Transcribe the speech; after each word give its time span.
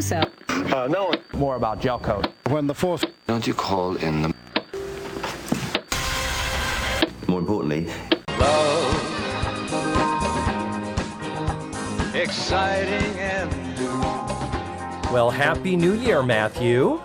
so. 0.00 0.22
Uh, 0.48 0.86
no. 0.90 1.12
More 1.32 1.56
about 1.56 1.80
gel 1.80 1.98
coat. 1.98 2.28
When 2.48 2.66
the 2.66 2.74
fourth. 2.74 3.04
Don't 3.26 3.46
you 3.46 3.54
call 3.54 3.96
in 3.96 4.22
the. 4.22 4.34
More 7.28 7.38
importantly, 7.40 7.86
exciting 12.14 13.18
and 13.18 13.50
Well, 15.12 15.30
Happy 15.30 15.76
New 15.76 15.94
Year, 15.94 16.22
Matthew. 16.22 17.00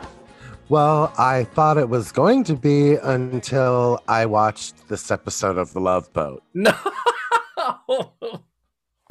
Well, 0.67 1.13
I 1.17 1.43
thought 1.43 1.77
it 1.77 1.89
was 1.89 2.11
going 2.11 2.43
to 2.45 2.55
be 2.55 2.95
until 2.95 4.01
I 4.07 4.25
watched 4.25 4.87
this 4.87 5.11
episode 5.11 5.57
of 5.57 5.73
The 5.73 5.79
Love 5.79 6.11
Boat. 6.13 6.43
No. 6.55 6.73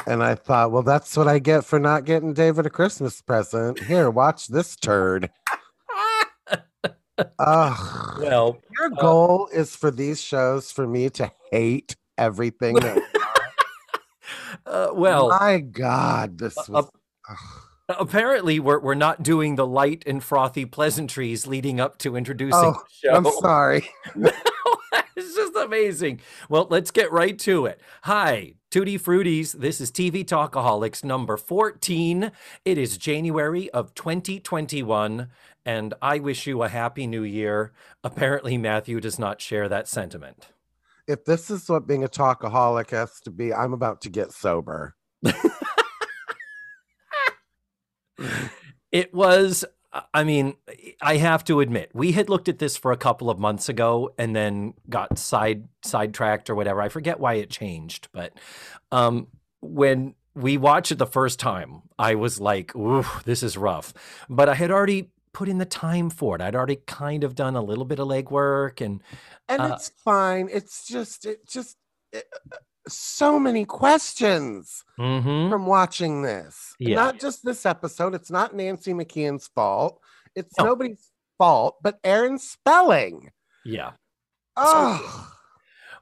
And 0.07 0.23
I 0.23 0.34
thought, 0.34 0.71
well, 0.71 0.82
that's 0.82 1.16
what 1.16 1.29
I 1.29 1.39
get 1.39 1.64
for 1.64 1.79
not 1.79 2.05
getting 2.05 2.34
David 2.34 2.66
a 2.66 2.70
Christmas 2.70 3.20
present. 3.23 3.83
Here, 3.84 4.11
watch 4.11 4.48
this 4.48 4.77
turd. 4.77 5.30
Ugh. 7.38 8.19
well, 8.20 8.61
Your 8.78 8.87
uh, 8.87 9.01
goal 9.01 9.48
is 9.52 9.77
for 9.77 9.91
these 9.91 10.20
shows 10.20 10.70
for 10.73 10.87
me 10.87 11.09
to 11.11 11.30
hate 11.51 11.97
everything. 12.19 12.75
That, 12.75 13.02
uh, 14.66 14.88
well, 14.92 15.28
my 15.28 15.59
God, 15.59 16.39
this 16.39 16.59
uh, 16.59 16.64
was. 16.69 16.84
Uh, 16.84 17.33
ugh. 17.33 17.61
Apparently 17.88 18.59
we're 18.59 18.80
we're 18.80 18.95
not 18.95 19.23
doing 19.23 19.56
the 19.56 19.66
light 19.66 20.02
and 20.06 20.23
frothy 20.23 20.65
pleasantries 20.65 21.47
leading 21.47 21.80
up 21.80 21.98
to 21.98 22.16
introducing 22.16 22.55
Oh, 22.55 22.73
the 22.73 23.09
show. 23.09 23.15
I'm 23.15 23.27
sorry. 23.41 23.88
it's 25.16 25.34
just 25.34 25.56
amazing. 25.56 26.20
Well, 26.48 26.66
let's 26.70 26.91
get 26.91 27.12
right 27.12 27.39
to 27.41 27.66
it. 27.66 27.80
Hi, 28.02 28.55
Tutti 28.70 28.98
Fruities. 28.98 29.52
This 29.52 29.80
is 29.80 29.91
TV 29.91 30.25
Talkaholics 30.25 31.05
number 31.05 31.37
14. 31.37 32.33
It 32.65 32.78
is 32.78 32.97
January 32.98 33.70
of 33.70 33.95
2021, 33.95 35.28
and 35.64 35.95
I 36.01 36.19
wish 36.19 36.47
you 36.47 36.62
a 36.62 36.69
happy 36.69 37.06
new 37.06 37.23
year. 37.23 37.73
Apparently, 38.03 38.56
Matthew 38.58 39.01
does 39.01 39.19
not 39.19 39.41
share 39.41 39.69
that 39.69 39.89
sentiment. 39.89 40.48
If 41.06 41.25
this 41.27 41.51
is 41.51 41.69
what 41.69 41.86
being 41.86 42.03
a 42.03 42.08
talkaholic 42.08 42.91
has 42.91 43.20
to 43.20 43.30
be, 43.30 43.53
I'm 43.53 43.75
about 43.75 44.01
to 44.03 44.08
get 44.11 44.33
sober. 44.33 44.95
It 48.93 49.12
was, 49.12 49.65
I 50.12 50.25
mean, 50.25 50.55
I 51.01 51.17
have 51.17 51.45
to 51.45 51.61
admit, 51.61 51.91
we 51.95 52.12
had 52.12 52.29
looked 52.29 52.48
at 52.48 52.59
this 52.59 52.77
for 52.77 52.93
a 52.93 52.97
couple 52.97 53.31
of 53.31 53.39
months 53.39 53.69
ago 53.69 54.12
and 54.19 54.34
then 54.34 54.75
got 54.89 55.19
side 55.19 55.69
sidetracked 55.83 56.48
or 56.48 56.55
whatever. 56.55 56.81
I 56.81 56.89
forget 56.89 57.19
why 57.20 57.35
it 57.35 57.51
changed, 57.51 58.09
but 58.12 58.33
um, 58.92 59.29
when 59.61 60.15
we 60.35 60.57
watched 60.57 60.92
it 60.92 60.98
the 60.98 61.07
first 61.07 61.39
time, 61.39 61.83
I 61.98 62.15
was 62.15 62.41
like, 62.41 62.75
"Ooh, 62.75 63.05
this 63.25 63.42
is 63.42 63.57
rough." 63.57 63.95
But 64.29 64.48
I 64.48 64.55
had 64.55 64.70
already 64.70 65.11
put 65.33 65.48
in 65.48 65.59
the 65.59 65.65
time 65.65 66.11
for 66.11 66.37
it. 66.37 66.41
I'd 66.41 66.55
already 66.57 66.79
kind 66.87 67.25
of 67.25 67.35
done 67.35 67.57
a 67.57 67.62
little 67.62 67.85
bit 67.85 67.98
of 67.98 68.09
legwork, 68.09 68.81
and 68.81 69.03
and 69.48 69.62
Uh, 69.62 69.75
it's 69.75 69.91
fine. 70.05 70.48
It's 70.51 70.87
just, 70.87 71.27
it 71.27 71.47
just, 71.48 71.77
it, 72.12 72.25
so 72.88 73.38
many 73.38 73.64
questions 73.64 74.84
Mhm. 74.98 75.50
from 75.50 75.66
watching 75.66 76.22
this. 76.22 76.74
Yeah. 76.78 76.96
Not 76.96 77.18
just 77.20 77.44
this 77.44 77.64
episode. 77.66 78.14
It's 78.14 78.30
not 78.30 78.54
Nancy 78.54 78.92
McKeon's 78.92 79.46
fault. 79.48 80.00
It's 80.34 80.56
No. 80.58 80.64
nobody's 80.66 81.10
fault, 81.38 81.77
but 81.82 81.98
Aaron's 82.05 82.48
spelling. 82.48 83.30
yeah. 83.64 83.92
Oh, 84.56 85.30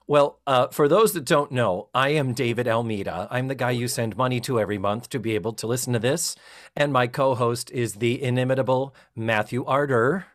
Well, 0.05 0.41
uh, 0.45 0.67
for 0.67 0.89
those 0.89 1.13
that 1.13 1.23
don't 1.23 1.49
know, 1.51 1.87
I 1.95 2.09
am 2.09 2.33
David 2.33 2.67
Almeida. 2.67 3.27
I'm 3.31 3.47
the 3.47 3.55
guy 3.55 3.71
you 3.71 3.87
send 3.87 4.17
money 4.17 4.41
to 4.41 4.59
every 4.59 4.77
month 4.77 5.07
to 5.11 5.19
be 5.19 5.33
able 5.33 5.53
to 5.53 5.65
listen 5.65 5.93
to 5.93 5.99
this. 5.99 6.35
And 6.75 6.91
my 6.91 7.07
co 7.07 7.35
host 7.35 7.71
is 7.71 7.95
the 7.95 8.21
inimitable 8.21 8.93
Matthew 9.15 9.63
Arter. 9.65 10.25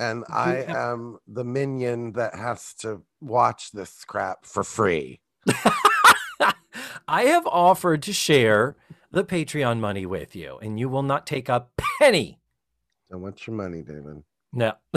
and 0.00 0.24
I 0.30 0.62
am 0.68 1.18
the 1.26 1.42
minion 1.44 2.12
that 2.12 2.34
has 2.36 2.72
to 2.82 3.02
watch 3.20 3.72
this 3.72 4.04
crap 4.04 4.46
for 4.46 4.62
free. 4.64 5.20
I 7.08 7.22
have 7.24 7.46
offered 7.46 8.02
to 8.02 8.12
share 8.12 8.76
the 9.10 9.24
Patreon 9.24 9.80
money 9.80 10.04
with 10.04 10.36
you, 10.36 10.58
and 10.60 10.78
you 10.78 10.90
will 10.90 11.02
not 11.02 11.26
take 11.26 11.48
a 11.48 11.66
penny. 11.98 12.38
I 13.10 13.16
want 13.16 13.46
your 13.46 13.56
money, 13.56 13.80
David. 13.80 14.22
No. 14.52 14.74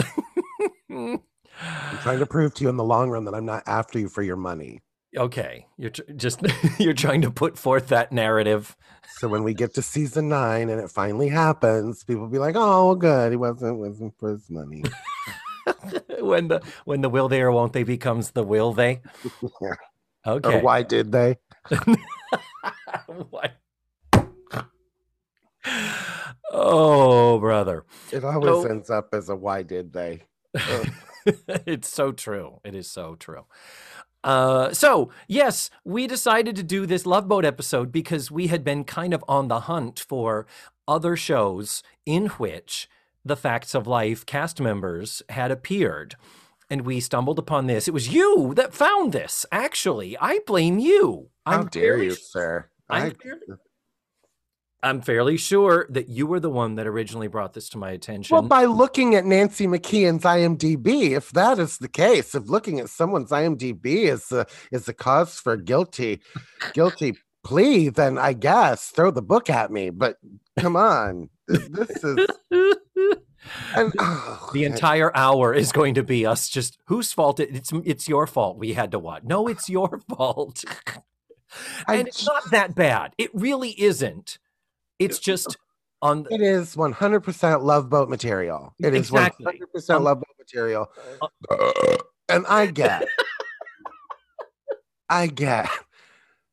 I'm 0.90 1.98
trying 2.02 2.18
to 2.18 2.26
prove 2.26 2.52
to 2.54 2.64
you 2.64 2.68
in 2.68 2.76
the 2.76 2.84
long 2.84 3.08
run 3.08 3.24
that 3.24 3.34
I'm 3.34 3.46
not 3.46 3.62
after 3.66 3.98
you 3.98 4.10
for 4.10 4.22
your 4.22 4.36
money. 4.36 4.80
okay, 5.16 5.66
you're 5.78 5.90
tr- 5.90 6.12
just 6.14 6.42
you're 6.78 6.92
trying 6.92 7.22
to 7.22 7.30
put 7.30 7.58
forth 7.58 7.88
that 7.88 8.12
narrative. 8.12 8.76
So 9.16 9.28
when 9.28 9.42
we 9.42 9.54
get 9.54 9.72
to 9.74 9.82
season 9.82 10.28
nine 10.28 10.68
and 10.68 10.80
it 10.80 10.90
finally 10.90 11.28
happens, 11.28 12.04
people 12.04 12.22
will 12.24 12.30
be 12.30 12.38
like, 12.38 12.56
"Oh, 12.58 12.94
good, 12.94 13.32
he 13.32 13.36
wasn't 13.36 13.78
wasn't 13.78 14.14
for 14.18 14.32
his 14.32 14.50
money." 14.50 14.84
when 16.20 16.48
the 16.48 16.60
when 16.84 17.00
the 17.00 17.08
will 17.08 17.28
they 17.28 17.40
or 17.40 17.52
won't 17.52 17.72
they 17.72 17.84
becomes 17.84 18.32
the 18.32 18.42
will 18.42 18.72
they. 18.74 19.00
Okay. 20.26 20.58
Or 20.58 20.62
why 20.62 20.82
did 20.82 21.12
they? 21.12 21.36
What? 23.30 23.52
Oh, 26.50 27.38
brother. 27.38 27.84
It 28.10 28.24
always 28.24 28.64
So- 28.64 28.68
ends 28.68 28.90
up 28.90 29.08
as 29.12 29.28
a 29.28 29.36
"Why 29.36 29.62
did 29.62 29.92
they?" 29.92 30.22
It's 31.24 31.88
so 31.88 32.10
true. 32.10 32.58
It 32.64 32.74
is 32.74 32.90
so 32.90 33.14
true. 33.14 33.46
Uh, 34.24 34.72
so 34.72 35.10
yes, 35.28 35.70
we 35.84 36.06
decided 36.08 36.56
to 36.56 36.62
do 36.64 36.84
this 36.84 37.06
Love 37.06 37.28
Boat 37.28 37.44
episode 37.44 37.92
because 37.92 38.30
we 38.30 38.48
had 38.48 38.64
been 38.64 38.82
kind 38.84 39.14
of 39.14 39.24
on 39.28 39.46
the 39.48 39.60
hunt 39.60 40.00
for 40.08 40.46
other 40.88 41.16
shows 41.16 41.82
in 42.06 42.26
which 42.26 42.88
the 43.24 43.36
Facts 43.36 43.72
of 43.74 43.86
Life 43.86 44.26
cast 44.26 44.60
members 44.60 45.22
had 45.28 45.50
appeared. 45.52 46.16
And 46.72 46.86
we 46.86 47.00
stumbled 47.00 47.38
upon 47.38 47.66
this. 47.66 47.86
It 47.86 47.92
was 47.92 48.08
you 48.08 48.54
that 48.56 48.72
found 48.72 49.12
this, 49.12 49.44
actually. 49.52 50.16
I 50.18 50.38
blame 50.46 50.78
you. 50.78 51.28
How 51.44 51.58
I'm 51.60 51.66
dare 51.66 51.82
fairly 51.98 52.04
you, 52.06 52.14
sir? 52.14 52.70
I'm 52.88 53.02
I- 53.02 53.10
fairly- 53.10 53.40
I'm 54.82 55.02
fairly 55.02 55.36
sure 55.36 55.86
that 55.90 56.08
you 56.08 56.26
were 56.26 56.40
the 56.40 56.48
one 56.48 56.76
that 56.76 56.86
originally 56.86 57.28
brought 57.28 57.52
this 57.52 57.68
to 57.68 57.78
my 57.78 57.90
attention. 57.90 58.34
Well, 58.34 58.42
by 58.48 58.64
looking 58.64 59.14
at 59.14 59.26
Nancy 59.26 59.66
McKeon's 59.66 60.24
IMDb, 60.24 61.10
if 61.10 61.30
that 61.32 61.58
is 61.58 61.76
the 61.76 61.88
case, 61.88 62.34
if 62.34 62.48
looking 62.48 62.80
at 62.80 62.88
someone's 62.88 63.30
IMDb 63.30 63.84
is 64.10 64.32
a 64.32 64.46
is 64.72 64.88
a 64.88 64.94
cause 64.94 65.38
for 65.38 65.58
guilty 65.58 66.22
guilty 66.72 67.16
plea, 67.44 67.90
then 67.90 68.16
I 68.16 68.32
guess 68.32 68.86
throw 68.88 69.10
the 69.10 69.20
book 69.22 69.50
at 69.50 69.70
me. 69.70 69.90
But 69.90 70.16
come 70.58 70.76
on, 70.76 71.28
this, 71.70 72.04
is 72.04 72.28
and, 73.76 73.92
oh, 73.98 74.50
the 74.52 74.64
entire 74.64 75.14
hour 75.16 75.54
is 75.54 75.72
going 75.72 75.94
to 75.94 76.02
be 76.02 76.24
us 76.26 76.48
just 76.48 76.78
whose 76.86 77.12
fault 77.12 77.40
it, 77.40 77.50
it's 77.54 77.72
it's 77.84 78.08
your 78.08 78.26
fault 78.26 78.58
we 78.58 78.72
had 78.74 78.90
to 78.92 78.98
watch. 78.98 79.22
No, 79.24 79.46
it's 79.48 79.68
your 79.68 80.00
fault. 80.08 80.64
I 81.86 81.96
and 81.96 82.08
it's 82.08 82.24
not 82.26 82.50
that 82.50 82.74
bad. 82.74 83.14
It 83.18 83.30
really 83.34 83.70
isn't. 83.80 84.38
It's 84.98 85.18
just 85.18 85.56
on 86.00 86.22
The, 86.24 86.34
It 86.34 86.40
is 86.40 86.76
100% 86.76 87.62
love 87.62 87.90
boat 87.90 88.08
material. 88.08 88.74
It 88.80 88.94
is 88.94 89.10
Exactly. 89.10 89.60
100% 89.74 89.90
Um, 89.94 90.04
love 90.04 90.18
boat 90.18 90.36
material. 90.38 90.90
and 92.28 92.46
I 92.46 92.66
get, 92.66 93.06
I 95.08 95.26
get 95.26 95.68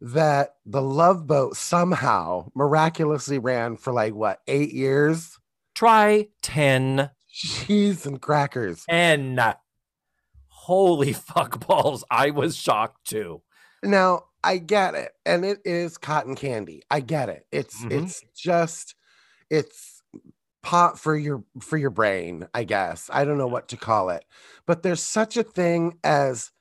that 0.02 0.56
the 0.66 0.82
love 0.82 1.28
boat 1.28 1.56
somehow 1.58 2.50
miraculously 2.56 3.38
ran 3.40 3.76
for 3.78 3.92
like 3.94 4.14
what, 4.14 4.40
eight 4.48 4.74
years? 4.74 5.38
try 5.76 6.28
10 6.42 7.10
Cheese 7.32 8.06
and 8.06 8.22
crackers. 8.22 8.84
and 8.90 9.40
holy 10.48 11.14
fuck 11.14 11.66
balls. 11.68 12.04
I 12.12 12.32
was 12.32 12.56
shocked 12.58 13.06
too. 13.08 13.42
Now, 13.84 14.24
I 14.44 14.58
get 14.58 14.96
it. 14.96 15.12
And 15.26 15.46
it 15.46 15.60
is 15.66 15.98
cotton 15.98 16.36
candy. 16.36 16.82
I 16.92 17.00
get 17.02 17.30
it. 17.30 17.46
It's 17.52 17.82
Mhm. 17.84 17.92
it's 17.92 18.24
just 18.36 18.96
it's 19.50 20.02
pot 20.62 21.00
for 21.00 21.16
your 21.16 21.44
for 21.62 21.78
your 21.78 21.90
brain, 21.90 22.48
I 22.54 22.64
guess. 22.66 23.10
I 23.12 23.24
don't 23.26 23.38
know 23.38 23.48
what 23.48 23.70
to 23.70 23.78
call 23.78 24.10
it. 24.10 24.26
But 24.66 24.84
there's 24.84 25.02
such 25.02 25.38
a 25.38 25.44
thing 25.44 25.98
as 26.04 26.52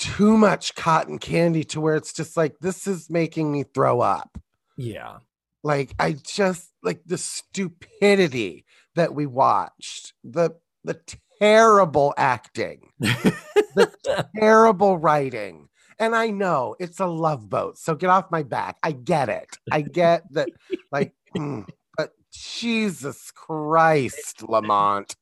too 0.00 0.38
much 0.38 0.74
cotton 0.74 1.18
candy 1.18 1.62
to 1.62 1.80
where 1.80 1.94
it's 1.94 2.12
just 2.12 2.36
like 2.36 2.58
this 2.60 2.86
is 2.86 3.10
making 3.10 3.52
me 3.52 3.62
throw 3.62 4.00
up. 4.00 4.38
Yeah. 4.76 5.18
Like 5.62 5.94
I 5.98 6.12
just 6.12 6.70
like 6.82 7.02
the 7.04 7.18
stupidity 7.18 8.64
that 8.94 9.14
we 9.14 9.26
watched, 9.26 10.14
the 10.24 10.56
the 10.84 10.98
terrible 11.40 12.14
acting, 12.16 12.88
the 12.98 14.26
terrible 14.38 14.96
writing. 14.98 15.68
And 15.98 16.16
I 16.16 16.28
know 16.28 16.76
it's 16.80 16.98
a 16.98 17.06
love 17.06 17.50
boat, 17.50 17.76
so 17.76 17.94
get 17.94 18.08
off 18.08 18.30
my 18.30 18.42
back. 18.42 18.78
I 18.82 18.92
get 18.92 19.28
it. 19.28 19.54
I 19.70 19.82
get 19.82 20.22
that, 20.32 20.48
like, 20.90 21.12
mm, 21.36 21.68
but 21.94 22.12
Jesus 22.32 23.30
Christ, 23.32 24.42
Lamont. 24.48 25.14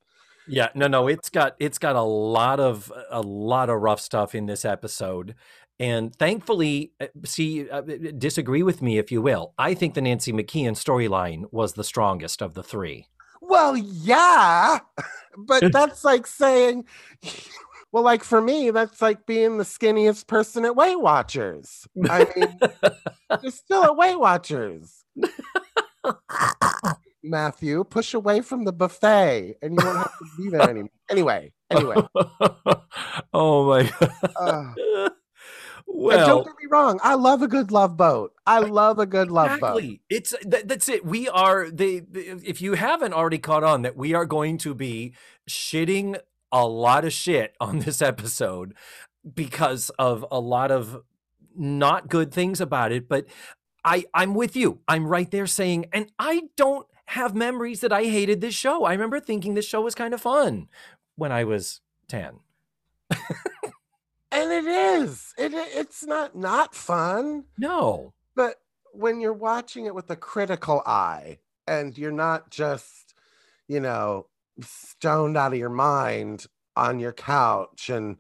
Yeah, 0.49 0.69
no, 0.75 0.87
no, 0.87 1.09
it's 1.09 1.31
got 1.31 1.55
it's 1.59 1.79
got 1.79 1.97
a 1.97 2.03
lot 2.03 2.59
of 2.61 2.93
a 3.11 3.21
lot 3.21 3.69
of 3.71 3.81
rough 3.81 4.01
stuff 4.01 4.35
in 4.35 4.47
this 4.47 4.65
episode, 4.65 5.35
And 5.79 6.15
thankfully, 6.17 6.93
uh, 7.01 7.07
see, 7.25 7.69
uh, 7.71 7.83
disagree 8.17 8.63
with 8.63 8.83
me 8.83 8.99
if 8.99 9.13
you 9.13 9.23
will. 9.23 9.55
I 9.59 9.75
think 9.75 9.95
the 9.95 10.01
Nancy 10.01 10.33
McKeon 10.33 10.73
storyline 10.73 11.45
was 11.53 11.75
the 11.75 11.85
strongest 11.85 12.43
of 12.43 12.55
the 12.55 12.63
three. 12.63 13.07
Well, 13.41 13.77
yeah, 13.77 14.81
but 15.37 15.65
that's 15.73 16.05
like 16.05 16.27
saying, 16.27 16.87
well, 17.93 18.03
like 18.03 18.25
for 18.25 18.41
me, 18.41 18.71
that's 18.71 19.03
like 19.03 19.27
being 19.27 19.59
the 19.59 19.65
skinniest 19.65 20.27
person 20.27 20.65
at 20.65 20.77
Weight 20.77 21.01
Watchers. 21.01 21.87
I 22.09 22.27
mean, 22.37 22.59
you're 23.43 23.53
still 23.53 23.85
at 23.85 23.97
Weight 23.97 24.19
Watchers. 24.19 25.05
Matthew, 27.23 27.85
push 27.85 28.15
away 28.15 28.41
from 28.41 28.65
the 28.65 28.73
buffet 28.73 29.57
and 29.63 29.75
you 29.75 29.85
won't 29.85 29.99
have 29.99 30.19
to 30.19 30.27
be 30.37 30.51
there 30.51 30.69
anymore. 30.69 30.91
Anyway, 31.11 31.55
anyway. 31.71 31.95
oh 33.33 33.67
my 33.67 33.91
god. 33.99 34.13
Uh, 34.37 35.09
well, 35.87 36.27
don't 36.27 36.45
get 36.45 36.55
me 36.63 36.69
wrong. 36.71 37.01
I 37.03 37.15
love 37.15 37.41
a 37.41 37.49
good 37.49 37.73
love 37.73 37.97
boat. 37.97 38.35
I 38.47 38.59
love 38.59 38.99
a 38.99 39.07
good 39.07 39.31
love 39.31 39.59
boat. 39.59 39.83
It's 40.11 40.35
that, 40.43 40.69
that's 40.69 40.87
it. 40.89 41.07
We 41.07 41.31
are 41.31 41.71
the, 41.71 42.01
the 42.01 42.43
if 42.45 42.61
you 42.61 42.75
haven't 42.75 43.15
already 43.15 43.39
caught 43.39 43.65
on 43.65 43.83
that 43.83 43.97
we 43.97 44.13
are 44.13 44.27
going 44.27 44.59
to 44.59 44.75
be 44.75 45.15
shitting 45.49 46.21
a 46.53 46.67
lot 46.67 47.07
of 47.07 47.13
shit 47.15 47.57
on 47.59 47.79
this 47.81 48.03
episode 48.03 48.75
because 49.35 49.91
of 49.99 50.27
a 50.31 50.41
lot 50.41 50.71
of 50.71 51.03
not 51.57 52.09
good 52.09 52.33
things 52.33 52.61
about 52.61 52.93
it, 52.93 53.09
but 53.09 53.25
I 53.83 54.05
I'm 54.13 54.35
with 54.35 54.57
you. 54.57 54.81
I'm 54.87 55.07
right 55.07 55.31
there 55.31 55.47
saying 55.47 55.87
and 55.93 56.13
I 56.19 56.43
don't 56.57 56.87
have 57.09 57.35
memories 57.35 57.81
that 57.81 57.93
I 57.93 58.05
hated 58.05 58.41
this 58.41 58.55
show. 58.55 58.85
I 58.85 58.93
remember 58.93 59.19
thinking 59.19 59.55
this 59.55 59.67
show 59.67 59.81
was 59.81 59.95
kind 59.95 60.13
of 60.13 60.21
fun 60.21 60.69
when 61.17 61.33
I 61.33 61.45
was 61.45 61.81
10. 62.09 62.41
And 64.31 64.53
it 64.53 64.67
is. 64.67 65.35
It, 65.39 65.53
it's 65.55 66.05
not 66.05 66.37
not 66.37 66.75
fun. 66.75 67.45
No. 67.57 68.13
But 68.35 68.57
when 68.93 69.21
you're 69.21 69.33
watching 69.33 69.87
it 69.87 69.95
with 69.95 70.11
a 70.11 70.17
critical 70.17 70.83
eye 70.85 71.39
and 71.67 71.97
you're 71.97 72.13
not 72.13 72.51
just, 72.51 73.15
you 73.69 73.81
know, 73.81 74.27
stoned 74.61 75.37
out 75.37 75.55
of 75.55 75.59
your 75.59 75.71
mind 75.71 76.47
on 76.77 76.99
your 76.99 77.13
couch 77.13 77.89
and, 77.89 78.19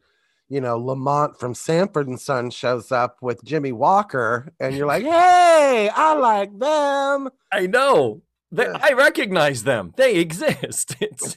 you 0.48 0.60
know, 0.60 0.78
Lamont 0.78 1.38
from 1.38 1.54
Sanford 1.54 2.08
and 2.08 2.20
Son 2.20 2.50
shows 2.50 2.90
up 2.90 3.18
with 3.20 3.44
Jimmy 3.44 3.72
Walker 3.72 4.52
and 4.58 4.74
you're 4.74 4.86
like, 4.86 5.02
hey, 5.04 5.90
I 5.94 6.14
like 6.14 6.58
them. 6.58 7.28
I 7.52 7.66
know. 7.66 8.22
They, 8.50 8.64
Yeah. 8.64 8.78
I 8.80 8.92
recognize 8.92 9.64
them. 9.64 9.92
They 9.96 10.16
exist. 10.16 10.96
It's 11.00 11.36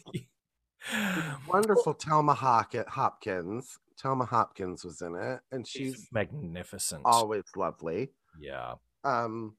Wonderful 1.48 1.94
Telma 1.96 2.36
Hopkins. 2.36 3.78
Telma 4.02 4.28
Hopkins 4.28 4.84
was 4.84 5.02
in 5.02 5.16
it 5.16 5.40
and 5.52 5.68
she's 5.68 5.94
she's 5.96 6.08
magnificent. 6.12 7.04
always 7.06 7.44
lovely. 7.56 8.10
Yeah. 8.40 8.74
Um, 9.04 9.56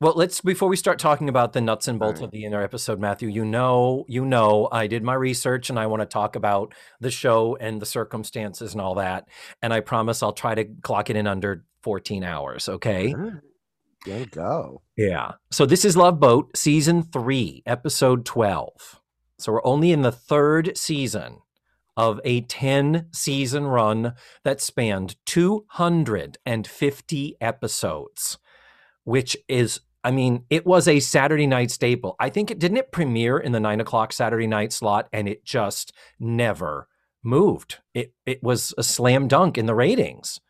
Well, 0.00 0.14
let's 0.14 0.40
before 0.40 0.68
we 0.68 0.76
start 0.76 0.98
talking 1.00 1.28
about 1.28 1.52
the 1.52 1.60
nuts 1.60 1.88
and 1.88 1.98
bolts 1.98 2.20
Alright. 2.20 2.28
of 2.28 2.30
the 2.30 2.44
inner 2.44 2.62
episode, 2.62 3.00
Matthew. 3.00 3.28
You 3.28 3.44
know, 3.44 4.04
you 4.08 4.24
know, 4.24 4.68
I 4.70 4.86
did 4.86 5.02
my 5.02 5.14
research 5.14 5.70
and 5.70 5.78
I 5.78 5.86
want 5.86 6.00
to 6.02 6.06
talk 6.06 6.36
about 6.36 6.72
the 7.00 7.10
show 7.10 7.56
and 7.60 7.82
the 7.82 7.86
circumstances 7.86 8.72
and 8.72 8.80
all 8.80 8.94
that. 8.94 9.26
And 9.60 9.72
I 9.74 9.80
promise 9.80 10.22
I'll 10.22 10.32
try 10.32 10.54
to 10.54 10.64
clock 10.82 11.10
it 11.10 11.16
in 11.16 11.26
under 11.26 11.64
14 11.82 12.22
hours. 12.22 12.68
Okay. 12.68 13.12
There 14.06 14.20
you 14.20 14.26
go. 14.26 14.82
Yeah. 14.96 15.32
So 15.50 15.66
this 15.66 15.84
is 15.84 15.96
Love 15.96 16.20
Boat, 16.20 16.56
season 16.56 17.02
three, 17.02 17.62
episode 17.66 18.24
12. 18.24 19.00
So 19.38 19.52
we're 19.52 19.64
only 19.64 19.92
in 19.92 20.02
the 20.02 20.12
third 20.12 20.76
season 20.76 21.38
of 21.96 22.20
a 22.24 22.42
10 22.42 23.06
season 23.12 23.66
run 23.66 24.14
that 24.44 24.60
spanned 24.60 25.16
250 25.26 27.36
episodes, 27.40 28.38
which 29.04 29.36
is, 29.48 29.80
I 30.02 30.10
mean, 30.10 30.44
it 30.48 30.66
was 30.66 30.88
a 30.88 31.00
Saturday 31.00 31.46
night 31.46 31.70
staple. 31.70 32.16
I 32.18 32.30
think 32.30 32.50
it 32.50 32.58
didn't 32.58 32.78
it 32.78 32.92
premiere 32.92 33.38
in 33.38 33.52
the 33.52 33.60
nine 33.60 33.80
o'clock 33.80 34.12
Saturday 34.12 34.46
night 34.46 34.72
slot 34.72 35.08
and 35.12 35.28
it 35.28 35.44
just 35.44 35.92
never 36.18 36.88
moved. 37.22 37.78
It 37.92 38.14
it 38.24 38.42
was 38.42 38.72
a 38.78 38.82
slam 38.82 39.28
dunk 39.28 39.58
in 39.58 39.66
the 39.66 39.74
ratings. 39.74 40.40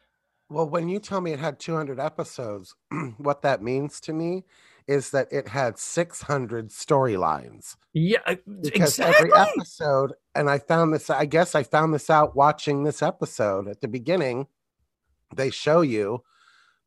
Well, 0.51 0.69
when 0.69 0.89
you 0.89 0.99
tell 0.99 1.21
me 1.21 1.33
it 1.33 1.39
had 1.39 1.59
200 1.61 2.01
episodes, 2.01 2.75
what 3.19 3.43
that 3.43 3.63
means 3.63 4.01
to 4.03 4.13
me 4.13 4.45
is 4.89 5.11
that 5.11 5.29
it 5.33 5.47
had 5.49 5.79
600 5.79 6.71
storylines. 6.71 7.77
Yeah, 7.93 8.19
Because 8.61 8.99
every 8.99 9.31
episode, 9.33 10.15
and 10.35 10.51
I 10.51 10.59
found 10.59 10.93
this, 10.93 11.09
I 11.09 11.27
guess 11.27 11.55
I 11.55 11.63
found 11.63 11.95
this 11.95 12.11
out 12.11 12.35
watching 12.35 12.83
this 12.83 13.01
episode 13.03 13.69
at 13.69 13.81
the 13.81 13.89
beginning. 13.89 14.49
They 15.37 15.51
show 15.51 15.83
you 15.83 16.25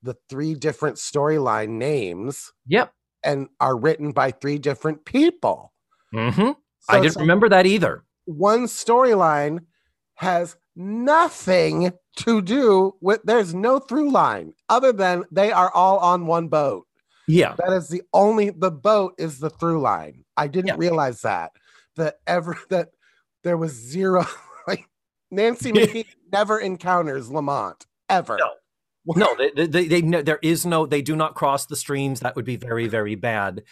the 0.02 0.18
three 0.30 0.54
different 0.56 0.98
storyline 0.98 1.70
names 1.70 2.52
Yep. 2.68 2.94
and 3.24 3.48
are 3.62 3.78
written 3.78 4.12
by 4.12 4.32
three 4.32 4.58
different 4.58 5.06
people. 5.06 5.72
Mm-hmm. 6.14 6.42
So 6.42 6.56
I 6.90 7.00
didn't 7.00 7.22
remember 7.22 7.48
that 7.48 7.66
either. 7.66 8.04
one 8.26 8.66
storyline 8.66 9.60
has 10.16 10.58
nothing 10.76 11.94
to 12.18 12.42
do 12.42 12.96
with, 13.02 13.22
there's 13.24 13.54
no 13.54 13.80
through 13.80 14.12
line 14.12 14.54
other 14.70 14.92
than 14.92 15.24
they 15.32 15.52
are 15.52 15.72
all 15.74 15.98
on 16.00 16.28
one 16.28 16.48
boat. 16.48 16.86
Yeah. 17.28 17.56
That 17.58 17.74
is 17.74 17.88
the 17.88 18.02
only 18.14 18.50
the 18.50 18.72
boat 18.72 19.14
is 19.18 19.40
the 19.40 19.50
through 19.50 19.82
line. 19.82 20.24
I 20.38 20.48
didn't 20.48 20.68
Yeah. 20.68 20.76
realize 20.78 21.22
that 21.22 21.52
that 21.96 22.16
ever 22.28 22.58
that 22.70 22.90
there 23.44 23.58
was 23.58 23.72
zero 23.74 24.26
like 24.68 24.88
Nancy 25.32 25.72
McKeon 25.72 26.06
never 26.32 26.60
encounters 26.60 27.32
Lamont 27.32 27.86
ever. 28.10 28.38
No. 28.38 28.50
No, 29.06 29.36
they, 29.38 29.66
they, 29.66 29.88
they, 29.88 30.02
there 30.22 30.40
is 30.42 30.66
no, 30.66 30.86
they 30.86 31.02
do 31.02 31.16
not 31.16 31.36
cross 31.36 31.66
the 31.66 31.76
streams. 31.76 32.22
That 32.22 32.36
would 32.36 32.46
be 32.46 32.56
very, 32.56 32.88
very 32.88 33.16
bad. 33.16 33.64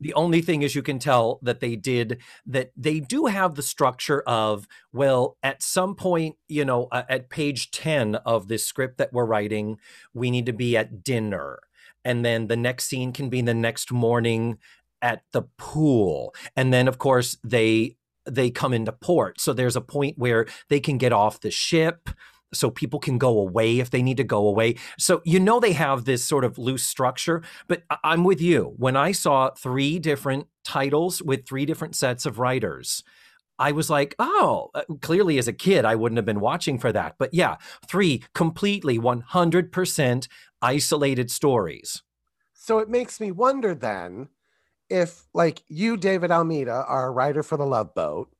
The 0.00 0.14
only 0.14 0.40
thing 0.40 0.62
is 0.62 0.74
you 0.74 0.82
can 0.82 0.98
tell 0.98 1.38
that 1.42 1.60
they 1.60 1.76
did, 1.76 2.22
that 2.46 2.72
they 2.76 3.00
do 3.00 3.26
have 3.26 3.54
the 3.54 3.62
structure 3.62 4.22
of, 4.22 4.66
well, 4.92 5.36
at 5.42 5.62
some 5.62 5.94
point, 5.94 6.36
you 6.48 6.64
know, 6.64 6.88
uh, 6.90 7.02
at 7.08 7.28
page 7.28 7.70
10 7.70 8.14
of 8.16 8.48
this 8.48 8.64
script 8.64 8.96
that 8.98 9.12
we're 9.12 9.26
writing, 9.26 9.78
we 10.14 10.30
need 10.30 10.46
to 10.46 10.54
be 10.54 10.76
at 10.76 11.04
dinner. 11.04 11.58
And 12.04 12.24
then 12.24 12.46
the 12.46 12.56
next 12.56 12.86
scene 12.86 13.12
can 13.12 13.28
be 13.28 13.42
the 13.42 13.54
next 13.54 13.92
morning 13.92 14.58
at 15.02 15.22
the 15.32 15.42
pool. 15.58 16.34
And 16.56 16.72
then, 16.72 16.88
of 16.88 16.96
course, 16.96 17.36
they, 17.44 17.96
they 18.24 18.50
come 18.50 18.72
into 18.72 18.92
port. 18.92 19.40
So 19.40 19.52
there's 19.52 19.76
a 19.76 19.82
point 19.82 20.16
where 20.16 20.46
they 20.68 20.80
can 20.80 20.96
get 20.96 21.12
off 21.12 21.40
the 21.40 21.50
ship 21.50 22.08
so 22.52 22.70
people 22.70 22.98
can 22.98 23.18
go 23.18 23.38
away 23.38 23.78
if 23.78 23.90
they 23.90 24.02
need 24.02 24.16
to 24.16 24.24
go 24.24 24.46
away. 24.46 24.76
So 24.98 25.22
you 25.24 25.40
know 25.40 25.60
they 25.60 25.72
have 25.72 26.04
this 26.04 26.24
sort 26.24 26.44
of 26.44 26.58
loose 26.58 26.84
structure, 26.84 27.42
but 27.66 27.82
I'm 28.04 28.24
with 28.24 28.40
you. 28.40 28.74
When 28.76 28.96
I 28.96 29.12
saw 29.12 29.50
three 29.50 29.98
different 29.98 30.46
titles 30.64 31.22
with 31.22 31.46
three 31.46 31.66
different 31.66 31.96
sets 31.96 32.26
of 32.26 32.38
writers, 32.38 33.02
I 33.58 33.72
was 33.72 33.90
like, 33.90 34.14
oh, 34.18 34.70
uh, 34.74 34.82
clearly 35.00 35.36
as 35.38 35.48
a 35.48 35.52
kid, 35.52 35.84
I 35.84 35.96
wouldn't 35.96 36.16
have 36.16 36.24
been 36.24 36.40
watching 36.40 36.78
for 36.78 36.92
that. 36.92 37.16
But 37.18 37.34
yeah, 37.34 37.56
three 37.88 38.22
completely 38.34 38.98
100% 38.98 40.28
isolated 40.62 41.30
stories. 41.30 42.02
So 42.54 42.78
it 42.78 42.88
makes 42.88 43.20
me 43.20 43.32
wonder 43.32 43.74
then 43.74 44.28
if 44.88 45.24
like 45.34 45.62
you, 45.68 45.96
David 45.96 46.30
Almeida, 46.30 46.84
are 46.86 47.08
a 47.08 47.10
writer 47.10 47.42
for 47.42 47.56
the 47.56 47.66
Love 47.66 47.94
Boat. 47.94 48.30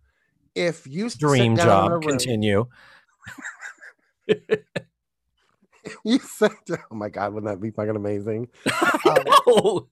If 0.55 0.87
you 0.87 1.11
Dream 1.11 1.55
down 1.55 1.67
in 1.67 1.69
a 1.69 1.73
job. 1.73 1.91
room- 1.91 2.03
Continue. 2.03 2.67
you 6.05 6.19
said, 6.19 6.51
"Oh 6.91 6.95
my 6.95 7.09
God, 7.09 7.35
wouldn't 7.35 7.51
that 7.53 7.61
be 7.61 7.71
fucking 7.71 7.97
amazing?" 7.97 8.49
Um, 9.07 9.87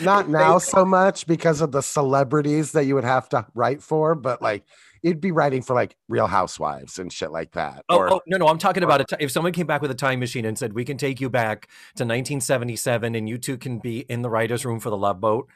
Not 0.00 0.28
now 0.28 0.58
so 0.58 0.84
much 0.84 1.26
because 1.26 1.60
of 1.60 1.70
the 1.70 1.80
celebrities 1.80 2.72
that 2.72 2.84
you 2.84 2.96
would 2.96 3.04
have 3.04 3.28
to 3.28 3.46
write 3.54 3.80
for, 3.80 4.16
but 4.16 4.42
like 4.42 4.64
you'd 5.04 5.20
be 5.20 5.30
writing 5.30 5.62
for 5.62 5.74
like 5.74 5.96
Real 6.08 6.26
Housewives 6.26 6.98
and 6.98 7.12
shit 7.12 7.30
like 7.30 7.52
that. 7.52 7.84
Oh, 7.88 7.98
or 7.98 8.14
oh, 8.14 8.20
no, 8.26 8.38
no, 8.38 8.48
I'm 8.48 8.58
talking 8.58 8.82
about 8.82 9.12
a 9.12 9.22
if 9.22 9.30
someone 9.30 9.52
came 9.52 9.66
back 9.66 9.82
with 9.82 9.90
a 9.90 9.94
time 9.94 10.18
machine 10.18 10.46
and 10.46 10.58
said, 10.58 10.72
we 10.72 10.84
can 10.84 10.96
take 10.96 11.20
you 11.20 11.30
back 11.30 11.66
to 11.96 12.04
1977 12.04 13.14
and 13.14 13.28
you 13.28 13.38
two 13.38 13.58
can 13.58 13.78
be 13.78 14.00
in 14.00 14.22
the 14.22 14.30
writer's 14.30 14.64
room 14.64 14.80
for 14.80 14.90
the 14.90 14.96
Love 14.96 15.20
Boat 15.20 15.48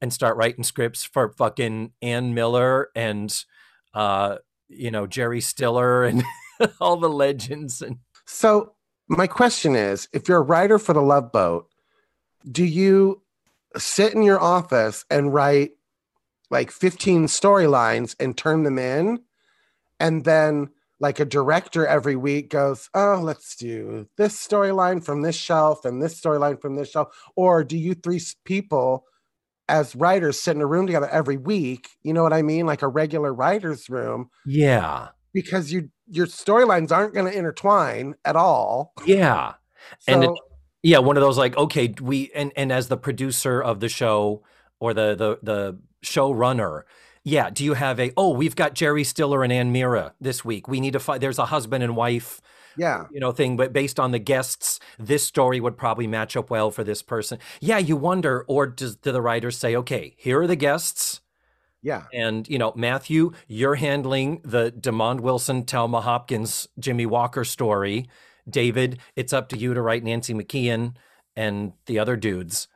and 0.00 0.12
start 0.12 0.36
writing 0.36 0.64
scripts 0.64 1.04
for 1.04 1.28
fucking 1.28 1.92
Ann 2.00 2.34
Miller 2.34 2.88
and, 2.96 3.44
uh, 3.92 4.36
you 4.68 4.90
know, 4.90 5.06
Jerry 5.06 5.42
Stiller 5.42 6.04
and 6.04 6.24
all 6.80 6.96
the 6.96 7.08
legends. 7.08 7.82
And 7.82 7.98
So 8.24 8.74
my 9.08 9.26
question 9.26 9.74
is, 9.74 10.08
if 10.12 10.28
you're 10.28 10.38
a 10.38 10.42
writer 10.42 10.78
for 10.78 10.92
the 10.92 11.02
Love 11.02 11.32
Boat, 11.32 11.68
do 12.50 12.64
you 12.64 13.22
sit 13.76 14.14
in 14.14 14.22
your 14.22 14.40
office 14.40 15.04
and 15.10 15.32
write 15.32 15.72
like 16.50 16.70
15 16.70 17.26
storylines 17.26 18.16
and 18.18 18.36
turn 18.36 18.62
them 18.62 18.78
in? 18.78 19.20
And 20.00 20.24
then 20.24 20.70
like 21.00 21.20
a 21.20 21.24
director 21.24 21.86
every 21.86 22.16
week 22.16 22.50
goes, 22.50 22.90
"Oh, 22.94 23.20
let's 23.22 23.56
do 23.56 24.08
this 24.16 24.36
storyline 24.36 25.04
from 25.04 25.22
this 25.22 25.36
shelf 25.36 25.84
and 25.84 26.02
this 26.02 26.20
storyline 26.20 26.60
from 26.60 26.76
this 26.76 26.90
shelf." 26.90 27.08
Or 27.36 27.62
do 27.64 27.76
you 27.76 27.94
three 27.94 28.20
people 28.44 29.04
as 29.68 29.94
writers 29.94 30.40
sit 30.40 30.56
in 30.56 30.62
a 30.62 30.66
room 30.66 30.86
together 30.86 31.08
every 31.08 31.36
week? 31.36 31.90
You 32.02 32.12
know 32.12 32.22
what 32.22 32.32
I 32.32 32.42
mean? 32.42 32.66
Like 32.66 32.82
a 32.82 32.88
regular 32.88 33.32
writer's 33.32 33.88
room 33.88 34.30
yeah, 34.44 35.08
because 35.32 35.72
you 35.72 35.90
your 36.10 36.26
storylines 36.26 36.92
aren't 36.92 37.14
going 37.14 37.30
to 37.30 37.36
intertwine 37.36 38.14
at 38.24 38.36
all. 38.36 38.92
Yeah. 39.06 39.54
And 40.06 40.24
it- 40.24 40.30
Yeah, 40.82 40.98
one 40.98 41.16
of 41.16 41.22
those 41.22 41.36
like, 41.38 41.56
okay, 41.56 41.94
we 42.00 42.30
and 42.34 42.52
and 42.56 42.70
as 42.72 42.88
the 42.88 42.96
producer 42.96 43.60
of 43.62 43.80
the 43.80 43.88
show 43.88 44.42
or 44.80 44.94
the 44.94 45.14
the 45.16 45.38
the 45.42 45.78
showrunner, 46.04 46.82
yeah, 47.24 47.50
do 47.50 47.64
you 47.64 47.74
have 47.74 47.98
a 48.00 48.12
oh, 48.16 48.30
we've 48.30 48.54
got 48.56 48.74
Jerry 48.74 49.04
Stiller 49.04 49.42
and 49.42 49.52
Ann 49.52 49.72
Miller 49.72 50.12
this 50.20 50.44
week. 50.44 50.68
We 50.68 50.80
need 50.80 50.92
to 50.92 51.00
find 51.00 51.20
there's 51.20 51.38
a 51.38 51.46
husband 51.46 51.82
and 51.84 51.96
wife 51.96 52.40
yeah, 52.76 53.06
you 53.10 53.18
know 53.18 53.32
thing 53.32 53.56
but 53.56 53.72
based 53.72 53.98
on 53.98 54.12
the 54.12 54.20
guests 54.20 54.78
this 55.00 55.24
story 55.24 55.58
would 55.58 55.76
probably 55.76 56.06
match 56.06 56.36
up 56.36 56.48
well 56.48 56.70
for 56.70 56.84
this 56.84 57.02
person 57.02 57.40
yeah 57.60 57.78
you 57.78 57.96
wonder 57.96 58.44
or 58.46 58.68
does 58.68 58.94
do 58.94 59.10
the 59.10 59.20
writers 59.20 59.56
say 59.58 59.74
okay 59.74 60.14
here 60.16 60.40
are 60.40 60.46
the 60.46 60.54
guests 60.54 61.20
yeah, 61.82 62.04
and 62.12 62.48
you 62.48 62.58
know 62.58 62.72
matthew 62.76 63.32
you're 63.46 63.76
handling 63.76 64.40
the 64.44 64.72
demond 64.72 65.20
wilson 65.20 65.64
telma 65.64 66.02
hopkins 66.02 66.68
jimmy 66.78 67.06
walker 67.06 67.44
story. 67.44 68.08
David 68.48 68.98
it's 69.14 69.32
up 69.32 69.48
to 69.50 69.58
you 69.58 69.74
to 69.74 69.82
write 69.82 70.04
nancy 70.04 70.32
mckeon 70.32 70.94
and 71.36 71.72
the 71.86 71.98
other 71.98 72.16
dudes. 72.16 72.66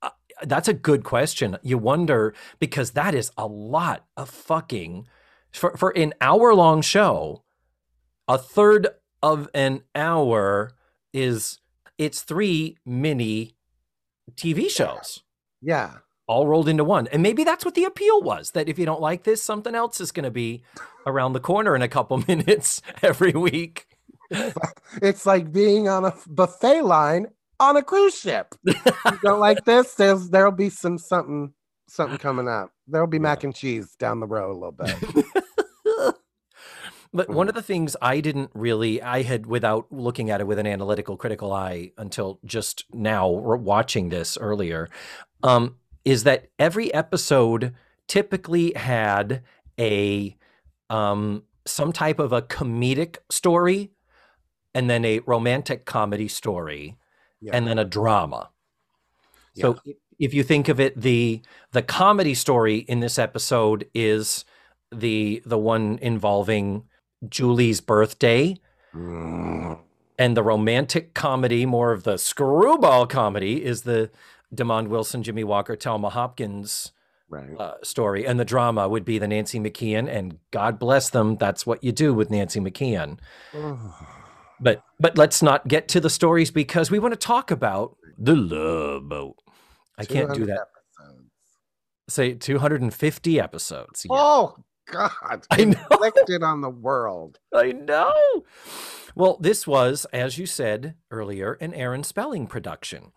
Uh, 0.00 0.10
that's 0.42 0.68
a 0.68 0.72
good 0.72 1.04
question. 1.04 1.58
You 1.62 1.78
wonder 1.78 2.32
because 2.60 2.92
that 2.92 3.14
is 3.14 3.30
a 3.36 3.46
lot 3.46 4.06
of 4.16 4.30
fucking 4.30 5.08
for, 5.52 5.76
for 5.76 5.90
an 5.90 6.14
hour 6.20 6.54
long 6.54 6.80
show 6.80 7.42
a 8.28 8.38
third 8.38 8.88
of 9.22 9.48
an 9.54 9.82
hour 9.94 10.72
is 11.12 11.60
it's 11.98 12.22
three 12.22 12.76
mini 12.84 13.56
tv 14.34 14.68
shows. 14.68 15.22
Yeah. 15.62 15.98
All 16.26 16.46
rolled 16.46 16.68
into 16.68 16.84
one. 16.84 17.06
And 17.08 17.22
maybe 17.22 17.44
that's 17.44 17.64
what 17.64 17.74
the 17.74 17.84
appeal 17.84 18.20
was 18.22 18.52
that 18.52 18.68
if 18.68 18.78
you 18.78 18.86
don't 18.86 19.00
like 19.00 19.24
this, 19.24 19.42
something 19.42 19.74
else 19.74 20.00
is 20.00 20.12
going 20.12 20.24
to 20.24 20.30
be 20.30 20.62
around 21.06 21.32
the 21.32 21.40
corner 21.40 21.74
in 21.76 21.82
a 21.82 21.88
couple 21.88 22.18
minutes 22.28 22.82
every 23.02 23.32
week. 23.32 23.86
It's 25.02 25.24
like 25.24 25.52
being 25.52 25.88
on 25.88 26.04
a 26.04 26.12
buffet 26.26 26.82
line 26.82 27.28
on 27.60 27.76
a 27.76 27.82
cruise 27.82 28.18
ship. 28.18 28.56
you 28.64 28.74
don't 29.22 29.38
like 29.38 29.64
this? 29.64 29.94
There's 29.94 30.30
there'll 30.30 30.50
be 30.50 30.68
some 30.68 30.98
something 30.98 31.52
something 31.86 32.18
coming 32.18 32.48
up. 32.48 32.72
There'll 32.88 33.06
be 33.06 33.20
mac 33.20 33.44
and 33.44 33.54
cheese 33.54 33.94
down 34.00 34.18
the 34.18 34.26
road 34.26 34.50
a 34.50 34.58
little 34.58 34.72
bit. 34.72 35.26
But 37.12 37.30
one 37.30 37.48
of 37.48 37.54
the 37.54 37.62
things 37.62 37.96
I 38.02 38.20
didn't 38.20 38.50
really, 38.52 39.00
I 39.00 39.22
had 39.22 39.46
without 39.46 39.90
looking 39.90 40.28
at 40.28 40.42
it 40.42 40.46
with 40.46 40.58
an 40.58 40.66
analytical, 40.66 41.16
critical 41.16 41.50
eye 41.50 41.92
until 41.96 42.40
just 42.44 42.84
now, 42.92 43.28
watching 43.28 44.10
this 44.10 44.36
earlier, 44.36 44.90
um, 45.42 45.76
is 46.06 46.22
that 46.24 46.46
every 46.58 46.94
episode 46.94 47.74
typically 48.06 48.72
had 48.74 49.42
a 49.78 50.36
um, 50.88 51.42
some 51.66 51.92
type 51.92 52.20
of 52.20 52.32
a 52.32 52.40
comedic 52.40 53.16
story, 53.30 53.90
and 54.72 54.88
then 54.88 55.04
a 55.04 55.18
romantic 55.26 55.84
comedy 55.84 56.28
story, 56.28 56.96
Yeah. 57.40 57.50
and 57.54 57.66
then 57.66 57.78
a 57.78 57.84
drama. 57.84 58.50
So 59.58 59.78
if 60.18 60.32
you 60.32 60.42
think 60.44 60.68
of 60.68 60.78
it, 60.78 60.98
the 61.00 61.42
the 61.72 61.82
comedy 61.82 62.34
story 62.34 62.76
in 62.78 63.00
this 63.00 63.18
episode 63.18 63.86
is 63.94 64.44
the 64.94 65.42
the 65.44 65.58
one 65.58 65.98
involving 66.00 66.84
Julie's 67.28 67.80
birthday, 67.80 68.56
Mm, 68.94 69.78
and 70.18 70.36
the 70.36 70.42
romantic 70.42 71.12
comedy, 71.14 71.66
more 71.66 71.92
of 71.92 72.04
the 72.04 72.16
screwball 72.16 73.06
comedy, 73.06 73.62
is 73.64 73.82
the 73.82 74.10
Demond 74.54 74.88
Wilson, 74.88 75.22
Jimmy 75.22 75.44
Walker, 75.44 75.76
Telma 75.76 76.10
Hopkins 76.12 76.92
right. 77.28 77.58
uh, 77.58 77.74
story, 77.82 78.26
and 78.26 78.38
the 78.38 78.44
drama 78.44 78.88
would 78.88 79.04
be 79.04 79.18
the 79.18 79.28
Nancy 79.28 79.58
McKeon. 79.58 80.08
And 80.08 80.38
God 80.50 80.78
bless 80.78 81.10
them, 81.10 81.36
that's 81.36 81.66
what 81.66 81.82
you 81.82 81.92
do 81.92 82.14
with 82.14 82.30
Nancy 82.30 82.60
McKeon. 82.60 83.18
But 84.58 84.82
but 84.98 85.18
let's 85.18 85.42
not 85.42 85.68
get 85.68 85.88
to 85.88 86.00
the 86.00 86.08
stories 86.08 86.50
because 86.50 86.90
we 86.90 86.98
want 86.98 87.12
to 87.12 87.18
talk 87.18 87.50
about 87.50 87.96
the 88.16 88.34
Love 88.34 89.06
Boat. 89.08 89.36
I 89.98 90.04
can't 90.04 90.32
do 90.32 90.46
that. 90.46 90.68
episodes. 90.98 91.30
Say 92.08 92.34
250 92.34 93.40
episodes. 93.40 94.06
Yeah. 94.08 94.16
Oh 94.16 94.56
God! 94.90 95.46
I 95.50 95.64
know. 95.64 95.86
Inflicted 95.90 96.42
on 96.42 96.60
the 96.60 96.70
world. 96.70 97.38
I 97.54 97.72
know. 97.72 98.14
Well, 99.14 99.38
this 99.40 99.66
was, 99.66 100.06
as 100.12 100.38
you 100.38 100.46
said 100.46 100.94
earlier, 101.10 101.54
an 101.60 101.74
Aaron 101.74 102.04
Spelling 102.04 102.46
production. 102.46 103.12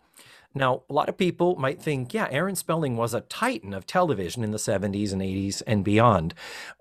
Now, 0.54 0.82
a 0.90 0.92
lot 0.92 1.08
of 1.08 1.16
people 1.16 1.54
might 1.56 1.80
think, 1.80 2.12
yeah, 2.12 2.26
Aaron 2.30 2.56
Spelling 2.56 2.96
was 2.96 3.14
a 3.14 3.20
titan 3.20 3.72
of 3.72 3.86
television 3.86 4.42
in 4.42 4.50
the 4.50 4.58
70s 4.58 5.12
and 5.12 5.22
80s 5.22 5.62
and 5.66 5.84
beyond. 5.84 6.34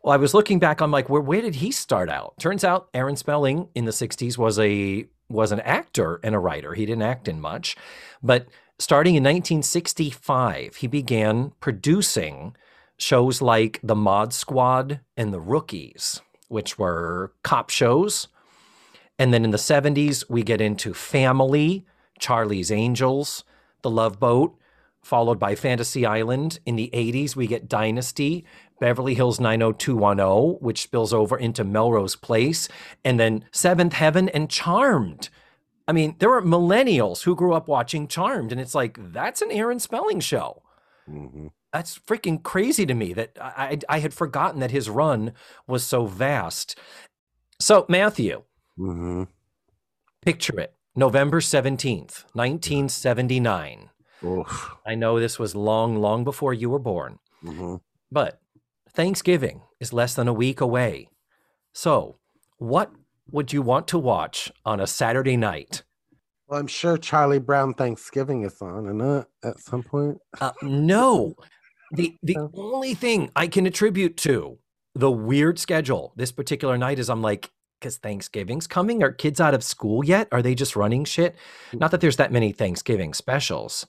Well, 0.03 0.13
I 0.13 0.17
was 0.17 0.33
looking 0.33 0.57
back, 0.57 0.81
I'm 0.81 0.91
like, 0.91 1.07
where, 1.07 1.21
where 1.21 1.41
did 1.41 1.55
he 1.55 1.71
start 1.71 2.09
out? 2.09 2.33
Turns 2.39 2.63
out 2.63 2.89
Aaron 2.95 3.15
Spelling 3.15 3.69
in 3.75 3.85
the 3.85 3.91
60s 3.91 4.37
was 4.37 4.57
a 4.59 5.05
was 5.31 5.51
an 5.51 5.59
actor 5.59 6.19
and 6.23 6.33
a 6.33 6.39
writer. 6.39 6.73
He 6.73 6.87
didn't 6.87 7.03
act 7.03 7.27
in 7.27 7.39
much. 7.39 7.77
But 8.23 8.47
starting 8.79 9.13
in 9.13 9.23
1965, 9.23 10.77
he 10.77 10.87
began 10.87 11.51
producing 11.59 12.55
shows 12.97 13.39
like 13.39 13.79
The 13.83 13.95
Mod 13.95 14.33
Squad 14.33 15.01
and 15.15 15.31
The 15.31 15.39
Rookies, 15.39 16.21
which 16.47 16.79
were 16.79 17.31
cop 17.43 17.69
shows. 17.69 18.27
And 19.19 19.31
then 19.31 19.45
in 19.45 19.51
the 19.51 19.57
70s, 19.57 20.27
we 20.29 20.41
get 20.41 20.61
into 20.61 20.95
Family, 20.95 21.85
Charlie's 22.17 22.71
Angels, 22.71 23.43
The 23.81 23.89
Love 23.89 24.19
Boat, 24.19 24.55
followed 25.01 25.39
by 25.39 25.55
Fantasy 25.55 26.05
Island. 26.05 26.59
In 26.65 26.75
the 26.75 26.89
80s, 26.93 27.35
we 27.35 27.47
get 27.47 27.67
Dynasty, 27.69 28.45
Beverly 28.79 29.13
Hills 29.15 29.39
90210, 29.39 30.57
which 30.61 30.81
spills 30.81 31.13
over 31.13 31.37
into 31.37 31.63
Melrose 31.63 32.15
Place, 32.15 32.67
and 33.03 33.19
then 33.19 33.45
Seventh 33.51 33.93
Heaven 33.93 34.29
and 34.29 34.49
Charmed. 34.49 35.29
I 35.87 35.91
mean, 35.91 36.15
there 36.19 36.29
were 36.29 36.41
millennials 36.41 37.23
who 37.23 37.35
grew 37.35 37.53
up 37.53 37.67
watching 37.67 38.07
Charmed, 38.07 38.51
and 38.51 38.61
it's 38.61 38.75
like, 38.75 38.97
that's 39.11 39.41
an 39.41 39.51
Aaron 39.51 39.79
Spelling 39.79 40.19
show 40.19 40.61
Mhm. 41.09 41.49
that's 41.73 41.97
freaking 41.97 42.43
crazy 42.43 42.85
to 42.85 42.93
me 42.93 43.13
that 43.13 43.37
I, 43.41 43.79
I 43.89 43.99
had 43.99 44.13
forgotten 44.13 44.59
that 44.59 44.69
his 44.71 44.89
run 44.89 45.33
was 45.67 45.83
so 45.83 46.05
vast. 46.05 46.77
So 47.59 47.85
Matthew, 47.89 48.43
Mhm. 48.77 49.27
picture 50.21 50.59
it. 50.59 50.75
November 50.95 51.39
17th, 51.39 52.25
1979. 52.33 53.89
Oof. 54.25 54.75
I 54.85 54.95
know 54.95 55.19
this 55.19 55.39
was 55.39 55.55
long, 55.55 55.95
long 55.97 56.23
before 56.23 56.53
you 56.53 56.69
were 56.69 56.79
born, 56.79 57.19
Mhm. 57.43 57.79
but 58.11 58.41
Thanksgiving 58.91 59.61
is 59.79 59.93
less 59.93 60.13
than 60.15 60.27
a 60.27 60.33
week 60.33 60.59
away. 60.59 61.07
So, 61.73 62.17
what 62.57 62.91
would 63.31 63.53
you 63.53 63.61
want 63.61 63.87
to 63.89 63.99
watch 63.99 64.51
on 64.65 64.79
a 64.81 64.87
Saturday 64.87 65.37
night? 65.37 65.83
Well, 66.47 66.59
I'm 66.59 66.67
sure 66.67 66.97
Charlie 66.97 67.39
Brown 67.39 67.75
Thanksgiving 67.75 68.43
is 68.43 68.61
on, 68.61 68.87
and 68.87 69.01
uh, 69.01 69.23
at 69.43 69.59
some 69.59 69.83
point. 69.83 70.17
Uh, 70.41 70.51
no. 70.63 71.35
The 71.91 72.17
the 72.23 72.35
Oh. 72.39 72.51
only 72.55 72.93
thing 72.95 73.29
I 73.35 73.47
can 73.47 73.65
attribute 73.65 74.17
to 74.17 74.57
the 74.95 75.11
weird 75.11 75.59
schedule 75.59 76.11
this 76.17 76.31
particular 76.31 76.77
night 76.77 76.99
is 76.99 77.09
I'm 77.09 77.21
like, 77.21 77.51
because 77.79 77.97
Thanksgiving's 77.97 78.67
coming. 78.67 79.01
Are 79.03 79.11
kids 79.11 79.39
out 79.39 79.53
of 79.53 79.63
school 79.63 80.03
yet? 80.03 80.27
Are 80.31 80.41
they 80.41 80.55
just 80.55 80.75
running 80.75 81.05
shit? 81.05 81.35
Not 81.73 81.91
that 81.91 82.01
there's 82.01 82.17
that 82.17 82.31
many 82.31 82.51
Thanksgiving 82.51 83.13
specials, 83.13 83.87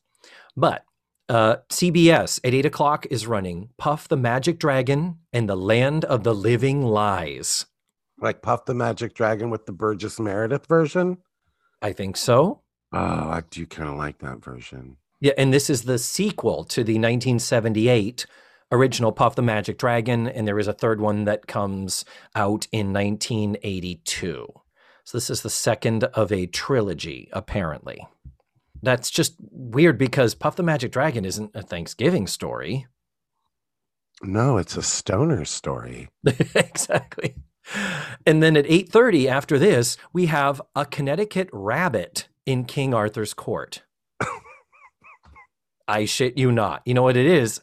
but 0.57 0.85
uh, 1.29 1.57
CBS 1.69 2.41
at 2.45 2.55
eight 2.55 2.67
o'clock 2.67 3.07
is 3.11 3.27
running 3.27 3.69
Puff 3.79 4.09
the 4.09 4.17
Magic 4.17 4.59
Dragon 4.59 5.19
and 5.33 5.49
the 5.49 5.57
Land 5.57 6.05
of 6.05 6.25
the 6.25 6.35
Living 6.35 6.83
Lies. 6.83 7.67
Like 8.21 8.43
Puff 8.43 8.65
the 8.65 8.75
Magic 8.75 9.15
Dragon 9.15 9.51
with 9.51 9.67
the 9.67 9.73
Burgess 9.73 10.19
Meredith 10.19 10.67
version. 10.67 11.19
I 11.81 11.93
think 11.93 12.17
so. 12.17 12.63
Oh, 12.93 12.99
I 12.99 13.43
do 13.51 13.67
kind 13.67 13.89
of 13.89 13.97
like 13.97 14.19
that 14.19 14.45
version. 14.45 14.97
Yeah, 15.21 15.33
and 15.39 15.53
this 15.53 15.71
is 15.71 15.83
the 15.83 15.99
sequel 15.99 16.65
to 16.65 16.83
the 16.83 16.95
1978 16.95 18.27
original 18.73 19.13
Puff 19.13 19.35
the 19.35 19.43
Magic 19.43 19.79
Dragon, 19.79 20.27
and 20.29 20.47
there 20.47 20.59
is 20.59 20.69
a 20.69 20.73
third 20.73 21.01
one 21.01 21.25
that 21.25 21.47
comes 21.47 22.05
out 22.35 22.67
in 22.73 22.93
1982. 22.93 24.47
So 25.05 25.17
this 25.17 25.31
is 25.31 25.43
the 25.43 25.51
second 25.51 26.05
of 26.05 26.31
a 26.31 26.47
trilogy, 26.47 27.29
apparently. 27.33 28.07
That's 28.83 29.11
just 29.11 29.35
weird 29.51 29.99
because 29.99 30.35
Puff 30.35 30.57
the 30.57 30.63
Magic 30.63 30.93
Dragon 30.93 31.25
isn't 31.25 31.51
a 31.55 31.63
Thanksgiving 31.63 32.27
story. 32.27 32.87
No, 34.23 34.59
it's 34.59 34.77
a 34.77 34.83
stoner 34.83 35.45
story. 35.45 36.09
exactly. 36.55 37.35
And 38.27 38.43
then 38.43 38.57
at 38.57 38.67
8:30 38.67 39.27
after 39.27 39.59
this, 39.59 39.97
we 40.13 40.27
have 40.27 40.61
a 40.75 40.85
Connecticut 40.85 41.49
rabbit 41.53 42.29
in 42.47 42.65
King 42.65 42.95
Arthur's 42.95 43.35
court. 43.35 43.83
I 45.89 46.05
shit 46.05 46.37
you 46.37 46.53
not. 46.53 46.83
You 46.85 46.95
know 46.95 47.03
what 47.03 47.17
it 47.17 47.27
is? 47.27 47.61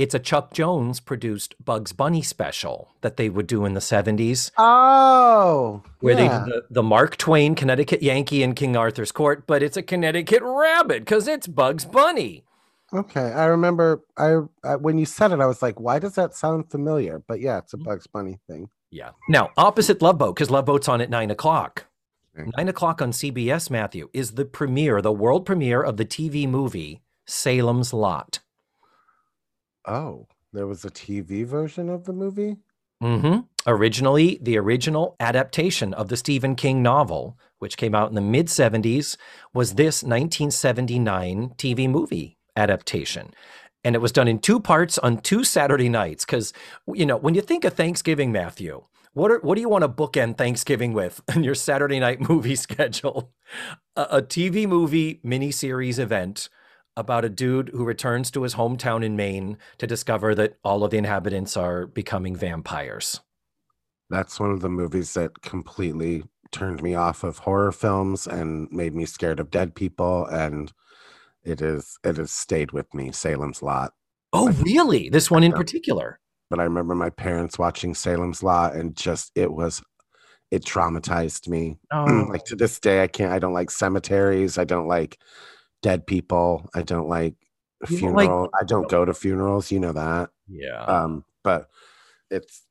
It's 0.00 0.14
a 0.14 0.18
Chuck 0.18 0.54
Jones 0.54 0.98
produced 0.98 1.62
Bugs 1.62 1.92
Bunny 1.92 2.22
special 2.22 2.88
that 3.02 3.18
they 3.18 3.28
would 3.28 3.46
do 3.46 3.66
in 3.66 3.74
the 3.74 3.80
70s 3.80 4.50
Oh, 4.56 5.82
where 6.00 6.18
yeah. 6.18 6.20
they 6.20 6.28
did 6.28 6.54
the, 6.54 6.66
the 6.70 6.82
Mark 6.82 7.18
Twain 7.18 7.54
Connecticut 7.54 8.02
Yankee 8.02 8.42
in 8.42 8.54
King 8.54 8.78
Arthur's 8.78 9.12
court, 9.12 9.46
but 9.46 9.62
it's 9.62 9.76
a 9.76 9.82
Connecticut 9.82 10.42
rabbit 10.42 11.04
cuz 11.04 11.28
it's 11.28 11.46
Bugs 11.46 11.84
Bunny. 11.84 12.44
Okay, 12.94 13.30
I 13.32 13.44
remember. 13.44 14.02
I, 14.16 14.38
I 14.64 14.76
when 14.76 14.96
you 14.96 15.04
said 15.04 15.32
it, 15.32 15.40
I 15.40 15.44
was 15.44 15.60
like, 15.60 15.78
"Why 15.78 15.98
does 15.98 16.14
that 16.14 16.34
sound 16.34 16.70
familiar?" 16.70 17.22
But 17.28 17.40
yeah, 17.40 17.58
it's 17.58 17.74
a 17.74 17.76
mm-hmm. 17.76 17.84
Bugs 17.84 18.06
Bunny 18.06 18.40
thing. 18.48 18.70
Yeah. 18.90 19.10
Now, 19.28 19.50
opposite 19.58 20.00
Love 20.00 20.16
Boat, 20.16 20.34
because 20.34 20.50
Love 20.50 20.64
Boat's 20.64 20.88
on 20.88 21.02
at 21.02 21.10
nine 21.10 21.30
o'clock. 21.30 21.88
Okay. 22.38 22.50
Nine 22.56 22.68
o'clock 22.68 23.02
on 23.02 23.12
CBS, 23.12 23.68
Matthew, 23.68 24.08
is 24.14 24.32
the 24.32 24.46
premiere, 24.46 25.02
the 25.02 25.12
world 25.12 25.44
premiere 25.44 25.82
of 25.82 25.98
the 25.98 26.06
TV 26.06 26.48
movie 26.48 27.02
Salem's 27.26 27.92
Lot. 27.92 28.40
Oh, 29.86 30.26
there 30.52 30.66
was 30.66 30.84
a 30.84 30.90
TV 30.90 31.44
version 31.44 31.88
of 31.88 32.04
the 32.04 32.12
movie? 32.12 32.56
Mm 33.02 33.20
hmm 33.20 33.38
Originally, 33.66 34.38
the 34.40 34.56
original 34.56 35.16
adaptation 35.20 35.92
of 35.92 36.08
the 36.08 36.16
Stephen 36.16 36.56
King 36.56 36.82
novel, 36.82 37.38
which 37.58 37.76
came 37.76 37.94
out 37.94 38.08
in 38.08 38.14
the 38.14 38.20
mid 38.22 38.46
70s, 38.46 39.18
was 39.52 39.74
this 39.74 40.02
1979 40.02 41.50
TV 41.58 41.88
movie 41.88 42.38
adaptation. 42.56 43.34
And 43.84 43.94
it 43.94 44.00
was 44.00 44.12
done 44.12 44.28
in 44.28 44.38
two 44.38 44.60
parts 44.60 44.96
on 44.98 45.18
two 45.18 45.44
Saturday 45.44 45.90
nights. 45.90 46.24
Because, 46.24 46.54
you 46.92 47.04
know, 47.04 47.18
when 47.18 47.34
you 47.34 47.42
think 47.42 47.64
of 47.64 47.74
Thanksgiving, 47.74 48.32
Matthew, 48.32 48.84
what, 49.12 49.30
are, 49.30 49.40
what 49.40 49.56
do 49.56 49.60
you 49.60 49.68
want 49.68 49.82
to 49.82 49.88
bookend 49.88 50.38
Thanksgiving 50.38 50.94
with 50.94 51.20
in 51.34 51.44
your 51.44 51.54
Saturday 51.54 52.00
night 52.00 52.26
movie 52.26 52.56
schedule? 52.66 53.32
A, 53.94 54.02
a 54.10 54.22
TV 54.22 54.66
movie 54.66 55.20
miniseries 55.22 55.98
event 55.98 56.48
about 57.00 57.24
a 57.24 57.28
dude 57.28 57.70
who 57.70 57.84
returns 57.84 58.30
to 58.30 58.42
his 58.42 58.54
hometown 58.54 59.04
in 59.04 59.16
Maine 59.16 59.58
to 59.78 59.86
discover 59.86 60.34
that 60.36 60.58
all 60.62 60.84
of 60.84 60.90
the 60.90 60.98
inhabitants 60.98 61.56
are 61.56 61.86
becoming 61.86 62.36
vampires. 62.36 63.20
That's 64.08 64.38
one 64.38 64.50
of 64.50 64.60
the 64.60 64.68
movies 64.68 65.14
that 65.14 65.42
completely 65.42 66.24
turned 66.52 66.82
me 66.82 66.94
off 66.94 67.24
of 67.24 67.38
horror 67.38 67.72
films 67.72 68.26
and 68.26 68.70
made 68.70 68.94
me 68.94 69.06
scared 69.06 69.40
of 69.40 69.50
dead 69.50 69.74
people. 69.74 70.26
And 70.26 70.72
it 71.42 71.60
is 71.62 71.98
it 72.04 72.16
has 72.16 72.30
stayed 72.30 72.72
with 72.72 72.92
me, 72.94 73.12
Salem's 73.12 73.62
Lot. 73.62 73.92
Oh, 74.32 74.50
really? 74.62 75.08
This 75.08 75.30
one 75.30 75.42
in 75.42 75.52
particular? 75.52 76.20
But 76.48 76.60
I 76.60 76.64
remember 76.64 76.94
my 76.94 77.10
parents 77.10 77.58
watching 77.58 77.94
Salem's 77.94 78.42
Lot 78.42 78.74
and 78.74 78.96
just 78.96 79.32
it 79.34 79.52
was 79.52 79.82
it 80.50 80.64
traumatized 80.64 81.48
me. 81.48 81.78
Oh, 81.92 82.04
like 82.28 82.44
to 82.46 82.56
this 82.56 82.78
day, 82.80 83.02
I 83.02 83.06
can't 83.06 83.32
I 83.32 83.38
don't 83.38 83.52
like 83.52 83.70
cemeteries. 83.70 84.58
I 84.58 84.64
don't 84.64 84.88
like 84.88 85.18
dead 85.82 86.06
people. 86.06 86.68
I 86.74 86.82
don't 86.82 87.08
like 87.08 87.34
You 87.88 88.00
don't 88.00 88.14
like- 88.14 88.26
funeral. 88.28 88.48
I 88.60 88.64
don't 88.64 88.88
go 88.88 89.04
to 89.04 89.14
funerals, 89.14 89.70
you 89.70 89.80
know 89.80 89.92
that. 89.92 90.30
yeah. 90.48 90.82
Um, 90.84 91.24
but 91.42 91.68
it's 92.30 92.62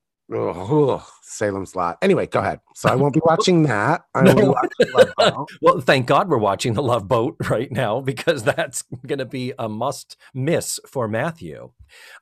Salem's 1.24 1.76
Lot. 1.76 1.98
Anyway, 2.02 2.28
go 2.28 2.40
ahead. 2.40 2.60
So 2.76 2.90
I 2.90 2.96
won't 2.96 3.14
be 3.16 3.22
watching 3.26 3.64
that. 3.64 4.04
I 4.14 4.22
will 4.24 4.36
be 4.36 4.42
No. 4.44 4.52
watching 4.52 4.94
Love 4.94 5.14
Boat. 5.36 5.50
Well, 5.62 5.82
thank 5.82 6.06
God 6.06 6.30
we're 6.30 6.38
watching 6.38 6.74
The 6.74 6.84
Love 6.84 7.08
Boat 7.08 7.36
right 7.50 7.72
now 7.72 8.00
because 8.02 8.44
that's 8.44 8.84
going 9.08 9.20
to 9.20 9.26
be 9.26 9.54
a 9.58 9.68
must 9.68 10.18
miss 10.34 10.80
for 10.88 11.08
Matthew. 11.08 11.72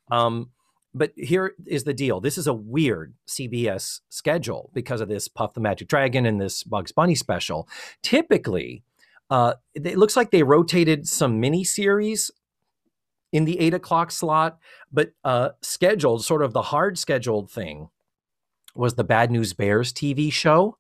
Um, 0.10 0.52
but 0.94 1.12
here 1.18 1.54
is 1.68 1.84
the 1.84 1.94
deal 1.94 2.20
this 2.22 2.38
is 2.38 2.48
a 2.48 2.54
weird 2.54 3.14
CBS 3.28 4.00
schedule 4.10 4.72
because 4.74 5.02
of 5.02 5.10
this 5.10 5.28
Puff 5.28 5.54
the 5.54 5.60
Magic 5.60 5.88
Dragon 5.90 6.26
and 6.26 6.40
this 6.42 6.64
Bugs 6.64 6.92
Bunny 6.94 7.14
special. 7.14 7.68
Typically, 8.02 8.84
uh, 9.30 9.54
it 9.76 9.98
looks 9.98 10.16
like 10.16 10.32
they 10.32 10.44
rotated 10.44 11.08
some 11.08 11.40
mini 11.40 11.64
series 11.64 12.32
in 13.34 13.46
the 13.46 13.60
eight 13.60 13.74
o'clock 13.74 14.12
slot, 14.12 14.58
but 14.92 15.12
uh, 15.24 15.50
scheduled, 15.62 16.24
sort 16.24 16.42
of 16.42 16.54
the 16.54 16.62
hard 16.62 16.98
scheduled 16.98 17.52
thing, 17.52 17.90
was 18.76 18.96
the 18.96 19.04
Bad 19.04 19.32
News 19.32 19.54
Bears 19.54 19.92
TV 19.94 20.32
show 20.32 20.78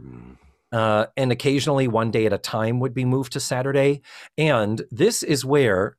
Mm. 0.00 0.36
uh, 0.72 1.06
and 1.16 1.32
occasionally 1.32 1.88
one 1.88 2.10
day 2.10 2.24
at 2.24 2.32
a 2.32 2.38
time 2.38 2.80
would 2.80 2.94
be 2.94 3.04
moved 3.04 3.32
to 3.32 3.40
Saturday. 3.40 4.00
And 4.38 4.82
this 4.90 5.22
is 5.22 5.44
where 5.44 5.96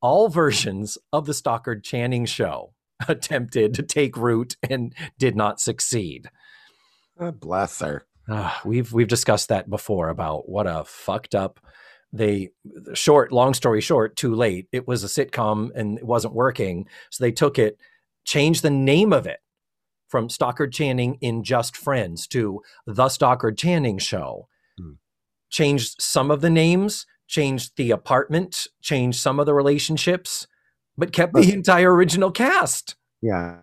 all 0.00 0.28
versions 0.28 0.98
of 1.12 1.26
the 1.26 1.34
Stockard 1.34 1.82
Channing 1.82 2.26
show 2.26 2.74
attempted 3.08 3.74
to 3.74 3.82
take 3.82 4.16
root 4.16 4.56
and 4.68 4.94
did 5.18 5.34
not 5.34 5.58
succeed. 5.58 6.30
God 7.18 7.40
bless 7.40 7.80
her. 7.80 8.06
Ah, 8.28 8.60
we've 8.64 8.92
we've 8.92 9.08
discussed 9.08 9.48
that 9.50 9.68
before 9.68 10.08
about 10.08 10.48
what 10.48 10.66
a 10.66 10.84
fucked 10.86 11.34
up 11.34 11.60
they 12.12 12.50
short 12.94 13.32
long 13.32 13.52
story 13.54 13.80
short 13.80 14.14
too 14.16 14.34
late 14.34 14.68
it 14.72 14.86
was 14.86 15.02
a 15.02 15.08
sitcom 15.08 15.70
and 15.74 15.98
it 15.98 16.04
wasn't 16.06 16.32
working 16.32 16.86
so 17.10 17.22
they 17.24 17.32
took 17.32 17.58
it 17.58 17.76
changed 18.24 18.62
the 18.62 18.70
name 18.70 19.12
of 19.12 19.26
it 19.26 19.40
from 20.08 20.28
Stockard 20.30 20.72
Channing 20.72 21.18
in 21.20 21.42
Just 21.42 21.76
Friends 21.76 22.28
to 22.28 22.62
The 22.86 23.08
Stockard 23.08 23.58
Channing 23.58 23.98
Show. 23.98 24.46
Hmm. 24.78 24.92
Changed 25.50 26.00
some 26.00 26.30
of 26.30 26.40
the 26.40 26.50
names, 26.50 27.04
changed 27.26 27.72
the 27.76 27.90
apartment, 27.90 28.68
changed 28.80 29.18
some 29.18 29.40
of 29.40 29.46
the 29.46 29.54
relationships, 29.54 30.46
but 30.96 31.12
kept 31.12 31.34
the 31.34 31.52
entire 31.52 31.92
original 31.92 32.30
cast. 32.30 32.94
Yeah. 33.22 33.56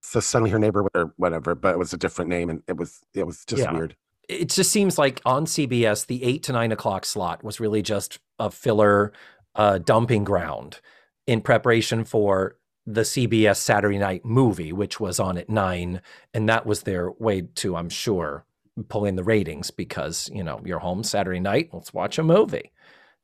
So 0.00 0.20
suddenly 0.20 0.50
her 0.50 0.60
neighbor 0.60 0.86
or 0.94 1.12
whatever, 1.16 1.56
but 1.56 1.74
it 1.74 1.78
was 1.78 1.92
a 1.92 1.96
different 1.96 2.30
name 2.30 2.50
and 2.50 2.62
it 2.68 2.76
was 2.76 3.00
it 3.12 3.26
was 3.26 3.44
just 3.44 3.62
Yeah. 3.62 3.72
weird. 3.72 3.96
It 4.28 4.50
just 4.50 4.72
seems 4.72 4.98
like 4.98 5.20
on 5.24 5.46
CBS, 5.46 6.06
the 6.06 6.24
eight 6.24 6.42
to 6.44 6.52
nine 6.52 6.72
o'clock 6.72 7.04
slot 7.04 7.44
was 7.44 7.60
really 7.60 7.82
just 7.82 8.18
a 8.38 8.50
filler 8.50 9.12
uh, 9.54 9.78
dumping 9.78 10.24
ground 10.24 10.80
in 11.26 11.40
preparation 11.40 12.04
for 12.04 12.56
the 12.86 13.02
CBS 13.02 13.56
Saturday 13.56 13.98
night 13.98 14.24
movie, 14.24 14.72
which 14.72 15.00
was 15.00 15.18
on 15.18 15.36
at 15.36 15.50
nine. 15.50 16.00
And 16.32 16.48
that 16.48 16.66
was 16.66 16.82
their 16.82 17.10
way 17.10 17.42
to, 17.56 17.76
I'm 17.76 17.88
sure, 17.88 18.44
pull 18.88 19.04
in 19.04 19.16
the 19.16 19.24
ratings 19.24 19.70
because, 19.70 20.30
you 20.32 20.44
know, 20.44 20.60
you're 20.64 20.78
home 20.78 21.02
Saturday 21.02 21.40
night, 21.40 21.70
let's 21.72 21.92
watch 21.92 22.18
a 22.18 22.22
movie. 22.22 22.72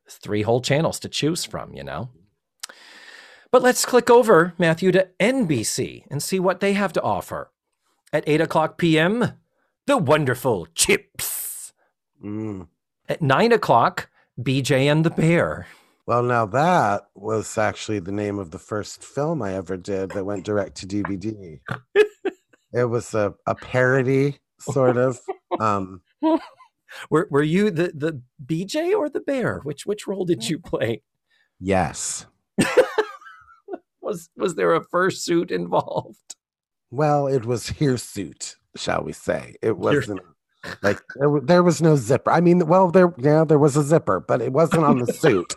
There's 0.05 0.17
three 0.17 0.43
whole 0.43 0.61
channels 0.61 0.99
to 1.01 1.09
choose 1.09 1.45
from, 1.45 1.75
you 1.75 1.85
know? 1.85 2.11
But 3.53 3.63
let's 3.63 3.85
click 3.85 4.11
over, 4.11 4.55
Matthew, 4.59 4.91
to 4.93 5.09
NBC 5.21 6.05
and 6.11 6.23
see 6.23 6.41
what 6.41 6.61
they 6.61 6.73
have 6.73 6.93
to 6.95 7.03
offer. 7.03 7.53
At 8.13 8.25
8 8.27 8.41
o'clock 8.41 8.79
p.m., 8.79 9.35
the 9.87 9.99
wonderful 9.99 10.67
Chips. 10.75 11.73
Mm. 12.25 12.69
At 13.09 13.23
9 13.23 13.53
o'clock, 13.53 14.11
BJ 14.41 14.91
and 14.91 15.05
the 15.05 15.11
Bear. 15.11 15.67
Well, 16.07 16.23
now 16.23 16.47
that 16.47 17.09
was 17.15 17.57
actually 17.59 18.01
the 18.01 18.13
name 18.13 18.39
of 18.39 18.51
the 18.51 18.59
first 18.59 19.05
film 19.05 19.43
I 19.43 19.55
ever 19.55 19.77
did 19.77 20.11
that 20.11 20.25
went 20.25 20.45
direct 20.45 20.77
to 20.79 20.87
DVD. 20.87 21.61
it 22.73 22.85
was 22.85 23.15
a, 23.15 23.35
a 23.47 23.55
parody, 23.55 24.39
sort 24.61 24.97
of. 24.97 25.21
Um, 25.61 26.03
Were, 27.11 27.27
were 27.31 27.43
you 27.43 27.71
the, 27.71 27.93
the 27.95 28.21
BJ 28.45 28.97
or 28.97 29.09
the 29.09 29.21
Bear? 29.21 29.61
Which 29.61 29.87
which 29.87 30.07
role 30.07 30.25
did 30.25 30.49
you 30.49 30.59
play? 30.59 31.03
yes. 31.59 32.27
Was 34.03 34.29
was 34.37 34.57
there 34.57 34.75
a 34.75 34.85
fursuit 34.85 35.51
involved? 35.51 36.35
Well, 36.91 37.29
it 37.29 37.47
was 37.47 37.69
hirsute, 37.71 38.57
shall 38.77 39.03
we 39.03 39.13
say? 39.13 39.57
It 39.63 39.77
wasn't 39.77 40.21
like 40.83 41.01
there, 41.17 41.41
there 41.43 41.63
was 41.63 41.83
no 41.83 41.97
zipper. 41.97 42.31
I 42.31 42.41
mean, 42.41 42.67
well, 42.67 42.91
there 42.91 43.13
yeah, 43.19 43.45
there 43.45 43.59
was 43.59 43.77
a 43.77 43.83
zipper, 43.83 44.21
but 44.21 44.41
it 44.41 44.53
wasn't 44.53 44.85
on 44.85 44.99
the 44.99 45.13
suit, 45.13 45.55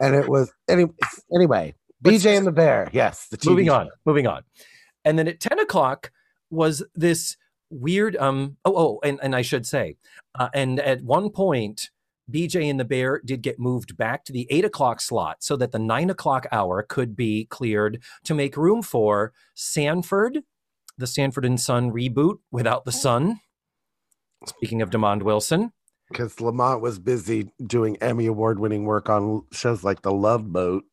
and 0.00 0.14
it 0.14 0.28
was 0.28 0.52
any, 0.68 0.86
anyway. 1.34 1.74
Let's- 2.04 2.24
BJ 2.24 2.36
and 2.36 2.46
the 2.46 2.52
Bear, 2.52 2.90
yes. 2.92 3.28
The 3.28 3.36
TV 3.36 3.50
moving 3.50 3.70
on, 3.70 3.90
moving 4.04 4.26
on. 4.26 4.42
And 5.04 5.18
then 5.18 5.28
at 5.28 5.40
10 5.40 5.58
o'clock 5.60 6.10
was 6.50 6.82
this 6.94 7.36
weird 7.70 8.16
um 8.16 8.56
oh 8.66 8.76
oh 8.76 9.00
and, 9.02 9.18
and 9.22 9.34
I 9.34 9.42
should 9.42 9.66
say, 9.66 9.96
uh, 10.34 10.48
and 10.52 10.80
at 10.80 11.02
one 11.02 11.30
point 11.30 11.90
BJ 12.30 12.68
and 12.68 12.78
the 12.78 12.84
Bear 12.84 13.20
did 13.24 13.42
get 13.42 13.58
moved 13.58 13.96
back 13.96 14.24
to 14.24 14.32
the 14.32 14.46
eight 14.50 14.64
o'clock 14.64 15.00
slot 15.00 15.42
so 15.42 15.56
that 15.56 15.72
the 15.72 15.78
nine 15.78 16.10
o'clock 16.10 16.46
hour 16.52 16.82
could 16.82 17.16
be 17.16 17.46
cleared 17.46 18.02
to 18.24 18.34
make 18.34 18.56
room 18.56 18.82
for 18.82 19.32
Sanford, 19.54 20.42
the 20.98 21.06
Sanford 21.06 21.44
and 21.44 21.60
Son 21.60 21.90
reboot 21.92 22.38
without 22.50 22.84
the 22.84 22.92
sun. 22.92 23.40
Speaking 24.46 24.82
of 24.82 24.90
Demond 24.90 25.22
Wilson, 25.22 25.72
because 26.12 26.40
Lamont 26.40 26.80
was 26.80 26.98
busy 26.98 27.50
doing 27.64 27.96
Emmy 28.00 28.26
Award 28.26 28.58
winning 28.58 28.84
work 28.84 29.08
on 29.08 29.44
shows 29.52 29.82
like 29.82 30.02
The 30.02 30.12
Love 30.12 30.52
Boat. 30.52 30.84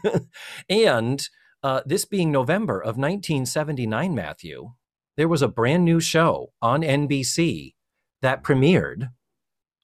and 0.68 1.28
uh, 1.62 1.80
this 1.86 2.04
being 2.04 2.30
November 2.30 2.78
of 2.80 2.96
1979, 2.96 4.14
Matthew, 4.14 4.72
there 5.16 5.28
was 5.28 5.42
a 5.42 5.48
brand 5.48 5.84
new 5.84 6.00
show 6.00 6.52
on 6.60 6.82
NBC 6.82 7.74
that 8.22 8.42
premiered 8.42 9.10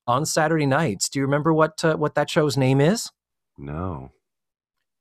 on 0.07 0.27
Saturday 0.27 0.67
nights. 0.67 1.09
Do 1.09 1.19
you 1.19 1.25
remember 1.25 1.53
what 1.53 1.85
uh, 1.85 1.97
what 1.97 2.15
that 2.15 2.31
show's 2.31 2.57
name 2.57 2.81
is? 2.81 3.11
No. 3.59 4.11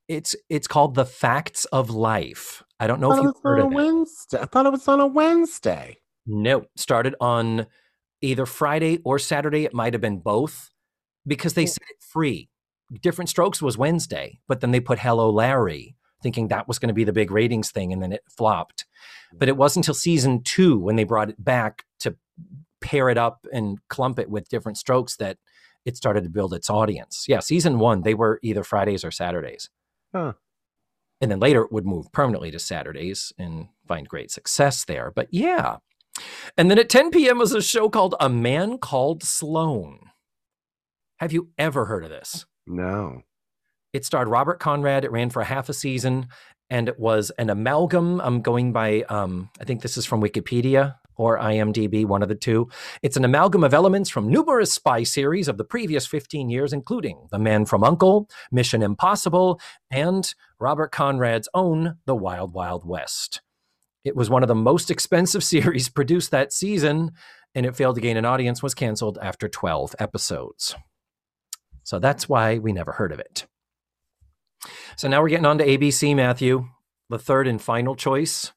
It's 0.08 0.34
it's 0.48 0.66
called 0.66 0.94
The 0.94 1.06
Facts 1.06 1.64
of 1.66 1.90
Life. 1.90 2.63
I 2.80 2.86
don't 2.86 3.00
know 3.00 3.10
I 3.12 3.18
if 3.18 3.24
on 3.24 3.34
heard 3.42 3.60
a 3.60 3.66
of 3.66 3.72
it. 3.72 3.74
Wednesday. 3.74 4.38
I 4.40 4.46
thought 4.46 4.66
it 4.66 4.72
was 4.72 4.88
on 4.88 5.00
a 5.00 5.06
Wednesday. 5.06 5.98
No, 6.26 6.64
started 6.76 7.14
on 7.20 7.66
either 8.20 8.46
Friday 8.46 8.98
or 9.04 9.18
Saturday. 9.18 9.64
It 9.64 9.74
might 9.74 9.92
have 9.94 10.00
been 10.00 10.18
both 10.18 10.70
because 11.26 11.54
they 11.54 11.66
set 11.66 11.82
it 11.90 12.02
free. 12.02 12.48
Diff'rent 13.00 13.28
Strokes 13.28 13.62
was 13.62 13.78
Wednesday, 13.78 14.40
but 14.48 14.60
then 14.60 14.70
they 14.70 14.80
put 14.80 14.98
Hello 14.98 15.30
Larry, 15.30 15.96
thinking 16.22 16.48
that 16.48 16.68
was 16.68 16.78
going 16.78 16.88
to 16.88 16.94
be 16.94 17.04
the 17.04 17.12
big 17.12 17.30
ratings 17.30 17.70
thing, 17.70 17.92
and 17.92 18.02
then 18.02 18.12
it 18.12 18.22
flopped. 18.28 18.86
But 19.32 19.48
it 19.48 19.56
wasn't 19.56 19.84
until 19.84 19.94
season 19.94 20.42
two 20.42 20.78
when 20.78 20.96
they 20.96 21.04
brought 21.04 21.30
it 21.30 21.42
back 21.42 21.84
to 22.00 22.16
pair 22.80 23.08
it 23.08 23.18
up 23.18 23.46
and 23.52 23.78
clump 23.88 24.18
it 24.18 24.30
with 24.30 24.48
Diff'rent 24.48 24.78
Strokes 24.78 25.16
that 25.16 25.38
it 25.84 25.96
started 25.96 26.24
to 26.24 26.30
build 26.30 26.54
its 26.54 26.70
audience. 26.70 27.24
Yeah, 27.28 27.40
season 27.40 27.78
one, 27.78 28.02
they 28.02 28.14
were 28.14 28.38
either 28.42 28.64
Fridays 28.64 29.04
or 29.04 29.10
Saturdays. 29.10 29.68
Huh. 30.14 30.34
And 31.20 31.30
then 31.30 31.40
later 31.40 31.62
it 31.62 31.72
would 31.72 31.86
move 31.86 32.12
permanently 32.12 32.50
to 32.50 32.58
Saturdays 32.58 33.32
and 33.38 33.68
find 33.86 34.08
great 34.08 34.30
success 34.30 34.84
there. 34.84 35.10
But 35.14 35.28
yeah, 35.30 35.76
And 36.56 36.70
then 36.70 36.78
at 36.78 36.88
10 36.88 37.10
p.m. 37.10 37.38
was 37.38 37.52
a 37.52 37.62
show 37.62 37.88
called 37.88 38.14
A 38.20 38.28
Man 38.28 38.78
Called 38.78 39.22
Sloan. 39.22 39.98
Have 41.18 41.32
you 41.32 41.50
ever 41.58 41.86
heard 41.86 42.04
of 42.04 42.10
this? 42.10 42.44
No. 42.66 43.22
It 43.92 44.04
starred 44.04 44.28
Robert 44.28 44.58
Conrad. 44.58 45.04
It 45.04 45.12
ran 45.12 45.30
for 45.30 45.44
half 45.44 45.68
a 45.68 45.72
season, 45.72 46.26
and 46.68 46.88
it 46.88 46.98
was 46.98 47.30
an 47.38 47.50
amalgam. 47.50 48.20
I'm 48.20 48.42
going 48.42 48.72
by, 48.72 49.02
um, 49.02 49.50
I 49.60 49.64
think 49.64 49.82
this 49.82 49.96
is 49.96 50.06
from 50.06 50.20
Wikipedia 50.20 50.96
or 51.16 51.38
IMDb, 51.38 52.04
one 52.04 52.22
of 52.22 52.28
the 52.28 52.34
two. 52.34 52.68
It's 53.02 53.16
an 53.16 53.24
amalgam 53.24 53.64
of 53.64 53.74
elements 53.74 54.10
from 54.10 54.28
numerous 54.28 54.72
spy 54.72 55.02
series 55.02 55.48
of 55.48 55.58
the 55.58 55.64
previous 55.64 56.06
15 56.06 56.50
years, 56.50 56.72
including 56.72 57.28
The 57.30 57.38
Man 57.38 57.64
from 57.66 57.84
Uncle, 57.84 58.28
Mission 58.50 58.82
Impossible, 58.82 59.60
and 59.90 60.34
Robert 60.58 60.92
Conrad's 60.92 61.48
own 61.54 61.96
The 62.06 62.16
Wild 62.16 62.52
Wild 62.54 62.86
West. 62.86 63.40
It 64.04 64.16
was 64.16 64.28
one 64.28 64.42
of 64.42 64.48
the 64.48 64.54
most 64.54 64.90
expensive 64.90 65.42
series 65.44 65.88
produced 65.88 66.30
that 66.30 66.52
season, 66.52 67.12
and 67.54 67.64
it 67.66 67.76
failed 67.76 67.96
to 67.96 68.00
gain 68.00 68.16
an 68.16 68.24
audience, 68.24 68.62
was 68.62 68.74
canceled 68.74 69.18
after 69.22 69.48
12 69.48 69.94
episodes. 69.98 70.74
So 71.84 71.98
that's 71.98 72.28
why 72.28 72.58
we 72.58 72.72
never 72.72 72.92
heard 72.92 73.12
of 73.12 73.20
it. 73.20 73.46
So 74.96 75.08
now 75.08 75.22
we're 75.22 75.28
getting 75.28 75.46
on 75.46 75.58
to 75.58 75.66
ABC, 75.66 76.16
Matthew, 76.16 76.68
the 77.10 77.18
third 77.18 77.46
and 77.46 77.60
final 77.60 77.94
choice. 77.94 78.52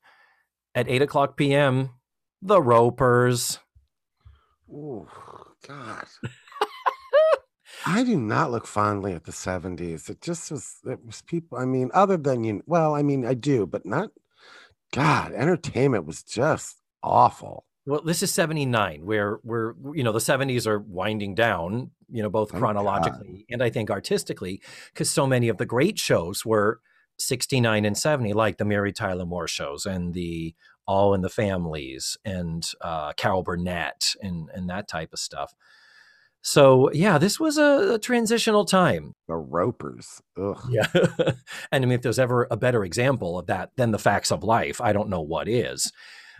At 0.73 0.87
8 0.87 1.01
o'clock 1.01 1.37
p.m., 1.37 1.89
The 2.41 2.61
Ropers. 2.61 3.59
Oh, 4.71 5.07
God. 5.67 6.05
I 7.85 8.03
do 8.03 8.17
not 8.17 8.51
look 8.51 8.67
fondly 8.67 9.13
at 9.13 9.23
the 9.23 9.31
70s. 9.31 10.09
It 10.09 10.21
just 10.21 10.51
was, 10.51 10.77
it 10.85 11.05
was 11.05 11.21
people, 11.21 11.57
I 11.57 11.65
mean, 11.65 11.89
other 11.93 12.17
than 12.17 12.43
you, 12.43 12.63
well, 12.65 12.95
I 12.95 13.01
mean, 13.01 13.25
I 13.25 13.33
do, 13.33 13.65
but 13.65 13.85
not, 13.85 14.09
God, 14.91 15.31
entertainment 15.31 16.05
was 16.05 16.23
just 16.23 16.81
awful. 17.01 17.65
Well, 17.85 18.01
this 18.01 18.21
is 18.21 18.33
79, 18.33 19.05
where 19.05 19.39
we're, 19.43 19.73
you 19.93 20.03
know, 20.03 20.11
the 20.11 20.19
70s 20.19 20.67
are 20.67 20.79
winding 20.79 21.35
down, 21.35 21.91
you 22.09 22.21
know, 22.21 22.29
both 22.29 22.51
chronologically 22.51 23.45
and 23.49 23.63
I 23.63 23.69
think 23.69 23.89
artistically, 23.89 24.61
because 24.93 25.09
so 25.09 25.25
many 25.25 25.47
of 25.47 25.57
the 25.57 25.65
great 25.65 25.97
shows 25.97 26.45
were 26.45 26.81
69 27.17 27.85
and 27.85 27.97
70, 27.97 28.33
like 28.33 28.57
the 28.57 28.65
Mary 28.65 28.91
Tyler 28.91 29.25
Moore 29.25 29.47
shows 29.47 29.85
and 29.85 30.13
the 30.13 30.53
All 30.87 31.13
in 31.13 31.21
the 31.21 31.29
Families 31.29 32.17
and 32.23 32.65
uh, 32.81 33.13
Carol 33.13 33.43
Burnett 33.43 34.15
and, 34.21 34.49
and 34.53 34.69
that 34.69 34.87
type 34.87 35.13
of 35.13 35.19
stuff. 35.19 35.53
So, 36.41 36.89
yeah, 36.93 37.17
this 37.17 37.39
was 37.39 37.57
a, 37.57 37.95
a 37.95 37.99
transitional 37.99 38.63
time. 38.63 39.13
The 39.27 39.35
Ropers. 39.35 40.21
Ugh. 40.41 40.57
Yeah. 40.69 40.87
and 40.93 41.35
I 41.71 41.79
mean, 41.79 41.91
if 41.91 42.01
there's 42.01 42.19
ever 42.19 42.47
a 42.49 42.57
better 42.57 42.85
example 42.85 43.37
of 43.37 43.47
that 43.47 43.71
than 43.75 43.91
the 43.91 43.99
facts 43.99 44.31
of 44.31 44.43
life, 44.43 44.79
I 44.79 44.93
don't 44.93 45.09
know 45.09 45.21
what 45.21 45.49
is. 45.49 45.91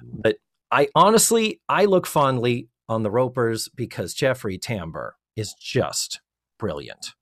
But 0.02 0.38
I 0.72 0.88
honestly, 0.96 1.60
I 1.68 1.86
look 1.86 2.08
fondly 2.08 2.70
on 2.88 3.04
the 3.04 3.12
Ropers 3.12 3.70
because 3.76 4.14
Jeffrey 4.14 4.58
Tambor 4.58 5.12
is 5.36 5.54
just 5.60 6.22
brilliant. 6.58 7.14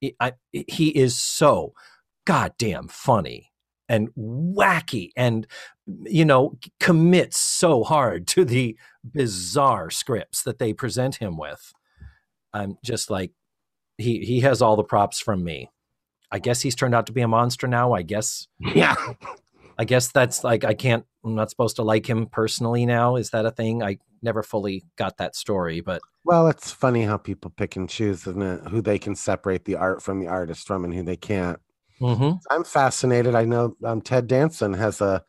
He, 0.00 0.16
I, 0.18 0.32
he 0.50 0.88
is 0.88 1.20
so 1.20 1.72
goddamn 2.26 2.88
funny 2.88 3.52
and 3.88 4.08
wacky 4.16 5.10
and, 5.16 5.46
you 6.04 6.24
know, 6.24 6.58
commits 6.80 7.38
so 7.38 7.84
hard 7.84 8.26
to 8.28 8.44
the 8.44 8.76
bizarre 9.04 9.90
scripts 9.90 10.42
that 10.42 10.58
they 10.58 10.72
present 10.72 11.16
him 11.16 11.36
with. 11.36 11.72
I'm 12.52 12.78
just 12.84 13.10
like, 13.10 13.32
he, 13.98 14.20
he 14.20 14.40
has 14.40 14.62
all 14.62 14.76
the 14.76 14.84
props 14.84 15.20
from 15.20 15.44
me. 15.44 15.70
I 16.30 16.38
guess 16.38 16.60
he's 16.60 16.74
turned 16.74 16.94
out 16.94 17.06
to 17.06 17.12
be 17.12 17.20
a 17.20 17.28
monster 17.28 17.68
now. 17.68 17.92
I 17.92 18.02
guess 18.02 18.48
Yeah. 18.58 18.94
I 19.78 19.84
guess 19.84 20.12
that's 20.12 20.44
like 20.44 20.64
I 20.64 20.74
can't. 20.74 21.04
I'm 21.24 21.34
not 21.34 21.50
supposed 21.50 21.76
to 21.76 21.82
like 21.82 22.08
him 22.08 22.26
personally 22.26 22.86
now. 22.86 23.16
Is 23.16 23.30
that 23.30 23.46
a 23.46 23.50
thing? 23.50 23.82
I 23.82 23.98
never 24.22 24.42
fully 24.42 24.84
got 24.96 25.16
that 25.18 25.34
story, 25.34 25.80
but 25.80 26.00
Well, 26.24 26.48
it's 26.48 26.70
funny 26.70 27.02
how 27.02 27.16
people 27.16 27.52
pick 27.56 27.76
and 27.76 27.88
choose, 27.88 28.26
isn't 28.26 28.42
it? 28.42 28.68
Who 28.68 28.80
they 28.80 28.98
can 28.98 29.14
separate 29.14 29.64
the 29.64 29.76
art 29.76 30.02
from 30.02 30.20
the 30.20 30.28
artist 30.28 30.66
from 30.66 30.84
and 30.84 30.94
who 30.94 31.02
they 31.02 31.16
can't. 31.16 31.58
Mhm. 32.00 32.38
I'm 32.50 32.64
fascinated. 32.64 33.34
I 33.34 33.44
know 33.44 33.76
um, 33.84 34.00
Ted 34.00 34.26
Danson 34.26 34.74
has 34.74 35.00
a 35.00 35.24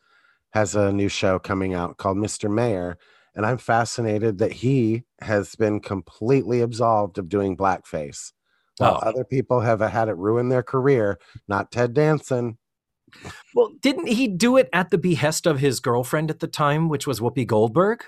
has 0.51 0.75
a 0.75 0.91
new 0.91 1.09
show 1.09 1.37
coming 1.37 1.73
out 1.73 1.97
called 1.97 2.17
Mr. 2.17 2.49
Mayor, 2.51 2.97
and 3.35 3.45
I'm 3.45 3.57
fascinated 3.57 4.37
that 4.37 4.53
he 4.53 5.03
has 5.21 5.55
been 5.55 5.79
completely 5.81 6.61
absolved 6.61 7.17
of 7.17 7.27
doing 7.29 7.57
blackface, 7.57 8.31
while 8.77 8.99
Oh. 9.03 9.07
other 9.09 9.25
people 9.25 9.59
have 9.61 9.81
had 9.81 10.07
it 10.07 10.15
ruin 10.17 10.47
their 10.49 10.63
career. 10.63 11.19
Not 11.47 11.71
Ted 11.71 11.93
Danson. 11.93 12.57
well, 13.53 13.71
didn't 13.81 14.07
he 14.07 14.27
do 14.27 14.57
it 14.57 14.69
at 14.73 14.89
the 14.91 14.97
behest 14.97 15.45
of 15.45 15.59
his 15.59 15.79
girlfriend 15.79 16.29
at 16.29 16.39
the 16.39 16.47
time, 16.47 16.89
which 16.89 17.05
was 17.05 17.19
Whoopi 17.19 17.45
Goldberg? 17.45 18.03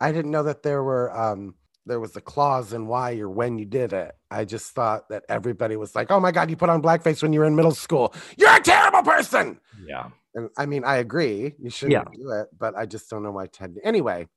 I 0.00 0.12
didn't 0.12 0.30
know 0.30 0.42
that 0.44 0.62
there 0.62 0.82
were 0.82 1.16
um 1.16 1.54
there 1.88 1.98
was 2.00 2.14
a 2.16 2.20
clause 2.20 2.72
in 2.72 2.86
why 2.86 3.16
or 3.18 3.28
when 3.28 3.58
you 3.58 3.64
did 3.64 3.92
it. 3.92 4.12
I 4.30 4.44
just 4.44 4.72
thought 4.72 5.08
that 5.08 5.24
everybody 5.28 5.76
was 5.76 5.94
like, 5.96 6.10
"Oh 6.10 6.20
my 6.20 6.30
god, 6.30 6.50
you 6.50 6.56
put 6.56 6.68
on 6.68 6.82
blackface 6.82 7.22
when 7.22 7.32
you 7.32 7.40
were 7.40 7.46
in 7.46 7.56
middle 7.56 7.74
school. 7.74 8.14
You're 8.36 8.54
a 8.54 8.60
terrible 8.60 9.02
person." 9.02 9.58
Yeah. 9.84 10.10
And 10.34 10.50
I 10.56 10.66
mean, 10.66 10.84
I 10.84 10.96
agree. 10.98 11.54
You 11.58 11.70
shouldn't 11.70 11.92
Yeah. 11.92 12.04
do 12.14 12.30
it, 12.30 12.48
but 12.56 12.76
I 12.76 12.86
just 12.86 13.10
don't 13.10 13.22
know 13.22 13.32
why 13.32 13.46
Ted. 13.46 13.76
Anyway, 13.82 14.28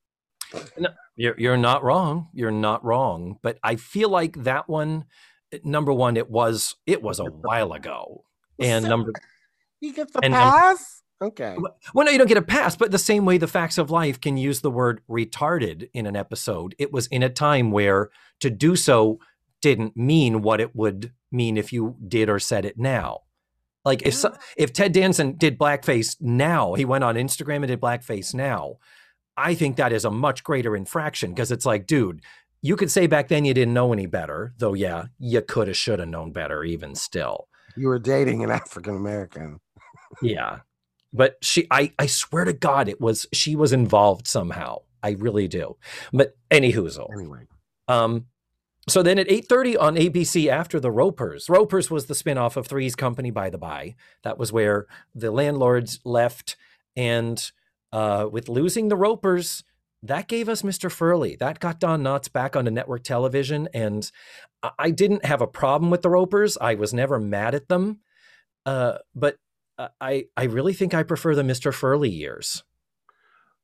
You're 1.15 1.35
you're 1.37 1.57
not 1.57 1.83
wrong. 1.83 2.29
You're 2.33 2.51
not 2.51 2.83
wrong. 2.83 3.37
But 3.41 3.57
I 3.63 3.75
feel 3.75 4.09
like 4.09 4.43
that 4.43 4.67
one, 4.69 5.05
number 5.63 5.93
one, 5.93 6.17
it 6.17 6.29
was 6.29 6.75
it 6.85 7.01
was 7.03 7.19
a 7.19 7.25
while 7.25 7.73
ago, 7.73 8.23
and 8.59 8.85
number 8.85 9.11
he 9.79 9.91
gets 9.91 10.15
a 10.15 10.19
And, 10.23 10.33
um, 10.33 10.51
pass. 10.51 11.01
Okay. 11.21 11.55
Well, 11.93 12.05
no, 12.05 12.11
you 12.11 12.17
don't 12.17 12.27
get 12.27 12.37
a 12.37 12.41
pass, 12.41 12.75
but 12.75 12.91
the 12.91 12.97
same 12.97 13.25
way 13.25 13.37
the 13.37 13.47
facts 13.47 13.77
of 13.77 13.91
life 13.91 14.19
can 14.19 14.37
use 14.37 14.61
the 14.61 14.71
word 14.71 15.01
retarded 15.09 15.89
in 15.93 16.05
an 16.05 16.15
episode, 16.15 16.75
it 16.79 16.91
was 16.91 17.07
in 17.07 17.23
a 17.23 17.29
time 17.29 17.71
where 17.71 18.09
to 18.39 18.49
do 18.49 18.75
so 18.75 19.19
didn't 19.61 19.95
mean 19.95 20.41
what 20.41 20.59
it 20.59 20.75
would 20.75 21.13
mean 21.31 21.57
if 21.57 21.71
you 21.71 21.95
did 22.07 22.29
or 22.29 22.39
said 22.39 22.65
it 22.65 22.77
now. 22.77 23.21
Like 23.85 24.03
if 24.03 24.13
so, 24.13 24.31
ah. 24.33 24.39
if 24.57 24.73
Ted 24.73 24.91
Danson 24.91 25.37
did 25.37 25.57
blackface 25.57 26.17
now, 26.19 26.73
he 26.73 26.85
went 26.85 27.03
on 27.03 27.15
Instagram 27.15 27.57
and 27.57 27.67
did 27.67 27.81
blackface 27.81 28.33
now. 28.33 28.77
I 29.37 29.55
think 29.55 29.77
that 29.77 29.93
is 29.93 30.05
a 30.05 30.11
much 30.11 30.43
greater 30.43 30.75
infraction 30.75 31.31
because 31.31 31.51
it's 31.51 31.65
like, 31.65 31.87
dude, 31.87 32.21
you 32.61 32.75
could 32.75 32.91
say 32.91 33.07
back 33.07 33.27
then 33.27 33.45
you 33.45 33.53
didn't 33.53 33.73
know 33.73 33.91
any 33.91 34.05
better, 34.05 34.53
though. 34.57 34.73
Yeah, 34.73 35.05
you 35.17 35.41
could 35.41 35.67
have, 35.67 35.77
should 35.77 35.99
have 35.99 36.09
known 36.09 36.31
better, 36.31 36.63
even 36.63 36.93
still. 36.93 37.47
You 37.75 37.87
were 37.87 37.99
dating 37.99 38.43
an 38.43 38.51
African 38.51 38.95
American. 38.95 39.59
Yeah. 40.21 40.59
But 41.13 41.37
she 41.41 41.67
I 41.71 41.93
I 41.99 42.05
swear 42.07 42.45
to 42.45 42.53
God 42.53 42.87
it 42.87 43.01
was 43.01 43.27
she 43.33 43.55
was 43.55 43.73
involved 43.73 44.27
somehow. 44.27 44.79
I 45.03 45.11
really 45.11 45.47
do. 45.47 45.77
But 46.13 46.37
any. 46.49 46.71
Anyway, 47.13 47.47
Um 47.87 48.25
so 48.87 49.03
then 49.03 49.19
at 49.19 49.27
8:30 49.29 49.79
on 49.79 49.95
ABC 49.95 50.47
after 50.47 50.79
the 50.79 50.91
Ropers. 50.91 51.49
Ropers 51.49 51.91
was 51.91 52.05
the 52.07 52.13
spinoff 52.13 52.57
of 52.57 52.67
Three's 52.67 52.95
Company 52.95 53.29
by 53.29 53.49
the 53.49 53.57
by. 53.57 53.95
That 54.23 54.37
was 54.37 54.51
where 54.51 54.87
the 55.13 55.31
landlords 55.31 55.99
left 56.03 56.55
and 56.95 57.51
uh 57.91 58.27
with 58.31 58.49
losing 58.49 58.87
the 58.87 58.95
Ropers 58.95 59.63
that 60.03 60.27
gave 60.27 60.49
us 60.49 60.63
Mr. 60.63 60.91
Furley. 60.91 61.35
That 61.35 61.59
got 61.59 61.79
Don 61.79 62.01
Knotts 62.01 62.31
back 62.31 62.55
onto 62.55 62.71
network 62.71 63.03
television. 63.03 63.69
And 63.73 64.09
I- 64.79 64.91
didn't 64.91 65.25
have 65.25 65.41
a 65.41 65.47
problem 65.47 65.91
with 65.91 66.01
the 66.01 66.09
Ropers. 66.09 66.57
I 66.59 66.75
was 66.75 66.93
never 66.93 67.19
mad 67.19 67.53
at 67.55 67.67
them. 67.67 67.99
Uh, 68.65 68.97
but 69.15 69.37
I, 69.99 70.25
I 70.37 70.43
really 70.45 70.73
think 70.73 70.93
I 70.93 71.03
prefer 71.03 71.35
the 71.35 71.43
Mr. 71.43 71.73
Furley 71.73 72.09
years. 72.09 72.63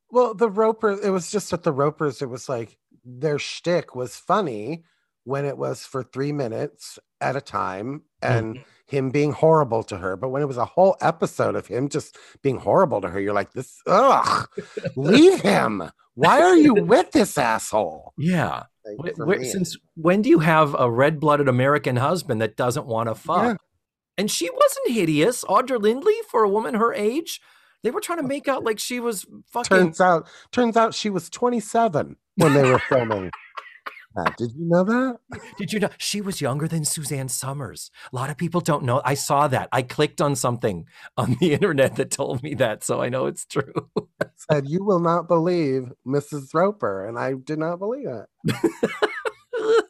well, 0.10 0.34
the 0.34 0.50
Roper, 0.50 0.92
It 0.92 1.10
was 1.10 1.32
just 1.32 1.52
that 1.52 1.64
the 1.64 1.72
Ropers. 1.72 2.22
It 2.22 2.30
was 2.30 2.50
like 2.50 2.78
their 3.04 3.40
shtick 3.40 3.96
was 3.96 4.16
funny 4.16 4.84
when 5.24 5.46
it 5.46 5.58
was 5.58 5.86
for 5.86 6.04
three 6.04 6.32
minutes 6.32 7.00
at 7.20 7.36
a 7.36 7.42
time, 7.42 8.04
and 8.22 8.56
mm-hmm. 8.56 8.96
him 8.96 9.10
being 9.10 9.34
horrible 9.34 9.84
to 9.84 9.98
her. 9.98 10.16
But 10.16 10.30
when 10.30 10.42
it 10.42 10.48
was 10.48 10.58
a 10.58 10.66
whole 10.66 10.96
episode 11.02 11.56
of 11.56 11.68
him 11.68 11.90
just 11.90 12.18
being 12.42 12.58
horrible 12.58 13.02
to 13.02 13.10
her, 13.10 13.20
you're 13.20 13.34
like, 13.34 13.54
this. 13.54 13.82
Ugh, 13.88 14.48
leave 14.96 15.42
him. 15.42 15.92
Why 16.16 16.42
are 16.42 16.58
you 16.58 16.74
with 16.74 17.12
this 17.12 17.38
asshole? 17.38 18.14
Yeah. 18.18 18.64
Like, 19.18 19.44
since 19.44 19.78
when 19.96 20.22
do 20.22 20.30
you 20.30 20.40
have 20.40 20.76
a 20.80 20.90
red 20.90 21.20
blooded 21.20 21.48
American 21.48 21.98
husband 21.98 22.42
that 22.42 22.56
doesn't 22.56 22.88
want 22.88 23.10
to 23.10 23.16
fuck? 23.16 23.44
Yeah. 23.44 23.67
And 24.18 24.32
she 24.32 24.50
wasn't 24.50 24.96
hideous. 24.96 25.44
Audra 25.46 25.80
Lindley, 25.80 26.16
for 26.30 26.44
a 26.44 26.50
woman 26.50 26.76
her 26.76 26.94
age, 26.94 27.40
they 27.84 27.92
were 27.92 28.02
trying 28.02 28.20
to 28.20 28.28
make 28.28 28.48
out 28.48 28.64
like 28.64 28.80
she 28.80 29.00
was 29.00 29.26
fucking. 29.52 29.78
turns 29.78 30.02
out 30.02 30.28
turns 30.52 30.76
out 30.76 30.94
she 30.94 31.10
was 31.10 31.30
27 31.30 32.16
when 32.36 32.54
they 32.54 32.64
were 32.64 32.80
filming 32.80 33.32
that. 34.18 34.36
Did 34.38 34.52
you 34.56 34.68
know 34.68 34.84
that? 34.84 35.20
Did 35.58 35.72
you 35.72 35.80
know 35.80 35.90
she 35.98 36.22
was 36.22 36.42
younger 36.42 36.68
than 36.68 36.84
Suzanne 36.84 37.30
Somers? 37.30 37.92
A 38.12 38.16
lot 38.16 38.30
of 38.30 38.38
people 38.38 38.62
don't 38.62 38.84
know. 38.84 39.02
I 39.06 39.14
saw 39.14 39.48
that. 39.48 39.70
I 39.72 39.84
clicked 39.84 40.22
on 40.22 40.36
something 40.36 40.88
on 41.16 41.38
the 41.40 41.54
internet 41.54 41.96
that 41.96 42.12
told 42.12 42.44
me 42.44 42.56
that, 42.56 42.84
so 42.84 43.02
I 43.02 43.10
know 43.10 43.28
it's 43.28 43.46
true. 43.46 43.74
Said 44.52 44.68
you 44.68 44.84
will 44.84 45.00
not 45.00 45.28
believe 45.28 45.92
Mrs. 46.06 46.54
Roper, 46.54 47.06
and 47.06 47.18
I 47.18 47.34
did 47.34 47.60
not 47.60 47.78
believe 47.78 48.08
it. 48.08 48.26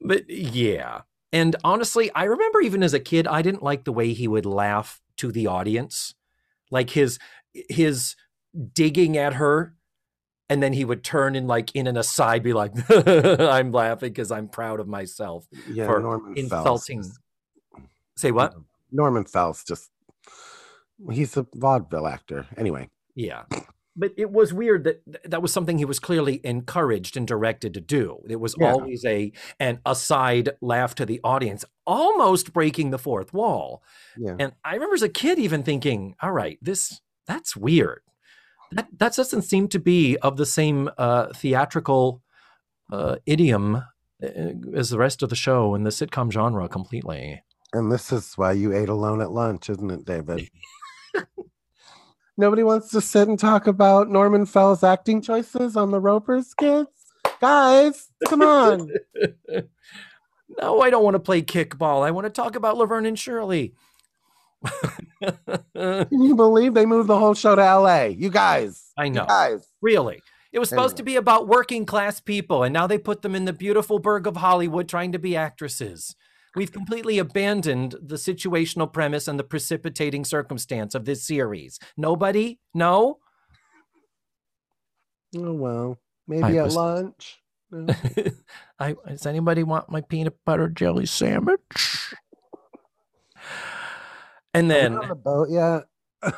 but 0.00 0.28
yeah. 0.28 1.02
And 1.34 1.56
honestly, 1.64 2.12
I 2.14 2.24
remember 2.24 2.60
even 2.60 2.84
as 2.84 2.94
a 2.94 3.00
kid, 3.00 3.26
I 3.26 3.42
didn't 3.42 3.62
like 3.62 3.82
the 3.82 3.92
way 3.92 4.12
he 4.12 4.28
would 4.28 4.46
laugh 4.46 5.02
to 5.16 5.32
the 5.32 5.48
audience. 5.48 6.14
Like 6.70 6.90
his 6.90 7.18
his 7.52 8.14
digging 8.72 9.16
at 9.16 9.34
her 9.34 9.74
and 10.48 10.62
then 10.62 10.72
he 10.72 10.84
would 10.84 11.02
turn 11.02 11.34
and 11.34 11.48
like 11.48 11.74
in 11.74 11.88
an 11.88 11.96
aside 11.96 12.44
be 12.44 12.52
like, 12.52 12.72
"I'm 12.88 13.72
laughing 13.72 14.10
because 14.10 14.30
I'm 14.30 14.48
proud 14.48 14.78
of 14.78 14.86
myself." 14.86 15.46
Yeah, 15.68 15.86
for 15.86 16.00
Norman 16.00 16.38
insulting-. 16.38 17.04
Say 18.16 18.30
what? 18.30 18.54
Norman 18.92 19.24
Fell's 19.24 19.64
just 19.64 19.90
he's 21.10 21.36
a 21.36 21.46
vaudeville 21.52 22.06
actor. 22.06 22.46
Anyway, 22.56 22.90
Yeah. 23.16 23.42
But 23.96 24.12
it 24.16 24.32
was 24.32 24.52
weird 24.52 24.82
that 24.84 25.02
that 25.24 25.40
was 25.40 25.52
something 25.52 25.78
he 25.78 25.84
was 25.84 26.00
clearly 26.00 26.40
encouraged 26.42 27.16
and 27.16 27.26
directed 27.28 27.74
to 27.74 27.80
do. 27.80 28.24
It 28.28 28.40
was 28.40 28.56
Yeah. 28.58 28.72
always 28.72 29.04
a 29.04 29.30
an 29.60 29.80
aside 29.86 30.50
laugh 30.60 30.94
to 30.96 31.06
the 31.06 31.20
audience, 31.22 31.64
almost 31.86 32.52
breaking 32.52 32.90
the 32.90 32.98
fourth 32.98 33.32
wall. 33.32 33.82
yeah. 34.18 34.34
And 34.38 34.52
I 34.64 34.74
remember 34.74 34.94
as 34.96 35.02
a 35.02 35.08
kid 35.08 35.38
even 35.38 35.62
thinking, 35.62 36.16
"All 36.20 36.32
right, 36.32 36.58
this 36.60 37.00
that's 37.26 37.56
weird. 37.56 38.00
That 38.72 38.88
that 38.98 39.14
doesn't 39.14 39.42
seem 39.42 39.68
to 39.68 39.78
be 39.78 40.16
of 40.18 40.36
the 40.36 40.46
same 40.46 40.90
uh, 40.98 41.28
theatrical 41.32 42.20
uh, 42.92 43.16
idiom 43.26 43.76
uh, 43.76 44.26
as 44.74 44.90
the 44.90 44.98
rest 44.98 45.22
of 45.22 45.28
the 45.30 45.36
show 45.36 45.74
and 45.74 45.86
the 45.86 45.90
sitcom 45.90 46.32
genre 46.32 46.68
completely." 46.68 47.42
And 47.72 47.92
this 47.92 48.10
is 48.12 48.34
why 48.36 48.52
you 48.52 48.72
ate 48.74 48.88
alone 48.88 49.20
at 49.20 49.30
lunch, 49.30 49.70
isn't 49.70 49.90
it, 49.90 50.04
David? 50.04 50.48
Nobody 52.36 52.64
wants 52.64 52.90
to 52.90 53.00
sit 53.00 53.28
and 53.28 53.38
talk 53.38 53.66
about 53.66 54.10
Norman 54.10 54.44
Fell's 54.44 54.82
acting 54.82 55.22
choices 55.22 55.76
on 55.76 55.90
the 55.90 56.00
Ropers, 56.00 56.52
kids. 56.54 56.88
Guys, 57.40 58.08
come 58.26 58.42
on. 58.42 58.90
no, 60.60 60.80
I 60.80 60.90
don't 60.90 61.04
want 61.04 61.14
to 61.14 61.20
play 61.20 61.42
kickball. 61.42 62.04
I 62.04 62.10
want 62.10 62.24
to 62.24 62.30
talk 62.30 62.56
about 62.56 62.76
Laverne 62.76 63.06
and 63.06 63.18
Shirley. 63.18 63.74
Can 65.22 66.08
you 66.10 66.34
believe 66.34 66.74
they 66.74 66.86
moved 66.86 67.08
the 67.08 67.18
whole 67.18 67.34
show 67.34 67.54
to 67.54 67.62
LA? 67.62 68.04
You 68.04 68.30
guys. 68.30 68.92
I 68.96 69.08
know. 69.08 69.26
guys. 69.26 69.68
Really. 69.80 70.20
It 70.52 70.58
was 70.58 70.68
supposed 70.68 70.96
to 70.98 71.02
be 71.02 71.16
about 71.16 71.48
working 71.48 71.84
class 71.84 72.20
people, 72.20 72.62
and 72.62 72.72
now 72.72 72.86
they 72.86 72.96
put 72.96 73.22
them 73.22 73.34
in 73.34 73.44
the 73.44 73.52
beautiful 73.52 73.98
burg 73.98 74.28
of 74.28 74.36
Hollywood 74.36 74.88
trying 74.88 75.10
to 75.10 75.18
be 75.18 75.36
actresses. 75.36 76.14
We've 76.56 76.72
completely 76.72 77.18
abandoned 77.18 77.96
the 78.00 78.16
situational 78.16 78.92
premise 78.92 79.26
and 79.26 79.38
the 79.38 79.44
precipitating 79.44 80.24
circumstance 80.24 80.94
of 80.94 81.04
this 81.04 81.24
series. 81.24 81.78
Nobody? 81.96 82.60
No? 82.72 83.18
Oh 85.36 85.52
well. 85.52 85.98
Maybe 86.28 86.44
I 86.44 86.56
at 86.56 86.64
was- 86.66 86.76
lunch. 86.76 87.40
No. 87.70 87.92
I, 88.78 88.94
does 89.08 89.26
anybody 89.26 89.64
want 89.64 89.90
my 89.90 90.00
peanut 90.00 90.36
butter 90.46 90.68
jelly 90.68 91.06
sandwich? 91.06 91.60
And 94.52 94.70
Are 94.70 94.74
we 94.74 94.80
then, 94.80 94.96
on 94.98 95.08
the 95.08 95.14
boat 95.16 95.48
yet? 95.50 95.84
Are 96.22 96.32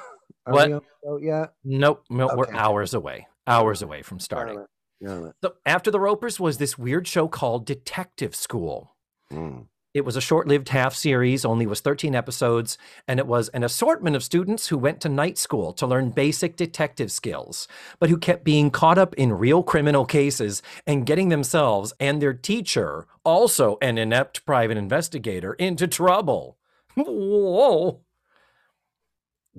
What? 0.55 0.69
we 0.69 0.75
on 0.75 0.81
the 0.81 1.07
boat 1.09 1.23
yet? 1.23 1.53
nope, 1.65 2.05
no, 2.09 2.31
we're 2.35 2.51
hours 2.55 2.95
away, 2.95 3.27
hours 3.47 3.83
away 3.83 4.01
from 4.03 4.19
starting. 4.19 4.55
Got 4.57 4.63
it. 4.63 5.07
Got 5.07 5.29
it. 5.29 5.35
So 5.45 5.55
after 5.67 5.91
the 5.91 6.01
Ropers 6.01 6.41
was 6.41 6.57
this 6.57 6.79
weird 6.79 7.07
show 7.07 7.29
called 7.29 7.67
Detective 7.67 8.35
School. 8.35 8.97
Mm. 9.31 9.67
It 9.97 10.05
was 10.05 10.15
a 10.15 10.21
short-lived 10.21 10.69
half 10.69 10.95
series, 10.95 11.43
only 11.47 11.67
was 11.67 11.81
13 11.81 12.15
episodes, 12.15 12.77
and 13.09 13.19
it 13.19 13.27
was 13.27 13.49
an 13.49 13.65
assortment 13.65 14.15
of 14.15 14.23
students 14.23 14.67
who 14.67 14.77
went 14.77 15.01
to 15.01 15.09
night 15.09 15.39
school 15.39 15.73
to 15.73 15.87
learn 15.87 16.11
basic 16.11 16.55
detective 16.55 17.11
skills, 17.11 17.67
but 17.99 18.11
who 18.11 18.19
kept 18.19 18.45
being 18.45 18.71
caught 18.71 18.99
up 18.99 19.15
in 19.15 19.33
real 19.33 19.63
criminal 19.63 20.05
cases 20.05 20.61
and 20.87 21.07
getting 21.07 21.31
themselves 21.31 21.95
and 21.99 22.21
their 22.21 22.35
teacher, 22.35 23.07
also 23.25 23.79
an 23.81 23.97
inept 23.97 24.45
private 24.45 24.77
investigator, 24.77 25.55
into 25.55 25.89
trouble. 25.89 26.59
Whoa. 26.95 28.03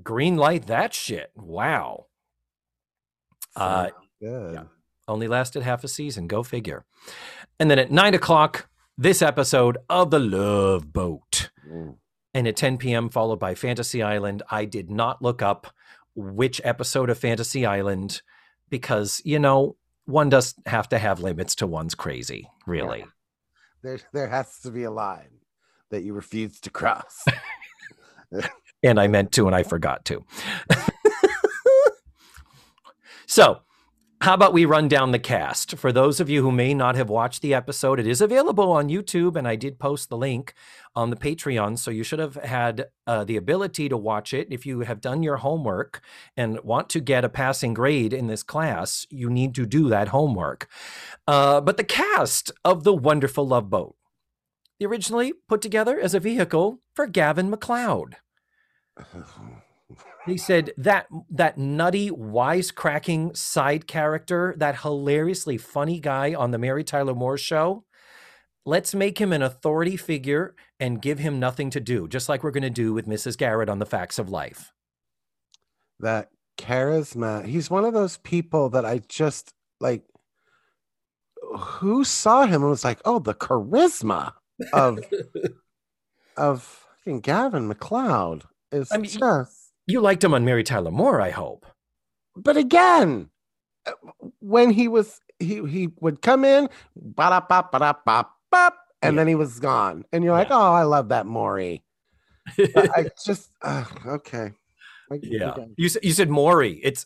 Green 0.03 0.37
light 0.37 0.67
that 0.67 0.93
shit. 0.93 1.31
Wow. 1.35 2.05
Uh, 3.55 3.89
good. 4.21 4.53
yeah. 4.53 4.63
only 5.07 5.27
lasted 5.27 5.63
half 5.63 5.83
a 5.83 5.87
season. 5.87 6.27
Go 6.27 6.43
figure. 6.43 6.85
And 7.59 7.71
then 7.71 7.79
at 7.79 7.89
nine 7.89 8.13
o'clock, 8.13 8.69
this 8.97 9.21
episode 9.21 9.77
of 9.89 10.11
The 10.11 10.19
Love 10.19 10.91
Boat. 10.91 11.49
Mm. 11.69 11.95
And 12.33 12.47
at 12.47 12.55
10 12.55 12.77
p.m., 12.77 13.09
followed 13.09 13.39
by 13.39 13.55
Fantasy 13.55 14.03
Island. 14.03 14.43
I 14.49 14.65
did 14.65 14.89
not 14.89 15.21
look 15.21 15.41
up 15.41 15.73
which 16.15 16.61
episode 16.63 17.09
of 17.09 17.17
Fantasy 17.17 17.65
Island 17.65 18.21
because, 18.69 19.21
you 19.23 19.39
know, 19.39 19.75
one 20.05 20.29
does 20.29 20.55
have 20.65 20.89
to 20.89 20.99
have 20.99 21.19
limits 21.19 21.55
to 21.55 21.67
one's 21.67 21.95
crazy, 21.95 22.49
really. 22.65 23.05
There, 23.81 23.99
there 24.13 24.27
has 24.27 24.59
to 24.59 24.71
be 24.71 24.83
a 24.83 24.91
line 24.91 25.39
that 25.89 26.03
you 26.03 26.13
refuse 26.13 26.59
to 26.61 26.69
cross. 26.69 27.25
And 28.83 28.99
I 28.99 29.07
meant 29.07 29.31
to, 29.33 29.47
and 29.47 29.55
I 29.55 29.63
forgot 29.63 30.05
to. 30.05 30.23
so, 33.25 33.61
how 34.21 34.33
about 34.33 34.53
we 34.53 34.65
run 34.65 34.87
down 34.87 35.11
the 35.11 35.19
cast? 35.19 35.77
For 35.77 35.91
those 35.91 36.19
of 36.19 36.27
you 36.27 36.41
who 36.41 36.51
may 36.51 36.73
not 36.73 36.95
have 36.95 37.09
watched 37.09 37.43
the 37.43 37.53
episode, 37.53 37.99
it 37.99 38.07
is 38.07 38.19
available 38.19 38.71
on 38.71 38.89
YouTube, 38.89 39.35
and 39.35 39.47
I 39.47 39.55
did 39.55 39.77
post 39.77 40.09
the 40.09 40.17
link 40.17 40.55
on 40.95 41.11
the 41.11 41.15
Patreon. 41.15 41.77
So 41.77 41.91
you 41.91 42.03
should 42.03 42.17
have 42.17 42.33
had 42.35 42.87
uh, 43.05 43.23
the 43.25 43.37
ability 43.37 43.89
to 43.89 43.97
watch 43.97 44.33
it. 44.33 44.47
If 44.49 44.65
you 44.65 44.79
have 44.79 45.01
done 45.01 45.21
your 45.21 45.37
homework 45.37 46.01
and 46.35 46.59
want 46.61 46.89
to 46.89 46.99
get 46.99 47.23
a 47.23 47.29
passing 47.29 47.75
grade 47.75 48.11
in 48.11 48.25
this 48.25 48.41
class, 48.41 49.05
you 49.11 49.29
need 49.29 49.53
to 49.53 49.67
do 49.67 49.87
that 49.89 50.07
homework. 50.07 50.67
Uh, 51.27 51.61
but 51.61 51.77
the 51.77 51.83
cast 51.83 52.51
of 52.65 52.83
The 52.83 52.93
Wonderful 52.93 53.47
Love 53.47 53.69
Boat, 53.69 53.95
originally 54.81 55.33
put 55.47 55.61
together 55.61 55.99
as 55.99 56.15
a 56.15 56.19
vehicle 56.19 56.81
for 56.95 57.05
Gavin 57.05 57.51
MacLeod. 57.51 58.15
They 60.27 60.37
said 60.37 60.73
that 60.77 61.07
that 61.29 61.57
nutty, 61.57 62.11
wisecracking 62.11 63.37
side 63.37 63.87
character, 63.87 64.53
that 64.57 64.81
hilariously 64.81 65.57
funny 65.57 66.01
guy 66.01 66.33
on 66.33 66.51
the 66.51 66.57
Mary 66.57 66.83
Tyler 66.83 67.15
Moore 67.15 67.37
show, 67.37 67.85
let's 68.65 68.93
make 68.93 69.19
him 69.19 69.31
an 69.31 69.41
authority 69.41 69.95
figure 69.95 70.53
and 70.81 71.01
give 71.01 71.19
him 71.19 71.39
nothing 71.39 71.69
to 71.69 71.79
do, 71.79 72.07
just 72.09 72.27
like 72.27 72.43
we're 72.43 72.51
going 72.51 72.61
to 72.63 72.69
do 72.69 72.93
with 72.93 73.07
Mrs. 73.07 73.37
Garrett 73.37 73.69
on 73.69 73.79
the 73.79 73.85
Facts 73.85 74.19
of 74.19 74.29
Life. 74.29 74.73
that 75.99 76.29
charisma. 76.57 77.45
He's 77.45 77.69
one 77.69 77.85
of 77.85 77.93
those 77.93 78.17
people 78.17 78.69
that 78.71 78.85
I 78.85 78.99
just 79.07 79.53
like. 79.79 80.03
Who 81.57 82.03
saw 82.03 82.45
him 82.45 82.61
and 82.61 82.69
was 82.69 82.83
like, 82.83 82.99
"Oh, 83.05 83.19
the 83.19 83.33
charisma 83.33 84.33
of 84.73 84.99
of 86.37 86.85
fucking 86.97 87.21
Gavin 87.21 87.69
MacLeod 87.69 88.43
is 88.71 88.91
I 88.91 88.97
mean, 88.97 89.09
just." 89.09 89.66
You 89.87 90.01
liked 90.01 90.23
him 90.23 90.33
on 90.33 90.45
Mary 90.45 90.63
Tyler 90.63 90.91
Moore, 90.91 91.21
I 91.21 91.29
hope. 91.31 91.65
But 92.35 92.57
again, 92.57 93.29
when 94.39 94.69
he 94.69 94.87
was 94.87 95.19
he 95.39 95.65
he 95.67 95.89
would 95.99 96.21
come 96.21 96.43
in, 96.45 96.69
bop 96.95 97.47
bop 97.49 97.71
bop 97.71 98.03
bop 98.05 98.31
bop, 98.51 98.77
and 99.01 99.13
Yeah. 99.15 99.19
then 99.21 99.27
he 99.27 99.35
was 99.35 99.59
gone, 99.59 100.05
and 100.11 100.23
you're 100.23 100.33
like, 100.33 100.49
Yeah. 100.49 100.57
"Oh, 100.57 100.73
I 100.73 100.83
love 100.83 101.09
that 101.09 101.25
Maury." 101.25 101.83
I 102.57 103.07
just 103.25 103.49
uh, 103.61 103.85
okay. 104.05 104.51
I- 105.11 105.19
Yeah. 105.21 105.51
okay. 105.51 105.67
You 105.77 105.89
said 105.89 106.03
you 106.03 106.11
said 106.11 106.29
Maury. 106.29 106.79
It's 106.83 107.05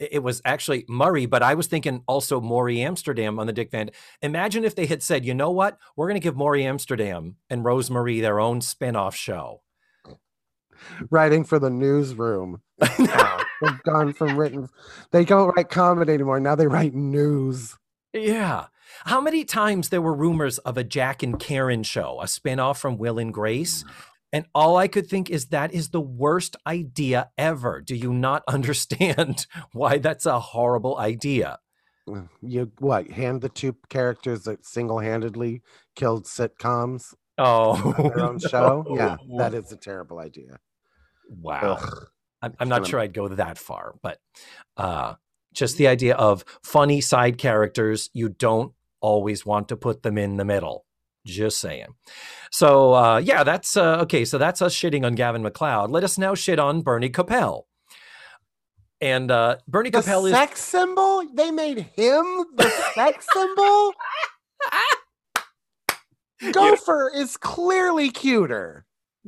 it 0.00 0.22
was 0.22 0.42
actually 0.44 0.84
Murray, 0.88 1.26
but 1.26 1.42
I 1.42 1.54
was 1.54 1.66
thinking 1.68 2.02
also 2.08 2.40
Morey 2.40 2.80
Amsterdam 2.80 3.38
on 3.38 3.46
the 3.46 3.52
Dick 3.52 3.70
Van. 3.70 3.90
Imagine 4.22 4.64
if 4.64 4.74
they 4.74 4.86
had 4.86 5.02
said, 5.04 5.24
you 5.24 5.34
know 5.34 5.50
what, 5.52 5.78
we're 5.94 6.08
going 6.08 6.20
to 6.20 6.24
give 6.24 6.36
Morey 6.36 6.64
Amsterdam 6.66 7.36
and 7.48 7.64
Rose 7.64 7.90
Marie 7.92 8.20
their 8.20 8.40
own 8.40 8.60
spin-off 8.60 9.14
show. 9.14 9.62
Writing 11.10 11.44
for 11.44 11.58
the 11.58 11.70
newsroom. 11.70 12.60
They've 12.78 13.82
gone 13.84 14.12
from 14.12 14.36
written. 14.38 14.68
They 15.12 15.24
don't 15.24 15.54
write 15.56 15.68
comedy 15.70 16.12
anymore. 16.14 16.40
Now 16.40 16.54
they 16.54 16.66
write 16.66 16.94
news. 16.94 17.76
yeah. 18.12 18.66
How 19.06 19.20
many 19.20 19.44
times 19.44 19.88
there 19.88 20.02
were 20.02 20.14
rumors 20.14 20.58
of 20.58 20.76
a 20.76 20.84
Jack 20.84 21.22
and 21.22 21.38
Karen 21.38 21.82
show, 21.82 22.20
a 22.20 22.28
spin-off 22.28 22.78
from 22.78 22.96
Will 22.98 23.18
and 23.18 23.32
Grace? 23.34 23.82
Mm. 23.82 23.90
And 24.32 24.46
all 24.54 24.76
I 24.76 24.88
could 24.88 25.06
think 25.08 25.30
is 25.30 25.46
that 25.46 25.72
is 25.72 25.90
the 25.90 26.00
worst 26.00 26.56
idea 26.66 27.30
ever. 27.38 27.80
Do 27.80 27.94
you 27.94 28.12
not 28.12 28.42
understand 28.48 29.46
why 29.72 29.98
that's 29.98 30.26
a 30.26 30.38
horrible 30.40 30.98
idea? 30.98 31.58
Mm, 32.08 32.28
you 32.42 32.70
what? 32.78 33.10
Hand 33.10 33.40
the 33.40 33.48
two 33.48 33.76
characters 33.88 34.42
that 34.44 34.66
single-handedly 34.66 35.62
killed 35.96 36.26
sitcoms 36.26 37.14
Oh, 37.36 37.94
their 37.98 38.20
own 38.20 38.38
show. 38.50 38.84
Yeah, 38.96 39.16
that 39.38 39.54
is 39.54 39.72
a 39.72 39.76
terrible 39.76 40.18
idea. 40.20 40.58
Wow. 41.28 41.78
Ugh. 41.80 42.06
I'm, 42.42 42.54
I'm 42.60 42.68
not 42.68 42.86
sure 42.86 43.00
I'd 43.00 43.14
go 43.14 43.28
that 43.28 43.56
far, 43.56 43.94
but 44.02 44.18
uh, 44.76 45.14
just 45.54 45.78
the 45.78 45.88
idea 45.88 46.14
of 46.14 46.44
funny 46.62 47.00
side 47.00 47.38
characters, 47.38 48.10
you 48.12 48.28
don't 48.28 48.72
always 49.00 49.46
want 49.46 49.68
to 49.68 49.76
put 49.76 50.02
them 50.02 50.18
in 50.18 50.36
the 50.36 50.44
middle. 50.44 50.84
Just 51.26 51.58
saying. 51.58 51.94
So, 52.50 52.92
uh, 52.92 53.16
yeah, 53.16 53.44
that's 53.44 53.78
uh, 53.78 54.00
okay. 54.02 54.26
So 54.26 54.36
that's 54.36 54.60
us 54.60 54.74
shitting 54.74 55.06
on 55.06 55.14
Gavin 55.14 55.42
MacLeod. 55.42 55.90
Let 55.90 56.04
us 56.04 56.18
now 56.18 56.34
shit 56.34 56.58
on 56.58 56.82
Bernie 56.82 57.08
Kopell. 57.08 57.62
And 59.00 59.30
uh, 59.30 59.56
Bernie 59.66 59.88
The 59.88 60.00
Kopell 60.00 60.26
is. 60.26 60.32
sex 60.32 60.60
symbol? 60.60 61.24
They 61.32 61.50
made 61.50 61.78
him 61.78 62.44
the 62.56 62.70
sex 62.94 63.26
symbol? 63.32 63.92
Gopher 66.52 67.10
is 67.14 67.38
clearly 67.38 68.10
cuter. 68.10 68.84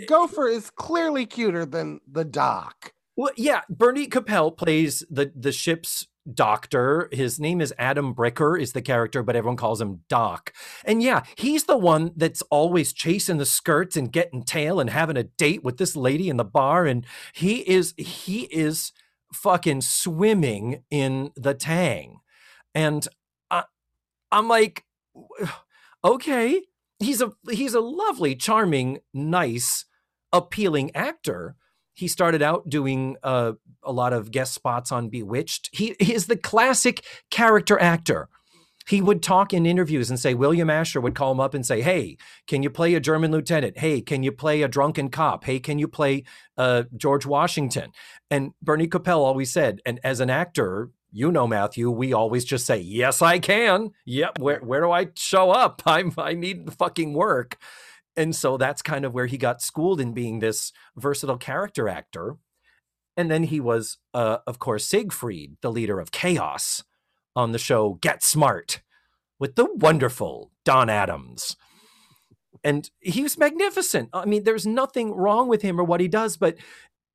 Gopher 0.07 0.49
is 0.49 0.71
clearly 0.71 1.27
cuter 1.27 1.65
than 1.65 2.01
the 2.11 2.25
doc. 2.25 2.93
Well, 3.17 3.33
yeah, 3.37 3.63
Bernie 3.71 4.09
Kopell 4.09 4.57
plays 4.57 5.03
the 5.11 5.33
the 5.35 5.53
ship's 5.53 6.07
doctor. 6.33 7.09
His 7.13 7.39
name 7.39 7.61
is 7.61 7.73
Adam 7.79 8.15
Bricker, 8.15 8.61
is 8.61 8.73
the 8.73 8.83
character, 8.83 9.23
but 9.23 9.37
everyone 9.37 9.57
calls 9.57 9.81
him 9.81 10.01
Doc. 10.09 10.53
And 10.85 11.03
yeah, 11.03 11.23
he's 11.37 11.65
the 11.65 11.77
one 11.79 12.13
that's 12.17 12.43
always 12.51 12.93
chasing 12.93 13.39
the 13.39 13.47
skirts 13.47 13.97
and 13.97 14.13
getting 14.13 14.43
tail 14.43 14.81
and 14.81 14.91
having 14.91 15.17
a 15.17 15.23
date 15.25 15.63
with 15.63 15.79
this 15.79 15.97
lady 15.97 16.29
in 16.29 16.37
the 16.37 16.45
bar. 16.45 16.87
And 16.87 17.07
he 17.33 17.61
is 17.61 17.95
he 17.97 18.43
is 18.45 18.93
fucking 19.33 19.83
swimming 19.83 20.83
in 20.91 21.31
the 21.37 21.55
tang. 21.55 22.19
And 22.75 23.07
I, 23.51 23.65
I'm 24.31 24.49
like, 24.49 24.85
okay, 26.05 26.63
he's 26.99 27.21
a 27.21 27.33
he's 27.51 27.75
a 27.75 27.81
lovely, 27.81 28.35
charming, 28.35 28.99
nice, 29.13 29.85
appealing 30.33 30.95
actor. 30.95 31.57
He 31.95 32.09
started 32.09 32.43
out 32.43 32.69
doing 32.69 33.17
uh, 33.23 33.53
a 33.83 33.93
lot 33.93 34.13
of 34.13 34.31
guest 34.31 34.53
spots 34.53 34.93
on 34.93 35.09
Bewitched. 35.09 35.71
He, 35.73 35.97
he 35.99 36.15
is 36.15 36.27
the 36.27 36.37
classic 36.37 37.03
character 37.31 37.81
actor. 37.81 38.29
He 38.87 39.01
would 39.01 39.23
talk 39.23 39.53
in 39.53 39.67
interviews 39.67 40.11
and 40.11 40.21
say, 40.21 40.35
William 40.35 40.71
Asher 40.71 41.01
would 41.01 41.15
call 41.17 41.33
him 41.33 41.41
up 41.41 41.55
and 41.55 41.67
say, 41.67 41.81
Hey, 41.81 42.19
can 42.47 42.63
you 42.63 42.71
play 42.71 42.95
a 42.95 43.01
German 43.01 43.33
lieutenant? 43.33 43.79
Hey, 43.79 44.01
can 44.01 44.23
you 44.23 44.31
play 44.31 44.63
a 44.63 44.69
drunken 44.69 45.09
cop? 45.09 45.45
Hey, 45.45 45.59
can 45.59 45.79
you 45.79 45.89
play 45.89 46.25
uh, 46.57 46.85
George 46.97 47.27
Washington? 47.27 47.91
And 48.31 48.53
Bernie 48.63 48.87
Kopell 48.87 49.25
always 49.25 49.53
said, 49.53 49.81
and 49.85 49.99
as 50.05 50.21
an 50.21 50.31
actor, 50.31 50.91
you 51.17 51.33
know, 51.33 51.47
Matthew, 51.47 51.91
we 51.91 52.13
always 52.13 52.45
just 52.45 52.67
say, 52.67 52.77
Yes, 52.77 53.23
I 53.23 53.39
can. 53.39 53.93
Yep. 54.05 54.39
Where, 54.39 54.61
where 54.61 54.83
do 54.83 54.91
I 54.91 55.09
show 55.17 55.51
up? 55.51 55.81
I'm, 55.87 56.13
I 56.19 56.35
need 56.35 56.71
fucking 56.75 57.15
work. 57.15 57.57
And 58.19 58.37
so 58.37 58.59
that's 58.59 58.83
kind 58.83 59.07
of 59.07 59.15
where 59.15 59.25
he 59.25 59.39
got 59.39 59.63
schooled 59.63 59.99
in 59.99 60.13
being 60.13 60.41
this 60.41 60.73
versatile 60.95 61.39
character 61.39 61.89
actor. 61.89 62.37
And 63.17 63.31
then 63.31 63.45
he 63.45 63.61
was, 63.61 63.97
uh, 64.13 64.39
of 64.47 64.59
course, 64.59 64.87
Siegfried, 64.87 65.57
the 65.63 65.73
leader 65.73 66.01
of 66.01 66.11
KAOS 66.11 66.85
on 67.35 67.53
the 67.53 67.59
show 67.59 67.95
Get 68.03 68.23
Smart 68.23 68.83
with 69.39 69.55
the 69.57 69.65
wonderful 69.75 70.51
Don 70.67 70.91
Adams. 70.91 71.57
And 72.63 72.91
he 73.01 73.23
was 73.23 73.39
magnificent. 73.39 74.11
I 74.13 74.27
mean, 74.27 74.45
there's 74.45 74.67
nothing 74.67 75.15
wrong 75.15 75.49
with 75.49 75.63
him 75.63 75.81
or 75.81 75.85
what 75.85 76.01
he 76.01 76.09
does, 76.09 76.37
but 76.37 76.57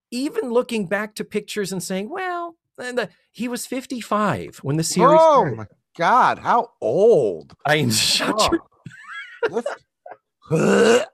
even 0.09 0.51
looking 0.51 0.87
back 0.87 1.13
to 1.15 1.23
pictures 1.23 1.71
and 1.71 1.83
saying, 1.83 2.09
well, 2.09 2.55
the, 2.95 3.09
he 3.31 3.47
was 3.47 3.65
55 3.65 4.57
when 4.63 4.77
the 4.77 4.83
series. 4.83 5.19
Oh 5.21 5.33
started. 5.41 5.57
my 5.57 5.65
god, 5.97 6.39
how 6.39 6.69
old? 6.81 7.53
I 7.65 7.87
shut 7.89 8.35
Oh. 8.37 8.49
your 9.49 9.63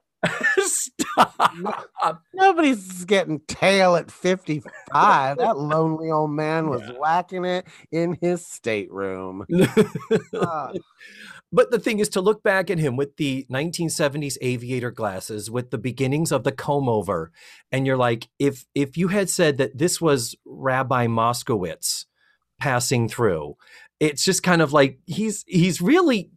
Stop. 0.58 2.22
Nobody's 2.34 3.04
getting 3.04 3.40
tail 3.46 3.94
at 3.96 4.10
55. 4.10 5.38
that 5.38 5.58
lonely 5.58 6.10
old 6.10 6.30
man 6.32 6.68
was 6.68 6.82
whacking 6.98 7.44
it 7.44 7.66
in 7.92 8.16
his 8.20 8.46
stateroom. 8.46 9.46
Ah, 10.34 10.72
but 11.52 11.70
the 11.70 11.78
thing 11.78 11.98
is 11.98 12.08
to 12.10 12.20
look 12.20 12.42
back 12.42 12.70
at 12.70 12.78
him 12.78 12.96
with 12.96 13.16
the 13.16 13.46
1970s 13.50 14.36
aviator 14.40 14.90
glasses, 14.90 15.50
with 15.50 15.70
the 15.70 15.78
beginnings 15.78 16.32
of 16.32 16.44
the 16.44 16.52
comb 16.52 16.88
over, 16.88 17.32
and 17.72 17.86
you're 17.86 17.96
like, 17.96 18.28
if 18.38 18.66
if 18.74 18.96
you 18.96 19.08
had 19.08 19.30
said 19.30 19.58
that 19.58 19.78
this 19.78 20.00
was 20.00 20.34
Rabbi 20.44 21.06
Moskowitz 21.06 22.06
passing 22.60 23.08
through, 23.08 23.56
it's 24.00 24.24
just 24.24 24.42
kind 24.42 24.62
of 24.62 24.72
like 24.72 24.98
he's 25.06 25.44
he's 25.46 25.80
really 25.80 26.30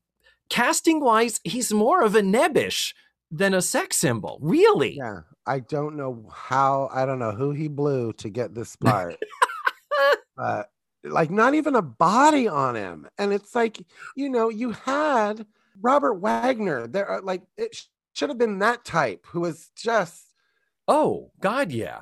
casting 0.52 1.00
wise, 1.00 1.40
he's 1.44 1.74
more 1.74 2.04
of 2.04 2.16
a 2.16 2.22
nebbish 2.22 2.94
than 3.32 3.54
a 3.54 3.62
sex 3.62 3.98
symbol. 3.98 4.38
Really. 4.42 4.98
yeah, 4.98 5.22
I 5.48 5.60
don't 5.60 5.96
know 5.96 6.30
how, 6.32 6.90
I 6.94 7.06
don't 7.06 7.20
know 7.20 7.32
who 7.32 7.52
he 7.52 7.68
blew 7.68 8.14
to 8.14 8.30
get 8.30 8.54
this 8.54 8.76
part. 8.76 9.16
but 10.38 10.70
like 11.04 11.32
not 11.32 11.54
even 11.56 11.76
a 11.76 11.82
body 11.82 12.48
on 12.48 12.76
him. 12.76 13.08
And 13.18 13.34
it's 13.34 13.56
like, 13.56 13.84
you 14.16 14.30
know, 14.30 14.50
you 14.50 14.72
had 14.72 15.46
Robert 15.82 16.16
Wagner. 16.16 16.88
There 16.88 17.08
are 17.08 17.22
like 17.22 17.44
it 17.58 17.76
sh- 17.76 17.86
should 18.14 18.30
have 18.30 18.38
been 18.38 18.60
that 18.60 18.86
type 18.86 19.26
who 19.28 19.42
was 19.42 19.72
just 19.76 20.32
Oh, 20.88 21.32
God, 21.40 21.72
yeah. 21.72 22.02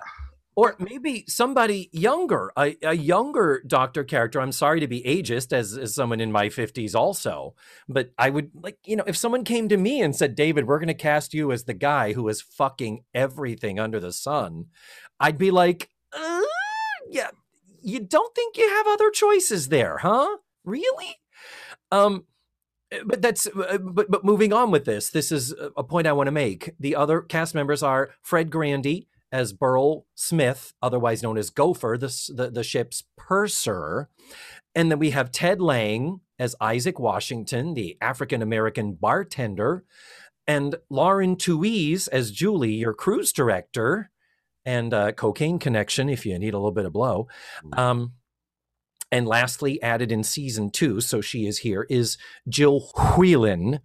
Or 0.56 0.76
maybe 0.80 1.24
somebody 1.28 1.90
younger, 1.94 2.52
a, 2.58 2.76
a 2.82 2.94
younger 2.94 3.62
doctor 3.66 4.04
character. 4.04 4.42
I'm 4.42 4.52
sorry 4.52 4.80
to 4.80 4.88
be 4.88 5.04
ageist 5.04 5.54
as, 5.54 5.78
as 5.78 5.94
someone 5.94 6.20
in 6.20 6.32
my 6.32 6.48
50s 6.48 6.96
also, 6.96 7.56
but 7.88 8.10
I 8.18 8.30
would 8.30 8.52
like, 8.56 8.78
you 8.86 8.96
know, 8.96 9.04
if 9.06 9.16
someone 9.16 9.44
came 9.44 9.70
to 9.70 9.78
me 9.78 10.02
and 10.02 10.16
said, 10.16 10.36
David, 10.36 10.66
we're 10.66 10.80
going 10.80 10.88
to 10.88 10.96
cast 10.96 11.34
you 11.34 11.52
as 11.52 11.64
the 11.64 11.74
guy 11.74 12.14
who 12.14 12.28
is 12.28 12.42
fucking 12.42 13.04
everything 13.14 13.80
under 13.80 14.00
the 14.00 14.12
sun, 14.12 14.66
I'd 15.20 15.38
be 15.38 15.52
like, 15.52 15.90
uh, 16.12 16.42
yeah, 17.10 17.30
you 17.90 18.00
don't 18.00 18.34
think 18.36 18.58
you 18.58 18.70
have 18.70 18.88
other 18.88 19.12
choices 19.12 19.70
there, 19.70 19.98
huh? 19.98 20.38
Really? 20.64 21.18
Um, 21.92 22.26
but 23.06 23.22
that's 23.22 23.48
uh, 23.48 23.78
but 23.78 24.10
but 24.10 24.26
moving 24.26 24.52
on 24.52 24.72
with 24.72 24.86
this 24.86 25.10
this 25.10 25.32
is 25.32 25.54
a 25.78 25.84
point 25.84 26.08
i 26.08 26.12
want 26.12 26.28
to 26.28 26.32
make 26.32 26.74
the 26.80 26.96
other 26.96 27.22
cast 27.22 27.54
members 27.54 27.84
are 27.84 28.12
fred 28.22 28.50
grandy 28.50 29.08
as 29.32 29.54
burl 29.54 30.06
smith 30.16 30.74
otherwise 30.82 31.22
known 31.22 31.38
as 31.38 31.50
gopher 31.50 31.98
the, 31.98 32.08
the, 32.36 32.50
the 32.50 32.64
ship's 32.64 33.04
purser 33.16 34.10
and 34.74 34.90
then 34.90 35.00
we 35.00 35.12
have 35.12 35.32
ted 35.32 35.62
lange 35.62 36.20
as 36.40 36.56
isaac 36.60 37.00
washington 37.00 37.74
the 37.76 37.96
african 38.02 38.42
american 38.42 38.94
bartender 38.94 39.84
and 40.48 40.76
lauren 40.90 41.36
Tewes 41.36 42.08
as 42.08 42.32
julie 42.32 42.74
your 42.74 42.94
cruise 42.94 43.32
director 43.32 44.10
and 44.66 44.94
uh, 44.94 45.12
cocaine 45.14 45.60
connection 45.60 46.10
if 46.10 46.26
you 46.26 46.38
need 46.38 46.54
a 46.54 46.58
little 46.58 46.72
bit 46.72 46.86
of 46.86 46.94
blow 46.94 47.28
um, 47.74 48.14
and 49.12 49.28
lastly, 49.28 49.82
added 49.82 50.12
in 50.12 50.24
season 50.24 50.70
two, 50.70 51.02
so 51.02 51.20
she 51.22 51.48
is 51.48 51.60
here, 51.60 51.88
is 51.90 52.18
Jill 52.48 52.92
Whelan 53.18 53.80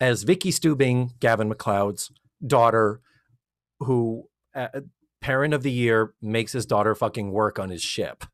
as 0.00 0.22
Vicky 0.22 0.50
Stubing, 0.50 1.18
Gavin 1.20 1.48
MacLeod's 1.48 2.10
daughter, 2.46 3.00
who, 3.80 4.28
uh, 4.54 4.68
parent 5.20 5.54
of 5.54 5.62
the 5.62 5.70
year, 5.70 6.14
makes 6.22 6.52
his 6.52 6.66
daughter 6.66 6.94
fucking 6.94 7.30
work 7.30 7.58
on 7.58 7.68
his 7.68 7.82
ship. 7.82 8.24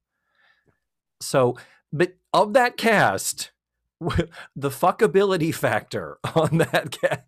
So, 1.21 1.59
but 1.93 2.15
of 2.33 2.53
that 2.53 2.77
cast, 2.77 3.51
the 4.01 4.71
fuckability 4.71 5.53
factor 5.53 6.19
on 6.35 6.59
that 6.59 6.93
cast, 6.93 7.23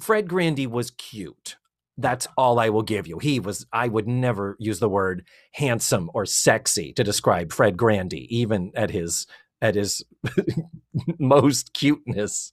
Fred 0.00 0.28
Grandy 0.28 0.66
was 0.66 0.90
cute. 0.90 1.56
That's 1.96 2.26
all 2.36 2.58
I 2.58 2.70
will 2.70 2.82
give 2.82 3.06
you. 3.06 3.18
He 3.18 3.40
was, 3.40 3.66
I 3.72 3.88
would 3.88 4.08
never 4.08 4.56
use 4.58 4.80
the 4.80 4.88
word 4.88 5.24
handsome 5.52 6.10
or 6.14 6.26
sexy 6.26 6.92
to 6.94 7.04
describe 7.04 7.52
Fred 7.52 7.76
Grandy, 7.76 8.26
even 8.36 8.72
at 8.74 8.90
his 8.90 9.26
at 9.62 9.74
his 9.76 10.04
most 11.18 11.72
cuteness. 11.72 12.52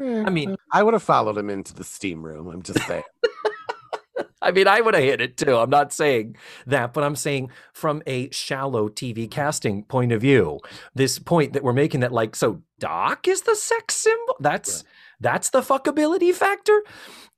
Eh, 0.00 0.24
I 0.26 0.30
mean, 0.30 0.56
I 0.72 0.82
would 0.82 0.94
have 0.94 1.02
followed 1.02 1.38
him 1.38 1.50
into 1.50 1.74
the 1.74 1.84
steam 1.84 2.22
room. 2.22 2.48
I'm 2.48 2.62
just 2.62 2.84
saying. 2.86 3.04
I 4.42 4.52
mean, 4.52 4.66
I 4.66 4.80
would 4.80 4.94
have 4.94 5.02
hit 5.02 5.20
it 5.20 5.36
too. 5.36 5.56
I'm 5.56 5.70
not 5.70 5.92
saying 5.92 6.36
that, 6.66 6.94
but 6.94 7.04
I'm 7.04 7.16
saying 7.16 7.50
from 7.74 8.02
a 8.06 8.30
shallow 8.30 8.88
TV 8.88 9.30
casting 9.30 9.84
point 9.84 10.12
of 10.12 10.22
view, 10.22 10.60
this 10.94 11.18
point 11.18 11.52
that 11.52 11.62
we're 11.62 11.74
making 11.74 12.00
that 12.00 12.12
like, 12.12 12.34
so 12.34 12.62
Doc 12.78 13.28
is 13.28 13.42
the 13.42 13.54
sex 13.54 13.96
symbol. 13.96 14.36
That's 14.40 14.82
that's 15.20 15.50
the 15.50 15.60
fuckability 15.60 16.34
factor. 16.34 16.82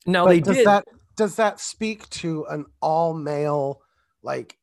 Now 0.06 0.24
But 0.24 0.30
they 0.30 0.40
does 0.40 0.56
did. 0.58 0.66
that 0.66 0.84
does 1.16 1.36
that 1.36 1.60
speak 1.60 2.08
to 2.10 2.44
an 2.46 2.66
all 2.80 3.14
male 3.14 3.80
like 4.22 4.56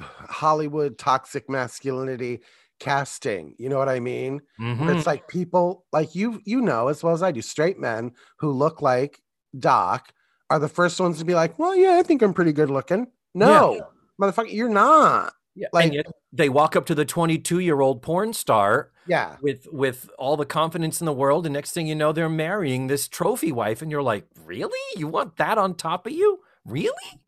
Hollywood 0.00 0.98
toxic 0.98 1.48
masculinity 1.48 2.40
casting? 2.80 3.54
You 3.58 3.68
know 3.68 3.78
what 3.78 3.88
I 3.88 4.00
mean? 4.00 4.40
Mhm. 4.60 4.96
It's 4.96 5.06
like 5.06 5.28
people 5.28 5.84
like 5.92 6.14
you 6.14 6.40
you 6.44 6.60
know 6.60 6.88
as 6.88 7.02
well 7.02 7.14
as 7.14 7.22
I 7.22 7.32
do, 7.32 7.42
straight 7.42 7.78
men 7.78 8.12
who 8.38 8.50
look 8.50 8.82
like 8.82 9.20
Doc 9.58 10.12
are 10.50 10.58
the 10.58 10.68
first 10.68 10.98
ones 11.00 11.18
to 11.18 11.24
be 11.24 11.34
like, 11.34 11.58
well, 11.58 11.76
yeah, 11.76 11.96
I 11.98 12.02
think 12.02 12.22
I'm 12.22 12.34
pretty 12.34 12.52
good 12.52 12.70
looking. 12.70 13.06
No, 13.34 13.86
motherfucker, 14.20 14.52
you're 14.52 14.68
not. 14.68 15.32
Yeah, 15.54 15.68
like- 15.72 15.92
yet 15.92 16.06
they 16.32 16.48
walk 16.48 16.76
up 16.76 16.84
to 16.86 16.94
the 16.94 17.04
22 17.04 17.58
year 17.58 17.80
old 17.80 18.02
porn 18.02 18.32
star 18.32 18.90
Yeah. 19.06 19.36
with 19.40 19.66
with 19.72 20.10
all 20.18 20.36
the 20.36 20.44
confidence 20.46 21.00
in 21.00 21.06
the 21.06 21.12
world, 21.12 21.46
and 21.46 21.52
next 21.54 21.72
thing 21.72 21.86
you 21.86 21.94
know, 21.94 22.12
they're 22.12 22.28
marrying 22.28 22.86
this 22.86 23.08
trophy 23.08 23.52
wife, 23.52 23.80
and 23.82 23.90
you're 23.90 24.02
like, 24.02 24.26
really? 24.44 24.78
You 24.96 25.08
want 25.08 25.36
that 25.36 25.58
on 25.58 25.74
top 25.74 26.06
of 26.06 26.12
you? 26.12 26.40
Really? 26.64 27.20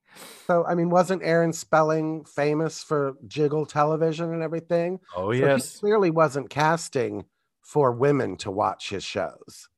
So 0.47 0.67
I 0.67 0.75
mean, 0.75 0.91
wasn't 0.91 1.23
Aaron 1.23 1.53
Spelling 1.53 2.25
famous 2.25 2.83
for 2.83 3.15
Jiggle 3.27 3.65
Television 3.65 4.35
and 4.35 4.43
everything? 4.43 5.01
Oh 5.17 5.33
So 5.33 5.57
he 5.57 5.63
clearly 5.79 6.11
wasn't 6.11 6.51
casting 6.51 7.25
for 7.63 7.93
women 7.93 8.37
to 8.39 8.51
watch 8.51 8.91
his 8.91 9.05
shows. 9.05 9.69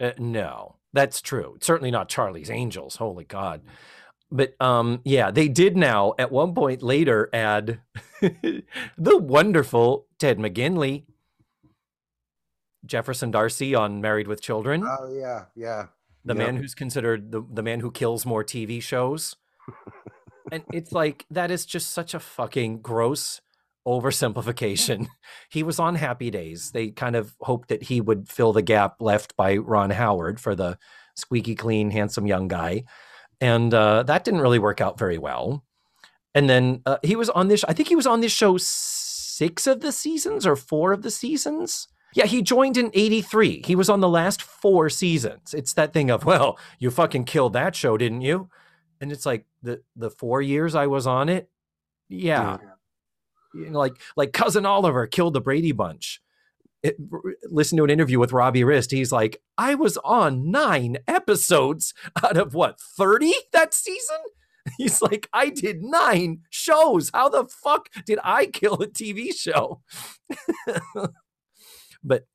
Uh, 0.00 0.10
no, 0.18 0.76
that's 0.92 1.22
true. 1.22 1.56
Certainly 1.60 1.92
not 1.92 2.08
Charlie's 2.08 2.50
Angels. 2.50 2.96
Holy 2.96 3.24
God. 3.24 3.62
But 4.32 4.60
um, 4.60 5.00
yeah, 5.04 5.30
they 5.30 5.48
did 5.48 5.76
now 5.76 6.14
at 6.18 6.30
one 6.32 6.54
point 6.54 6.82
later 6.82 7.30
add 7.32 7.80
the 8.98 9.16
wonderful 9.16 10.06
Ted 10.18 10.38
McGinley, 10.38 11.04
Jefferson 12.84 13.30
Darcy 13.30 13.74
on 13.74 14.00
Married 14.00 14.28
with 14.28 14.40
Children, 14.42 14.84
Oh 14.86 15.12
yeah, 15.12 15.44
yeah. 15.54 15.86
the 16.24 16.34
Yep. 16.34 16.38
man 16.38 16.56
who's 16.56 16.74
considered 16.74 17.30
the, 17.32 17.42
the 17.52 17.62
man 17.62 17.80
who 17.80 17.90
kills 17.90 18.24
more 18.26 18.44
TV 18.44 18.82
shows. 18.82 19.36
and 20.52 20.64
it's 20.72 20.92
like 20.92 21.26
that 21.30 21.50
is 21.50 21.66
just 21.66 21.90
such 21.90 22.14
a 22.14 22.20
fucking 22.20 22.80
gross 22.80 23.40
oversimplification. 23.86 25.06
He 25.50 25.62
was 25.62 25.78
on 25.80 25.96
Happy 25.96 26.30
Days. 26.30 26.70
They 26.70 26.90
kind 26.90 27.16
of 27.16 27.34
hoped 27.40 27.68
that 27.70 27.84
he 27.84 28.00
would 28.00 28.28
fill 28.28 28.52
the 28.52 28.62
gap 28.62 28.96
left 29.00 29.36
by 29.36 29.56
Ron 29.56 29.90
Howard 29.90 30.38
for 30.40 30.54
the 30.54 30.78
squeaky 31.16 31.54
clean, 31.56 31.90
handsome 31.90 32.26
young 32.26 32.46
guy. 32.46 32.84
And 33.40 33.72
uh, 33.74 34.04
that 34.04 34.22
didn't 34.22 34.42
really 34.42 34.58
work 34.60 34.80
out 34.80 34.96
very 34.98 35.18
well. 35.18 35.64
And 36.34 36.48
then 36.48 36.82
uh, 36.86 36.98
he 37.02 37.16
was 37.16 37.28
on 37.30 37.48
this, 37.48 37.64
I 37.64 37.72
think 37.72 37.88
he 37.88 37.96
was 37.96 38.06
on 38.06 38.20
this 38.20 38.32
show 38.32 38.56
six 38.58 39.66
of 39.66 39.80
the 39.80 39.92
seasons 39.92 40.46
or 40.46 40.56
four 40.56 40.92
of 40.92 41.02
the 41.02 41.10
seasons. 41.10 41.88
Yeah, 42.14 42.26
he 42.26 42.42
joined 42.42 42.76
in 42.76 42.90
83. 42.92 43.62
He 43.64 43.76
was 43.76 43.88
on 43.88 44.00
the 44.00 44.08
last 44.08 44.42
four 44.42 44.88
seasons. 44.90 45.54
It's 45.54 45.74
that 45.74 45.92
thing 45.92 46.10
of, 46.10 46.24
well, 46.26 46.58
you 46.78 46.90
fucking 46.90 47.24
killed 47.24 47.52
that 47.54 47.74
show, 47.74 47.96
didn't 47.96 48.22
you? 48.22 48.48
And 49.00 49.10
it's 49.10 49.24
like 49.24 49.46
the 49.62 49.82
the 49.96 50.10
four 50.10 50.42
years 50.42 50.74
I 50.74 50.86
was 50.86 51.06
on 51.06 51.30
it, 51.30 51.48
yeah. 52.10 52.58
You 53.54 53.70
know, 53.70 53.78
like 53.78 53.94
like 54.16 54.32
cousin 54.32 54.66
Oliver 54.66 55.06
killed 55.06 55.32
the 55.32 55.40
Brady 55.40 55.72
Bunch. 55.72 56.20
It, 56.82 56.96
listen 57.44 57.76
to 57.78 57.84
an 57.84 57.90
interview 57.90 58.18
with 58.18 58.32
Robbie 58.32 58.64
Rist. 58.64 58.90
He's 58.90 59.12
like, 59.12 59.40
I 59.56 59.74
was 59.74 59.96
on 59.98 60.50
nine 60.50 60.96
episodes 61.06 61.92
out 62.22 62.36
of 62.38 62.54
what, 62.54 62.80
30 62.80 63.34
that 63.52 63.74
season? 63.74 64.16
He's 64.78 65.02
like, 65.02 65.28
I 65.32 65.50
did 65.50 65.82
nine 65.82 66.40
shows. 66.50 67.10
How 67.12 67.28
the 67.28 67.46
fuck 67.46 67.88
did 68.06 68.18
I 68.24 68.46
kill 68.46 68.74
a 68.74 68.86
TV 68.86 69.34
show? 69.34 69.82
but 72.04 72.26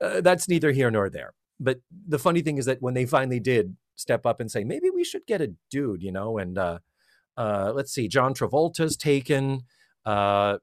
uh, 0.00 0.20
that's 0.20 0.48
neither 0.48 0.72
here 0.72 0.90
nor 0.90 1.08
there. 1.10 1.34
But 1.58 1.80
the 2.06 2.18
funny 2.18 2.42
thing 2.42 2.58
is 2.58 2.66
that 2.66 2.82
when 2.82 2.94
they 2.94 3.06
finally 3.06 3.40
did 3.40 3.76
step 3.96 4.26
up 4.26 4.40
and 4.40 4.50
say, 4.50 4.64
maybe 4.64 4.90
we 4.90 5.04
should 5.04 5.26
get 5.26 5.40
a 5.40 5.54
dude, 5.70 6.02
you 6.02 6.12
know, 6.12 6.38
and 6.38 6.58
uh, 6.58 6.78
uh, 7.36 7.72
let's 7.74 7.92
see, 7.92 8.08
John 8.08 8.34
Travolta's 8.34 8.96
taken. 8.96 9.62
Uh, 10.04 10.58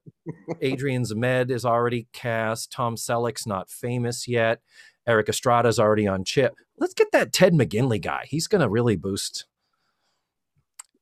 Adrian 0.62 1.04
Zmed 1.04 1.52
is 1.52 1.66
already 1.66 2.08
cast. 2.14 2.72
Tom 2.72 2.96
Selleck's 2.96 3.46
not 3.46 3.70
famous 3.70 4.28
yet. 4.28 4.62
Erik 5.06 5.28
Estrada's 5.28 5.80
already 5.80 6.08
on 6.08 6.24
chip. 6.24 6.56
Let's 6.78 6.94
get 6.94 7.12
that 7.12 7.34
Ted 7.34 7.54
McGinley 7.54 8.02
guy. 8.02 8.26
He's 8.28 8.48
going 8.48 8.62
to 8.62 8.70
really 8.70 8.96
boost. 8.96 9.46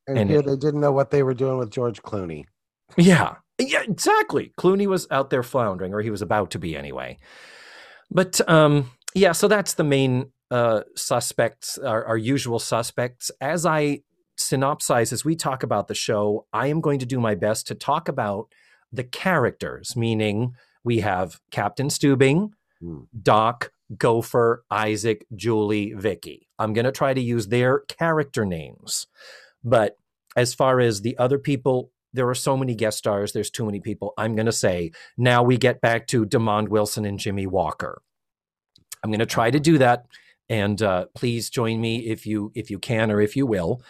And, 0.07 0.17
And 0.17 0.29
here 0.29 0.39
it- 0.39 0.45
they 0.45 0.55
didn't 0.55 0.81
know 0.81 0.91
what 0.91 1.11
they 1.11 1.23
were 1.23 1.33
doing 1.33 1.57
with 1.57 1.69
George 1.71 2.01
Clooney. 2.01 2.45
Yeah, 2.97 3.35
yeah, 3.59 3.83
exactly. 3.83 4.51
Clooney 4.59 4.87
was 4.87 5.07
out 5.11 5.29
there 5.29 5.43
floundering, 5.43 5.93
or 5.93 6.01
he 6.01 6.09
was 6.09 6.21
about 6.21 6.51
to 6.51 6.59
be 6.59 6.75
anyway. 6.75 7.17
But 8.09 8.41
um, 8.49 8.91
yeah, 9.15 9.31
so 9.31 9.47
that's 9.47 9.75
the 9.75 9.83
main 9.83 10.31
uh, 10.49 10.81
suspects, 10.95 11.77
our, 11.77 12.03
our 12.05 12.17
usual 12.17 12.59
suspects. 12.59 13.31
As 13.39 13.65
I 13.65 14.01
synopsize, 14.37 15.13
as 15.13 15.23
we 15.23 15.35
talk 15.35 15.63
about 15.63 15.87
the 15.87 15.95
show, 15.95 16.45
I 16.51 16.67
am 16.67 16.81
going 16.81 16.99
to 16.99 17.05
do 17.05 17.19
my 17.19 17.35
best 17.35 17.67
to 17.67 17.75
talk 17.75 18.09
about 18.09 18.51
the 18.91 19.03
characters, 19.05 19.95
meaning 19.95 20.53
we 20.83 20.99
have 20.99 21.39
Captain 21.51 21.87
Stubing, 21.87 22.49
Hmm. 22.81 23.01
Doc, 23.21 23.71
Gopher, 23.95 24.63
Isaac, 24.71 25.25
Julie, 25.35 25.93
Vicky. 25.93 26.47
I'm 26.57 26.73
going 26.73 26.85
to 26.85 26.91
try 26.91 27.13
to 27.13 27.21
use 27.21 27.47
their 27.47 27.81
character 27.81 28.43
names. 28.43 29.05
But 29.63 29.97
as 30.35 30.53
far 30.53 30.79
as 30.79 31.01
the 31.01 31.17
other 31.17 31.37
people, 31.37 31.91
there 32.13 32.27
are 32.29 32.35
so 32.35 32.57
many 32.57 32.75
guest 32.75 32.97
stars, 32.97 33.31
there's 33.31 33.49
too 33.49 33.65
many 33.65 33.79
people. 33.79 34.13
I'm 34.17 34.35
going 34.35 34.45
to 34.45 34.51
say 34.51 34.91
now 35.17 35.43
we 35.43 35.57
get 35.57 35.81
back 35.81 36.07
to 36.07 36.25
Demond 36.25 36.69
Wilson 36.69 37.05
and 37.05 37.19
Jimmy 37.19 37.47
Walker. 37.47 38.01
I'm 39.03 39.11
going 39.11 39.19
to 39.19 39.25
try 39.25 39.49
to 39.51 39.59
do 39.59 39.77
that. 39.77 40.05
And 40.49 40.81
uh, 40.81 41.05
please 41.15 41.49
join 41.49 41.79
me 41.79 41.99
if 42.07 42.25
you 42.25 42.51
if 42.55 42.69
you 42.69 42.77
can 42.77 43.09
or 43.09 43.21
if 43.21 43.37
you 43.37 43.45
will. 43.45 43.81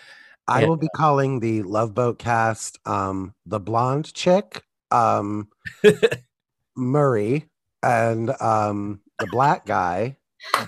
I 0.47 0.65
will 0.65 0.77
be 0.77 0.89
calling 0.95 1.39
the 1.39 1.63
Love 1.63 1.93
Boat 1.93 2.19
cast 2.19 2.77
um 2.85 3.33
the 3.45 3.59
blonde 3.59 4.13
chick, 4.13 4.63
um 4.91 5.47
Murray, 6.75 7.49
and 7.81 8.29
um 8.41 8.99
the 9.17 9.27
black 9.27 9.65
guy, 9.65 10.17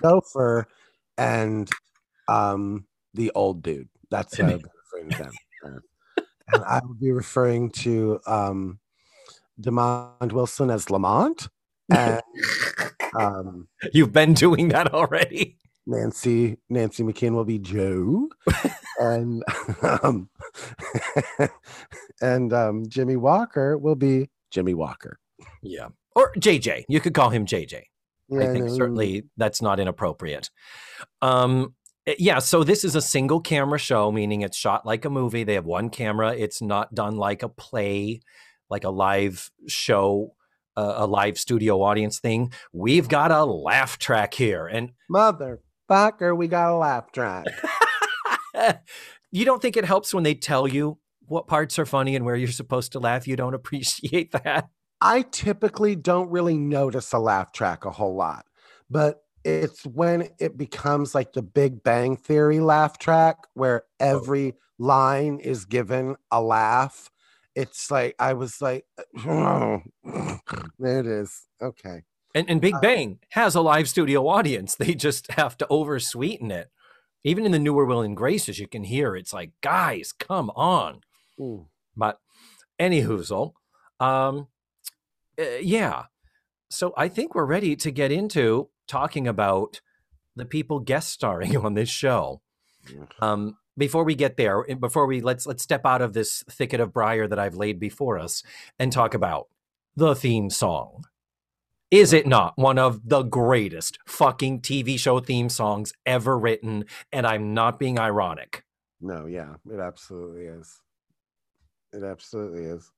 Gopher, 0.01 0.67
and 1.17 1.69
um 2.27 2.85
the 3.13 3.31
old 3.35 3.61
dude. 3.61 3.89
That's 4.09 4.39
uh, 4.39 4.59
referring 4.93 5.09
to 5.11 5.17
them. 5.17 5.33
And 6.51 6.61
I 6.65 6.81
will 6.85 6.95
be 6.95 7.11
referring 7.11 7.71
to 7.71 8.19
um 8.27 8.79
Demond 9.59 10.33
Wilson 10.33 10.69
as 10.69 10.89
Lamont 10.89 11.47
and 11.89 12.21
um 13.17 13.69
You've 13.93 14.11
been 14.11 14.33
doing 14.33 14.67
that 14.67 14.93
already. 14.93 15.57
Nancy 15.87 16.57
Nancy 16.69 17.03
McKeon 17.03 17.31
will 17.31 17.45
be 17.45 17.59
Joe, 17.59 18.29
and 18.99 19.43
um, 19.81 20.29
and 22.21 22.53
um, 22.53 22.83
Jimmy 22.87 23.15
Walker 23.15 23.77
will 23.77 23.95
be 23.95 24.29
Jimmy 24.51 24.73
Walker. 24.73 25.19
Yeah. 25.61 25.89
Or 26.15 26.33
JJ. 26.35 26.85
You 26.87 26.99
could 26.99 27.13
call 27.13 27.29
him 27.29 27.45
JJ. 27.45 27.83
I 28.33 28.45
think 28.47 28.65
no, 28.65 28.75
certainly 28.75 29.23
that's 29.37 29.61
not 29.61 29.79
inappropriate. 29.79 30.49
Um, 31.21 31.75
yeah, 32.05 32.39
so 32.39 32.63
this 32.63 32.83
is 32.83 32.95
a 32.95 33.01
single 33.01 33.39
camera 33.39 33.79
show, 33.79 34.11
meaning 34.11 34.41
it's 34.41 34.57
shot 34.57 34.85
like 34.85 35.05
a 35.05 35.09
movie. 35.09 35.43
They 35.43 35.53
have 35.53 35.65
one 35.65 35.89
camera. 35.89 36.35
It's 36.35 36.61
not 36.61 36.93
done 36.93 37.15
like 37.15 37.43
a 37.43 37.49
play, 37.49 38.21
like 38.69 38.83
a 38.83 38.89
live 38.89 39.49
show, 39.67 40.35
uh, 40.75 40.95
a 40.97 41.07
live 41.07 41.37
studio 41.37 41.81
audience 41.81 42.19
thing. 42.19 42.51
We've 42.73 43.07
got 43.07 43.31
a 43.31 43.45
laugh 43.45 43.97
track 43.99 44.33
here, 44.33 44.67
and 44.67 44.91
motherfucker, 45.09 46.35
we 46.35 46.47
got 46.47 46.73
a 46.73 46.77
laugh 46.77 47.11
track. 47.13 47.45
you 49.31 49.45
don't 49.45 49.61
think 49.61 49.77
it 49.77 49.85
helps 49.85 50.13
when 50.13 50.23
they 50.23 50.35
tell 50.35 50.67
you 50.67 50.97
what 51.27 51.47
parts 51.47 51.79
are 51.79 51.85
funny 51.85 52.17
and 52.17 52.25
where 52.25 52.35
you're 52.35 52.49
supposed 52.49 52.91
to 52.91 52.99
laugh? 52.99 53.27
You 53.27 53.37
don't 53.37 53.53
appreciate 53.53 54.31
that. 54.33 54.67
I 54.99 55.21
typically 55.21 55.95
don't 55.95 56.29
really 56.29 56.57
notice 56.57 57.13
a 57.13 57.19
laugh 57.19 57.53
track 57.53 57.85
a 57.85 57.91
whole 57.91 58.15
lot, 58.15 58.45
but 58.89 59.22
it's 59.43 59.85
when 59.85 60.29
it 60.39 60.57
becomes 60.57 61.13
like 61.13 61.33
the 61.33 61.41
Big 61.41 61.83
Bang 61.83 62.15
Theory 62.15 62.59
laugh 62.59 62.97
track 62.97 63.37
where 63.53 63.83
every 63.99 64.55
line 64.79 65.39
is 65.39 65.65
given 65.65 66.15
a 66.31 66.41
laugh. 66.41 67.09
It's 67.55 67.91
like 67.91 68.15
I 68.19 68.33
was 68.33 68.61
like, 68.61 68.85
oh, 69.25 69.81
there 70.79 70.99
it 70.99 71.05
is. 71.05 71.43
Okay. 71.61 72.03
And, 72.35 72.49
and 72.49 72.61
Big 72.61 72.75
Bang 72.81 73.19
has 73.29 73.53
a 73.53 73.61
live 73.61 73.87
studio 73.87 74.27
audience. 74.27 74.75
They 74.79 74.95
just 74.95 75.31
have 75.33 75.57
to 75.57 75.67
oversweeten 75.69 76.51
it. 76.51 76.69
Even 77.23 77.45
in 77.45 77.51
the 77.51 77.59
newer 77.59 77.85
Will 77.85 78.01
and 78.01 78.17
Graces, 78.17 78.59
you 78.59 78.67
can 78.67 78.83
hear 78.83 79.15
it's 79.15 79.31
like, 79.31 79.51
guys, 79.61 80.11
come 80.11 80.49
on. 80.55 81.01
Ooh. 81.39 81.67
But 81.95 82.19
anywhoozle, 82.79 83.53
um, 83.99 84.47
uh, 85.39 85.43
yeah. 85.61 86.05
So 86.69 86.93
I 86.97 87.07
think 87.07 87.35
we're 87.35 87.45
ready 87.45 87.75
to 87.77 87.91
get 87.91 88.11
into 88.11 88.69
talking 88.87 89.27
about 89.27 89.81
the 90.35 90.45
people 90.45 90.79
guest 90.79 91.11
starring 91.11 91.55
on 91.65 91.73
this 91.73 91.89
show. 91.89 92.41
Um, 93.21 93.57
before 93.77 94.03
we 94.03 94.15
get 94.15 94.37
there, 94.37 94.63
before 94.75 95.05
we 95.05 95.21
let's 95.21 95.45
let's 95.45 95.63
step 95.63 95.85
out 95.85 96.01
of 96.01 96.13
this 96.13 96.43
thicket 96.49 96.79
of 96.79 96.93
briar 96.93 97.27
that 97.27 97.39
I've 97.39 97.55
laid 97.55 97.79
before 97.79 98.19
us 98.19 98.43
and 98.77 98.91
talk 98.91 99.13
about 99.13 99.47
the 99.95 100.15
theme 100.15 100.49
song. 100.49 101.05
Is 101.89 102.11
it 102.11 102.25
not 102.25 102.57
one 102.57 102.79
of 102.79 103.07
the 103.07 103.21
greatest 103.21 103.99
fucking 104.07 104.61
TV 104.61 104.97
show 104.97 105.19
theme 105.19 105.47
songs 105.47 105.93
ever 106.05 106.37
written? 106.37 106.85
And 107.11 107.27
I'm 107.27 107.53
not 107.53 107.77
being 107.77 107.99
ironic. 107.99 108.63
No, 108.99 109.27
yeah, 109.27 109.55
it 109.71 109.79
absolutely 109.79 110.45
is. 110.45 110.81
It 111.93 112.03
absolutely 112.03 112.63
is. 112.63 112.91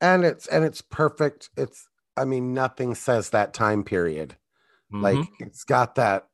And 0.00 0.24
it's 0.24 0.46
and 0.48 0.64
it's 0.64 0.82
perfect. 0.82 1.50
It's 1.56 1.88
I 2.16 2.24
mean, 2.24 2.52
nothing 2.52 2.94
says 2.94 3.30
that 3.30 3.54
time 3.54 3.84
period. 3.84 4.36
Like 4.90 5.16
Mhm. 5.18 5.28
it's 5.40 5.64
got 5.64 5.96
that 5.96 6.28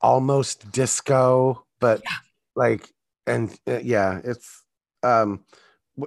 almost 0.00 0.70
disco, 0.72 1.66
but 1.80 2.02
like 2.54 2.88
and 3.26 3.56
uh, 3.66 3.80
yeah, 3.82 4.20
it's 4.24 4.62
um 5.02 5.44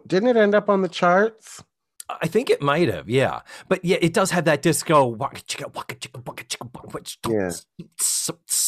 didn't 0.07 0.29
it 0.29 0.37
end 0.37 0.55
up 0.55 0.69
on 0.69 0.81
the 0.81 0.89
charts? 0.89 1.63
I 2.09 2.27
think 2.27 2.49
it 2.49 2.61
might 2.61 2.89
have, 2.89 3.09
yeah. 3.09 3.41
But 3.69 3.83
yeah, 3.85 3.97
it 4.01 4.13
does 4.13 4.31
have 4.31 4.45
that 4.45 4.61
disco. 4.61 5.15
Yeah. 7.29 7.51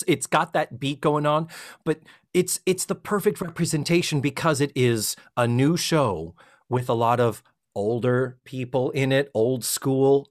It's 0.07 0.27
got 0.27 0.53
that 0.53 0.79
beat 0.79 1.01
going 1.01 1.25
on, 1.25 1.47
but 1.83 1.99
it's 2.33 2.59
it's 2.65 2.85
the 2.85 2.95
perfect 2.95 3.41
representation 3.41 4.21
because 4.21 4.61
it 4.61 4.71
is 4.75 5.15
a 5.35 5.47
new 5.47 5.77
show 5.77 6.35
with 6.69 6.89
a 6.89 6.93
lot 6.93 7.19
of 7.19 7.43
older 7.75 8.37
people 8.45 8.91
in 8.91 9.11
it, 9.11 9.31
old 9.33 9.63
school 9.65 10.29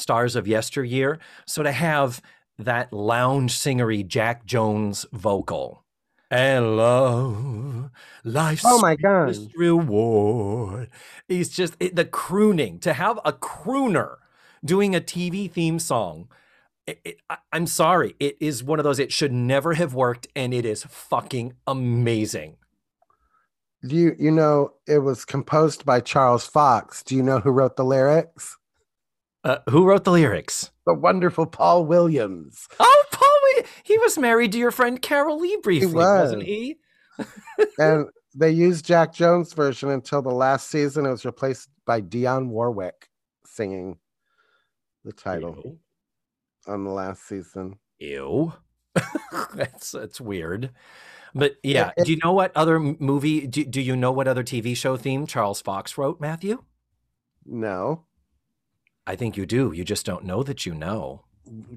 stars 0.00 0.36
of 0.36 0.48
yesteryear. 0.48 1.18
So 1.46 1.62
to 1.62 1.72
have 1.72 2.20
that 2.58 2.92
lounge 2.92 3.54
singery 3.54 4.06
Jack 4.06 4.44
Jones 4.46 5.06
vocal. 5.12 5.84
And 6.30 6.76
love, 6.76 7.90
life's 8.24 8.64
Oh 8.64 8.78
my 8.80 8.94
god. 8.96 9.36
reward. 9.56 10.90
He's 11.28 11.48
just 11.48 11.76
it, 11.80 11.96
the 11.96 12.04
crooning 12.04 12.78
to 12.80 12.92
have 12.92 13.18
a 13.24 13.32
crooner 13.32 14.16
doing 14.64 14.94
a 14.94 15.00
TV 15.00 15.50
theme 15.50 15.78
song. 15.80 16.28
It, 16.86 17.00
it, 17.04 17.16
I, 17.28 17.38
I'm 17.52 17.66
sorry, 17.66 18.14
it 18.20 18.36
is 18.40 18.62
one 18.64 18.78
of 18.78 18.84
those. 18.84 18.98
It 19.00 19.12
should 19.12 19.32
never 19.32 19.74
have 19.74 19.94
worked, 19.94 20.28
and 20.36 20.54
it 20.54 20.64
is 20.64 20.84
fucking 20.84 21.54
amazing. 21.66 22.56
Do 23.86 23.96
you 23.96 24.16
you 24.18 24.30
know 24.30 24.74
it 24.86 24.98
was 25.00 25.24
composed 25.24 25.84
by 25.84 26.00
Charles 26.00 26.46
Fox? 26.46 27.02
Do 27.02 27.14
you 27.16 27.22
know 27.22 27.40
who 27.40 27.50
wrote 27.50 27.76
the 27.76 27.84
lyrics? 27.84 28.56
Uh, 29.42 29.58
who 29.70 29.84
wrote 29.86 30.04
the 30.04 30.12
lyrics? 30.12 30.70
The 30.86 30.94
wonderful 30.94 31.46
Paul 31.46 31.86
Williams. 31.86 32.68
Oh, 32.78 33.04
Paul. 33.10 33.26
He 33.82 33.98
was 33.98 34.16
married 34.18 34.52
to 34.52 34.58
your 34.58 34.70
friend 34.70 35.00
Carol 35.00 35.38
Lee 35.40 35.58
briefly, 35.62 35.92
was. 35.92 36.32
not 36.32 36.42
he? 36.42 36.76
and 37.78 38.06
they 38.34 38.50
used 38.50 38.84
Jack 38.84 39.12
Jones' 39.12 39.52
version 39.52 39.90
until 39.90 40.22
the 40.22 40.30
last 40.30 40.68
season. 40.70 41.04
It 41.06 41.10
was 41.10 41.24
replaced 41.24 41.68
by 41.86 42.00
Dionne 42.00 42.48
Warwick 42.48 43.08
singing 43.44 43.98
the 45.04 45.12
title 45.12 45.60
Ew. 45.64 45.78
on 46.72 46.84
the 46.84 46.90
last 46.90 47.26
season. 47.26 47.78
Ew. 47.98 48.52
that's 49.54 49.90
that's 49.92 50.20
weird. 50.20 50.70
But 51.34 51.56
yeah, 51.62 51.90
it- 51.96 52.06
do 52.06 52.12
you 52.12 52.18
know 52.24 52.32
what 52.32 52.52
other 52.56 52.78
movie? 52.78 53.46
Do, 53.46 53.64
do 53.64 53.80
you 53.80 53.96
know 53.96 54.12
what 54.12 54.28
other 54.28 54.44
TV 54.44 54.76
show 54.76 54.96
theme 54.96 55.26
Charles 55.26 55.60
Fox 55.60 55.96
wrote, 55.98 56.20
Matthew? 56.20 56.62
No, 57.44 58.04
I 59.10 59.16
think 59.16 59.36
you 59.36 59.44
do. 59.44 59.72
You 59.72 59.82
just 59.82 60.06
don't 60.06 60.24
know 60.24 60.44
that 60.44 60.64
you 60.64 60.72
know. 60.72 61.24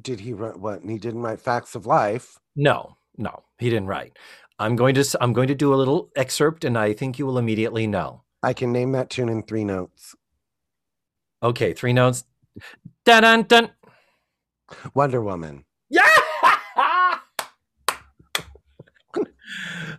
did 0.03 0.19
he 0.19 0.34
write 0.34 0.59
what? 0.59 0.84
He 0.88 0.99
didn't 0.99 1.23
write 1.23 1.41
Facts 1.41 1.73
of 1.73 1.88
Life. 1.88 2.38
No, 2.55 2.97
no, 3.17 3.41
he 3.57 3.71
didn't 3.71 3.88
write. 3.88 4.19
I'm 4.59 4.75
going 4.75 4.93
to 4.93 5.17
I'm 5.19 5.34
going 5.34 5.47
to 5.47 5.55
do 5.55 5.73
a 5.73 5.81
little 5.81 6.11
excerpt, 6.15 6.63
and 6.63 6.77
I 6.77 6.93
think 6.93 7.17
you 7.17 7.25
will 7.25 7.39
immediately 7.39 7.88
know. 7.88 8.21
I 8.43 8.53
can 8.53 8.71
name 8.71 8.91
that 8.91 9.09
tune 9.09 9.29
in 9.29 9.41
three 9.41 9.63
notes. 9.63 10.15
Okay, 11.41 11.73
three 11.73 11.91
notes. 11.91 12.23
Dun 13.03 13.23
dun 13.23 13.43
dun. 13.43 13.71
Wonder 14.93 15.19
Woman. 15.19 15.65
Yeah. 15.89 16.07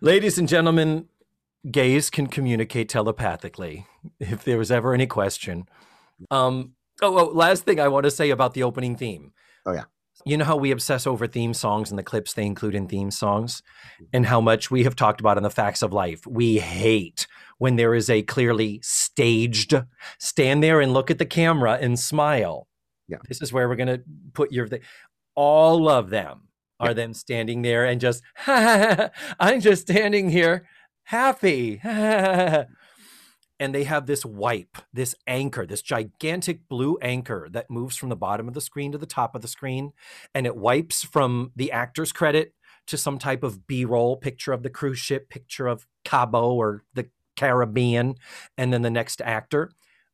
Ladies 0.00 0.38
and 0.38 0.48
gentlemen, 0.48 1.08
gays 1.68 2.10
can 2.10 2.28
communicate 2.28 2.88
telepathically. 2.88 3.88
If 4.20 4.44
there 4.44 4.58
was 4.58 4.70
ever 4.70 4.94
any 4.94 5.08
question. 5.08 5.66
Um. 6.30 6.74
Oh, 7.02 7.18
oh, 7.18 7.32
last 7.32 7.64
thing 7.64 7.80
I 7.80 7.88
want 7.88 8.04
to 8.04 8.10
say 8.10 8.30
about 8.30 8.54
the 8.54 8.62
opening 8.62 8.96
theme. 8.96 9.32
Oh, 9.66 9.72
yeah. 9.72 9.84
You 10.24 10.36
know 10.36 10.44
how 10.44 10.56
we 10.56 10.70
obsess 10.70 11.06
over 11.06 11.26
theme 11.26 11.54
songs 11.54 11.90
and 11.90 11.98
the 11.98 12.02
clips 12.04 12.32
they 12.32 12.46
include 12.46 12.74
in 12.74 12.86
theme 12.86 13.10
songs, 13.10 13.62
mm-hmm. 13.96 14.04
and 14.12 14.26
how 14.26 14.40
much 14.40 14.70
we 14.70 14.84
have 14.84 14.96
talked 14.96 15.20
about 15.20 15.36
in 15.36 15.42
the 15.42 15.50
facts 15.50 15.82
of 15.82 15.92
life. 15.92 16.26
We 16.26 16.58
hate 16.58 17.26
when 17.58 17.76
there 17.76 17.94
is 17.94 18.08
a 18.08 18.22
clearly 18.22 18.80
staged 18.82 19.74
stand 20.18 20.62
there 20.62 20.80
and 20.80 20.92
look 20.92 21.10
at 21.10 21.18
the 21.18 21.26
camera 21.26 21.78
and 21.80 21.98
smile. 21.98 22.68
Yeah. 23.08 23.18
This 23.28 23.42
is 23.42 23.52
where 23.52 23.68
we're 23.68 23.76
gonna 23.76 24.00
put 24.32 24.52
your 24.52 24.68
thing. 24.68 24.80
All 25.34 25.88
of 25.88 26.10
them 26.10 26.48
are 26.80 26.94
them 26.94 27.14
standing 27.14 27.62
there 27.62 27.84
and 27.84 28.00
just 28.00 28.22
I'm 28.46 29.60
just 29.60 29.82
standing 29.82 30.30
here 30.30 30.66
happy. 31.04 31.80
and 33.64 33.74
they 33.74 33.84
have 33.84 34.04
this 34.04 34.26
wipe, 34.26 34.76
this 34.92 35.14
anchor, 35.26 35.64
this 35.64 35.80
gigantic 35.80 36.68
blue 36.68 36.98
anchor 37.00 37.48
that 37.50 37.70
moves 37.70 37.96
from 37.96 38.10
the 38.10 38.16
bottom 38.16 38.46
of 38.46 38.52
the 38.52 38.60
screen 38.60 38.92
to 38.92 38.98
the 38.98 39.06
top 39.06 39.34
of 39.34 39.40
the 39.40 39.48
screen. 39.48 39.94
And 40.34 40.44
it 40.44 40.54
wipes 40.54 41.02
from 41.02 41.50
the 41.56 41.72
actor's 41.72 42.12
credit 42.12 42.52
to 42.88 42.98
some 42.98 43.18
type 43.18 43.42
of 43.42 43.66
B 43.66 43.86
roll 43.86 44.18
picture 44.18 44.52
of 44.52 44.62
the 44.62 44.68
cruise 44.68 44.98
ship, 44.98 45.30
picture 45.30 45.66
of 45.66 45.86
Cabo 46.04 46.52
or 46.52 46.82
the 46.92 47.08
Caribbean, 47.36 48.16
and 48.58 48.70
then 48.70 48.82
the 48.82 48.90
next 48.90 49.22
actor. 49.22 49.70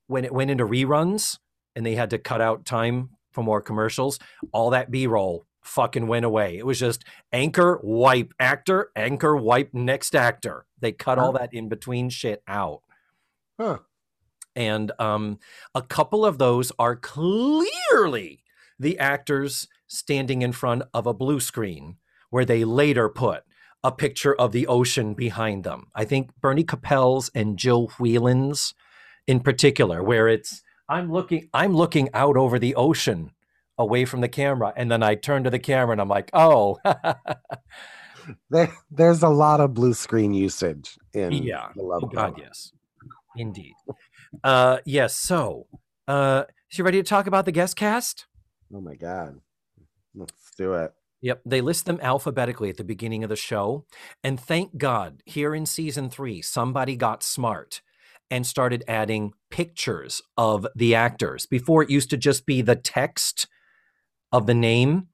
When 0.07 0.25
it 0.25 0.33
went 0.33 0.53
into 0.53 0.65
reruns 0.65 1.41
and 1.75 1.85
they 1.85 1.97
had 1.97 2.11
to 2.11 2.19
cut 2.19 2.41
out 2.41 2.65
time 2.65 3.11
for 3.33 3.43
more 3.43 3.61
commercials, 3.61 4.21
all 4.53 4.71
that 4.71 4.93
B 4.93 5.09
roll 5.09 5.45
fucking 5.65 6.07
went 6.07 6.25
away. 6.25 6.57
It 6.57 6.67
was 6.67 6.79
just 6.79 7.03
anchor, 7.33 7.81
wipe, 7.83 8.33
actor, 8.39 8.93
anchor, 8.95 9.35
wipe, 9.35 9.75
next 9.75 10.15
actor. 10.15 10.67
They 10.79 10.93
cut 10.93 11.19
all 11.19 11.33
that 11.33 11.53
in 11.53 11.69
between 11.69 12.11
shit 12.11 12.45
out 12.47 12.83
Huh. 13.61 13.79
and 14.57 14.91
um, 14.99 15.39
a 15.75 15.83
couple 15.83 16.25
of 16.25 16.39
those 16.39 16.73
are 16.79 16.97
clearly 16.97 18.43
the 18.79 18.99
actors 18.99 19.69
standing 19.87 20.41
in 20.41 20.53
front 20.53 20.83
of 20.95 21.07
a 21.07 21.13
blue 21.13 21.41
screen 21.41 21.97
where 22.31 22.47
they 22.47 22.65
later 22.65 23.09
put 23.11 23.43
a 23.85 23.93
picture 23.93 24.35
of 24.35 24.53
the 24.53 24.67
ocean 24.67 25.13
behind 25.15 25.65
them. 25.65 25.89
I 25.95 26.05
think 26.07 26.31
Bernie 26.41 26.65
Kopell's 26.65 27.31
and 27.35 27.59
Jill 27.59 27.89
Whelan's 27.99 28.73
in 29.27 29.41
particular, 29.41 30.03
where 30.03 30.27
it's 30.29 30.63
I'm 30.89 31.13
looking 31.13 31.49
I'm 31.53 31.75
looking 31.75 32.09
out 32.15 32.37
over 32.39 32.59
the 32.59 32.75
ocean 32.77 33.33
away 33.79 34.05
from 34.07 34.21
the 34.23 34.29
camera, 34.29 34.73
and 34.77 34.91
then 34.91 35.03
I 35.03 35.15
turn 35.17 35.45
to 35.45 35.51
the 35.51 35.59
camera 35.59 35.93
and 35.93 36.01
I'm 36.01 36.09
like, 36.09 36.31
oh, 36.33 36.79
There, 38.51 38.73
there's 38.91 39.23
a 39.23 39.29
lot 39.29 39.61
of 39.61 39.75
blue 39.75 39.95
screen 39.95 40.35
usage 40.35 40.99
in 41.15 41.33
Yeah. 41.33 41.69
the 41.75 41.83
Love 41.83 42.05
Oh 42.05 42.09
God, 42.09 42.39
yes, 42.39 42.73
indeed. 43.37 43.75
Uh, 44.45 44.79
yes. 44.85 45.17
So, 45.17 45.67
uh, 46.07 46.45
is 46.71 46.79
you 46.79 46.85
ready 46.85 47.03
to 47.03 47.09
talk 47.09 47.27
about 47.27 47.45
the 47.45 47.53
guest 47.53 47.77
cast? 47.77 48.27
Oh 48.75 48.81
my 48.81 48.95
god. 48.95 49.41
Let's 50.15 50.33
do 50.57 50.75
it. 50.75 50.93
Yep, 51.23 51.43
they 51.45 51.61
list 51.61 51.85
them 51.85 51.99
alphabetically 52.01 52.71
at 52.71 52.79
the 52.79 52.85
beginning 52.85 53.23
of 53.23 53.29
the 53.29 53.37
show, 53.37 53.85
and 54.25 54.41
thank 54.41 54.79
God, 54.79 55.23
here 55.27 55.55
in 55.55 55.67
season 55.67 56.09
three, 56.09 56.41
somebody 56.41 56.97
got 56.97 57.23
smart 57.23 57.83
and 58.31 58.47
started 58.47 58.85
adding 58.89 59.33
pictures 59.51 60.23
of 60.37 60.67
the 60.75 60.95
actors. 60.95 61.45
Before 61.45 61.83
it 61.83 61.91
used 61.91 62.11
to 62.11 62.17
just 62.17 62.47
be 62.47 62.63
the 62.63 62.77
text 62.77 63.49
of 64.33 64.47
the 64.47 64.55
name. 64.55 65.09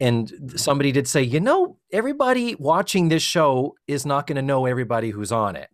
And 0.00 0.52
somebody 0.56 0.92
did 0.92 1.08
say, 1.08 1.22
you 1.22 1.40
know, 1.40 1.78
everybody 1.92 2.54
watching 2.56 3.08
this 3.08 3.22
show 3.22 3.74
is 3.86 4.04
not 4.04 4.26
going 4.26 4.36
to 4.36 4.42
know 4.42 4.66
everybody 4.66 5.10
who's 5.10 5.32
on 5.32 5.56
it. 5.56 5.70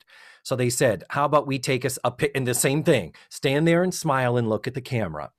So 0.51 0.57
they 0.57 0.69
said, 0.69 1.05
how 1.11 1.27
about 1.27 1.47
we 1.47 1.61
take 1.61 1.85
us 1.85 1.97
a 2.03 2.11
pic? 2.11 2.33
And 2.35 2.45
the 2.45 2.55
same 2.55 2.83
thing 2.83 3.15
stand 3.29 3.69
there 3.69 3.85
and 3.85 3.95
smile 3.95 4.37
and 4.37 4.49
look 4.49 4.67
at 4.67 4.75
the 4.75 4.81
camera. 4.81 5.31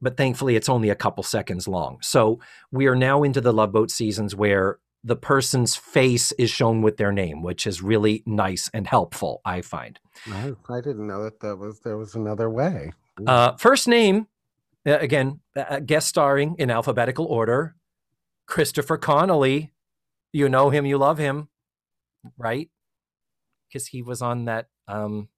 But 0.00 0.16
thankfully, 0.16 0.54
it's 0.54 0.68
only 0.68 0.90
a 0.90 0.94
couple 0.94 1.24
seconds 1.24 1.66
long. 1.66 1.98
So 2.02 2.38
we 2.70 2.86
are 2.86 2.94
now 2.94 3.24
into 3.24 3.40
the 3.40 3.52
Love 3.52 3.72
Boat 3.72 3.90
seasons 3.90 4.36
where 4.36 4.78
the 5.02 5.16
person's 5.16 5.74
face 5.74 6.30
is 6.38 6.50
shown 6.50 6.82
with 6.82 6.98
their 6.98 7.10
name, 7.10 7.42
which 7.42 7.66
is 7.66 7.82
really 7.82 8.22
nice 8.26 8.70
and 8.72 8.86
helpful, 8.86 9.40
I 9.44 9.60
find. 9.60 9.98
I, 10.30 10.52
I 10.68 10.80
didn't 10.80 11.08
know 11.08 11.24
that 11.24 11.40
that 11.40 11.56
was 11.56 11.80
there 11.80 11.96
was 11.96 12.14
another 12.14 12.48
way. 12.48 12.92
Uh, 13.26 13.56
first 13.56 13.88
name, 13.88 14.28
again, 14.86 15.40
uh, 15.56 15.80
guest 15.80 16.06
starring 16.06 16.54
in 16.60 16.70
alphabetical 16.70 17.26
order, 17.26 17.74
Christopher 18.46 18.98
Connelly. 18.98 19.72
You 20.32 20.48
know 20.48 20.70
him, 20.70 20.86
you 20.86 20.96
love 20.96 21.18
him, 21.18 21.48
right? 22.38 22.70
Because 23.74 23.88
he 23.88 24.02
was 24.02 24.22
on 24.22 24.44
that. 24.44 24.68
Um, 24.86 25.28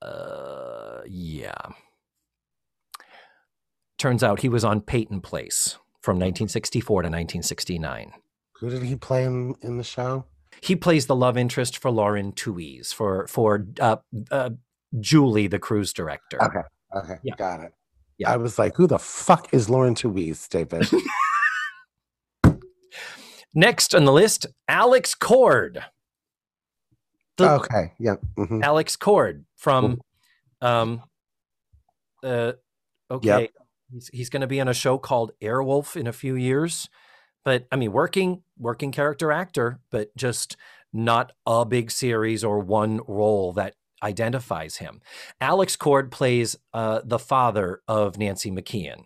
uh, 0.00 1.00
yeah. 1.08 1.52
Turns 3.98 4.22
out 4.22 4.42
he 4.42 4.48
was 4.48 4.64
on 4.64 4.80
Peyton 4.82 5.20
Place 5.20 5.78
from 6.00 6.14
1964 6.14 7.02
to 7.02 7.06
1969. 7.08 8.12
Who 8.60 8.70
did 8.70 8.84
he 8.84 8.94
play 8.94 9.24
in, 9.24 9.56
in 9.62 9.78
the 9.78 9.82
show? 9.82 10.26
He 10.60 10.76
plays 10.76 11.06
the 11.06 11.16
love 11.16 11.36
interest 11.36 11.76
for 11.76 11.90
Lauren 11.90 12.30
Tewes 12.30 12.92
for 12.92 13.26
for 13.26 13.66
uh, 13.80 13.96
uh, 14.30 14.50
Julie, 15.00 15.48
the 15.48 15.58
cruise 15.58 15.92
director. 15.92 16.40
Okay. 16.40 16.60
Okay, 16.94 17.16
Yeah. 17.24 17.34
got 17.36 17.60
it. 17.60 17.72
Yeah. 18.16 18.30
I 18.32 18.36
was 18.36 18.60
like, 18.60 18.76
who 18.76 18.86
the 18.86 18.98
fuck 19.00 19.52
is 19.52 19.68
Lauren 19.68 19.96
Tewes, 19.96 20.46
David? 20.46 20.86
Next 23.54 23.92
on 23.92 24.04
the 24.04 24.12
list, 24.12 24.46
Alex 24.68 25.16
Cord. 25.16 25.84
The- 27.36 27.50
okay, 27.60 27.92
yeah. 27.98 28.16
mhm. 28.36 28.62
Alex 28.62 28.96
Cord 28.96 29.44
from 29.56 30.00
um 30.60 31.02
uh 32.22 32.52
okay. 33.10 33.24
He's 33.92 34.08
he's 34.12 34.30
gonna 34.30 34.46
be 34.46 34.60
on 34.60 34.68
a 34.68 34.74
show 34.74 34.98
called 34.98 35.32
Airwolf 35.42 35.96
in 35.96 36.06
a 36.06 36.12
few 36.12 36.34
years. 36.34 36.88
But 37.44 37.66
I 37.70 37.76
mean 37.76 37.92
working 37.92 38.42
working 38.58 38.90
character 38.90 39.30
actor, 39.30 39.80
but 39.90 40.14
just 40.16 40.56
not 40.92 41.32
a 41.46 41.64
big 41.64 41.90
series 41.90 42.42
or 42.42 42.58
one 42.58 43.00
role 43.06 43.52
that 43.52 43.74
identifies 44.02 44.76
him. 44.76 45.00
Alex 45.40 45.76
Cord 45.76 46.10
plays 46.10 46.56
uh 46.72 47.00
the 47.04 47.18
father 47.18 47.80
of 47.86 48.18
Nancy 48.18 48.50
McKeon. 48.50 49.04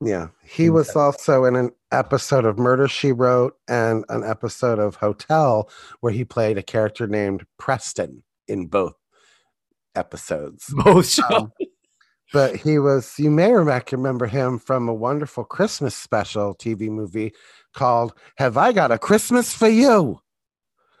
Yeah. 0.00 0.28
He 0.42 0.70
was 0.70 0.96
also 0.96 1.44
in 1.44 1.56
an 1.56 1.70
episode 1.92 2.44
of 2.44 2.58
Murder 2.58 2.88
She 2.88 3.12
Wrote 3.12 3.54
and 3.68 4.04
an 4.08 4.24
episode 4.24 4.78
of 4.78 4.96
Hotel 4.96 5.68
where 6.00 6.12
he 6.12 6.24
played 6.24 6.56
a 6.56 6.62
character 6.62 7.06
named 7.06 7.44
Preston 7.58 8.22
in 8.48 8.66
both 8.66 8.94
episodes. 9.94 10.72
Both 10.84 11.10
shows. 11.10 11.30
Um, 11.30 11.52
but 12.32 12.56
he 12.56 12.78
was, 12.78 13.18
you 13.18 13.30
may 13.30 13.52
remember 13.52 14.26
him 14.26 14.58
from 14.58 14.88
a 14.88 14.94
wonderful 14.94 15.44
Christmas 15.44 15.96
special 15.96 16.54
TV 16.54 16.88
movie 16.88 17.32
called 17.74 18.12
Have 18.38 18.56
I 18.56 18.72
Got 18.72 18.92
a 18.92 18.98
Christmas 18.98 19.52
for 19.52 19.68
You? 19.68 20.20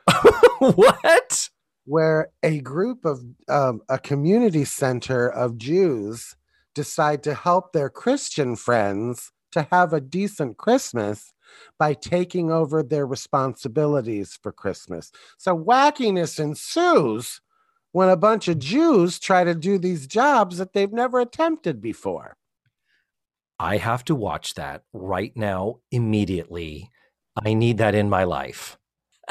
what? 0.58 1.48
where 1.90 2.28
a 2.42 2.60
group 2.60 3.04
of 3.04 3.20
um, 3.48 3.80
a 3.88 3.98
community 3.98 4.64
center 4.64 5.28
of 5.28 5.58
Jews 5.58 6.36
decide 6.74 7.22
to 7.24 7.34
help 7.34 7.72
their 7.72 7.90
Christian 7.90 8.56
friends 8.56 9.32
to 9.52 9.66
have 9.70 9.92
a 9.92 10.00
decent 10.00 10.56
Christmas 10.56 11.32
by 11.78 11.94
taking 11.94 12.50
over 12.50 12.82
their 12.82 13.06
responsibilities 13.06 14.38
for 14.40 14.52
Christmas. 14.52 15.10
So 15.38 15.56
wackiness 15.56 16.38
ensues 16.38 17.40
when 17.92 18.08
a 18.08 18.16
bunch 18.16 18.46
of 18.48 18.58
Jews 18.58 19.18
try 19.18 19.44
to 19.44 19.54
do 19.54 19.78
these 19.78 20.06
jobs 20.06 20.58
that 20.58 20.72
they've 20.72 20.92
never 20.92 21.20
attempted 21.20 21.80
before. 21.80 22.36
I 23.58 23.76
have 23.76 24.04
to 24.04 24.14
watch 24.14 24.54
that 24.54 24.84
right 24.92 25.36
now, 25.36 25.80
immediately. 25.90 26.90
I 27.44 27.54
need 27.54 27.78
that 27.78 27.94
in 27.94 28.08
my 28.08 28.24
life. 28.24 28.78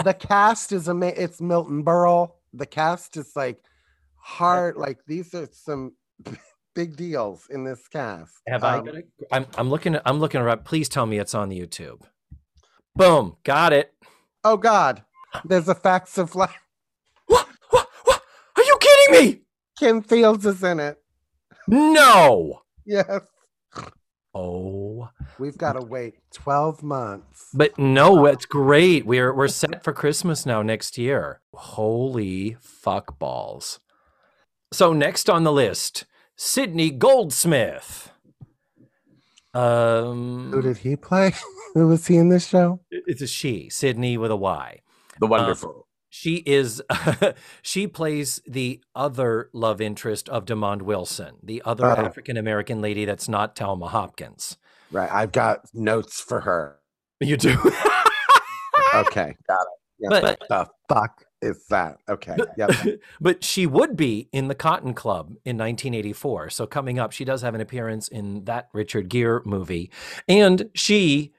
The 0.03 0.13
cast 0.13 0.71
is 0.71 0.87
amazing. 0.87 1.21
It's 1.21 1.41
Milton 1.41 1.83
Berle. 1.83 2.33
The 2.53 2.65
cast 2.65 3.17
is 3.17 3.35
like 3.35 3.59
hard. 4.15 4.77
Like 4.77 4.99
these 5.07 5.33
are 5.33 5.47
some 5.51 5.93
big 6.79 6.95
deals 6.95 7.45
in 7.49 7.65
this 7.65 7.85
cast. 7.89 8.35
Have 8.47 8.63
I 8.63 8.77
Um, 8.77 8.85
got 8.85 8.95
it? 8.95 9.09
I'm, 9.33 9.45
I'm 9.57 9.69
looking. 9.69 9.97
I'm 10.05 10.19
looking 10.19 10.39
around. 10.39 10.63
Please 10.63 10.87
tell 10.87 11.05
me 11.05 11.19
it's 11.19 11.35
on 11.35 11.49
the 11.49 11.59
YouTube. 11.59 12.01
Boom, 12.95 13.35
got 13.43 13.73
it. 13.73 13.93
Oh 14.45 14.55
God, 14.55 15.03
there's 15.43 15.67
a 15.67 15.75
facts 15.75 16.17
of 16.17 16.35
life. 16.35 16.55
What? 17.27 17.47
What? 17.71 17.87
What? 18.05 18.21
Are 18.55 18.63
you 18.63 18.77
kidding 18.79 19.25
me? 19.25 19.41
Kim 19.77 20.01
Fields 20.01 20.45
is 20.45 20.63
in 20.63 20.79
it. 20.79 20.97
No. 21.67 22.61
Yes. 22.85 23.21
Oh, 24.33 25.09
We've 25.37 25.57
got 25.57 25.73
to 25.73 25.81
wait 25.85 26.15
12 26.33 26.81
months. 26.83 27.47
but 27.53 27.77
no, 27.79 28.25
it's 28.25 28.45
great. 28.45 29.05
We're 29.05 29.33
we're 29.33 29.47
set 29.49 29.83
for 29.83 29.91
Christmas 29.91 30.45
now 30.45 30.61
next 30.61 30.97
year. 30.97 31.41
Holy 31.53 32.55
fuck 32.61 33.19
balls. 33.19 33.79
So 34.71 34.93
next 34.93 35.29
on 35.29 35.43
the 35.43 35.51
list, 35.51 36.05
Sydney 36.49 36.89
Goldsmith. 36.89 38.11
Um 39.53 40.51
Who 40.53 40.61
did 40.61 40.77
he 40.77 40.95
play? 40.95 41.33
Who 41.73 41.87
was 41.89 42.07
he 42.07 42.15
in 42.15 42.29
this 42.29 42.47
show? 42.47 42.79
it's 42.89 43.21
a 43.21 43.27
she, 43.27 43.69
Sydney 43.69 44.17
with 44.17 44.31
a 44.31 44.37
Y. 44.37 44.79
The 45.19 45.27
wonderful. 45.27 45.85
She 46.09 46.37
is 46.45 46.81
she 47.61 47.87
plays 47.87 48.41
the 48.47 48.81
other 48.95 49.49
love 49.51 49.81
interest 49.81 50.29
of 50.29 50.45
Demond 50.45 50.83
Wilson, 50.83 51.35
the 51.43 51.61
other 51.65 51.85
Oh. 51.85 51.89
African 52.05 52.37
American 52.37 52.79
lady 52.81 53.03
that's 53.03 53.27
not 53.27 53.53
Telma 53.53 53.89
Hopkins. 53.89 54.57
Right. 54.91 55.11
I've 55.11 55.33
got 55.33 55.65
notes 55.73 56.21
for 56.21 56.39
her. 56.41 56.79
You 57.19 57.35
do. 57.37 57.57
Okay. 58.95 59.35
Got 59.47 59.61
it. 59.61 59.67
Yep. 59.99 60.09
But- 60.09 60.23
what 60.23 60.39
the 60.49 60.67
fuck 60.95 61.25
is 61.41 61.65
that? 61.67 61.97
Okay. 62.07 62.35
Yep. 62.57 62.71
but 63.21 63.43
she 63.43 63.65
would 63.65 63.95
be 63.95 64.27
in 64.31 64.47
the 64.47 64.55
Cotton 64.55 64.93
Club 64.93 65.27
in 65.45 65.57
1984. 65.57 66.49
So 66.49 66.67
coming 66.67 66.99
up, 66.99 67.11
she 67.11 67.25
does 67.25 67.41
have 67.41 67.55
an 67.55 67.61
appearance 67.61 68.07
in 68.07 68.45
that 68.45 68.69
Richard 68.73 69.09
Gere 69.09 69.41
movie, 69.45 69.89
and 70.27 70.69
she 70.73 71.33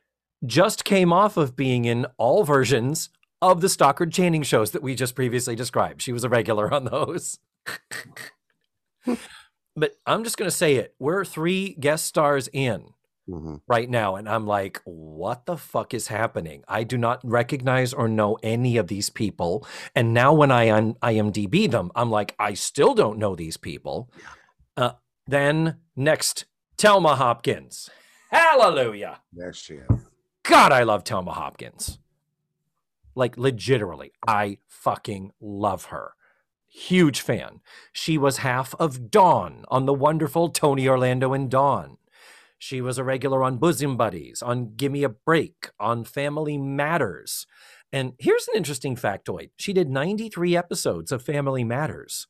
just 0.47 0.85
came 0.85 1.13
off 1.13 1.37
of 1.37 1.55
being 1.55 1.85
in 1.85 2.07
all 2.17 2.45
versions 2.45 3.11
of 3.43 3.61
the 3.61 3.69
Stockard 3.69 4.13
Channing 4.13 4.43
shows 4.43 4.71
that 4.73 4.83
we 4.83 4.95
just 4.95 5.15
previously 5.15 5.55
described. 5.55 6.03
She 6.03 6.13
was 6.13 6.25
a 6.25 6.29
regular 6.29 6.73
on 6.73 6.85
those. 6.85 7.39
but 9.77 9.97
I'm 10.07 10.25
just 10.25 10.37
going 10.37 10.51
to 10.51 10.57
say 10.57 10.77
it. 10.77 10.95
We're 10.99 11.25
three 11.25 11.75
guest 11.75 12.07
stars 12.07 12.49
in 12.53 12.93
Mhm. 13.29 13.61
right 13.68 13.89
now 13.89 14.16
and 14.16 14.29
i'm 14.29 14.47
like 14.47 14.81
what 14.85 15.47
the 15.47 15.57
fuck 15.57 15.95
is 15.95 16.09
happening? 16.09 16.64
I 16.66 16.83
do 16.85 16.97
not 16.99 17.21
recognize 17.23 17.93
or 17.93 18.09
know 18.09 18.39
any 18.43 18.77
of 18.77 18.89
these 18.89 19.09
people. 19.11 19.64
And 19.95 20.12
now 20.14 20.33
when 20.33 20.51
i 20.51 20.71
un- 20.71 20.95
imdb 21.03 21.71
them 21.71 21.93
i'm 21.95 22.11
like 22.11 22.35
i 22.39 22.55
still 22.55 22.95
don't 22.95 23.18
know 23.18 23.37
these 23.37 23.57
people. 23.57 24.11
Uh, 24.77 24.93
then 25.27 25.77
next 25.95 26.47
telma 26.77 27.16
hopkins. 27.16 27.91
Hallelujah. 28.31 29.21
There 29.33 29.53
she 29.53 29.75
is. 29.75 30.01
god 30.43 30.73
i 30.73 30.83
love 30.83 31.05
telma 31.05 31.33
hopkins. 31.35 31.99
Like 33.14 33.37
legitimately 33.37 34.12
i 34.27 34.59
fucking 34.66 35.33
love 35.41 35.87
her. 35.87 36.14
Huge 36.73 37.21
fan. 37.21 37.61
She 37.93 38.16
was 38.16 38.39
half 38.39 38.75
of 38.79 39.11
dawn 39.11 39.64
on 39.68 39.87
the 39.87 39.95
wonderful 39.95 40.49
tony 40.49 40.89
orlando 40.89 41.33
and 41.33 41.51
dawn 41.51 41.97
she 42.61 42.83
was 42.83 42.99
a 42.99 43.05
regular 43.05 43.43
on 43.43 43.57
Bosom 43.57 43.97
Buddies, 43.97 44.43
on 44.43 44.75
Gimme 44.77 45.03
a 45.03 45.09
Break, 45.09 45.71
on 45.81 46.05
Family 46.05 46.59
Matters. 46.59 47.47
And 47.91 48.13
here's 48.19 48.47
an 48.49 48.55
interesting 48.55 48.97
factoid 48.97 49.51
she 49.57 49.73
did 49.73 49.89
93 49.89 50.57
episodes 50.57 51.11
of 51.11 51.23
Family 51.23 51.65
Matters. 51.65 52.29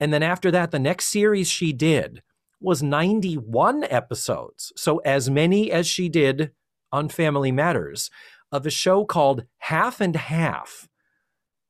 And 0.00 0.14
then 0.14 0.22
after 0.22 0.50
that, 0.50 0.70
the 0.70 0.78
next 0.78 1.06
series 1.06 1.48
she 1.48 1.74
did 1.74 2.22
was 2.58 2.82
91 2.82 3.84
episodes. 3.84 4.72
So, 4.76 4.98
as 5.04 5.28
many 5.28 5.70
as 5.70 5.86
she 5.86 6.08
did 6.08 6.52
on 6.90 7.10
Family 7.10 7.52
Matters 7.52 8.10
of 8.50 8.64
a 8.64 8.70
show 8.70 9.04
called 9.04 9.44
Half 9.58 10.00
and 10.00 10.16
Half, 10.16 10.88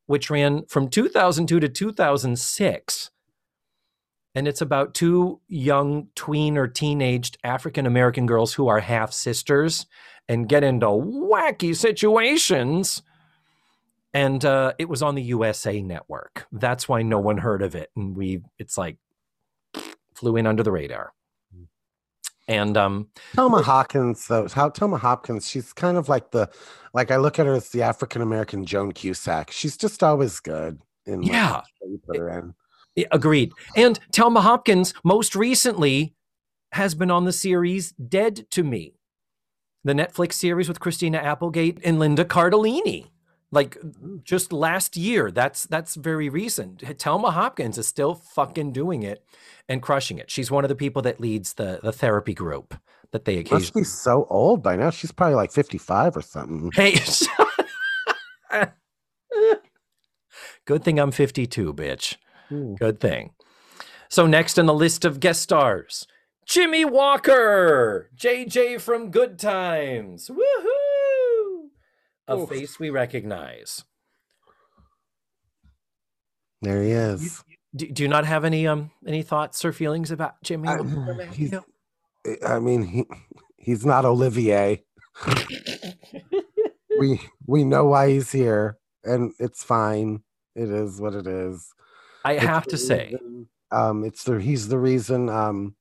which 0.06 0.30
ran 0.30 0.64
from 0.66 0.88
2002 0.88 1.58
to 1.58 1.68
2006 1.68 3.10
and 4.36 4.46
it's 4.46 4.60
about 4.60 4.92
two 4.92 5.40
young 5.48 6.08
tween 6.14 6.58
or 6.58 6.68
teenaged 6.68 7.38
African 7.42 7.86
American 7.86 8.26
girls 8.26 8.52
who 8.52 8.68
are 8.68 8.78
half 8.78 9.10
sisters 9.12 9.86
and 10.28 10.46
get 10.46 10.62
into 10.62 10.86
wacky 10.86 11.74
situations. 11.74 13.02
And 14.12 14.44
uh, 14.44 14.74
it 14.78 14.90
was 14.90 15.02
on 15.02 15.14
the 15.14 15.22
USA 15.22 15.80
Network. 15.80 16.46
That's 16.52 16.86
why 16.86 17.00
no 17.00 17.18
one 17.18 17.38
heard 17.38 17.62
of 17.62 17.74
it, 17.74 17.90
and 17.96 18.14
we 18.14 18.42
it's 18.58 18.76
like 18.78 18.98
flew 20.14 20.36
in 20.36 20.46
under 20.46 20.62
the 20.62 20.72
radar. 20.72 21.12
And 22.48 22.76
um, 22.76 23.08
Thelma 23.34 23.62
Hawkins, 23.62 24.28
though, 24.28 24.46
how 24.48 24.70
Thelma 24.70 24.98
Hopkins, 24.98 25.48
she's 25.48 25.72
kind 25.72 25.96
of 25.96 26.08
like 26.08 26.30
the, 26.30 26.48
like 26.94 27.10
I 27.10 27.16
look 27.16 27.40
at 27.40 27.46
her 27.46 27.54
as 27.54 27.70
the 27.70 27.82
African 27.82 28.22
American 28.22 28.64
Joan 28.64 28.92
Cusack. 28.92 29.50
She's 29.50 29.76
just 29.76 30.02
always 30.02 30.38
good. 30.38 30.80
In 31.06 31.22
Yeah. 31.22 31.62
you 31.82 32.00
put 32.06 32.16
her 32.16 32.38
in. 32.38 32.54
Agreed. 33.10 33.52
And 33.76 33.98
Telma 34.12 34.42
Hopkins 34.42 34.94
most 35.04 35.34
recently 35.34 36.14
has 36.72 36.94
been 36.94 37.10
on 37.10 37.24
the 37.24 37.32
series 37.32 37.92
Dead 37.92 38.46
to 38.50 38.62
Me, 38.62 38.94
the 39.84 39.92
Netflix 39.92 40.34
series 40.34 40.68
with 40.68 40.80
Christina 40.80 41.18
Applegate 41.18 41.78
and 41.84 41.98
Linda 41.98 42.24
Cardellini. 42.24 43.08
Like 43.52 43.78
just 44.24 44.52
last 44.52 44.96
year. 44.96 45.30
That's 45.30 45.64
that's 45.64 45.94
very 45.94 46.28
recent. 46.28 46.80
Telma 46.98 47.32
Hopkins 47.32 47.78
is 47.78 47.86
still 47.86 48.14
fucking 48.14 48.72
doing 48.72 49.02
it 49.04 49.24
and 49.68 49.80
crushing 49.80 50.18
it. 50.18 50.30
She's 50.30 50.50
one 50.50 50.64
of 50.64 50.68
the 50.68 50.74
people 50.74 51.00
that 51.02 51.20
leads 51.20 51.54
the 51.54 51.78
the 51.82 51.92
therapy 51.92 52.34
group 52.34 52.74
that 53.12 53.24
they 53.24 53.36
Must 53.36 53.52
occasionally 53.52 53.80
be 53.82 53.84
so 53.84 54.26
old 54.28 54.62
by 54.62 54.74
now. 54.76 54.90
She's 54.90 55.12
probably 55.12 55.36
like 55.36 55.52
55 55.52 56.16
or 56.16 56.22
something. 56.22 56.72
Hey. 56.74 56.98
Good 60.66 60.82
thing 60.82 60.98
I'm 60.98 61.12
52, 61.12 61.72
bitch. 61.74 62.16
Hmm. 62.48 62.74
Good 62.74 63.00
thing. 63.00 63.32
So 64.08 64.26
next 64.26 64.58
on 64.58 64.66
the 64.66 64.74
list 64.74 65.04
of 65.04 65.20
guest 65.20 65.42
stars, 65.42 66.06
Jimmy 66.46 66.84
Walker, 66.84 68.08
JJ 68.16 68.80
from 68.80 69.10
Good 69.10 69.38
Times. 69.38 70.30
Woohoo! 70.30 71.68
A 72.28 72.36
Oof. 72.38 72.48
face 72.48 72.78
we 72.78 72.90
recognize. 72.90 73.84
There 76.62 76.82
he 76.82 76.90
is. 76.90 77.42
Do, 77.74 77.86
do 77.88 78.02
you 78.02 78.08
not 78.08 78.24
have 78.24 78.44
any 78.44 78.66
um 78.66 78.90
any 79.06 79.22
thoughts 79.22 79.64
or 79.64 79.72
feelings 79.72 80.10
about 80.10 80.42
Jimmy? 80.42 80.68
I- 80.68 81.26
he's- 81.32 81.54
I 82.46 82.58
mean, 82.58 82.82
he 82.82 83.04
he's 83.56 83.84
not 83.86 84.04
Olivier. 84.04 84.82
we 86.98 87.20
we 87.46 87.62
know 87.64 87.84
why 87.86 88.10
he's 88.10 88.32
here, 88.32 88.78
and 89.04 89.32
it's 89.38 89.62
fine. 89.62 90.22
It 90.56 90.70
is 90.70 91.00
what 91.00 91.14
it 91.14 91.26
is. 91.26 91.72
I 92.26 92.34
have 92.34 92.66
to 92.66 92.76
say, 92.78 93.10
reason- 93.12 93.48
um, 93.70 94.04
it's 94.04 94.24
the 94.24 94.38
he's 94.40 94.68
the 94.68 94.78
reason 94.78 95.28
um, 95.28 95.74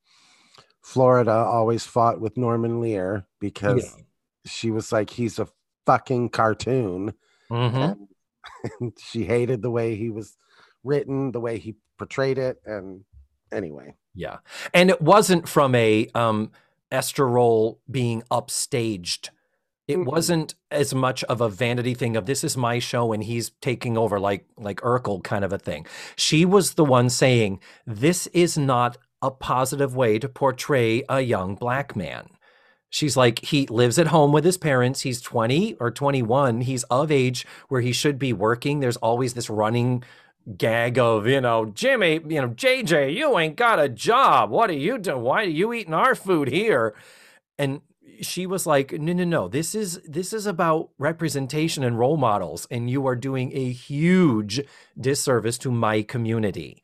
Florida 0.81 1.31
always 1.31 1.85
fought 1.85 2.19
with 2.21 2.37
Norman 2.37 2.79
Lear 2.81 3.25
because 3.39 3.95
she 4.45 4.71
was 4.71 4.91
like 4.91 5.09
he's 5.09 5.39
a 5.39 5.47
fucking 5.85 6.29
cartoon, 6.29 7.13
Mhm. 7.51 7.91
and, 7.91 8.07
and 8.79 8.93
she 8.99 9.23
hated 9.25 9.61
the 9.61 9.71
way 9.71 9.95
he 9.95 10.09
was 10.09 10.37
written, 10.83 11.31
the 11.31 11.39
way 11.39 11.57
he 11.57 11.75
portrayed 11.97 12.37
it, 12.37 12.61
and 12.65 13.03
anyway, 13.51 13.95
Yeah. 14.13 14.37
And 14.73 14.89
it 14.89 15.01
wasn't 15.01 15.47
from 15.47 15.75
a 15.75 16.07
um 16.15 16.51
Esther 16.91 17.27
Rolle 17.27 17.79
being 17.89 18.21
upstaged. 18.31 19.29
It 19.87 20.03
Mm-mm. 20.05 20.05
wasn't 20.05 20.55
as 20.71 20.95
much 20.95 21.23
of 21.25 21.41
a 21.41 21.49
vanity 21.49 21.93
thing 21.93 22.17
of 22.17 22.25
this 22.25 22.43
is 22.43 22.57
my 22.57 22.79
show 22.79 23.13
and 23.13 23.23
he's 23.23 23.51
taking 23.61 23.97
over 23.97 24.19
like 24.19 24.45
like 24.57 24.81
Urkel 24.81 25.23
kind 25.23 25.45
of 25.45 25.53
a 25.53 25.59
thing. 25.59 25.87
She 26.17 26.45
was 26.45 26.73
the 26.75 26.85
one 26.85 27.09
saying 27.09 27.61
this 27.87 28.27
is 28.29 28.57
not 28.57 28.97
a 29.21 29.31
positive 29.31 29.95
way 29.95 30.19
to 30.19 30.29
portray 30.29 31.03
a 31.09 31.21
young 31.21 31.55
black 31.55 31.95
man. 31.95 32.29
She's 32.89 33.17
like 33.17 33.45
he 33.45 33.67
lives 33.67 33.99
at 33.99 34.07
home 34.07 34.31
with 34.33 34.45
his 34.45 34.57
parents. 34.57 35.01
He's 35.01 35.21
20 35.21 35.75
or 35.79 35.91
21. 35.91 36.61
He's 36.61 36.83
of 36.85 37.11
age 37.11 37.45
where 37.69 37.81
he 37.81 37.93
should 37.93 38.19
be 38.19 38.33
working. 38.33 38.79
There's 38.81 38.97
always 38.97 39.35
this 39.35 39.49
running 39.49 40.03
gag 40.57 40.99
of, 40.99 41.27
you 41.27 41.41
know, 41.41 41.65
Jimmy, 41.67 42.15
you 42.27 42.41
know, 42.41 42.49
JJ, 42.49 43.15
you 43.15 43.37
ain't 43.39 43.57
got 43.57 43.79
a 43.79 43.89
job. 43.89 44.49
What 44.51 44.69
are 44.69 44.73
you 44.73 44.97
doing? 44.99 45.21
Why 45.23 45.43
are 45.43 45.47
you 45.47 45.73
eating 45.73 45.93
our 45.93 46.15
food 46.15 46.49
here? 46.49 46.95
And 47.59 47.81
she 48.21 48.45
was 48.45 48.65
like, 48.65 48.91
"No, 48.93 49.13
no, 49.13 49.23
no. 49.23 49.47
This 49.47 49.75
is 49.75 50.01
this 50.05 50.33
is 50.33 50.45
about 50.45 50.89
representation 50.97 51.83
and 51.83 51.99
role 51.99 52.17
models, 52.17 52.67
and 52.71 52.89
you 52.89 53.05
are 53.07 53.15
doing 53.15 53.51
a 53.53 53.71
huge 53.71 54.61
disservice 54.99 55.57
to 55.59 55.71
my 55.71 56.01
community." 56.01 56.81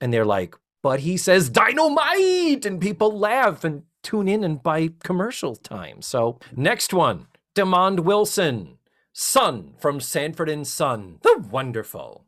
And 0.00 0.12
they're 0.12 0.24
like, 0.24 0.54
"But 0.82 1.00
he 1.00 1.16
says 1.16 1.48
dynamite," 1.50 2.66
and 2.66 2.80
people 2.80 3.18
laugh 3.18 3.64
and 3.64 3.84
tune 4.02 4.28
in 4.28 4.44
and 4.44 4.62
buy 4.62 4.90
commercial 5.02 5.56
time. 5.56 6.02
So 6.02 6.38
next 6.54 6.92
one, 6.92 7.26
Demond 7.54 8.00
Wilson, 8.00 8.78
Son 9.12 9.74
from 9.78 10.00
Sanford 10.00 10.48
and 10.48 10.66
Son, 10.66 11.18
the 11.22 11.44
wonderful. 11.50 12.24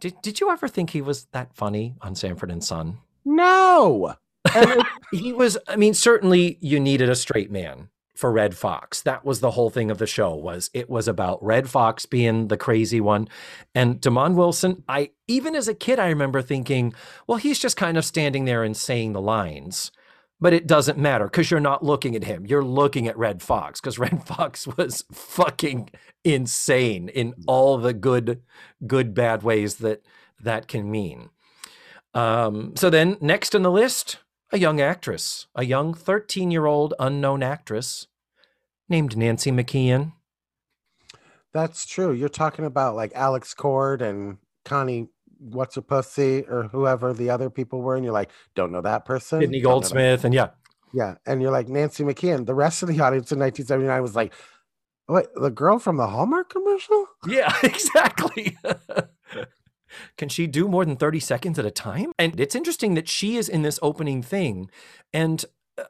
Did 0.00 0.20
did 0.22 0.40
you 0.40 0.50
ever 0.50 0.68
think 0.68 0.90
he 0.90 1.00
was 1.00 1.26
that 1.32 1.54
funny 1.54 1.94
on 2.02 2.14
Sanford 2.14 2.50
and 2.50 2.62
Son? 2.62 2.98
No. 3.24 4.16
He 5.12 5.32
was 5.32 5.56
i 5.68 5.76
mean 5.76 5.94
certainly 5.94 6.58
you 6.60 6.80
needed 6.80 7.08
a 7.08 7.14
straight 7.14 7.50
man 7.50 7.88
for 8.14 8.32
redd 8.32 8.56
foxx. 8.56 9.02
That 9.02 9.26
was 9.26 9.40
the 9.40 9.50
whole 9.50 9.68
thing 9.68 9.90
of 9.90 9.98
the 9.98 10.06
show 10.06 10.34
was 10.34 10.70
it 10.72 10.88
was 10.88 11.06
about 11.06 11.42
redd 11.44 11.68
foxx 11.68 12.06
being 12.06 12.48
the 12.48 12.56
crazy 12.56 13.00
one. 13.00 13.28
And 13.74 14.00
Demond 14.00 14.34
wilson 14.34 14.82
i 14.88 15.10
even 15.28 15.54
as 15.54 15.68
a 15.68 15.74
kid 15.74 15.98
i 15.98 16.08
remember 16.08 16.42
thinking 16.42 16.94
well 17.26 17.38
he's 17.38 17.58
just 17.58 17.76
kind 17.76 17.96
of 17.98 18.04
standing 18.04 18.44
there 18.44 18.62
and 18.62 18.76
saying 18.76 19.12
the 19.12 19.20
lines 19.20 19.92
but 20.40 20.52
it 20.52 20.66
doesn't 20.66 20.98
matter 20.98 21.24
because 21.24 21.50
you're 21.50 21.60
not 21.60 21.82
looking 21.84 22.14
at 22.14 22.24
him. 22.24 22.44
You're 22.46 22.64
looking 22.64 23.08
at 23.08 23.16
redd 23.16 23.42
foxx 23.42 23.80
because 23.80 23.98
redd 23.98 24.26
foxx 24.26 24.66
was 24.66 25.04
fucking 25.12 25.90
insane 26.24 27.08
in 27.08 27.34
all 27.46 27.78
the 27.78 27.94
good 27.94 28.42
good 28.86 29.14
bad 29.14 29.42
ways 29.42 29.76
that 29.76 30.04
that 30.40 30.68
can 30.68 30.90
mean. 30.90 31.30
Um, 32.14 32.74
so 32.76 32.90
then 32.90 33.16
next 33.20 33.54
on 33.54 33.62
the 33.62 33.70
list 33.70 34.18
a 34.56 34.58
young 34.58 34.80
actress, 34.80 35.46
a 35.54 35.64
young 35.64 35.92
13 35.92 36.50
year 36.50 36.64
old 36.66 36.94
unknown 36.98 37.42
actress 37.42 38.06
named 38.88 39.16
Nancy 39.16 39.50
McKeon. 39.50 40.12
that's 41.52 41.84
true. 41.86 42.12
You're 42.12 42.28
talking 42.30 42.64
about 42.64 42.96
like 42.96 43.12
Alex 43.14 43.52
Cord 43.54 44.00
and 44.02 44.38
Connie 44.64 45.08
what's 45.38 45.74
her 45.74 45.82
pussy 45.82 46.42
or 46.48 46.64
whoever 46.72 47.12
the 47.12 47.28
other 47.28 47.50
people 47.50 47.82
were, 47.82 47.94
and 47.96 48.02
you're 48.04 48.12
like, 48.14 48.30
don't 48.54 48.72
know 48.72 48.80
that 48.80 49.04
person. 49.04 49.40
Sydney 49.40 49.60
Don't 49.60 49.62
know 49.62 49.68
that- 49.80 49.82
Goldsmith, 49.94 50.24
and 50.24 50.32
yeah, 50.34 50.48
Yeah. 50.94 51.16
And 51.26 51.42
you're 51.42 51.50
like 51.50 51.68
Nancy 51.68 52.04
McKeon. 52.04 52.46
The 52.46 52.54
rest 52.54 52.82
of 52.82 52.88
the 52.88 53.00
audience 53.00 53.30
in 53.32 53.38
1979 53.38 54.00
was 54.02 54.16
like, 54.16 54.32
Wait, 55.08 55.26
the 55.36 55.50
girl 55.50 55.78
from 55.78 55.98
the 55.98 56.06
Hallmark 56.06 56.48
commercial? 56.50 57.06
yeah, 57.26 57.54
exactly. 57.62 58.56
Can 60.18 60.28
she 60.28 60.46
do 60.46 60.68
more 60.68 60.84
than 60.84 60.96
30 60.96 61.20
seconds 61.20 61.58
at 61.58 61.66
a 61.66 61.70
time? 61.70 62.12
And 62.18 62.38
it's 62.40 62.54
interesting 62.54 62.94
that 62.94 63.08
she 63.08 63.36
is 63.36 63.48
in 63.48 63.62
this 63.62 63.78
opening 63.82 64.22
thing. 64.22 64.70
And 65.12 65.44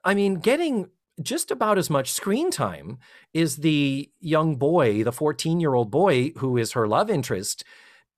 I 0.05 0.15
mean, 0.15 0.35
getting 0.37 0.89
just 1.23 1.51
about 1.51 1.79
as 1.79 1.89
much 1.89 2.13
screen 2.13 2.51
time 2.51 2.99
is 3.33 3.57
the 3.59 4.11
young 4.21 4.57
boy, 4.57 5.03
the 5.05 5.13
14 5.13 5.61
year 5.61 5.75
old 5.75 5.91
boy 5.91 6.33
who 6.39 6.57
is 6.57 6.73
her 6.73 6.87
love 6.87 7.09
interest. 7.11 7.65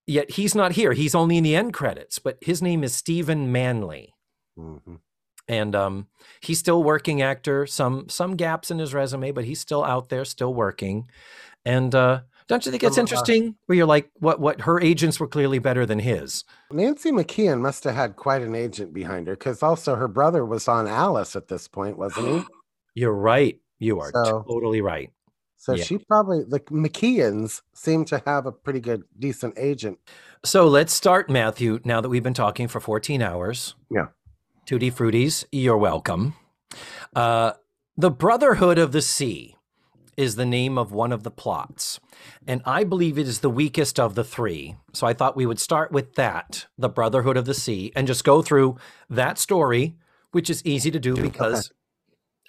Yet 0.07 0.33
he's 0.33 0.55
not 0.55 0.73
here. 0.73 0.95
He's 0.95 1.15
only 1.15 1.37
in 1.37 1.45
the 1.45 1.55
end 1.55 1.75
credits, 1.75 2.19
but 2.19 2.39
his 2.41 2.63
name 2.63 2.83
is 2.83 2.95
Stephen 2.95 3.53
Manley. 3.53 4.15
Mhm. 4.59 5.01
and 5.47 5.75
um, 5.77 6.09
he's 6.43 6.59
still 6.59 6.83
working 6.83 7.23
actor. 7.23 7.67
Some 7.67 8.09
some 8.09 8.35
gaps 8.37 8.71
in 8.71 8.79
his 8.79 8.93
resume, 8.93 9.31
but 9.33 9.45
he's 9.45 9.61
still 9.61 9.85
out 9.85 10.09
there, 10.09 10.25
still 10.25 10.53
working. 10.53 11.09
And 11.65 11.95
uh, 11.95 12.23
don't 12.49 12.65
you 12.65 12.71
think 12.73 12.83
it's 12.83 12.99
uh, 12.99 13.01
interesting? 13.03 13.57
Where 13.67 13.77
you're 13.77 13.87
like, 13.87 14.11
what 14.15 14.41
what 14.41 14.63
her 14.63 14.81
agents 14.81 15.21
were 15.21 15.29
clearly 15.29 15.59
better 15.59 15.87
than 15.87 15.99
his. 16.01 16.45
Nancy 16.73 17.13
McKeon 17.13 17.61
must 17.61 17.85
have 17.85 17.95
had 17.95 18.17
quite 18.17 18.43
an 18.43 18.55
agent 18.55 18.93
behind 18.93 19.27
her 19.29 19.35
because 19.35 19.63
also 19.63 19.95
her 19.97 20.09
brother 20.09 20.45
was 20.45 20.67
on 20.67 20.87
Alice 20.89 21.37
at 21.37 21.49
this 21.49 21.69
point, 21.69 21.97
wasn't 21.99 22.27
he? 22.29 22.43
You're 23.03 23.15
right. 23.15 23.61
You 23.79 24.01
are 24.01 24.11
So- 24.13 24.45
totally 24.49 24.81
right. 24.81 25.11
So 25.61 25.75
Yeah. 25.75 25.83
she 25.85 25.99
probably, 25.99 26.45
the 26.49 26.61
McKeons 26.61 27.63
seem 27.75 28.05
to 28.07 28.23
have 28.25 28.47
a 28.47 28.53
pretty 28.53 28.79
good, 28.79 29.03
decent 29.19 29.55
agent. 29.59 29.99
So 30.45 30.69
let's 30.69 30.93
start, 30.93 31.29
Matthew. 31.29 31.81
Now 31.85 32.01
that 32.01 32.09
we've 32.09 32.23
been 32.23 32.33
talking 32.33 32.69
for 32.69 32.79
14 32.79 33.21
hours. 33.23 33.75
Yeah. 33.91 34.07
Tutti 34.67 34.91
Fruities, 34.91 35.45
you're 35.51 35.77
welcome. 35.77 36.35
Uh, 37.15 37.53
the 37.97 38.11
Brotherhood 38.11 38.79
of 38.79 38.93
the 38.93 39.03
Sea 39.03 39.57
is 40.19 40.35
the 40.35 40.45
name 40.45 40.77
of 40.77 40.91
one 40.93 41.13
of 41.13 41.23
the 41.23 41.31
plots. 41.31 42.01
And 42.47 42.61
I 42.67 42.83
believe 42.83 43.17
it 43.17 43.29
is 43.29 43.39
the 43.39 43.49
weakest 43.49 44.01
of 44.01 44.17
the 44.17 44.25
three. 44.25 44.75
So 44.93 45.07
I 45.07 45.15
thought 45.15 45.37
we 45.37 45.47
would 45.47 45.61
start 45.61 45.93
with 45.93 46.15
that, 46.17 46.67
the 46.77 46.89
Brotherhood 46.89 47.37
of 47.37 47.45
the 47.47 47.55
Sea, 47.55 47.93
and 47.95 48.07
just 48.07 48.25
go 48.25 48.43
through 48.43 48.77
that 49.09 49.39
story, 49.39 49.97
which 50.33 50.51
is 50.51 50.65
easy 50.67 50.91
to 50.91 50.99
do 50.99 51.15
because, 51.15 51.71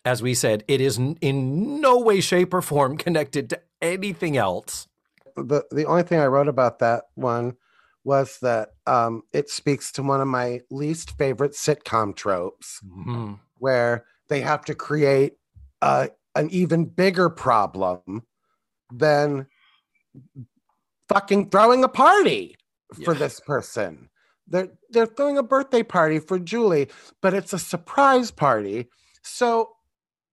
as 0.04 0.24
we 0.24 0.34
said, 0.34 0.64
it 0.68 0.82
is 0.82 0.98
in 0.98 1.80
no 1.80 2.00
way, 2.00 2.20
shape, 2.22 2.54
or 2.56 2.64
form 2.64 2.98
connected 2.98 3.52
to 3.52 3.62
anything 3.82 4.36
else. 4.36 4.88
The, 5.36 5.64
the 5.70 5.86
only 5.86 6.04
thing 6.04 6.20
I 6.20 6.26
wrote 6.26 6.48
about 6.48 6.80
that 6.80 7.04
one 7.14 7.56
was 8.04 8.40
that 8.42 8.70
um, 8.88 9.22
it 9.32 9.50
speaks 9.50 9.92
to 9.92 10.02
one 10.02 10.22
of 10.22 10.28
my 10.28 10.62
least 10.72 11.12
favorite 11.18 11.52
sitcom 11.52 12.16
tropes 12.16 12.82
Mhm. 12.84 13.40
where 13.60 14.06
they 14.28 14.42
have 14.42 14.66
to 14.66 14.74
create 14.74 15.34
uh, 15.82 16.08
an 16.36 16.50
even 16.52 16.86
bigger 16.86 17.30
problem 17.30 18.24
than 18.92 19.48
fucking 21.08 21.50
throwing 21.50 21.84
a 21.84 21.90
party 21.90 22.56
for 23.04 23.14
Yeah. 23.14 23.20
this 23.20 23.40
person. 23.40 24.10
They're 24.48 24.70
they're 24.90 25.06
throwing 25.06 25.38
a 25.38 25.44
birthday 25.44 25.84
party 25.84 26.20
for 26.20 26.40
Julie, 26.40 26.90
but 27.22 27.34
it's 27.34 27.54
a 27.54 27.60
surprise 27.60 28.32
party. 28.32 28.90
So 29.24 29.70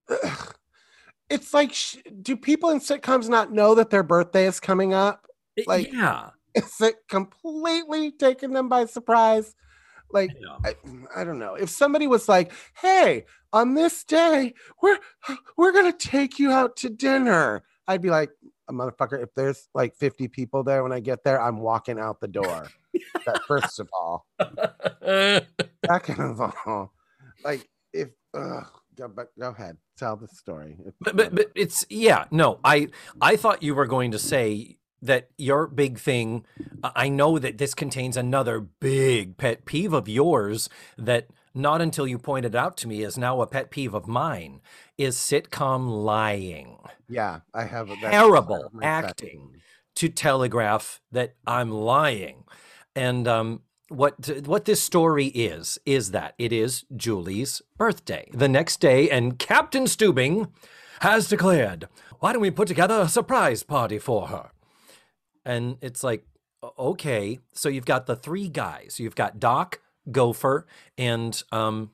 ugh, 0.09 0.55
it's 1.31 1.53
like, 1.53 1.73
sh- 1.75 1.97
do 2.23 2.37
people 2.37 2.71
in 2.71 2.81
sitcoms 2.81 3.29
not 3.29 3.53
know 3.53 3.75
that 3.75 3.91
their 3.91 4.03
birthday 4.03 4.47
is 4.47 4.61
coming 4.61 4.95
up? 4.95 5.27
Like- 5.67 5.93
yeah. 5.93 6.31
Is 6.57 6.81
it 6.81 6.95
completely 7.11 8.13
taking 8.13 8.55
them 8.55 8.71
by 8.71 8.87
surprise? 8.87 9.55
Like. 10.11 10.31
I, 10.65 10.75
I 11.15 11.23
don't 11.25 11.39
know. 11.39 11.55
If 11.55 11.69
somebody 11.69 12.07
was 12.07 12.31
like, 12.31 12.51
"Hey, 12.81 13.27
on 13.57 13.75
this 13.75 14.05
day, 14.05 14.53
we're 14.83 14.99
we're 15.57 15.73
gonna 15.73 15.93
take 15.93 16.39
you 16.39 16.51
out 16.53 16.77
to 16.77 16.91
dinner," 16.91 17.63
I'd 17.89 18.03
be 18.03 18.11
like, 18.11 18.31
"A 18.69 18.73
motherfucker." 18.73 19.23
If 19.23 19.35
there's 19.35 19.69
like 19.75 19.97
50 19.97 20.29
people 20.29 20.63
there 20.63 20.83
when 20.83 20.93
I 20.93 21.01
get 21.01 21.25
there, 21.25 21.41
I'm 21.41 21.59
walking 21.59 21.99
out 21.99 22.21
the 22.21 22.29
door. 22.29 22.69
that 23.27 23.43
first 23.47 23.81
of 23.81 23.89
all, 23.95 24.27
second 25.87 26.21
of 26.21 26.41
all, 26.41 26.93
like 27.45 27.67
if 27.95 28.11
uh, 28.35 28.61
go, 28.95 29.09
but 29.09 29.29
go 29.39 29.49
ahead, 29.51 29.79
tell 29.97 30.17
the 30.17 30.29
story. 30.29 30.77
But, 31.01 31.17
but 31.17 31.35
but 31.35 31.51
it's 31.55 31.87
yeah 31.89 32.27
no 32.31 32.61
i 32.65 32.89
i 33.21 33.37
thought 33.37 33.63
you 33.63 33.75
were 33.75 33.87
going 33.87 34.11
to 34.11 34.19
say 34.19 34.77
that 35.03 35.31
your 35.39 35.67
big 35.67 35.99
thing 35.99 36.45
i 36.83 37.09
know 37.09 37.39
that 37.39 37.59
this 37.59 37.75
contains 37.75 38.17
another 38.17 38.61
big 38.61 39.37
pet 39.37 39.67
peeve 39.67 39.93
of 39.93 40.09
yours 40.09 40.69
that 40.97 41.29
not 41.57 41.81
until 41.81 42.07
you 42.07 42.19
pointed 42.19 42.55
out 42.55 42.77
to 42.77 42.87
me 42.89 43.03
is 43.03 43.19
now 43.19 43.41
a 43.41 43.47
pet 43.47 43.71
peeve 43.71 43.95
of 43.95 44.07
mine 44.07 44.61
is 44.99 45.17
sitcom 45.17 46.05
lying 46.05 46.79
yeah, 47.09 47.41
I 47.55 47.65
have 47.65 47.89
that's 47.89 48.01
Terrible 48.03 48.71
acting. 48.83 49.57
to 49.97 50.09
telegraph 50.09 51.01
that 51.13 51.35
i'm 51.47 51.71
lying 51.71 52.45
and 52.95 53.27
um 53.27 53.63
what 53.89 54.15
what 54.47 54.65
this 54.65 54.81
story 54.83 55.27
is 55.27 55.79
is 55.87 56.11
that 56.11 56.35
it 56.39 56.53
is 56.53 56.85
Julie's 56.97 57.63
birthday. 57.77 58.29
The 58.33 58.49
next 58.49 58.81
day 58.81 59.09
and 59.09 59.39
Captain 59.39 59.85
Stubing 59.85 60.51
has 61.01 61.29
declared, 61.29 61.89
"Why 62.19 62.33
don't 62.33 62.43
we 62.43 62.51
put 62.51 62.69
together 62.69 63.01
a 63.01 63.09
surprise 63.09 63.63
party 63.63 63.99
for 63.99 64.27
her?" 64.27 64.51
And 65.45 65.79
it's 65.81 66.03
like, 66.03 66.27
okay, 66.77 67.39
so 67.53 67.69
you've 67.69 67.85
got 67.85 68.07
the 68.07 68.17
three 68.17 68.49
guys. 68.49 68.99
You've 68.99 69.15
got 69.15 69.39
Doc, 69.39 69.81
Gopher, 70.11 70.67
and 70.99 71.43
um 71.53 71.91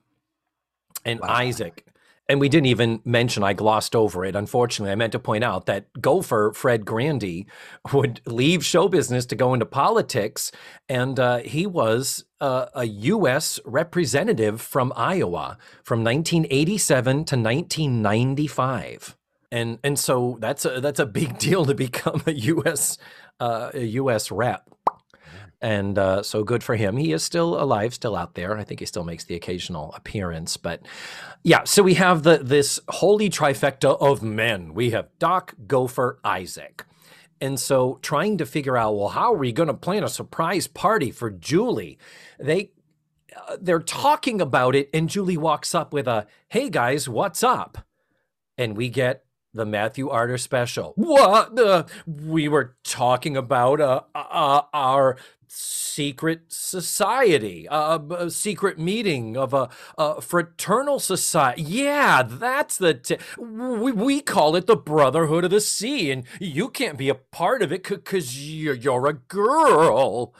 and 1.05 1.21
Wow. 1.21 1.29
Isaac. 1.29 1.87
And 2.29 2.41
we 2.41 2.49
didn't 2.49 2.67
even 2.67 3.01
mention, 3.05 3.43
I 3.43 3.53
glossed 3.53 3.97
over 3.97 4.25
it. 4.25 4.37
Unfortunately, 4.37 4.93
I 4.93 4.95
meant 4.95 5.13
to 5.13 5.19
point 5.19 5.45
out 5.45 5.67
that 5.67 5.89
Gopher, 6.01 6.53
Fred 6.55 6.87
Grandy, 6.87 7.47
would 7.93 8.21
leave 8.27 8.65
show 8.65 8.89
business 8.89 9.27
to 9.27 9.37
go 9.37 9.53
into 9.53 9.67
politics. 9.67 10.53
And 10.89 11.19
uh, 11.19 11.39
he 11.39 11.67
was 11.67 12.25
uh, 12.41 12.67
a 12.75 12.85
U.S. 12.85 13.61
representative 13.65 14.61
from 14.61 14.93
Iowa 14.97 15.59
from 15.85 16.05
1987 16.05 17.13
to 17.27 17.37
1995. 17.37 19.17
And, 19.51 19.79
and 19.85 19.99
so 19.99 20.39
that's 20.41 20.65
a, 20.65 20.81
that's 20.81 21.01
a 21.01 21.07
big 21.07 21.39
deal 21.41 21.67
to 21.67 21.75
become 21.75 22.23
a 22.27 22.33
U.S. 22.33 22.97
Uh, 23.41 23.71
a 23.75 23.85
U.S. 23.85 24.31
rep. 24.31 24.71
And 25.63 25.97
uh, 25.97 26.23
so 26.25 26.43
good 26.43 26.63
for 26.65 26.75
him. 26.75 26.97
He 26.97 27.13
is 27.13 27.23
still 27.23 27.61
alive, 27.63 27.95
still 27.95 28.17
out 28.17 28.35
there. 28.35 28.59
I 28.59 28.65
think 28.65 28.81
he 28.81 28.87
still 28.87 29.05
makes 29.05 29.25
the 29.25 29.37
occasional 29.37 29.93
appearance. 29.95 30.57
But 30.57 30.83
yeah, 31.45 31.63
so 31.65 31.83
we 31.85 31.95
have 31.95 32.25
the 32.25 32.39
this 32.39 32.81
holy 32.89 33.31
trifecta 33.31 33.97
of 34.01 34.23
men. 34.23 34.75
We 34.75 34.91
have 34.91 35.09
Doc, 35.21 35.55
Gopher, 35.69 36.19
Isaac. 36.25 36.85
And 37.41 37.61
so 37.61 37.99
trying 38.03 38.39
to 38.39 38.47
figure 38.47 38.77
out, 38.77 38.97
well, 38.97 39.09
how 39.09 39.33
are 39.35 39.39
we 39.39 39.53
going 39.53 39.69
to 39.69 39.75
plan 39.75 40.05
a 40.05 40.09
surprise 40.09 40.67
party 40.67 41.11
for 41.13 41.31
Julie? 41.31 41.97
They 42.41 42.73
uh, 43.49 43.57
they're 43.61 43.81
talking 43.81 44.41
about 44.41 44.75
it 44.75 44.91
and 44.93 45.09
Julie 45.09 45.37
walks 45.37 45.75
up 45.77 45.93
with 45.93 46.09
a, 46.09 46.27
"Hey 46.49 46.71
guys, 46.71 47.09
what's 47.09 47.45
up?" 47.45 47.79
and 48.59 48.77
we 48.77 48.89
get 48.89 49.25
the 49.55 49.67
Matthew 49.67 50.09
Arter 50.09 50.39
special. 50.39 50.93
What? 50.97 51.59
Uh, 51.59 51.85
we 52.07 52.49
were 52.49 52.77
talking 52.85 53.37
about 53.37 53.81
uh, 53.81 54.01
uh, 54.15 54.63
our 54.73 55.17
secret 55.55 56.41
society, 56.49 57.69
uh, 57.69 57.99
a 58.11 58.31
secret 58.31 58.79
meeting 58.79 59.37
of 59.37 59.53
a, 59.53 59.69
a 59.99 60.21
fraternal 60.21 60.99
society. 60.99 61.63
Yeah, 61.63 62.23
that's 62.23 62.79
the. 62.79 62.95
T- 62.95 63.19
we, 63.39 63.93
we 63.93 64.21
call 64.21 64.57
it 64.57 64.67
the 64.67 64.77
Brotherhood 64.77 65.45
of 65.45 65.51
the 65.51 65.61
Sea, 65.61 66.11
and 66.11 66.25
you 66.41 66.69
can't 66.69 66.97
be 66.97 67.09
a 67.09 67.15
part 67.15 67.63
of 67.63 67.73
it 67.73 67.83
because 67.83 68.51
you're, 68.51 68.75
you're 68.75 69.07
a 69.07 69.13
girl. 69.13 70.35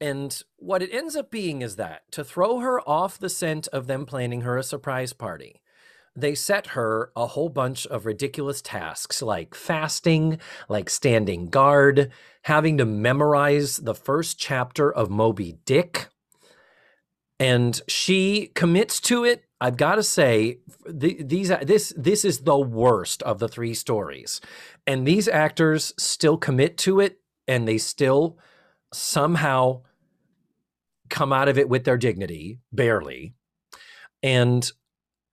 And 0.00 0.42
what 0.56 0.82
it 0.82 0.92
ends 0.92 1.16
up 1.16 1.30
being 1.30 1.62
is 1.62 1.76
that 1.76 2.10
to 2.12 2.24
throw 2.24 2.58
her 2.60 2.80
off 2.88 3.18
the 3.18 3.28
scent 3.28 3.68
of 3.68 3.86
them 3.86 4.06
planning 4.06 4.42
her 4.42 4.56
a 4.56 4.62
surprise 4.62 5.12
party, 5.12 5.60
they 6.16 6.34
set 6.34 6.68
her 6.68 7.12
a 7.16 7.26
whole 7.28 7.48
bunch 7.48 7.86
of 7.86 8.06
ridiculous 8.06 8.60
tasks 8.60 9.22
like 9.22 9.54
fasting, 9.54 10.38
like 10.68 10.90
standing 10.90 11.48
guard, 11.48 12.10
having 12.42 12.78
to 12.78 12.84
memorize 12.84 13.78
the 13.78 13.94
first 13.94 14.38
chapter 14.38 14.92
of 14.92 15.10
Moby 15.10 15.58
Dick. 15.64 16.08
And 17.38 17.80
she 17.88 18.50
commits 18.54 19.00
to 19.02 19.24
it. 19.24 19.44
I've 19.60 19.76
got 19.76 19.96
to 19.96 20.02
say, 20.02 20.58
the, 20.88 21.22
these 21.22 21.48
this 21.62 21.92
this 21.96 22.24
is 22.24 22.40
the 22.40 22.58
worst 22.58 23.22
of 23.22 23.38
the 23.38 23.48
three 23.48 23.74
stories, 23.74 24.40
and 24.86 25.06
these 25.06 25.28
actors 25.28 25.92
still 25.98 26.38
commit 26.38 26.78
to 26.78 27.00
it, 27.00 27.20
and 27.46 27.68
they 27.68 27.78
still 27.78 28.38
somehow 28.92 29.82
come 31.10 31.32
out 31.32 31.48
of 31.48 31.58
it 31.58 31.68
with 31.68 31.84
their 31.84 31.98
dignity, 31.98 32.60
barely. 32.72 33.34
And 34.22 34.70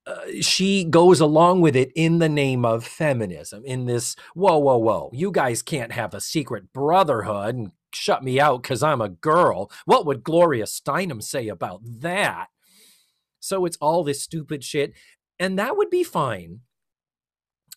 uh, 0.08 0.22
she 0.40 0.86
goes 0.86 1.20
along 1.20 1.60
with 1.60 1.76
it 1.76 1.92
in 1.94 2.20
the 2.20 2.30
name 2.30 2.64
of 2.64 2.86
feminism 2.86 3.64
in 3.66 3.86
this 3.86 4.16
whoa 4.34 4.58
whoa 4.58 4.78
whoa 4.78 5.10
you 5.14 5.32
guys 5.32 5.62
can't 5.62 5.92
have 5.92 6.14
a 6.14 6.22
secret 6.22 6.72
brotherhood 6.72 7.56
and 7.56 7.72
shut 7.94 8.24
me 8.24 8.40
out 8.40 8.62
because 8.62 8.82
i'm 8.82 9.02
a 9.02 9.10
girl. 9.10 9.70
What 9.86 10.06
would 10.06 10.24
gloria 10.24 10.66
steinem 10.66 11.22
say 11.22 11.48
about 11.48 11.82
that? 11.84 12.48
So 13.40 13.66
it's 13.66 13.78
all 13.78 14.04
this 14.04 14.24
stupid 14.24 14.64
shit 14.64 14.94
and 15.40 15.60
that 15.60 15.78
would 15.78 15.90
be 15.90 16.04
fine 16.04 16.62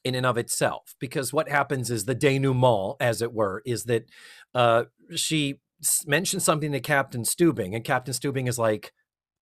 in 0.05 0.15
and 0.15 0.25
of 0.25 0.39
itself 0.39 0.95
because 0.99 1.33
what 1.33 1.49
happens 1.49 1.91
is 1.91 2.05
the 2.05 2.15
denouement 2.15 2.97
as 3.01 3.21
it 3.21 3.33
were 3.33 3.63
is 3.67 3.85
that 3.85 4.07
uh, 4.55 4.85
she 5.15 5.61
mentions 6.07 6.45
something 6.45 6.73
to 6.73 6.81
captain 6.81 7.23
stubing 7.23 7.75
and 7.75 7.85
captain 7.85 8.15
stubing 8.15 8.49
is 8.49 8.59
like 8.59 8.93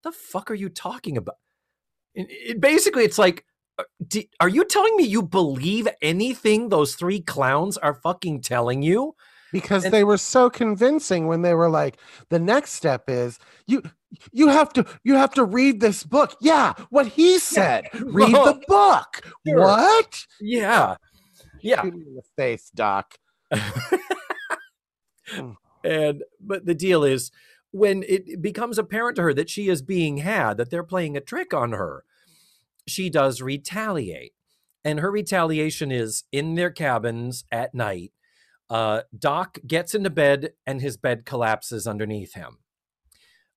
the 0.03 0.13
fuck 0.13 0.51
are 0.51 0.55
you 0.55 0.69
talking 0.69 1.17
about 1.17 1.37
it, 2.15 2.61
basically, 2.61 3.05
it's 3.05 3.19
like, 3.19 3.45
uh, 3.79 3.85
are 4.41 4.49
you 4.49 4.65
telling 4.65 4.97
me 4.97 5.05
you 5.05 5.23
believe 5.23 5.89
anything 6.03 6.69
those 6.69 6.95
three 6.95 7.21
clowns 7.21 7.77
are 7.77 7.95
fucking 7.95 8.43
telling 8.43 8.83
you? 8.83 9.15
Because 9.53 9.85
and, 9.85 9.95
they 9.95 10.05
were 10.05 10.19
so 10.19 10.51
convincing 10.51 11.27
when 11.27 11.43
they 11.43 11.55
were 11.55 11.71
like, 11.71 11.99
the 12.29 12.39
next 12.39 12.73
step 12.73 13.05
is 13.09 13.39
you 13.67 13.83
you 14.33 14.49
have 14.49 14.73
to 14.75 14.85
you 15.05 15.15
have 15.15 15.33
to 15.35 15.45
read 15.45 15.81
this 15.81 16.05
book. 16.05 16.37
Yeah, 16.41 16.75
what 16.91 17.07
he 17.07 17.39
said. 17.39 17.89
Yeah. 17.95 18.01
Read 18.05 18.35
the 18.35 18.61
book. 18.67 19.23
Sure. 19.47 19.61
What? 19.61 20.27
Yeah. 20.41 20.97
Yeah. 21.61 21.83
in 21.83 22.15
the 22.15 22.23
face, 22.37 22.71
Doc. 22.75 23.15
and 25.85 26.23
but 26.41 26.65
the 26.67 26.75
deal 26.75 27.05
is 27.05 27.31
when 27.71 28.05
it 28.09 28.41
becomes 28.41 28.79
apparent 28.79 29.17
to 29.17 29.23
her 29.23 29.35
that 29.35 29.51
she 29.51 29.69
is 29.69 29.83
being 29.83 30.19
had, 30.19 30.57
that 30.57 30.71
they're 30.71 30.83
playing 30.83 31.17
a 31.17 31.21
trick 31.21 31.53
on 31.53 31.73
her, 31.73 32.05
she 32.87 33.11
does 33.11 33.43
retaliate. 33.43 34.33
And 34.85 35.01
her 35.01 35.11
retaliation 35.11 35.93
is 35.93 36.25
in 36.33 36.55
their 36.55 36.71
cabins 36.71 37.45
at 37.53 37.75
night. 37.75 38.13
Uh, 38.71 39.03
Doc 39.19 39.59
gets 39.67 39.95
into 39.95 40.11
bed 40.11 40.53
and 40.67 40.81
his 40.81 40.97
bed 40.97 41.25
collapses 41.27 41.87
underneath 41.87 42.35
him. 42.35 42.59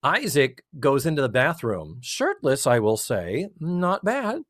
Isaac 0.03 0.63
goes 0.79 1.05
into 1.05 1.21
the 1.21 1.29
bathroom, 1.29 1.99
shirtless, 2.01 2.65
I 2.65 2.79
will 2.79 2.97
say. 2.97 3.49
Not 3.59 4.03
bad. 4.03 4.41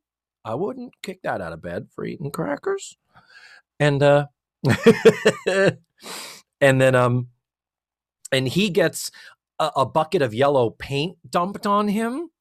I 0.46 0.56
wouldn't 0.56 0.94
kick 1.04 1.22
that 1.24 1.42
out 1.42 1.54
of 1.54 1.62
bed 1.62 1.90
for 1.94 2.06
eating 2.06 2.32
crackers. 2.32 2.98
And 3.80 4.02
uh 4.02 4.28
and 5.48 6.82
then 6.82 6.96
um 6.96 7.28
and 8.32 8.48
he 8.48 8.70
gets 8.70 9.12
a, 9.62 9.72
a 9.78 9.86
bucket 9.86 10.22
of 10.22 10.34
yellow 10.34 10.72
paint 10.72 11.18
dumped 11.30 11.68
on 11.68 11.88
him. 11.88 12.32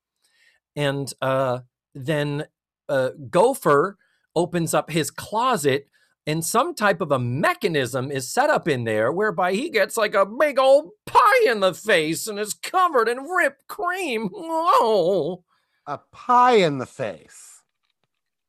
And 0.75 1.12
uh, 1.21 1.61
then 1.95 2.47
uh, 2.89 3.11
Gopher 3.29 3.99
opens 4.35 4.73
up 4.73 4.91
his 4.91 5.11
closet 5.11 5.87
and 6.27 6.45
some 6.45 6.75
type 6.75 7.01
of 7.01 7.11
a 7.11 7.18
mechanism 7.18 8.11
is 8.11 8.33
set 8.33 8.51
up 8.51 8.68
in 8.68 8.85
there 8.85 9.11
whereby 9.11 9.53
he 9.53 9.68
gets 9.71 9.97
like 9.97 10.14
a 10.14 10.27
big 10.27 10.59
old 10.59 10.91
pie 11.07 11.45
in 11.47 11.61
the 11.61 11.75
face 11.75 12.27
and 12.27 12.39
is 12.39 12.55
covered 12.55 13.09
in 13.09 13.29
whipped 13.29 13.66
cream. 13.66 14.29
Whoa. 14.33 15.45
A 15.87 15.99
pie 16.12 16.57
in 16.57 16.79
the 16.79 16.87
face. 16.87 17.62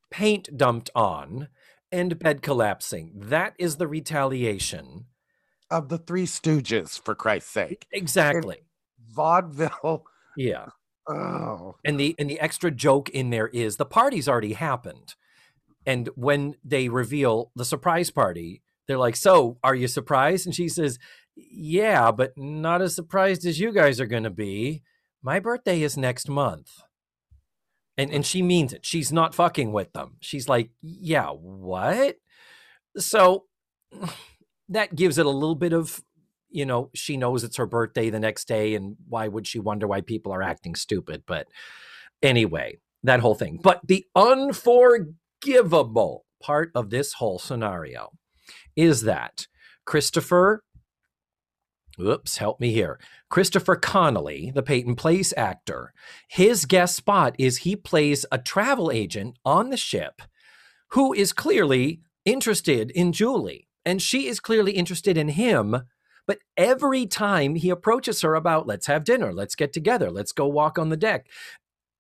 Paint 0.09 0.57
dumped 0.57 0.89
on 0.93 1.47
and 1.91 2.19
bed 2.19 2.41
collapsing. 2.41 3.13
That 3.15 3.53
is 3.57 3.77
the 3.77 3.87
retaliation 3.87 5.05
of 5.71 5.89
the 5.89 5.97
Three 5.97 6.25
Stooges, 6.25 6.99
for 7.01 7.15
Christ's 7.15 7.51
sake. 7.51 7.87
Exactly. 7.91 8.57
vaudeville. 9.11 10.05
Yeah. 10.37 10.67
Oh. 11.09 11.75
And 11.83 11.99
the 11.99 12.15
and 12.19 12.29
the 12.29 12.39
extra 12.39 12.71
joke 12.71 13.09
in 13.09 13.31
there 13.31 13.47
is 13.47 13.77
the 13.77 13.85
party's 13.85 14.29
already 14.29 14.53
happened. 14.53 15.15
And 15.85 16.09
when 16.15 16.55
they 16.63 16.89
reveal 16.89 17.51
the 17.55 17.65
surprise 17.65 18.11
party, 18.11 18.61
they're 18.87 18.97
like, 18.97 19.15
"So, 19.15 19.57
are 19.63 19.75
you 19.75 19.87
surprised?" 19.87 20.45
And 20.45 20.55
she 20.55 20.69
says, 20.69 20.99
"Yeah, 21.35 22.11
but 22.11 22.33
not 22.37 22.81
as 22.81 22.95
surprised 22.95 23.45
as 23.45 23.59
you 23.59 23.71
guys 23.73 23.99
are 23.99 24.05
going 24.05 24.23
to 24.23 24.29
be. 24.29 24.83
My 25.23 25.39
birthday 25.39 25.81
is 25.81 25.97
next 25.97 26.29
month." 26.29 26.69
And 27.97 28.11
and 28.13 28.25
she 28.25 28.41
means 28.41 28.71
it. 28.73 28.85
She's 28.85 29.11
not 29.11 29.35
fucking 29.35 29.71
with 29.73 29.91
them. 29.93 30.17
She's 30.21 30.47
like, 30.47 30.69
"Yeah, 30.81 31.29
what?" 31.31 32.17
So 32.97 33.45
that 34.71 34.95
gives 34.95 35.17
it 35.17 35.25
a 35.25 35.29
little 35.29 35.55
bit 35.55 35.73
of 35.73 36.01
you 36.49 36.65
know 36.65 36.89
she 36.93 37.17
knows 37.17 37.43
it's 37.43 37.57
her 37.57 37.65
birthday 37.65 38.09
the 38.09 38.19
next 38.19 38.47
day 38.47 38.75
and 38.75 38.95
why 39.07 39.27
would 39.27 39.47
she 39.47 39.59
wonder 39.59 39.87
why 39.87 40.01
people 40.01 40.33
are 40.33 40.41
acting 40.41 40.75
stupid 40.75 41.23
but 41.25 41.47
anyway 42.21 42.77
that 43.03 43.19
whole 43.19 43.35
thing. 43.35 43.59
But 43.61 43.81
the 43.87 44.05
unforgivable 44.15 46.25
part 46.41 46.71
of 46.75 46.89
this 46.89 47.13
whole 47.13 47.37
scenario 47.37 48.09
is 48.75 49.03
that 49.03 49.45
christopher 49.85 50.63
oops 51.99 52.37
help 52.37 52.59
me 52.59 52.71
here 52.71 52.99
christopher 53.29 53.75
connelly 53.75 54.51
the 54.55 54.63
peyton 54.63 54.95
place 54.95 55.33
actor 55.37 55.93
his 56.29 56.65
guest 56.65 56.95
spot 56.95 57.35
is 57.37 57.57
he 57.57 57.75
plays 57.75 58.25
a 58.31 58.39
travel 58.39 58.89
agent 58.89 59.37
on 59.45 59.69
the 59.69 59.77
ship 59.77 60.23
who 60.91 61.13
is 61.13 61.31
clearly 61.31 62.01
interested 62.25 62.89
in 62.91 63.11
julie 63.11 63.67
and 63.85 64.01
she 64.01 64.27
is 64.27 64.39
clearly 64.39 64.73
interested 64.73 65.17
in 65.17 65.29
him. 65.29 65.83
But 66.27 66.39
every 66.55 67.07
time 67.07 67.55
he 67.55 67.69
approaches 67.69 68.21
her 68.21 68.35
about, 68.35 68.67
let's 68.67 68.87
have 68.87 69.03
dinner, 69.03 69.33
let's 69.33 69.55
get 69.55 69.73
together, 69.73 70.11
let's 70.11 70.31
go 70.31 70.47
walk 70.47 70.77
on 70.77 70.89
the 70.89 70.97
deck, 70.97 71.27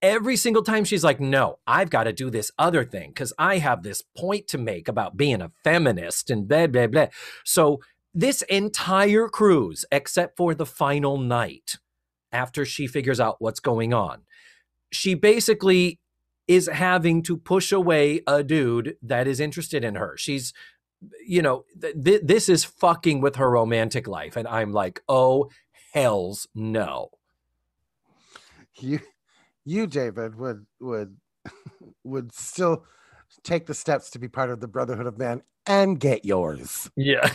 every 0.01 0.35
single 0.35 0.63
time 0.63 0.83
she's 0.83 1.03
like, 1.03 1.19
no, 1.19 1.59
I've 1.67 1.89
got 1.89 2.03
to 2.03 2.13
do 2.13 2.29
this 2.29 2.51
other 2.57 2.83
thing 2.83 3.09
because 3.09 3.33
I 3.37 3.57
have 3.57 3.83
this 3.83 4.01
point 4.17 4.47
to 4.49 4.57
make 4.57 4.87
about 4.87 5.17
being 5.17 5.41
a 5.41 5.51
feminist 5.63 6.29
and 6.29 6.47
blah, 6.47 6.67
blah, 6.67 6.87
blah. 6.87 7.07
So 7.45 7.81
this 8.13 8.41
entire 8.43 9.27
cruise, 9.27 9.85
except 9.91 10.37
for 10.37 10.53
the 10.53 10.65
final 10.65 11.17
night, 11.17 11.77
after 12.31 12.63
she 12.65 12.87
figures 12.87 13.19
out 13.19 13.37
what's 13.39 13.59
going 13.59 13.93
on, 13.93 14.21
she 14.91 15.13
basically 15.13 15.99
is 16.47 16.67
having 16.67 17.21
to 17.23 17.37
push 17.37 17.71
away 17.71 18.21
a 18.27 18.43
dude 18.43 18.95
that 19.01 19.27
is 19.27 19.39
interested 19.39 19.83
in 19.83 19.95
her. 19.95 20.15
She's 20.17 20.53
you 21.25 21.41
know, 21.41 21.65
th- 21.81 22.21
this 22.23 22.49
is 22.49 22.63
fucking 22.63 23.21
with 23.21 23.35
her 23.37 23.49
romantic 23.49 24.07
life. 24.07 24.35
And 24.35 24.47
I'm 24.47 24.71
like, 24.71 25.01
oh, 25.09 25.49
hells 25.93 26.47
no. 26.53 27.09
You, 28.79 28.99
you, 29.65 29.87
David, 29.87 30.35
would, 30.35 30.65
would, 30.79 31.17
would 32.03 32.33
still 32.33 32.85
take 33.43 33.65
the 33.65 33.73
steps 33.73 34.09
to 34.11 34.19
be 34.19 34.27
part 34.27 34.49
of 34.49 34.59
the 34.59 34.67
Brotherhood 34.67 35.07
of 35.07 35.17
Man 35.17 35.41
and 35.65 35.99
get 35.99 36.25
yours. 36.25 36.89
Yeah. 36.95 37.31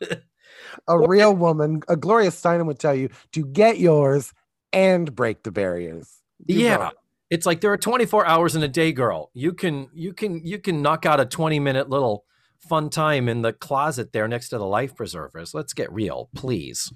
a 0.88 0.98
real 0.98 1.34
woman, 1.34 1.82
a 1.88 1.96
Gloria 1.96 2.30
Steinem 2.30 2.66
would 2.66 2.78
tell 2.78 2.94
you 2.94 3.10
to 3.32 3.44
get 3.44 3.78
yours 3.78 4.32
and 4.72 5.14
break 5.14 5.42
the 5.42 5.52
barriers. 5.52 6.22
Yeah. 6.46 6.90
It's 7.30 7.46
like 7.46 7.60
there 7.60 7.72
are 7.72 7.78
24 7.78 8.26
hours 8.26 8.54
in 8.54 8.62
a 8.62 8.68
day, 8.68 8.92
girl. 8.92 9.30
You 9.34 9.52
can 9.52 9.88
you 9.92 10.12
can 10.12 10.44
you 10.44 10.58
can 10.58 10.82
knock 10.82 11.06
out 11.06 11.20
a 11.20 11.26
20 11.26 11.58
minute 11.58 11.88
little 11.88 12.24
fun 12.64 12.90
time 12.90 13.28
in 13.28 13.42
the 13.42 13.52
closet 13.52 14.12
there 14.12 14.28
next 14.28 14.48
to 14.50 14.58
the 14.58 14.66
life 14.66 14.96
preservers. 14.96 15.54
Let's 15.54 15.72
get 15.72 15.92
real, 15.92 16.30
please. 16.34 16.92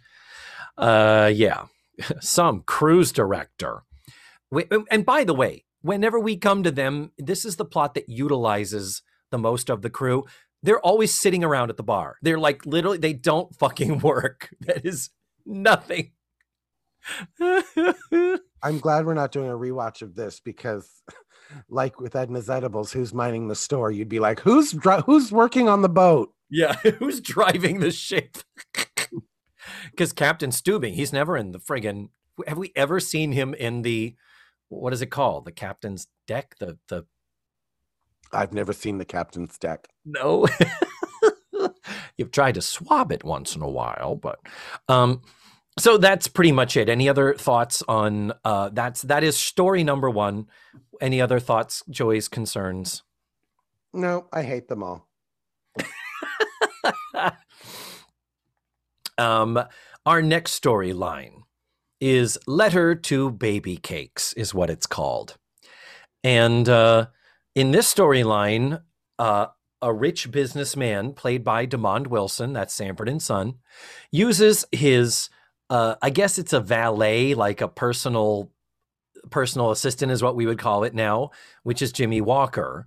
Uh, 0.76 1.30
yeah, 1.34 1.66
some 2.20 2.62
cruise 2.62 3.12
director. 3.12 3.82
And 4.90 5.04
by 5.04 5.24
the 5.24 5.34
way, 5.34 5.64
whenever 5.82 6.18
we 6.18 6.36
come 6.36 6.62
to 6.62 6.70
them, 6.70 7.12
this 7.18 7.44
is 7.44 7.56
the 7.56 7.64
plot 7.64 7.94
that 7.94 8.08
utilizes 8.08 9.02
the 9.30 9.38
most 9.38 9.70
of 9.70 9.82
the 9.82 9.90
crew. 9.90 10.24
They're 10.62 10.80
always 10.80 11.14
sitting 11.14 11.44
around 11.44 11.70
at 11.70 11.76
the 11.76 11.82
bar. 11.82 12.16
They're 12.22 12.38
like 12.38 12.64
literally, 12.66 12.98
they 12.98 13.12
don't 13.12 13.54
fucking 13.56 13.98
work. 14.02 14.50
That 14.60 14.84
is 14.84 15.10
nothing. 15.44 16.12
I'm 17.40 18.80
glad 18.80 19.06
we're 19.06 19.14
not 19.14 19.32
doing 19.32 19.50
a 19.50 19.54
rewatch 19.56 20.02
of 20.02 20.14
this 20.14 20.40
because, 20.40 21.02
like 21.68 22.00
with 22.00 22.14
Edna's 22.14 22.50
Edibles, 22.50 22.92
who's 22.92 23.14
minding 23.14 23.48
the 23.48 23.54
store, 23.54 23.90
you'd 23.90 24.08
be 24.08 24.20
like, 24.20 24.40
who's 24.40 24.72
dri- 24.72 25.02
who's 25.06 25.32
working 25.32 25.68
on 25.68 25.82
the 25.82 25.88
boat? 25.88 26.32
yeah, 26.50 26.74
who's 26.98 27.20
driving 27.20 27.80
the 27.80 27.90
ship? 27.90 28.38
Because 29.90 30.12
Captain 30.12 30.50
Stubing, 30.50 30.94
he's 30.94 31.12
never 31.12 31.36
in 31.36 31.52
the 31.52 31.58
friggin' 31.58 32.08
have 32.46 32.56
we 32.56 32.72
ever 32.76 33.00
seen 33.00 33.32
him 33.32 33.52
in 33.54 33.82
the 33.82 34.14
what 34.68 34.92
is 34.92 35.02
it 35.02 35.06
called? 35.10 35.44
The 35.44 35.52
captain's 35.52 36.06
deck? 36.26 36.54
The 36.58 36.78
the 36.88 37.04
I've 38.32 38.52
never 38.54 38.72
seen 38.72 38.98
the 38.98 39.04
captain's 39.04 39.58
deck. 39.58 39.88
no. 40.04 40.46
You've 42.16 42.30
tried 42.30 42.54
to 42.54 42.62
swab 42.62 43.12
it 43.12 43.24
once 43.24 43.56
in 43.56 43.62
a 43.62 43.68
while, 43.68 44.14
but 44.14 44.38
um 44.88 45.22
so 45.78 45.96
that's 45.98 46.28
pretty 46.28 46.52
much 46.52 46.76
it. 46.76 46.88
Any 46.88 47.08
other 47.08 47.34
thoughts 47.34 47.82
on 47.88 48.32
uh 48.44 48.70
that's 48.70 49.02
that 49.02 49.24
is 49.24 49.36
story 49.36 49.84
number 49.84 50.10
1. 50.10 50.46
Any 51.00 51.20
other 51.20 51.40
thoughts, 51.40 51.82
Joy's 51.88 52.28
concerns? 52.28 53.02
No, 53.92 54.26
I 54.32 54.42
hate 54.42 54.68
them 54.68 54.82
all. 54.82 55.08
um 59.18 59.58
our 60.06 60.22
next 60.22 60.62
storyline 60.62 61.42
is 62.00 62.38
Letter 62.46 62.94
to 62.94 63.30
Baby 63.30 63.76
Cakes, 63.76 64.32
is 64.34 64.54
what 64.54 64.70
it's 64.70 64.86
called. 64.86 65.36
And 66.22 66.68
uh, 66.68 67.06
in 67.54 67.70
this 67.72 67.92
storyline, 67.92 68.82
uh, 69.18 69.46
a 69.80 69.92
rich 69.92 70.30
businessman 70.30 71.12
played 71.12 71.44
by 71.44 71.66
Demond 71.66 72.08
Wilson, 72.08 72.52
that's 72.52 72.74
Sanford 72.74 73.08
and 73.08 73.22
Son, 73.22 73.54
uses 74.10 74.64
his, 74.72 75.28
uh, 75.70 75.96
I 76.00 76.10
guess 76.10 76.38
it's 76.38 76.52
a 76.52 76.60
valet, 76.60 77.34
like 77.34 77.60
a 77.60 77.68
personal 77.68 78.50
personal 79.30 79.70
assistant 79.70 80.10
is 80.10 80.22
what 80.22 80.36
we 80.36 80.46
would 80.46 80.58
call 80.58 80.84
it 80.84 80.94
now, 80.94 81.30
which 81.62 81.82
is 81.82 81.92
Jimmy 81.92 82.20
Walker. 82.20 82.86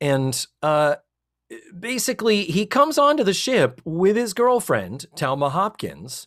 And 0.00 0.46
uh, 0.62 0.96
basically, 1.78 2.44
he 2.44 2.66
comes 2.66 2.98
onto 2.98 3.24
the 3.24 3.32
ship 3.32 3.80
with 3.84 4.16
his 4.16 4.34
girlfriend, 4.34 5.06
Telma 5.16 5.50
Hopkins, 5.50 6.26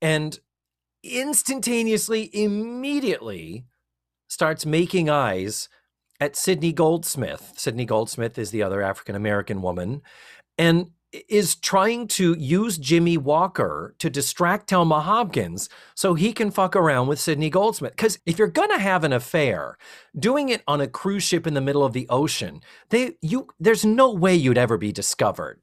and 0.00 0.38
instantaneously, 1.02 2.30
immediately 2.32 3.66
starts 4.28 4.64
making 4.64 5.10
eyes 5.10 5.68
at 6.20 6.36
Sydney 6.36 6.72
Goldsmith. 6.72 7.52
Sydney 7.56 7.84
Goldsmith 7.84 8.38
is 8.38 8.50
the 8.50 8.62
other 8.62 8.82
African 8.82 9.14
American 9.14 9.62
woman, 9.62 10.02
and 10.56 10.90
is 11.12 11.56
trying 11.56 12.06
to 12.06 12.34
use 12.38 12.78
Jimmy 12.78 13.16
Walker 13.18 13.94
to 13.98 14.08
distract 14.10 14.70
Telma 14.70 15.02
Hopkins 15.02 15.68
so 15.94 16.14
he 16.14 16.32
can 16.32 16.50
fuck 16.50 16.76
around 16.76 17.08
with 17.08 17.18
Sydney 17.20 17.50
Goldsmith. 17.50 17.92
Because 17.92 18.18
if 18.26 18.38
you're 18.38 18.48
gonna 18.48 18.78
have 18.78 19.04
an 19.04 19.12
affair, 19.12 19.76
doing 20.18 20.48
it 20.50 20.62
on 20.68 20.80
a 20.80 20.86
cruise 20.86 21.24
ship 21.24 21.46
in 21.46 21.54
the 21.54 21.60
middle 21.60 21.84
of 21.84 21.92
the 21.92 22.06
ocean, 22.08 22.60
they 22.90 23.16
you 23.22 23.48
there's 23.58 23.84
no 23.84 24.12
way 24.12 24.34
you'd 24.34 24.58
ever 24.58 24.78
be 24.78 24.92
discovered. 24.92 25.60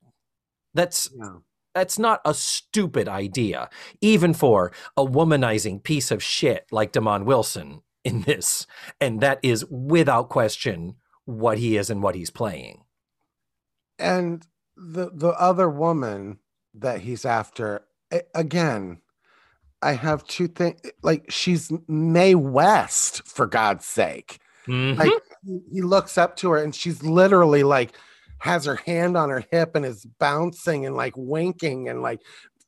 That's 0.73 1.09
No. 1.15 1.43
that's 1.73 1.97
not 1.99 2.21
a 2.25 2.33
stupid 2.33 3.07
idea, 3.07 3.69
even 4.01 4.33
for 4.33 4.71
a 4.97 5.05
womanizing 5.05 5.81
piece 5.83 6.11
of 6.11 6.23
shit 6.23 6.65
like 6.71 6.91
Demond 6.93 7.25
Wilson 7.25 7.81
in 8.03 8.21
this. 8.23 8.67
And 8.99 9.21
that 9.21 9.39
is 9.43 9.65
without 9.65 10.29
question 10.29 10.95
what 11.25 11.57
he 11.57 11.77
is 11.77 11.89
and 11.89 12.01
what 12.03 12.15
he's 12.15 12.31
playing. 12.31 12.83
And 13.99 14.45
the 14.77 15.09
the 15.13 15.29
other 15.29 15.69
woman 15.69 16.37
that 16.75 17.01
he's 17.01 17.25
after 17.25 17.81
again 18.35 18.99
I 19.81 19.93
have 19.93 20.25
two 20.25 20.47
things 20.47 20.79
like 21.03 21.29
she's 21.29 21.71
Mae 21.87 22.33
West 22.35 23.27
for 23.27 23.45
God's 23.45 23.85
sake. 23.85 24.39
Mm-hmm. 24.67 24.99
Like 24.99 25.11
he- 25.45 25.61
he 25.71 25.81
looks 25.81 26.17
up 26.17 26.35
to 26.37 26.51
her 26.51 26.57
and 26.63 26.73
she's 26.73 27.03
literally 27.03 27.63
like 27.63 27.95
has 28.39 28.65
her 28.65 28.75
hand 28.75 29.15
on 29.17 29.29
her 29.29 29.43
hip 29.51 29.75
and 29.75 29.85
is 29.85 30.05
bouncing 30.19 30.85
and 30.85 30.95
like 30.95 31.13
winking 31.15 31.89
and 31.89 32.01
like 32.01 32.21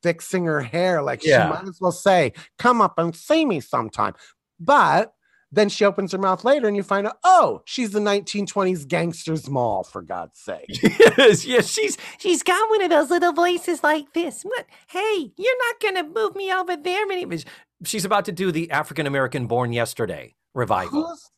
fixing 0.03 0.45
her 0.45 0.61
hair. 0.61 1.01
Like 1.01 1.23
Yeah. 1.25 1.47
she 1.47 1.53
might 1.53 1.67
as 1.67 1.79
well 1.81 1.91
say, 1.91 2.33
Come 2.57 2.79
up 2.81 2.97
and 2.97 3.15
see 3.15 3.43
me 3.45 3.59
sometime. 3.59 4.13
But 4.59 5.11
then 5.51 5.69
she 5.69 5.85
opens 5.85 6.11
her 6.11 6.17
mouth 6.17 6.43
later 6.43 6.67
and 6.67 6.77
you 6.77 6.83
find 6.83 7.07
out, 7.07 7.17
oh, 7.23 7.61
she's 7.65 7.91
the 7.91 7.99
1920s 7.99 8.87
gangster's 8.87 9.49
mall, 9.49 9.83
for 9.83 10.01
God's 10.01 10.39
sake. 10.39 10.67
yes, 11.17 11.45
yes, 11.45 11.67
she's 11.67 11.97
She's 12.19 12.43
got 12.43 12.69
one 12.69 12.81
of 12.83 12.89
those 12.89 13.09
little 13.09 13.33
voices 13.33 13.83
like 13.83 14.13
this. 14.13 14.43
What? 14.43 14.65
Hey, 14.87 15.31
you're 15.37 15.57
not 15.67 15.79
gonna 15.81 16.03
move 16.03 16.35
me 16.35 16.53
over 16.53 16.75
there, 16.75 17.07
many. 17.07 17.25
she's 17.83 18.05
about 18.05 18.25
to 18.25 18.31
do 18.31 18.51
the 18.51 18.69
African 18.71 19.07
American 19.07 19.47
Born 19.47 19.73
Yesterday 19.73 20.35
revival. 20.53 21.07
Who's, 21.07 21.31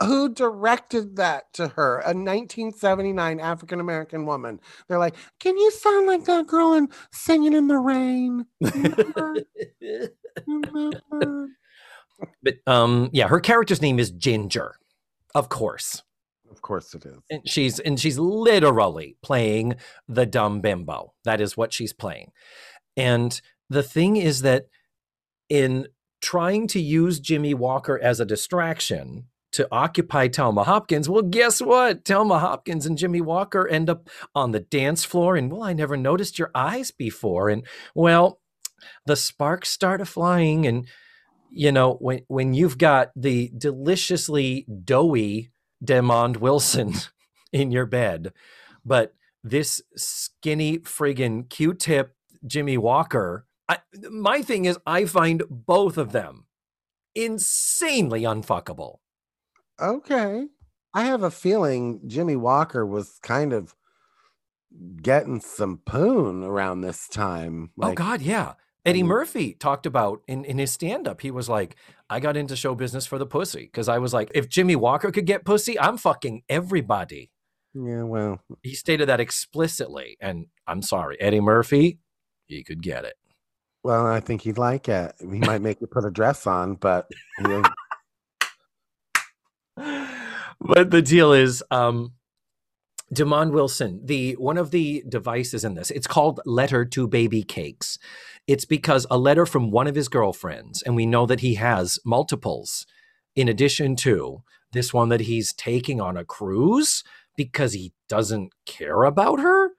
who 0.00 0.32
directed 0.32 1.16
that 1.16 1.52
to 1.54 1.68
her? 1.68 1.98
A 1.98 2.14
1979 2.14 3.40
African 3.40 3.80
American 3.80 4.24
woman. 4.24 4.60
They're 4.88 4.98
like, 4.98 5.16
Can 5.38 5.58
you 5.58 5.70
sound 5.70 6.06
like 6.06 6.24
that 6.24 6.46
girl 6.46 6.72
in 6.74 6.88
Singing 7.12 7.52
in 7.52 7.68
the 7.68 7.78
Rain? 7.78 8.46
Remember? 8.60 9.36
Remember? 10.46 11.48
But 12.42 12.54
um, 12.66 13.10
yeah, 13.12 13.28
her 13.28 13.40
character's 13.40 13.82
name 13.82 13.98
is 13.98 14.10
Ginger, 14.10 14.74
of 15.34 15.48
course. 15.48 16.02
Of 16.50 16.62
course 16.62 16.94
it 16.94 17.06
is. 17.06 17.16
and 17.30 17.48
she's 17.48 17.78
and 17.78 17.98
she's 17.98 18.18
literally 18.18 19.16
playing 19.22 19.76
the 20.08 20.26
dumb 20.26 20.60
bimbo 20.60 21.14
that 21.24 21.40
is 21.40 21.56
what 21.56 21.72
she's 21.72 21.92
playing 21.92 22.32
and 22.96 23.40
the 23.68 23.84
thing 23.84 24.16
is 24.16 24.42
that 24.42 24.66
in 25.48 25.86
trying 26.20 26.66
to 26.66 26.80
use 26.80 27.20
jimmy 27.20 27.54
walker 27.54 28.00
as 28.02 28.18
a 28.18 28.26
distraction 28.26 29.26
to 29.52 29.66
occupy 29.72 30.28
Telma 30.28 30.64
Hopkins. 30.64 31.08
Well, 31.08 31.22
guess 31.22 31.60
what? 31.60 32.04
Telma 32.04 32.38
Hopkins 32.40 32.86
and 32.86 32.96
Jimmy 32.96 33.20
Walker 33.20 33.66
end 33.66 33.90
up 33.90 34.08
on 34.34 34.52
the 34.52 34.60
dance 34.60 35.04
floor, 35.04 35.36
and 35.36 35.52
well, 35.52 35.64
I 35.64 35.72
never 35.72 35.96
noticed 35.96 36.38
your 36.38 36.50
eyes 36.54 36.90
before. 36.90 37.48
And 37.48 37.66
well, 37.94 38.40
the 39.06 39.16
sparks 39.16 39.68
start 39.68 40.06
flying, 40.06 40.66
and 40.66 40.86
you 41.50 41.72
know 41.72 41.94
when 41.94 42.20
when 42.28 42.54
you've 42.54 42.78
got 42.78 43.10
the 43.16 43.50
deliciously 43.56 44.66
doughy 44.84 45.50
Demond 45.84 46.38
Wilson 46.38 46.94
in 47.52 47.70
your 47.70 47.86
bed, 47.86 48.32
but 48.84 49.14
this 49.42 49.80
skinny 49.96 50.78
friggin' 50.78 51.48
Q-tip 51.48 52.14
Jimmy 52.46 52.78
Walker. 52.78 53.46
I, 53.68 53.78
my 54.10 54.42
thing 54.42 54.64
is, 54.64 54.78
I 54.86 55.04
find 55.04 55.42
both 55.48 55.96
of 55.96 56.12
them 56.12 56.46
insanely 57.14 58.22
unfuckable. 58.22 58.96
Okay. 59.80 60.46
I 60.92 61.04
have 61.04 61.22
a 61.22 61.30
feeling 61.30 62.00
Jimmy 62.06 62.36
Walker 62.36 62.84
was 62.84 63.18
kind 63.22 63.52
of 63.52 63.74
getting 65.02 65.40
some 65.40 65.78
poon 65.78 66.42
around 66.42 66.80
this 66.80 67.08
time. 67.08 67.70
oh 67.80 67.92
God, 67.92 68.22
yeah. 68.22 68.54
Eddie 68.84 69.02
Murphy 69.02 69.54
talked 69.54 69.86
about 69.86 70.22
in, 70.26 70.44
in 70.44 70.58
his 70.58 70.70
stand-up, 70.72 71.20
he 71.20 71.30
was 71.30 71.48
like, 71.48 71.76
I 72.08 72.18
got 72.20 72.36
into 72.36 72.56
show 72.56 72.74
business 72.74 73.06
for 73.06 73.18
the 73.18 73.26
pussy. 73.26 73.62
Because 73.62 73.88
I 73.88 73.98
was 73.98 74.12
like, 74.14 74.30
if 74.34 74.48
Jimmy 74.48 74.76
Walker 74.76 75.10
could 75.10 75.26
get 75.26 75.44
pussy, 75.44 75.78
I'm 75.78 75.96
fucking 75.98 76.42
everybody. 76.48 77.30
Yeah, 77.74 78.02
well, 78.04 78.40
He 78.62 78.74
stated 78.74 79.08
that 79.08 79.20
explicitly. 79.20 80.16
And 80.20 80.46
I'm 80.66 80.82
sorry, 80.82 81.20
Eddie 81.20 81.40
Murphy, 81.40 81.98
he 82.46 82.64
could 82.64 82.82
get 82.82 83.04
it. 83.04 83.14
well, 83.84 84.06
I 84.06 84.20
think 84.20 84.42
he'd 84.42 84.58
like 84.58 84.88
it. 84.88 85.14
He 85.20 85.26
might 85.50 85.62
make 85.62 85.80
you 85.80 85.86
put 85.86 86.04
a 86.04 86.10
dress 86.10 86.46
on, 86.46 86.74
but 86.74 87.08
you 87.38 87.48
know, 87.48 87.62
but 90.60 90.90
the 90.90 91.02
deal 91.02 91.32
is 91.32 91.62
um 91.70 92.12
Demond 93.14 93.50
Wilson, 93.52 94.00
the 94.04 94.34
one 94.34 94.56
of 94.58 94.70
the 94.70 95.02
devices 95.08 95.64
in 95.64 95.74
this, 95.74 95.90
it's 95.90 96.06
called 96.06 96.40
Letter 96.46 96.84
to 96.86 97.08
Baby 97.08 97.42
Cakes. 97.42 97.98
It's 98.46 98.64
because 98.64 99.06
a 99.10 99.18
letter 99.18 99.46
from 99.46 99.70
one 99.70 99.86
of 99.86 99.94
his 99.94 100.08
girlfriends, 100.08 100.82
and 100.82 100.96
we 100.96 101.06
know 101.06 101.26
that 101.26 101.40
he 101.40 101.54
has 101.54 101.98
multiples, 102.04 102.86
in 103.36 103.48
addition 103.48 103.96
to 103.96 104.42
this 104.72 104.92
one 104.92 105.08
that 105.10 105.22
he's 105.22 105.52
taking 105.52 106.00
on 106.00 106.16
a 106.16 106.24
cruise 106.24 107.04
because 107.36 107.72
he 107.72 107.92
doesn't 108.08 108.52
care 108.66 109.04
about 109.04 109.40
her, 109.40 109.70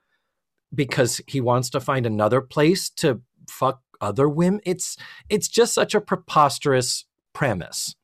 because 0.74 1.22
he 1.28 1.42
wants 1.42 1.70
to 1.70 1.80
find 1.80 2.06
another 2.06 2.42
place 2.42 2.90
to 2.90 3.22
fuck 3.50 3.82
other 4.00 4.28
women. 4.28 4.62
It's 4.66 4.98
it's 5.30 5.48
just 5.48 5.74
such 5.74 5.94
a 5.94 6.02
preposterous 6.02 7.06
premise 7.34 7.96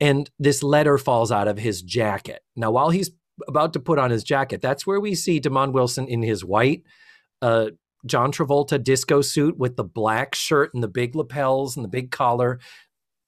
and 0.00 0.30
this 0.38 0.62
letter 0.62 0.96
falls 0.98 1.30
out 1.30 1.46
of 1.46 1.58
his 1.58 1.82
jacket. 1.82 2.42
Now, 2.56 2.70
while 2.70 2.90
he's 2.90 3.10
about 3.46 3.72
to 3.74 3.80
put 3.80 3.98
on 3.98 4.10
his 4.10 4.24
jacket, 4.24 4.62
that's 4.62 4.86
where 4.86 5.00
we 5.00 5.14
see 5.14 5.40
Demond 5.40 5.72
Wilson 5.72 6.08
in 6.08 6.22
his 6.22 6.44
white 6.44 6.82
uh, 7.42 7.70
John 8.06 8.32
Travolta 8.32 8.82
disco 8.82 9.20
suit 9.20 9.58
with 9.58 9.76
the 9.76 9.84
black 9.84 10.34
shirt 10.34 10.72
and 10.74 10.82
the 10.82 10.88
big 10.88 11.14
lapels 11.14 11.76
and 11.76 11.84
the 11.84 11.88
big 11.88 12.10
collar, 12.10 12.58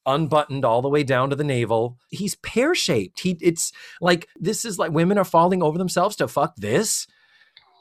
unbuttoned 0.07 0.65
all 0.65 0.83
the 0.83 0.89
way 0.89 1.03
down 1.05 1.31
to 1.31 1.37
the 1.37 1.45
navel. 1.45 1.99
He's 2.11 2.35
pear 2.37 2.75
shaped. 2.75 3.21
He 3.21 3.39
it's 3.41 3.73
like 4.01 4.29
this 4.39 4.65
is 4.65 4.79
like 4.79 4.93
women 4.93 5.19
are 5.19 5.25
falling 5.25 5.63
over 5.63 5.79
themselves 5.79 6.17
to 6.17 6.29
fuck 6.29 6.57
this. 6.57 7.07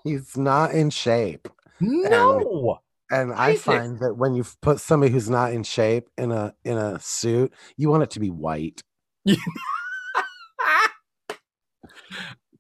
He's 0.03 0.35
not 0.37 0.71
in 0.71 0.89
shape. 0.89 1.47
No. 1.79 2.79
And 3.09 3.33
I 3.33 3.55
find 3.55 3.99
that 3.99 4.13
when 4.15 4.35
you 4.35 4.45
put 4.61 4.79
somebody 4.79 5.11
who's 5.11 5.29
not 5.29 5.51
in 5.51 5.63
shape 5.63 6.09
in 6.17 6.31
a 6.31 6.53
in 6.63 6.77
a 6.77 6.99
suit, 6.99 7.53
you 7.75 7.89
want 7.89 8.03
it 8.03 8.11
to 8.11 8.19
be 8.19 8.29
white. 8.29 8.83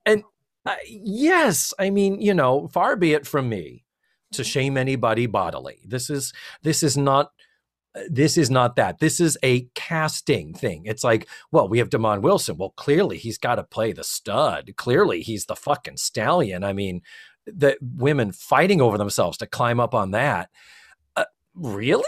and 0.05 0.23
uh, 0.65 0.75
yes, 0.87 1.73
I 1.79 1.89
mean, 1.89 2.19
you 2.21 2.33
know, 2.33 2.67
far 2.67 2.95
be 2.95 3.13
it 3.13 3.25
from 3.25 3.47
me 3.49 3.85
to 4.31 4.43
shame 4.43 4.77
anybody 4.77 5.25
bodily. 5.25 5.79
This 5.85 6.09
is 6.09 6.33
this 6.63 6.83
is 6.83 6.97
not 6.97 7.31
this 8.09 8.37
is 8.37 8.49
not 8.49 8.77
that. 8.77 8.99
This 8.99 9.19
is 9.19 9.37
a 9.43 9.67
casting 9.75 10.53
thing. 10.53 10.83
It's 10.85 11.03
like, 11.03 11.27
well, 11.51 11.67
we 11.67 11.79
have 11.79 11.89
Demond 11.89 12.21
Wilson. 12.21 12.57
Well, 12.57 12.73
clearly 12.77 13.17
he's 13.17 13.37
got 13.37 13.55
to 13.55 13.63
play 13.63 13.91
the 13.91 14.03
stud. 14.03 14.71
Clearly 14.77 15.21
he's 15.21 15.45
the 15.45 15.55
fucking 15.55 15.97
stallion. 15.97 16.63
I 16.63 16.73
mean, 16.73 17.01
the 17.45 17.77
women 17.81 18.31
fighting 18.31 18.81
over 18.81 18.97
themselves 18.97 19.37
to 19.39 19.47
climb 19.47 19.79
up 19.79 19.93
on 19.93 20.11
that. 20.11 20.49
Uh, 21.15 21.25
really? 21.53 22.03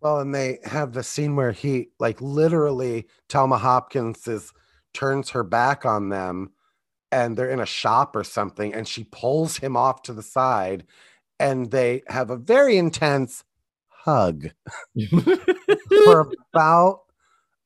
Well, 0.00 0.18
and 0.18 0.34
they 0.34 0.58
have 0.64 0.92
the 0.92 1.02
scene 1.02 1.36
where 1.36 1.52
he 1.52 1.90
like 1.98 2.20
literally 2.20 3.06
Telma 3.28 3.58
Hopkins 3.58 4.26
is 4.26 4.52
turns 4.92 5.30
her 5.30 5.44
back 5.44 5.84
on 5.84 6.08
them 6.08 6.50
and 7.14 7.36
they're 7.36 7.50
in 7.50 7.60
a 7.60 7.66
shop 7.66 8.16
or 8.16 8.24
something 8.24 8.74
and 8.74 8.88
she 8.88 9.04
pulls 9.04 9.58
him 9.58 9.76
off 9.76 10.02
to 10.02 10.12
the 10.12 10.22
side 10.22 10.84
and 11.38 11.70
they 11.70 12.02
have 12.08 12.28
a 12.30 12.36
very 12.36 12.76
intense 12.76 13.44
hug 13.88 14.48
for 16.04 16.32
about 16.52 17.02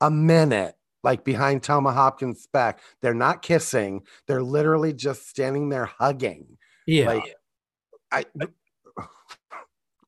a 0.03 0.11
minute 0.11 0.75
like 1.03 1.25
behind 1.25 1.63
Telma 1.63 1.95
Hopkins' 1.95 2.47
back. 2.53 2.81
They're 3.01 3.15
not 3.15 3.41
kissing. 3.41 4.03
They're 4.27 4.43
literally 4.43 4.93
just 4.93 5.29
standing 5.29 5.69
there 5.71 5.87
hugging. 5.87 6.59
yeah. 6.87 7.07
Like 7.07 7.35
I 8.13 8.25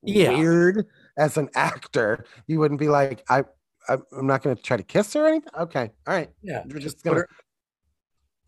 Yeah. 0.03 0.37
weird 0.37 0.87
as 1.17 1.37
an 1.37 1.49
actor. 1.55 2.25
You 2.47 2.59
wouldn't 2.59 2.81
be 2.81 2.89
like, 2.89 3.23
I, 3.29 3.45
I 3.89 3.97
I'm 4.17 4.27
not 4.27 4.43
gonna 4.43 4.57
try 4.57 4.77
to 4.77 4.83
kiss 4.83 5.15
her 5.15 5.25
or 5.25 5.29
anything. 5.29 5.53
Okay, 5.59 5.91
all 6.07 6.15
right. 6.15 6.31
yeah. 6.43 6.63
We're 6.69 6.79
just 6.81 7.03
gonna 7.05 7.17
her- 7.19 7.29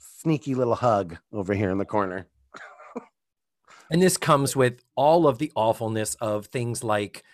sneaky 0.02 0.54
little 0.54 0.74
hug 0.76 1.18
over 1.32 1.54
here 1.54 1.70
in 1.70 1.78
the 1.78 1.84
corner. 1.84 2.26
And 3.90 4.00
this 4.00 4.16
comes 4.16 4.56
with 4.56 4.82
all 4.96 5.26
of 5.26 5.36
the 5.36 5.52
awfulness 5.54 6.14
of 6.14 6.46
things 6.46 6.82
like 6.82 7.24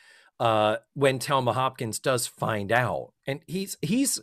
uh, 0.40 0.78
when 0.94 1.20
Telma 1.20 1.54
Hopkins 1.54 2.00
does 2.00 2.26
find 2.26 2.72
out, 2.72 3.12
and 3.26 3.40
he's 3.46 3.76
he's 3.80 4.20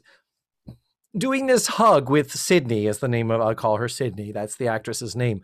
doing 1.18 1.48
this 1.48 1.68
hug 1.68 2.10
with 2.10 2.32
Sydney, 2.32 2.88
is 2.88 3.00
the 3.00 3.08
name 3.08 3.32
of 3.32 3.39
I'll 3.39 3.56
call 3.56 3.78
her 3.78 3.88
Sydney. 3.88 4.34
That's 4.34 4.58
the 4.58 4.68
actress's 4.68 5.16
name. 5.16 5.41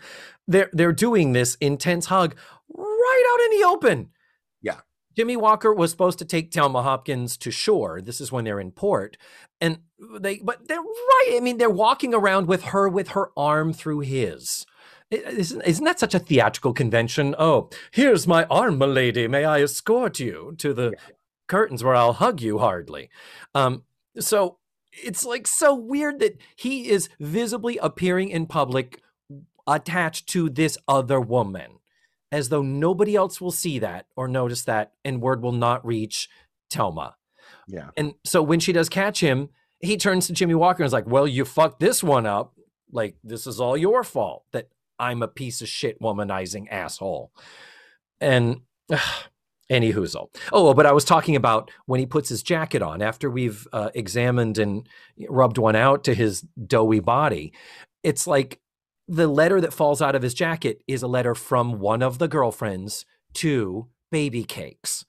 They're 0.48 0.70
they're 0.74 0.92
doing 0.92 1.32
this 1.32 1.56
intense 1.62 2.08
hug 2.08 2.36
right 2.76 3.34
out 3.34 3.46
in 3.46 3.60
the 3.60 3.68
open. 3.68 4.10
Yeah. 5.22 5.36
Jimmy 5.36 5.38
Walker 5.38 5.74
was 5.74 5.92
supposed 5.92 6.20
to 6.20 6.26
take 6.26 6.52
Telma 6.52 6.84
Hopkins 6.84 7.38
to 7.38 7.52
shore. 7.52 8.02
This 8.02 8.22
is 8.22 8.32
when 8.32 8.46
they're 8.46 8.60
in 8.60 8.72
port, 8.72 9.18
and 9.62 9.80
they 10.20 10.40
but 10.40 10.68
they're 10.68 10.82
right. 10.82 11.34
I 11.36 11.40
mean, 11.42 11.58
they're 11.58 11.70
walking 11.70 12.14
around 12.14 12.48
with 12.48 12.64
her 12.66 12.90
with 12.90 13.10
her 13.10 13.32
arm 13.38 13.74
through 13.74 14.02
his. 14.02 14.66
Isn't, 15.12 15.62
isn't 15.64 15.86
that 15.86 16.00
such 16.00 16.16
a 16.16 16.20
theatrical 16.20 16.74
convention? 16.74 17.36
Oh, 17.38 17.70
here's 17.92 18.28
my 18.28 18.46
arm, 18.46 18.78
milady. 18.78 19.28
May 19.28 19.46
I 19.46 19.62
escort 19.62 20.20
you 20.20 20.56
to 20.58 20.74
the 20.74 20.94
curtains 21.48 21.84
where 21.84 21.96
I'll 21.96 22.14
hug 22.14 22.42
you 22.42 22.60
hardly? 22.60 23.10
Um, 23.54 23.84
so 24.20 24.58
it's 24.94 25.26
like 25.26 25.48
so 25.48 25.76
weird 25.76 26.20
that 26.20 26.38
he 26.56 26.90
is 26.90 27.10
visibly 27.20 27.78
appearing 27.78 28.30
in 28.30 28.46
public 28.46 29.02
attached 29.68 30.28
to 30.30 30.50
this 30.50 30.78
other 30.88 31.20
woman 31.20 31.81
as 32.32 32.50
though 32.50 32.62
nobody 32.62 33.16
else 33.16 33.42
will 33.42 33.52
see 33.52 33.80
that 33.80 34.06
or 34.16 34.28
notice 34.28 34.64
that 34.64 34.94
and 35.04 35.22
word 35.22 35.42
will 35.42 35.52
not 35.52 35.86
reach 35.86 36.30
Telma. 36.72 37.14
Yeah. 37.68 37.90
And 37.98 38.14
so 38.24 38.42
when 38.42 38.60
she 38.60 38.72
does 38.72 38.90
catch 38.90 39.20
him, 39.20 39.50
he 39.80 39.98
turns 39.98 40.28
to 40.28 40.34
Jimmy 40.34 40.56
Walker 40.56 40.84
and 40.84 40.88
is 40.88 40.94
like, 40.94 41.08
Well, 41.08 41.28
you 41.28 41.46
fucked 41.46 41.80
this 41.80 42.04
one 42.04 42.26
up. 42.26 42.54
Like, 42.92 43.16
this 43.24 43.48
is 43.48 43.60
all 43.60 43.78
your 43.78 44.04
fault 44.04 44.44
that 44.52 44.70
I'm 45.00 45.22
a 45.22 45.28
piece 45.28 45.62
of 45.62 45.68
shit 45.68 46.00
womanizing 46.02 46.68
asshole. 46.70 47.32
And 48.20 48.62
any 49.70 49.94
whoozle. 49.94 50.28
Oh, 50.52 50.74
but 50.74 50.86
I 50.86 50.92
was 50.92 51.06
talking 51.06 51.38
about 51.38 51.72
when 51.86 52.00
he 52.02 52.06
puts 52.06 52.28
his 52.28 52.44
jacket 52.44 52.82
on 52.82 53.02
after 53.02 53.30
we've 53.30 53.66
uh, 53.72 53.90
examined 53.96 54.58
and 54.58 54.88
rubbed 55.30 55.58
one 55.58 55.78
out 55.78 56.04
to 56.04 56.14
his 56.14 56.42
doughy 56.68 57.00
body. 57.00 57.54
It's 58.04 58.28
like 58.28 58.60
the 59.08 59.28
letter 59.28 59.60
that 59.62 59.74
falls 59.74 60.02
out 60.02 60.16
of 60.16 60.22
his 60.22 60.34
jacket 60.34 60.82
is 60.88 61.04
a 61.04 61.08
letter 61.08 61.36
from 61.36 61.80
one 61.80 62.02
of 62.02 62.20
the 62.20 62.28
girlfriends 62.28 63.06
to 63.34 63.88
Baby 64.12 64.44
Cakes. 64.44 65.06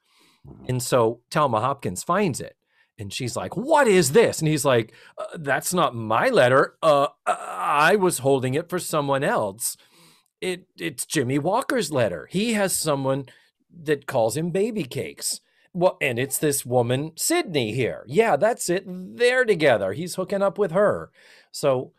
And 0.68 0.82
so 0.82 1.20
Telma 1.30 1.60
Hopkins 1.60 2.02
finds 2.02 2.40
it 2.40 2.56
and 2.98 3.12
she's 3.12 3.36
like, 3.36 3.56
What 3.56 3.86
is 3.86 4.12
this? 4.12 4.40
And 4.40 4.48
he's 4.48 4.64
like, 4.64 4.92
uh, 5.18 5.24
That's 5.34 5.72
not 5.72 5.94
my 5.94 6.28
letter. 6.28 6.74
Uh, 6.82 7.08
I 7.26 7.96
was 7.96 8.18
holding 8.18 8.54
it 8.54 8.68
for 8.68 8.78
someone 8.78 9.24
else. 9.24 9.76
It, 10.40 10.66
it's 10.78 11.06
Jimmy 11.06 11.38
Walker's 11.38 11.92
letter. 11.92 12.28
He 12.30 12.54
has 12.54 12.74
someone 12.74 13.26
that 13.70 14.06
calls 14.06 14.36
him 14.36 14.50
Baby 14.50 14.84
Cakes. 14.84 15.40
Well, 15.72 15.96
and 16.02 16.18
it's 16.18 16.36
this 16.36 16.66
woman, 16.66 17.12
Sydney, 17.16 17.72
here. 17.72 18.04
Yeah, 18.06 18.36
that's 18.36 18.68
it. 18.68 18.84
They're 18.86 19.44
together. 19.44 19.92
He's 19.94 20.16
hooking 20.16 20.42
up 20.42 20.58
with 20.58 20.72
her. 20.72 21.10
So, 21.50 21.92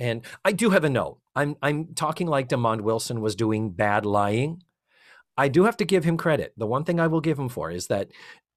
and 0.00 0.24
I 0.44 0.52
do 0.52 0.70
have 0.70 0.84
a 0.84 0.90
note. 0.90 1.18
I'm 1.34 1.56
I'm 1.62 1.94
talking 1.94 2.26
like 2.26 2.48
Demond 2.48 2.82
Wilson 2.82 3.20
was 3.20 3.34
doing 3.36 3.70
bad 3.70 4.04
lying. 4.06 4.62
I 5.36 5.48
do 5.48 5.64
have 5.64 5.76
to 5.78 5.84
give 5.84 6.04
him 6.04 6.16
credit. 6.16 6.52
The 6.56 6.66
one 6.66 6.84
thing 6.84 6.98
I 6.98 7.06
will 7.06 7.20
give 7.20 7.38
him 7.38 7.48
for 7.48 7.70
is 7.70 7.86
that 7.86 8.10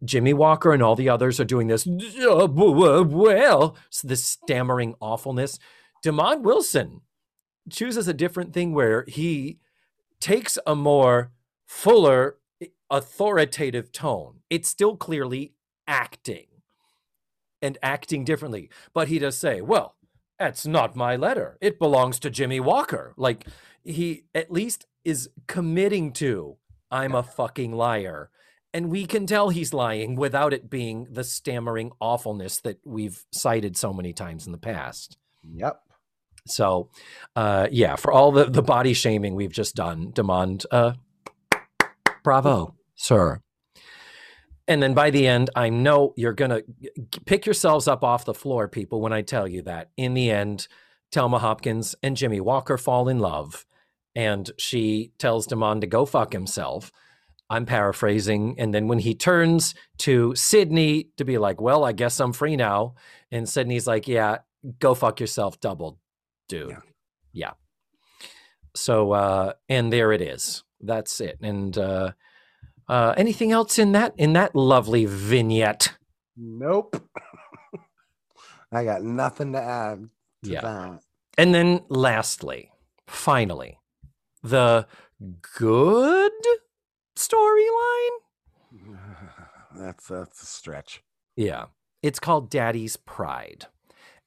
Jimmy 0.03 0.33
Walker 0.33 0.73
and 0.73 0.81
all 0.81 0.95
the 0.95 1.09
others 1.09 1.39
are 1.39 1.45
doing 1.45 1.67
this. 1.67 1.85
"Uh, 1.87 2.47
Well, 2.51 3.77
this 4.03 4.25
stammering 4.25 4.95
awfulness. 4.99 5.59
Demond 6.03 6.41
Wilson 6.41 7.01
chooses 7.69 8.07
a 8.07 8.13
different 8.13 8.53
thing 8.53 8.73
where 8.73 9.05
he 9.07 9.59
takes 10.19 10.57
a 10.65 10.75
more 10.75 11.31
fuller, 11.67 12.37
authoritative 12.89 13.91
tone. 13.91 14.41
It's 14.49 14.67
still 14.67 14.97
clearly 14.97 15.53
acting 15.87 16.47
and 17.61 17.77
acting 17.83 18.23
differently, 18.25 18.69
but 18.93 19.07
he 19.07 19.19
does 19.19 19.37
say, 19.37 19.61
"Well, 19.61 19.95
that's 20.41 20.65
not 20.65 20.95
my 20.95 21.15
letter. 21.15 21.57
It 21.61 21.79
belongs 21.79 22.19
to 22.19 22.29
Jimmy 22.29 22.59
Walker." 22.59 23.13
Like 23.17 23.47
he 23.83 24.23
at 24.33 24.51
least 24.51 24.85
is 25.03 25.29
committing 25.47 26.13
to, 26.13 26.57
"I'm 26.89 27.15
a 27.15 27.23
fucking 27.23 27.73
liar." 27.73 28.29
And 28.73 28.89
we 28.89 29.05
can 29.05 29.25
tell 29.27 29.49
he's 29.49 29.73
lying 29.73 30.15
without 30.15 30.53
it 30.53 30.69
being 30.69 31.07
the 31.11 31.23
stammering 31.25 31.91
awfulness 31.99 32.61
that 32.61 32.79
we've 32.85 33.25
cited 33.31 33.75
so 33.75 33.91
many 33.91 34.13
times 34.13 34.45
in 34.45 34.53
the 34.53 34.57
past. 34.57 35.17
Yep. 35.43 35.81
So, 36.47 36.89
uh, 37.35 37.67
yeah, 37.69 37.97
for 37.97 38.11
all 38.11 38.31
the, 38.31 38.45
the 38.45 38.61
body 38.61 38.93
shaming 38.93 39.35
we've 39.35 39.51
just 39.51 39.75
done, 39.75 40.11
Demond, 40.13 40.65
uh, 40.71 40.93
bravo, 42.23 42.75
sir. 42.95 43.41
And 44.71 44.81
then 44.81 44.93
by 44.93 45.09
the 45.09 45.27
end, 45.27 45.49
I 45.53 45.67
know 45.67 46.13
you're 46.15 46.31
going 46.31 46.51
to 46.51 46.63
pick 47.25 47.45
yourselves 47.45 47.89
up 47.89 48.05
off 48.05 48.23
the 48.23 48.33
floor, 48.33 48.69
people, 48.69 49.01
when 49.01 49.11
I 49.11 49.21
tell 49.21 49.45
you 49.45 49.63
that. 49.63 49.89
In 49.97 50.13
the 50.13 50.31
end, 50.31 50.69
Telma 51.13 51.41
Hopkins 51.41 51.93
and 52.01 52.15
Jimmy 52.15 52.39
Walker 52.39 52.77
fall 52.77 53.09
in 53.09 53.19
love, 53.19 53.65
and 54.15 54.49
she 54.57 55.11
tells 55.19 55.45
Demond 55.45 55.81
to 55.81 55.87
go 55.87 56.05
fuck 56.05 56.31
himself. 56.31 56.89
I'm 57.49 57.65
paraphrasing. 57.65 58.55
And 58.57 58.73
then 58.73 58.87
when 58.87 58.99
he 58.99 59.13
turns 59.13 59.75
to 59.97 60.33
Sydney 60.35 61.09
to 61.17 61.25
be 61.25 61.37
like, 61.37 61.59
well, 61.59 61.83
I 61.83 61.91
guess 61.91 62.17
I'm 62.21 62.31
free 62.31 62.55
now. 62.55 62.95
And 63.29 63.49
Sydney's 63.49 63.87
like, 63.87 64.07
yeah, 64.07 64.37
go 64.79 64.93
fuck 64.93 65.19
yourself, 65.19 65.59
double 65.59 65.99
dude. 66.47 66.69
Yeah. 66.69 66.77
Yeah. 67.33 67.51
So, 68.73 69.11
uh, 69.11 69.53
and 69.67 69.91
there 69.91 70.13
it 70.13 70.21
is. 70.21 70.63
That's 70.79 71.19
it. 71.19 71.39
And, 71.41 71.77
uh, 71.77 72.13
uh, 72.91 73.13
anything 73.17 73.51
else 73.51 73.79
in 73.79 73.93
that, 73.93 74.13
in 74.17 74.33
that 74.33 74.55
lovely 74.55 75.05
vignette? 75.05 75.93
Nope. 76.37 77.01
I 78.71 78.83
got 78.83 79.01
nothing 79.03 79.53
to 79.53 79.61
add 79.61 80.09
to 80.43 80.49
Yeah. 80.49 80.61
that. 80.61 80.99
And 81.37 81.55
then 81.55 81.81
lastly, 81.89 82.71
finally, 83.07 83.79
the 84.43 84.85
good 85.57 86.31
storyline. 87.15 88.17
That's 89.75 90.07
that's 90.07 90.43
a 90.43 90.45
stretch. 90.45 91.01
Yeah. 91.37 91.65
It's 92.03 92.19
called 92.19 92.49
Daddy's 92.49 92.97
Pride. 92.97 93.67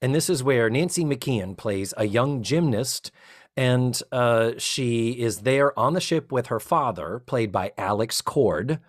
And 0.01 0.13
this 0.15 0.27
is 0.29 0.41
where 0.43 0.69
Nancy 0.71 1.03
McKeon 1.05 1.55
plays 1.55 1.93
a 1.97 2.05
young 2.07 2.41
gymnast, 2.41 3.11
and 3.57 4.01
uh, 4.11 4.51
she 4.57 5.11
is 5.11 5.39
there 5.41 5.77
on 5.79 5.93
the 5.93 6.01
ship 6.01 6.31
with 6.31 6.47
her 6.47 6.59
father, 6.59 7.19
played 7.25 7.51
by 7.51 7.71
Alex 7.77 8.21
Cord. 8.21 8.79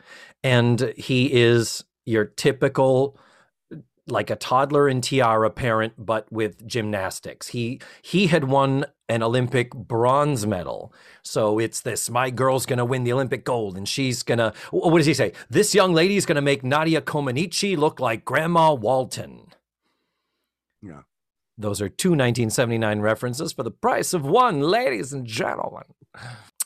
And 0.42 0.92
he 0.96 1.32
is 1.32 1.84
your 2.04 2.24
typical 2.24 3.18
like 4.08 4.30
a 4.30 4.36
toddler 4.36 4.88
in 4.88 5.00
tiara 5.00 5.50
parent 5.50 5.92
but 5.98 6.30
with 6.32 6.64
gymnastics 6.66 7.48
he 7.48 7.80
he 8.02 8.28
had 8.28 8.44
won 8.44 8.84
an 9.08 9.20
olympic 9.22 9.74
bronze 9.74 10.46
medal 10.46 10.92
so 11.22 11.58
it's 11.58 11.80
this 11.80 12.08
my 12.08 12.30
girl's 12.30 12.66
gonna 12.66 12.84
win 12.84 13.02
the 13.02 13.12
olympic 13.12 13.44
gold 13.44 13.76
and 13.76 13.88
she's 13.88 14.22
gonna 14.22 14.52
what 14.70 14.96
does 14.98 15.06
he 15.06 15.14
say 15.14 15.32
this 15.50 15.74
young 15.74 15.92
lady's 15.92 16.24
gonna 16.24 16.40
make 16.40 16.62
nadia 16.62 17.00
comaneci 17.00 17.76
look 17.76 17.98
like 17.98 18.24
grandma 18.24 18.72
walton 18.72 19.40
Yeah. 20.82 21.02
Those 21.58 21.80
are 21.80 21.88
two 21.88 22.10
1979 22.10 23.00
references 23.00 23.52
for 23.52 23.62
the 23.62 23.70
price 23.70 24.12
of 24.12 24.24
one 24.24 24.60
ladies 24.60 25.12
and 25.12 25.26
gentlemen 25.26 25.84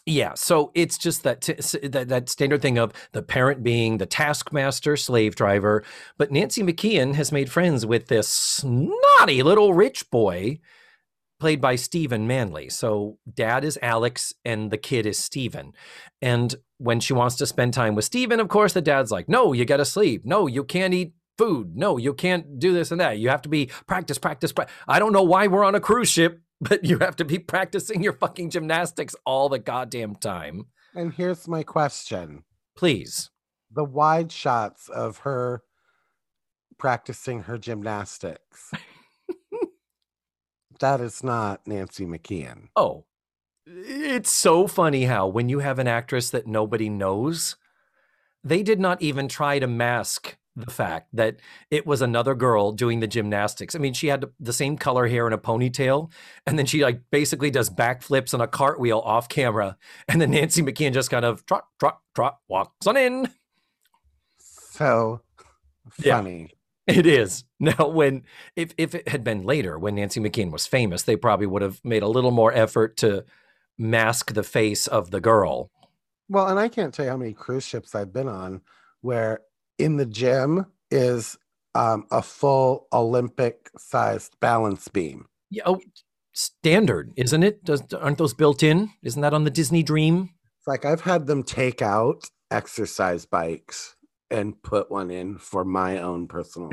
yeah, 0.06 0.34
so 0.34 0.70
it's 0.74 0.98
just 0.98 1.22
that, 1.22 1.40
t- 1.40 1.88
that 1.88 2.08
that 2.08 2.28
standard 2.28 2.62
thing 2.62 2.78
of 2.78 2.92
the 3.12 3.22
parent 3.22 3.62
being 3.62 3.98
the 3.98 4.06
taskmaster, 4.06 4.96
slave 4.96 5.36
driver. 5.36 5.84
But 6.18 6.32
Nancy 6.32 6.62
McKeon 6.62 7.14
has 7.14 7.32
made 7.32 7.50
friends 7.50 7.86
with 7.86 8.06
this 8.06 8.28
snotty 8.28 9.42
little 9.42 9.74
rich 9.74 10.10
boy, 10.10 10.58
played 11.38 11.60
by 11.60 11.76
Stephen 11.76 12.26
Manley. 12.26 12.68
So 12.68 13.18
dad 13.32 13.64
is 13.64 13.78
Alex, 13.82 14.34
and 14.44 14.70
the 14.70 14.78
kid 14.78 15.06
is 15.06 15.18
Stephen. 15.18 15.72
And 16.20 16.54
when 16.78 17.00
she 17.00 17.12
wants 17.12 17.36
to 17.36 17.46
spend 17.46 17.74
time 17.74 17.94
with 17.94 18.04
Stephen, 18.04 18.40
of 18.40 18.48
course, 18.48 18.72
the 18.72 18.82
dad's 18.82 19.10
like, 19.10 19.28
"No, 19.28 19.52
you 19.52 19.64
got 19.64 19.78
to 19.78 19.84
sleep. 19.84 20.24
No, 20.24 20.46
you 20.46 20.64
can't 20.64 20.94
eat." 20.94 21.12
Food. 21.40 21.74
No, 21.74 21.96
you 21.96 22.12
can't 22.12 22.58
do 22.58 22.74
this 22.74 22.90
and 22.90 23.00
that. 23.00 23.18
You 23.18 23.30
have 23.30 23.40
to 23.42 23.48
be 23.48 23.70
practice, 23.86 24.18
practice, 24.18 24.52
practice. 24.52 24.76
I 24.86 24.98
don't 24.98 25.14
know 25.14 25.22
why 25.22 25.46
we're 25.46 25.64
on 25.64 25.74
a 25.74 25.80
cruise 25.80 26.10
ship, 26.10 26.42
but 26.60 26.84
you 26.84 26.98
have 26.98 27.16
to 27.16 27.24
be 27.24 27.38
practicing 27.38 28.02
your 28.02 28.12
fucking 28.12 28.50
gymnastics 28.50 29.16
all 29.24 29.48
the 29.48 29.58
goddamn 29.58 30.16
time. 30.16 30.66
And 30.94 31.14
here's 31.14 31.48
my 31.48 31.62
question 31.62 32.44
Please. 32.76 33.30
the 33.70 33.84
wide 33.84 34.30
shots 34.30 34.90
of 34.90 35.18
her 35.18 35.62
practicing 36.76 37.44
her 37.44 37.56
gymnastics. 37.56 38.70
that 40.80 41.00
is 41.00 41.24
not 41.24 41.66
Nancy 41.66 42.04
McKeon. 42.04 42.68
Oh, 42.76 43.06
it's 43.64 44.30
so 44.30 44.66
funny 44.66 45.04
how 45.04 45.26
when 45.26 45.48
you 45.48 45.60
have 45.60 45.78
an 45.78 45.88
actress 45.88 46.28
that 46.28 46.46
nobody 46.46 46.90
knows, 46.90 47.56
they 48.44 48.62
did 48.62 48.78
not 48.78 49.00
even 49.00 49.26
try 49.26 49.58
to 49.58 49.66
mask 49.66 50.36
the 50.60 50.70
fact 50.70 51.08
that 51.14 51.36
it 51.70 51.86
was 51.86 52.02
another 52.02 52.34
girl 52.34 52.72
doing 52.72 53.00
the 53.00 53.06
gymnastics. 53.06 53.74
I 53.74 53.78
mean, 53.78 53.94
she 53.94 54.08
had 54.08 54.24
the 54.38 54.52
same 54.52 54.76
color 54.76 55.08
hair 55.08 55.26
and 55.26 55.34
a 55.34 55.38
ponytail, 55.38 56.12
and 56.46 56.58
then 56.58 56.66
she 56.66 56.82
like 56.82 57.00
basically 57.10 57.50
does 57.50 57.70
backflips 57.70 58.34
on 58.34 58.40
a 58.40 58.46
cartwheel 58.48 59.00
off 59.00 59.28
camera, 59.28 59.76
and 60.08 60.20
then 60.20 60.30
Nancy 60.30 60.62
McKeon 60.62 60.92
just 60.92 61.10
kind 61.10 61.24
of 61.24 61.44
trot, 61.46 61.66
trot, 61.78 62.00
trot, 62.14 62.38
walks 62.48 62.86
on 62.86 62.96
in. 62.96 63.28
So 64.38 65.22
Yeah. 66.02 66.16
funny. 66.16 66.50
It 66.86 67.06
is. 67.06 67.44
Now, 67.60 67.88
when 67.88 68.24
if 68.56 68.72
if 68.78 68.94
it 68.94 69.08
had 69.08 69.22
been 69.22 69.44
later, 69.44 69.78
when 69.78 69.94
Nancy 69.94 70.18
McKeon 70.20 70.50
was 70.50 70.66
famous, 70.66 71.02
they 71.02 71.14
probably 71.16 71.46
would 71.46 71.62
have 71.62 71.80
made 71.84 72.02
a 72.02 72.08
little 72.08 72.30
more 72.30 72.52
effort 72.52 72.96
to 72.98 73.24
mask 73.78 74.32
the 74.34 74.42
face 74.42 74.86
of 74.86 75.10
the 75.10 75.20
girl. 75.20 75.70
Well, 76.28 76.48
and 76.48 76.58
I 76.58 76.68
can't 76.68 76.94
tell 76.94 77.04
you 77.04 77.10
how 77.10 77.16
many 77.16 77.32
cruise 77.34 77.64
ships 77.64 77.94
I've 77.94 78.12
been 78.12 78.28
on 78.28 78.62
where 79.00 79.40
in 79.80 79.96
the 79.96 80.06
gym 80.06 80.66
is 80.90 81.36
um, 81.74 82.06
a 82.10 82.22
full 82.22 82.86
Olympic 82.92 83.70
sized 83.78 84.38
balance 84.40 84.88
beam. 84.88 85.26
Yeah, 85.50 85.62
oh, 85.66 85.80
standard, 86.32 87.12
isn't 87.16 87.42
it? 87.42 87.64
Does 87.64 87.82
aren't 87.94 88.18
those 88.18 88.34
built 88.34 88.62
in? 88.62 88.90
Isn't 89.02 89.22
that 89.22 89.34
on 89.34 89.44
the 89.44 89.50
Disney 89.50 89.82
Dream? 89.82 90.30
It's 90.58 90.66
like 90.66 90.84
I've 90.84 91.00
had 91.00 91.26
them 91.26 91.42
take 91.42 91.82
out 91.82 92.24
exercise 92.50 93.24
bikes 93.26 93.96
and 94.30 94.60
put 94.62 94.90
one 94.90 95.10
in 95.10 95.38
for 95.38 95.64
my 95.64 95.98
own 95.98 96.28
personal 96.28 96.70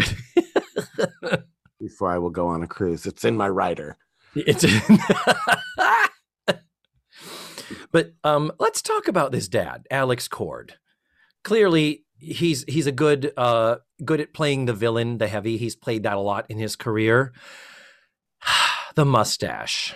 before 1.79 2.11
I 2.11 2.17
will 2.17 2.29
go 2.29 2.47
on 2.47 2.63
a 2.63 2.67
cruise. 2.67 3.05
It's 3.05 3.25
in 3.25 3.35
my 3.37 3.49
rider. 3.49 3.97
It's 4.35 4.63
in- 4.63 4.99
but 7.91 8.13
um, 8.23 8.51
let's 8.59 8.81
talk 8.81 9.07
about 9.07 9.31
this 9.31 9.47
dad, 9.47 9.87
Alex 9.89 10.27
Cord. 10.27 10.75
Clearly, 11.43 12.03
he's 12.19 12.63
he's 12.67 12.87
a 12.87 12.91
good 12.91 13.31
uh, 13.37 13.77
good 14.03 14.21
at 14.21 14.33
playing 14.33 14.65
the 14.65 14.73
villain, 14.73 15.17
the 15.17 15.27
heavy. 15.27 15.57
He's 15.57 15.75
played 15.75 16.03
that 16.03 16.17
a 16.17 16.19
lot 16.21 16.45
in 16.49 16.57
his 16.57 16.75
career. 16.75 17.33
the 18.95 19.05
mustache. 19.05 19.95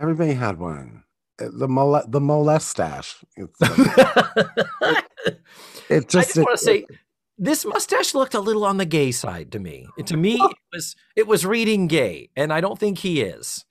Everybody 0.00 0.32
had 0.34 0.58
one. 0.58 1.04
Uh, 1.40 1.48
The 1.52 1.68
mole- 1.68 2.04
the 2.08 2.20
molestache. 2.20 3.24
It 5.90 5.96
I 5.96 6.08
just, 6.08 6.34
just 6.34 6.36
want 6.38 6.58
to 6.58 6.64
say 6.64 6.86
this 7.36 7.64
mustache 7.64 8.14
looked 8.14 8.34
a 8.34 8.40
little 8.40 8.64
on 8.64 8.78
the 8.78 8.86
gay 8.86 9.12
side 9.12 9.52
to 9.52 9.58
me. 9.58 9.86
To 10.06 10.16
me, 10.16 10.34
it 10.40 10.56
was 10.72 10.96
it 11.14 11.26
was 11.26 11.44
reading 11.44 11.88
gay, 11.88 12.30
and 12.36 12.52
I 12.52 12.60
don't 12.60 12.78
think 12.78 12.98
he 12.98 13.20
is. 13.20 13.64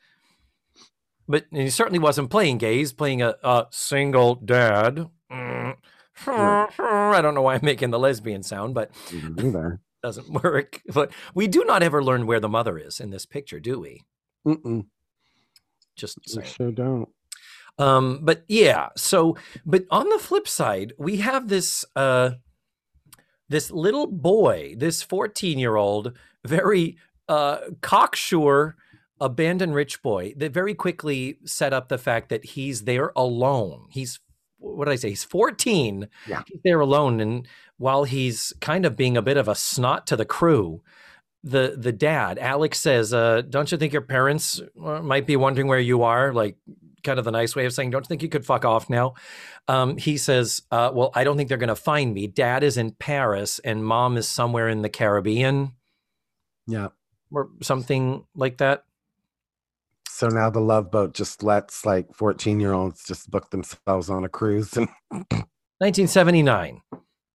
But 1.27 1.45
he 1.51 1.69
certainly 1.69 1.99
wasn't 1.99 2.29
playing 2.29 2.57
gay. 2.57 2.77
He's 2.77 2.93
playing 2.93 3.21
a, 3.21 3.35
a 3.43 3.67
single 3.71 4.35
dad. 4.35 5.09
Mm. 5.33 5.75
I 6.27 7.21
don't 7.21 7.33
know 7.33 7.41
why 7.41 7.55
I'm 7.55 7.61
making 7.63 7.89
the 7.89 7.99
lesbian 7.99 8.43
sound, 8.43 8.73
but 8.75 8.91
doesn't 10.03 10.29
work. 10.43 10.81
But 10.93 11.11
we 11.33 11.47
do 11.47 11.63
not 11.65 11.81
ever 11.81 12.03
learn 12.03 12.27
where 12.27 12.39
the 12.39 12.49
mother 12.49 12.77
is 12.77 12.99
in 12.99 13.09
this 13.09 13.25
picture, 13.25 13.59
do 13.59 13.79
we? 13.79 14.01
Mm-mm, 14.45 14.85
Just 15.95 16.19
saying. 16.29 16.45
sure 16.47 16.71
don't. 16.71 17.09
Um, 17.79 18.19
but 18.21 18.43
yeah, 18.47 18.89
so 18.95 19.35
but 19.65 19.85
on 19.89 20.09
the 20.09 20.19
flip 20.19 20.47
side, 20.47 20.93
we 20.97 21.17
have 21.17 21.47
this 21.47 21.83
uh 21.95 22.31
this 23.49 23.71
little 23.71 24.07
boy, 24.07 24.75
this 24.77 25.03
14-year-old, 25.03 26.15
very 26.45 26.97
uh 27.27 27.57
cocksure 27.81 28.75
abandoned 29.19 29.73
rich 29.73 30.03
boy 30.03 30.33
that 30.37 30.51
very 30.51 30.73
quickly 30.75 31.37
set 31.45 31.71
up 31.73 31.87
the 31.87 31.97
fact 31.97 32.29
that 32.29 32.45
he's 32.45 32.83
there 32.83 33.11
alone. 33.15 33.87
He's 33.89 34.19
what 34.63 34.85
did 34.85 34.91
I 34.91 34.95
say? 34.95 35.09
He's 35.09 35.23
14. 35.23 36.07
Yeah. 36.27 36.41
He's 36.47 36.59
there 36.63 36.79
alone. 36.79 37.19
And 37.19 37.47
while 37.77 38.03
he's 38.05 38.53
kind 38.61 38.85
of 38.85 38.95
being 38.95 39.17
a 39.17 39.21
bit 39.21 39.37
of 39.37 39.47
a 39.47 39.55
snot 39.55 40.07
to 40.07 40.15
the 40.15 40.25
crew, 40.25 40.81
the 41.43 41.75
the 41.77 41.91
dad, 41.91 42.39
Alex 42.39 42.79
says, 42.79 43.13
uh, 43.13 43.41
don't 43.41 43.71
you 43.71 43.77
think 43.77 43.91
your 43.91 44.01
parents 44.01 44.61
uh, 44.81 45.01
might 45.01 45.27
be 45.27 45.35
wondering 45.35 45.67
where 45.67 45.79
you 45.79 46.03
are? 46.03 46.31
Like 46.33 46.55
kind 47.03 47.19
of 47.19 47.25
the 47.25 47.31
nice 47.31 47.53
way 47.53 47.65
of 47.65 47.73
saying, 47.73 47.89
don't 47.89 48.05
you 48.05 48.07
think 48.07 48.23
you 48.23 48.29
could 48.29 48.45
fuck 48.45 48.63
off 48.63 48.89
now? 48.89 49.15
Um, 49.67 49.97
he 49.97 50.15
says, 50.17 50.61
uh, 50.71 50.89
well, 50.93 51.11
I 51.13 51.25
don't 51.25 51.35
think 51.35 51.49
they're 51.49 51.57
going 51.57 51.67
to 51.67 51.75
find 51.75 52.13
me. 52.13 52.27
Dad 52.27 52.63
is 52.63 52.77
in 52.77 52.91
Paris 52.91 53.59
and 53.59 53.83
mom 53.85 54.15
is 54.15 54.27
somewhere 54.29 54.69
in 54.69 54.81
the 54.83 54.89
Caribbean 54.89 55.73
Yeah. 56.65 56.89
or 57.29 57.49
something 57.61 58.23
like 58.35 58.57
that. 58.59 58.85
So 60.23 60.29
now 60.29 60.49
the 60.49 60.61
love 60.61 60.89
boat 60.89 61.13
just 61.13 61.43
lets 61.43 61.85
like 61.85 62.07
14 62.15 62.61
year 62.61 62.71
olds 62.71 63.03
just 63.03 63.29
book 63.29 63.49
themselves 63.49 64.09
on 64.09 64.23
a 64.23 64.29
cruise 64.29 64.77
and 64.77 64.87
1979. 65.79 66.79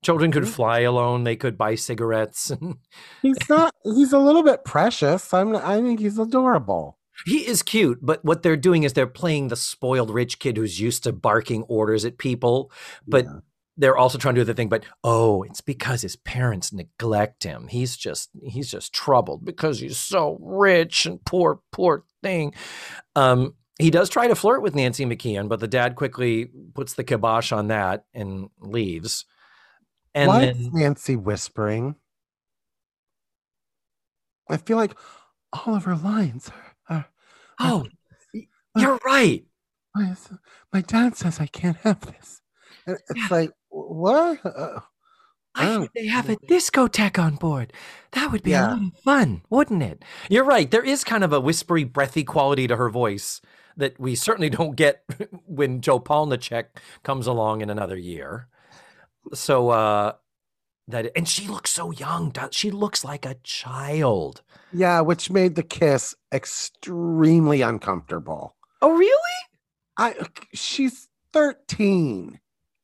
Children 0.03 0.33
could 0.33 0.45
Mhm. 0.45 0.49
fly 0.49 0.79
alone. 0.81 1.25
They 1.25 1.37
could 1.37 1.59
buy 1.59 1.75
cigarettes. 1.75 2.51
he's 3.23 3.37
not 3.47 3.75
he's 3.85 4.15
a 4.15 4.19
little 4.19 4.43
bit 4.43 4.65
precious. 4.65 5.35
I'm 5.35 5.55
I 5.55 5.83
think 5.83 6.01
he's 6.01 6.19
adorable. 6.19 6.97
he 7.27 7.47
is 7.47 7.63
cute, 7.63 7.99
but 8.01 8.25
what 8.25 8.43
they're 8.43 8.57
doing 8.57 8.85
is 8.85 8.95
they're 8.95 9.07
playing 9.07 9.49
the 9.49 9.57
spoiled 9.57 10.09
rich 10.09 10.39
kid 10.39 10.57
who's 10.57 10.81
used 10.81 11.05
to 11.05 11.13
barking 11.13 11.65
orders 11.65 12.07
at 12.07 12.17
people. 12.17 12.73
But 13.07 13.27
Yeah. 13.27 13.41
They're 13.79 13.97
also 13.97 14.19
trying 14.19 14.35
to 14.35 14.41
do 14.41 14.45
the 14.45 14.55
thing. 14.55 14.69
But 14.69 14.85
oh, 15.03 15.43
it's 15.45 15.61
because 15.61 16.03
his 16.03 16.17
parents 16.17 16.73
neglect 16.73 17.45
him. 17.45 17.69
He's 17.69 17.97
just 17.97 18.31
he's 18.43 18.71
just 18.71 18.93
troubled 18.93 19.45
because 19.45 19.79
he's 19.79 19.99
so 19.99 20.37
rich 20.41 21.07
and 21.07 21.25
poor, 21.25 21.61
poor 21.73 22.05
thing. 22.23 22.55
Um, 23.17 23.55
he 23.79 23.91
does 23.91 24.11
try 24.11 24.27
to 24.27 24.35
flirt 24.35 24.61
with 24.61 24.75
Nancy 24.75 25.07
McKeon, 25.07 25.49
but 25.49 25.61
the 25.61 25.69
dad 25.69 25.95
quickly 25.95 26.51
puts 26.75 26.95
the 26.95 27.05
kibosh 27.05 27.53
on 27.53 27.69
that 27.69 28.05
and 28.13 28.51
leaves. 28.59 29.25
And 30.15 30.29
Why 30.29 30.41
then 30.41 30.57
is 30.57 30.73
Nancy 30.73 31.15
whispering? 31.15 31.95
I 34.51 34.57
feel 34.57 34.77
like 34.77 34.97
all 35.53 35.77
of 35.77 35.85
her 35.85 35.95
lines 35.95 36.51
are, 36.89 36.97
are 36.97 37.07
oh, 37.61 37.87
y- 38.35 38.49
you're 38.75 38.99
right. 39.05 39.45
why 39.93 40.15
my 40.73 40.81
dad 40.81 41.17
says 41.17 41.39
I 41.39 41.47
can't 41.47 41.77
have 41.79 42.01
this. 42.01 42.41
And 42.87 42.99
it's 43.11 43.31
like, 43.31 43.53
what? 43.71 44.45
Uh, 44.45 44.81
I 45.55 45.67
Oh. 45.75 45.81
hear 45.81 45.89
they 45.95 46.07
have 46.07 46.29
a 46.29 46.37
discotheque 46.37 47.19
on 47.19 47.35
board. 47.37 47.73
That 48.13 48.31
would 48.31 48.43
be 48.43 48.51
Yeah. 48.53 48.69
a 48.69 48.75
lot 48.75 48.83
of 48.95 48.99
fun, 49.03 49.43
wouldn't 49.51 49.83
it? 49.83 50.05
You're 50.29 50.45
right. 50.45 50.71
There 50.71 50.85
is 50.85 51.03
kind 51.05 51.25
of 51.25 51.33
a 51.33 51.41
whispery, 51.41 51.85
breathy 51.85 52.23
quality 52.25 52.67
to 52.69 52.77
her 52.77 52.89
voice 52.91 53.41
that 53.77 53.99
we 53.99 54.15
certainly 54.15 54.51
don't 54.59 54.77
get 54.77 55.03
when 55.47 55.81
Jo 55.81 55.99
Polniaczek 56.01 56.67
comes 57.03 57.27
along 57.27 57.61
in 57.61 57.71
another 57.71 57.97
year. 57.97 58.49
So 59.35 59.71
uh 59.71 60.13
that 60.87 61.11
and 61.17 61.29
she 61.29 61.47
looks 61.49 61.71
so 61.71 61.91
young. 61.91 62.33
She 62.51 62.71
looks 62.71 63.05
like 63.05 63.27
a 63.27 63.35
child. 63.43 64.43
yeah, 64.73 65.01
which 65.01 65.31
made 65.31 65.55
the 65.55 65.63
kiss 65.63 66.15
extremely 66.33 67.63
uncomfortable. 67.63 68.55
Oh, 68.81 68.93
really? 68.97 69.39
I 69.99 70.15
she's 70.55 71.09
13. 71.33 72.39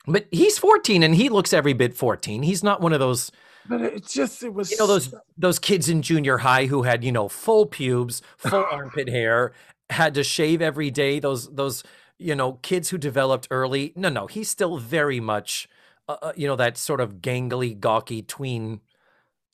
But 0.06 0.26
he's 0.31 0.59
14 0.59 1.02
and 1.02 1.14
he 1.14 1.28
looks 1.28 1.52
every 1.52 1.72
bit 1.72 1.94
14. 1.94 2.43
He's 2.43 2.62
not 2.62 2.81
one 2.81 2.93
of 2.93 3.01
those, 3.01 3.32
But 3.68 3.81
it's 3.81 4.12
just 4.12 4.43
it 4.43 4.52
was 4.52 4.70
you 4.70 4.76
know, 4.78 4.86
those 4.86 5.14
those 5.39 5.59
kids 5.59 5.89
in 5.89 6.02
junior 6.02 6.39
high 6.39 6.66
who 6.66 6.82
had, 6.82 7.02
you 7.02 7.12
know, 7.12 7.28
full 7.28 7.66
pubes, 7.66 8.20
full 8.36 8.66
armpit 8.72 9.09
hair, 9.09 9.52
had 9.90 10.14
to 10.14 10.24
shave 10.24 10.60
every 10.60 10.90
day. 10.90 11.20
Those 11.20 11.48
those, 11.55 11.82
you 12.18 12.35
know, 12.35 12.55
kids 12.55 12.90
who 12.90 12.98
developed 12.98 13.48
early. 13.51 13.93
No, 13.97 14.10
no, 14.10 14.26
he's 14.26 14.51
still 14.51 14.76
very 14.76 15.20
much 15.20 15.68
uh, 16.09 16.16
uh, 16.20 16.32
you 16.36 16.47
know, 16.47 16.56
that 16.56 16.76
sort 16.76 17.01
of 17.01 17.16
gangly, 17.16 17.78
gawky 17.78 18.22
tween 18.22 18.81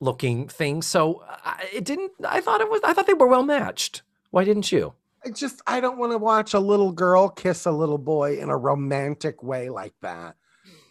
looking 0.01 0.48
thing. 0.48 0.82
So 0.82 1.22
I, 1.28 1.68
it 1.72 1.85
didn't 1.85 2.12
I 2.27 2.40
thought 2.40 2.60
it 2.60 2.70
was 2.70 2.81
I 2.85 2.93
thought 2.93 3.06
they 3.06 3.14
were 3.14 3.28
well 3.28 3.44
matched. 3.44 4.02
Why 4.31 4.44
didn't 4.44 4.72
you? 4.72 4.94
I 5.24 5.31
just 5.31 5.60
I 5.66 5.81
don't 5.81 5.98
want 5.98 6.12
to 6.12 6.18
watch 6.18 6.55
a 6.55 6.60
little 6.60 6.93
girl 6.93 7.28
kiss 7.28 7.66
a 7.66 7.70
little 7.70 7.98
boy 7.98 8.39
in 8.39 8.48
a 8.48 8.56
romantic 8.56 9.43
way 9.43 9.68
like 9.70 9.94
that 10.02 10.36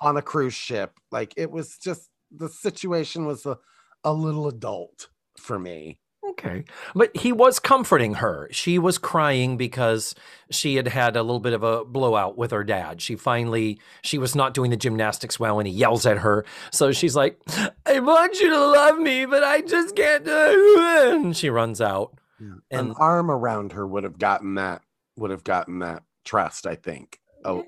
on 0.01 0.17
a 0.17 0.21
cruise 0.21 0.53
ship. 0.53 0.93
Like 1.11 1.33
it 1.37 1.51
was 1.51 1.77
just 1.77 2.09
the 2.31 2.49
situation 2.49 3.25
was 3.25 3.45
a, 3.45 3.57
a 4.03 4.13
little 4.13 4.47
adult 4.47 5.09
for 5.37 5.59
me. 5.59 5.99
Okay. 6.31 6.65
But 6.93 7.15
he 7.15 7.31
was 7.31 7.59
comforting 7.59 8.15
her. 8.15 8.49
She 8.51 8.77
was 8.77 8.97
crying 8.97 9.57
because 9.57 10.13
she 10.51 10.75
had 10.75 10.87
had 10.87 11.15
a 11.15 11.23
little 11.23 11.39
bit 11.39 11.53
of 11.53 11.63
a 11.63 11.85
blowout 11.85 12.37
with 12.37 12.51
her 12.51 12.63
dad. 12.63 13.01
She 13.01 13.15
finally, 13.15 13.79
she 14.03 14.17
was 14.17 14.35
not 14.35 14.53
doing 14.53 14.69
the 14.69 14.77
gymnastics 14.77 15.39
well 15.39 15.59
and 15.59 15.67
he 15.67 15.73
yells 15.73 16.05
at 16.05 16.19
her. 16.19 16.45
So 16.71 16.91
she's 16.91 17.15
like, 17.15 17.39
I 17.85 17.99
want 17.99 18.39
you 18.39 18.49
to 18.49 18.59
love 18.59 18.99
me, 18.99 19.25
but 19.25 19.43
I 19.43 19.61
just 19.61 19.95
can't 19.95 20.23
do 20.23 20.31
it. 20.31 21.13
And 21.15 21.35
she 21.35 21.49
runs 21.49 21.81
out. 21.81 22.19
An 22.39 22.61
And 22.69 22.95
arm 22.97 23.31
around 23.31 23.71
her 23.71 23.87
would 23.87 24.03
have 24.03 24.19
gotten 24.19 24.55
that 24.55 24.81
would 25.17 25.31
have 25.31 25.43
gotten 25.43 25.79
that 25.79 26.03
trust, 26.25 26.67
I 26.67 26.75
think. 26.75 27.19
Oh, 27.43 27.65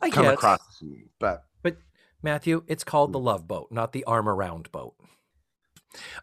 I 0.00 0.10
come 0.10 0.24
guess. 0.24 0.34
across 0.34 0.78
to 0.78 0.84
me. 0.84 1.04
But 1.20 1.44
Matthew, 2.22 2.64
it's 2.66 2.84
called 2.84 3.12
the 3.12 3.18
love 3.18 3.46
boat, 3.48 3.68
not 3.70 3.92
the 3.92 4.04
arm 4.04 4.28
around 4.28 4.70
boat. 4.72 4.94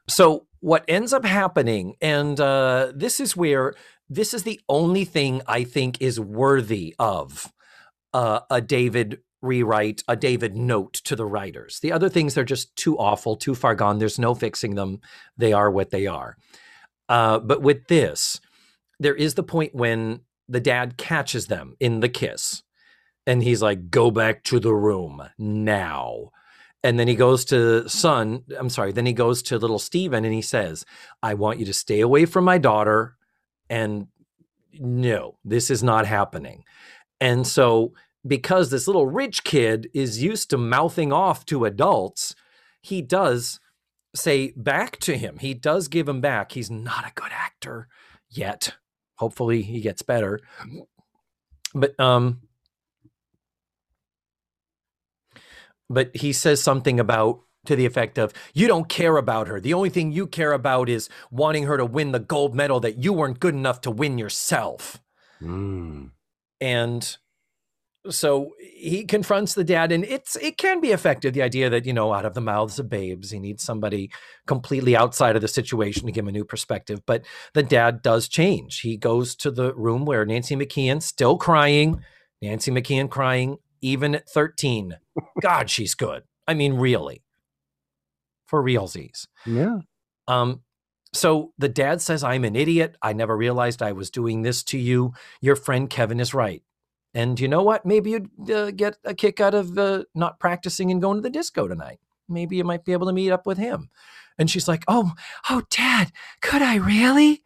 So 0.07 0.47
what 0.59 0.85
ends 0.87 1.13
up 1.13 1.25
happening, 1.25 1.95
and 2.01 2.39
uh, 2.39 2.91
this 2.95 3.19
is 3.19 3.37
where 3.37 3.73
this 4.09 4.33
is 4.33 4.43
the 4.43 4.59
only 4.67 5.05
thing 5.05 5.41
I 5.47 5.63
think 5.63 6.01
is 6.01 6.19
worthy 6.19 6.95
of 6.97 7.51
uh, 8.13 8.41
a 8.49 8.61
David 8.61 9.19
rewrite, 9.41 10.03
a 10.07 10.15
David 10.15 10.55
note 10.55 10.93
to 10.93 11.15
the 11.15 11.25
writers. 11.25 11.79
The 11.81 11.91
other 11.91 12.09
things 12.09 12.33
they're 12.33 12.43
just 12.43 12.75
too 12.75 12.97
awful, 12.97 13.35
too 13.35 13.55
far 13.55 13.75
gone. 13.75 13.99
There's 13.99 14.19
no 14.19 14.33
fixing 14.33 14.75
them. 14.75 14.99
They 15.37 15.53
are 15.53 15.69
what 15.69 15.91
they 15.91 16.07
are. 16.07 16.35
Uh, 17.07 17.39
but 17.39 17.61
with 17.61 17.87
this, 17.87 18.39
there 18.99 19.15
is 19.15 19.35
the 19.35 19.43
point 19.43 19.73
when 19.73 20.21
the 20.47 20.59
dad 20.59 20.97
catches 20.97 21.47
them 21.47 21.75
in 21.79 21.99
the 21.99 22.09
kiss 22.09 22.63
and 23.29 23.43
he's 23.43 23.61
like, 23.61 23.91
go 23.91 24.09
back 24.09 24.43
to 24.45 24.59
the 24.59 24.73
room 24.73 25.21
now. 25.37 26.31
And 26.83 26.97
then 26.97 27.07
he 27.07 27.13
goes 27.13 27.45
to 27.45 27.87
son, 27.87 28.43
I'm 28.57 28.71
sorry, 28.71 28.91
then 28.91 29.05
he 29.05 29.13
goes 29.13 29.43
to 29.43 29.59
little 29.59 29.77
Steven 29.77 30.25
and 30.25 30.33
he 30.33 30.41
says, 30.41 30.83
I 31.21 31.35
want 31.35 31.59
you 31.59 31.65
to 31.65 31.73
stay 31.73 31.99
away 31.99 32.25
from 32.25 32.43
my 32.43 32.57
daughter. 32.57 33.17
And 33.69 34.07
no, 34.73 35.37
this 35.45 35.69
is 35.69 35.83
not 35.83 36.07
happening. 36.07 36.63
And 37.21 37.45
so, 37.45 37.93
because 38.25 38.71
this 38.71 38.87
little 38.87 39.05
rich 39.05 39.43
kid 39.43 39.89
is 39.93 40.23
used 40.23 40.49
to 40.49 40.57
mouthing 40.57 41.13
off 41.13 41.45
to 41.45 41.65
adults, 41.65 42.33
he 42.81 43.03
does 43.03 43.59
say 44.15 44.53
back 44.55 44.97
to 45.01 45.15
him. 45.15 45.37
He 45.37 45.53
does 45.53 45.87
give 45.87 46.09
him 46.09 46.19
back. 46.19 46.53
He's 46.53 46.71
not 46.71 47.07
a 47.07 47.13
good 47.13 47.31
actor 47.31 47.87
yet. 48.27 48.73
Hopefully, 49.17 49.61
he 49.61 49.81
gets 49.81 50.01
better. 50.01 50.39
But 51.75 51.97
um, 51.99 52.41
but 55.89 56.15
he 56.15 56.33
says 56.33 56.61
something 56.61 56.99
about 56.99 57.41
to 57.65 57.75
the 57.75 57.85
effect 57.85 58.17
of 58.17 58.33
you 58.53 58.67
don't 58.67 58.87
care 58.89 59.17
about 59.17 59.47
her. 59.47 59.59
The 59.59 59.73
only 59.73 59.89
thing 59.89 60.11
you 60.11 60.27
care 60.27 60.53
about 60.53 60.89
is 60.89 61.09
wanting 61.29 61.63
her 61.63 61.77
to 61.77 61.85
win 61.85 62.11
the 62.11 62.19
gold 62.19 62.55
medal 62.55 62.79
that 62.81 63.03
you 63.03 63.13
weren't 63.13 63.39
good 63.39 63.53
enough 63.53 63.81
to 63.81 63.91
win 63.91 64.17
yourself. 64.17 64.99
Mm, 65.41 66.11
and 66.61 67.17
so 68.09 68.51
he 68.59 69.03
confronts 69.03 69.53
the 69.53 69.63
dad 69.63 69.91
and 69.91 70.05
it's 70.05 70.37
it 70.37 70.57
can 70.57 70.79
be 70.79 70.91
effective 70.91 71.33
the 71.33 71.41
idea 71.41 71.69
that 71.69 71.85
you 71.85 71.91
know 71.91 72.13
out 72.13 72.25
of 72.25 72.33
the 72.33 72.41
mouths 72.41 72.79
of 72.79 72.89
babes 72.89 73.29
he 73.29 73.39
needs 73.39 73.61
somebody 73.61 74.09
completely 74.47 74.95
outside 74.95 75.35
of 75.35 75.41
the 75.41 75.49
situation 75.49 76.05
to 76.05 76.11
give 76.11 76.23
him 76.23 76.29
a 76.29 76.31
new 76.31 76.45
perspective. 76.45 77.01
But 77.05 77.25
the 77.53 77.63
dad 77.63 78.01
does 78.01 78.29
change. 78.29 78.79
He 78.79 78.95
goes 78.95 79.35
to 79.37 79.51
the 79.51 79.73
room 79.75 80.05
where 80.05 80.25
nancy 80.25 80.55
mckeon 80.55 81.01
still 81.01 81.37
crying 81.37 82.01
nancy 82.41 82.71
mckeon 82.71 83.09
crying 83.09 83.57
even 83.81 84.15
at 84.15 84.29
13 84.29 84.97
god 85.41 85.69
she's 85.69 85.95
good 85.95 86.23
i 86.47 86.53
mean 86.53 86.75
really 86.75 87.23
for 88.45 88.63
realsies 88.63 89.27
yeah. 89.45 89.79
um, 90.27 90.61
so 91.13 91.53
the 91.57 91.69
dad 91.69 92.01
says, 92.01 92.23
I'm 92.23 92.43
an 92.43 92.55
idiot. 92.55 92.95
I 93.01 93.13
never 93.13 93.35
realized 93.35 93.81
I 93.81 93.93
was 93.93 94.09
doing 94.09 94.43
this 94.43 94.63
to 94.65 94.77
you. 94.77 95.13
Your 95.41 95.55
friend 95.55 95.89
Kevin 95.89 96.19
is 96.19 96.33
right. 96.33 96.61
And 97.13 97.39
you 97.39 97.47
know 97.47 97.63
what? 97.63 97.85
Maybe 97.85 98.11
you'd 98.11 98.51
uh, 98.51 98.71
get 98.71 98.97
a 99.03 99.15
kick 99.15 99.39
out 99.41 99.55
of 99.55 99.77
uh, 99.77 100.03
not 100.13 100.39
practicing 100.39 100.91
and 100.91 101.01
going 101.01 101.17
to 101.17 101.21
the 101.21 101.29
disco 101.31 101.67
tonight. 101.67 101.99
Maybe 102.27 102.57
you 102.57 102.63
might 102.63 102.85
be 102.85 102.93
able 102.93 103.07
to 103.07 103.13
meet 103.13 103.31
up 103.31 103.47
with 103.47 103.57
him. 103.57 103.89
And 104.37 104.49
she's 104.49 104.67
like, 104.67 104.83
Oh, 104.87 105.13
oh, 105.49 105.63
dad, 105.71 106.11
could 106.41 106.61
I 106.61 106.75
really? 106.75 107.41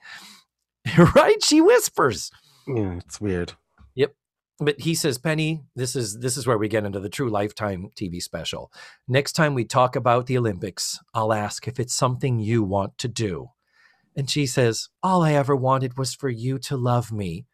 right? 1.16 1.42
She 1.42 1.62
whispers. 1.62 2.30
Yeah, 2.68 2.98
it's 2.98 3.22
weird. 3.22 3.54
But 4.60 4.80
he 4.80 4.94
says, 4.94 5.18
Penny, 5.18 5.64
this 5.76 5.96
is 5.96 6.20
this 6.20 6.38
is 6.38 6.46
where 6.46 6.58
we 6.58 6.68
get 6.68 6.86
into 6.86 7.00
the 7.00 7.10
true 7.10 7.30
lifetime 7.30 7.90
TV 7.96 8.22
special. 8.22 8.72
Next 9.08 9.34
time 9.34 9.56
we 9.56 9.66
talk 9.66 9.96
about 9.96 10.28
the 10.28 10.38
Olympics, 10.38 11.00
I'll 11.14 11.34
ask 11.34 11.68
if 11.68 11.80
it's 11.80 11.96
something 11.96 12.40
you 12.40 12.64
want 12.64 12.98
to 13.00 13.08
do. 13.08 13.50
And 14.16 14.30
she 14.30 14.46
says, 14.46 14.90
All 15.02 15.24
I 15.24 15.34
ever 15.34 15.56
wanted 15.56 15.98
was 15.98 16.14
for 16.14 16.30
you 16.30 16.60
to 16.60 16.78
love 16.78 17.12
me. 17.12 17.46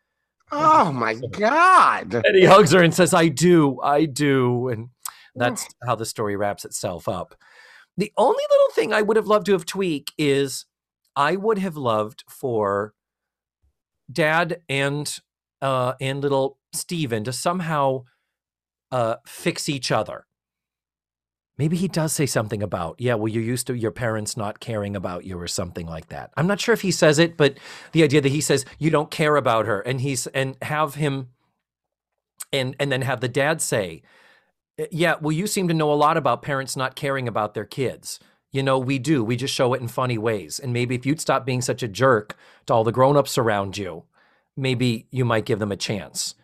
Oh 0.52 0.92
my 0.92 1.16
god. 1.32 2.14
And 2.14 2.36
he 2.36 2.46
hugs 2.46 2.72
her 2.72 2.84
and 2.84 2.94
says, 2.94 3.14
I 3.14 3.30
do, 3.30 3.80
I 3.82 4.06
do. 4.06 4.68
And 4.68 4.90
that's 5.36 5.68
how 5.86 5.96
the 5.96 6.06
story 6.06 6.36
wraps 6.36 6.66
itself 6.66 7.08
up. 7.08 7.36
The 7.98 8.12
only 8.18 8.44
little 8.50 8.70
thing 8.74 8.94
I 8.94 9.02
would 9.02 9.18
have 9.18 9.28
loved 9.28 9.46
to 9.48 9.54
have 9.54 9.66
tweaked 9.66 10.14
is 10.18 10.66
I 11.16 11.36
would 11.36 11.60
have 11.60 11.78
loved 11.78 12.24
for 12.30 12.94
dad 14.12 14.62
and 14.68 15.20
uh 15.62 15.94
and 16.02 16.22
little 16.22 16.59
Steven 16.74 17.24
to 17.24 17.34
somehow 17.34 18.04
uh 18.92 19.16
fix 19.26 19.70
each 19.70 19.92
other. 19.92 20.26
Maybe 21.58 21.76
he 21.76 21.90
does 21.90 22.14
say 22.14 22.26
something 22.26 22.64
about, 22.64 22.96
yeah, 23.00 23.16
well, 23.16 23.28
you're 23.28 23.44
used 23.44 23.68
to 23.68 23.74
your 23.74 23.92
parents 23.92 24.38
not 24.38 24.62
caring 24.62 24.96
about 24.96 25.26
you 25.26 25.38
or 25.38 25.48
something 25.48 25.88
like 25.88 26.08
that. 26.08 26.32
I'm 26.38 26.48
not 26.48 26.62
sure 26.62 26.72
if 26.72 26.82
he 26.82 26.92
says 26.92 27.20
it, 27.20 27.36
but 27.36 27.58
the 27.92 28.02
idea 28.02 28.22
that 28.22 28.32
he 28.32 28.40
says 28.40 28.64
you 28.78 28.90
don't 28.90 29.12
care 29.12 29.36
about 29.36 29.66
her 29.66 29.82
and 29.82 30.00
he's 30.00 30.26
and 30.28 30.56
have 30.62 30.96
him 30.96 31.28
and 32.54 32.78
and 32.80 32.90
then 32.92 33.02
have 33.02 33.20
the 33.20 33.28
dad 33.28 33.62
say, 33.62 34.04
yeah, 34.90 35.16
well, 35.20 35.34
you 35.34 35.48
seem 35.48 35.68
to 35.68 35.74
know 35.74 35.92
a 35.92 35.96
lot 35.96 36.16
about 36.16 36.42
parents 36.42 36.78
not 36.78 36.96
caring 36.96 37.28
about 37.28 37.54
their 37.54 37.66
kids. 37.66 38.22
You 38.52 38.64
know, 38.64 38.80
we 38.80 38.98
do. 38.98 39.22
We 39.22 39.36
just 39.36 39.54
show 39.54 39.74
it 39.74 39.82
in 39.82 39.90
funny 39.90 40.18
ways. 40.18 40.60
And 40.60 40.72
maybe 40.72 40.96
if 40.96 41.06
you'd 41.06 41.22
stop 41.22 41.46
being 41.46 41.62
such 41.62 41.84
a 41.84 41.88
jerk 41.90 42.38
to 42.66 42.74
all 42.74 42.86
the 42.86 42.92
grown-ups 42.94 43.38
around 43.38 43.78
you, 43.78 44.06
maybe 44.56 45.08
you 45.12 45.26
might 45.26 45.46
give 45.46 45.60
them 45.60 45.74
a 45.74 45.78
chance. 45.78 46.36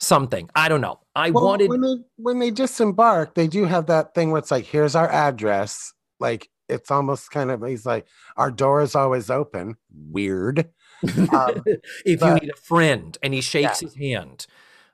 Something. 0.00 0.48
I 0.54 0.68
don't 0.68 0.80
know. 0.80 1.00
I 1.14 1.30
Well, 1.30 1.44
wanted 1.44 1.68
when 1.68 1.82
they 1.82 1.96
when 2.16 2.38
they 2.38 2.50
disembark, 2.50 3.34
they 3.34 3.46
do 3.46 3.64
have 3.66 3.86
that 3.86 4.14
thing 4.14 4.30
where 4.30 4.38
it's 4.38 4.50
like, 4.50 4.64
here's 4.64 4.94
our 4.94 5.10
address. 5.10 5.92
Like 6.18 6.48
it's 6.68 6.90
almost 6.90 7.30
kind 7.30 7.50
of 7.50 7.62
he's 7.62 7.84
like, 7.84 8.06
our 8.36 8.50
door 8.50 8.80
is 8.80 8.94
always 8.94 9.30
open. 9.30 9.76
Weird. 9.92 10.70
Um, 11.32 11.62
if 12.04 12.20
you 12.20 12.34
need 12.34 12.50
a 12.50 12.60
friend 12.60 13.16
and 13.22 13.32
he 13.32 13.40
shakes 13.40 13.80
his 13.80 13.94
hand. 13.94 14.46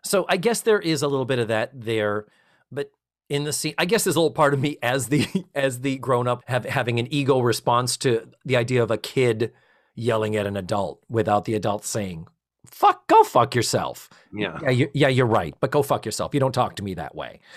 So 0.05 0.25
I 0.29 0.37
guess 0.37 0.61
there 0.61 0.79
is 0.79 1.03
a 1.03 1.09
little 1.09 1.25
bit 1.25 1.41
of 1.41 1.49
that 1.49 1.73
there, 1.75 2.27
but 2.71 2.93
in 3.29 3.43
the 3.43 3.53
scene, 3.53 3.75
I 3.77 3.87
guess 3.87 4.05
there's 4.05 4.15
a 4.15 4.21
little 4.21 4.31
part 4.31 4.55
of 4.55 4.61
me 4.61 4.79
as 4.83 5.09
the 5.09 5.27
as 5.55 5.81
the 5.81 5.99
grown 5.99 6.29
up 6.29 6.45
have 6.47 6.65
having 6.65 7.01
an 7.01 7.13
ego 7.13 7.41
response 7.41 7.97
to 7.99 8.29
the 8.45 8.57
idea 8.57 8.83
of 8.83 8.93
a 8.93 8.99
kid 8.99 9.53
yelling 9.97 10.37
at 10.37 10.47
an 10.47 10.57
adult 10.57 11.03
without 11.09 11.45
the 11.45 11.55
adult 11.55 11.85
saying, 11.85 12.29
"Fuck, 12.71 13.07
go 13.07 13.23
fuck 13.25 13.55
yourself." 13.55 14.09
yeah. 14.33 14.59
Yeah, 14.63 14.71
you, 14.71 14.91
yeah, 14.95 15.09
you're 15.09 15.27
right, 15.27 15.55
but 15.61 15.71
go 15.71 15.83
fuck 15.83 16.05
yourself. 16.05 16.35
You 16.35 16.41
don't 16.41 16.53
talk 16.53 16.77
to 16.77 16.83
me 16.83 16.95
that 16.95 17.15
way. 17.15 17.41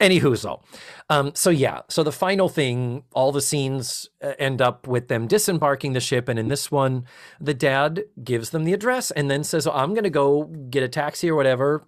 Anywho, 0.00 0.36
so, 0.36 0.62
um, 1.08 1.32
so 1.34 1.48
yeah, 1.48 1.80
so 1.88 2.02
the 2.02 2.12
final 2.12 2.50
thing, 2.50 3.02
all 3.14 3.32
the 3.32 3.40
scenes 3.40 4.10
uh, 4.22 4.34
end 4.38 4.60
up 4.60 4.86
with 4.86 5.08
them 5.08 5.26
disembarking 5.26 5.94
the 5.94 6.00
ship, 6.00 6.28
and 6.28 6.38
in 6.38 6.48
this 6.48 6.70
one, 6.70 7.06
the 7.40 7.54
dad 7.54 8.04
gives 8.22 8.50
them 8.50 8.64
the 8.64 8.74
address 8.74 9.10
and 9.10 9.30
then 9.30 9.42
says, 9.42 9.66
oh, 9.66 9.72
"I'm 9.72 9.94
gonna 9.94 10.10
go 10.10 10.44
get 10.44 10.82
a 10.82 10.88
taxi 10.88 11.30
or 11.30 11.34
whatever. 11.34 11.86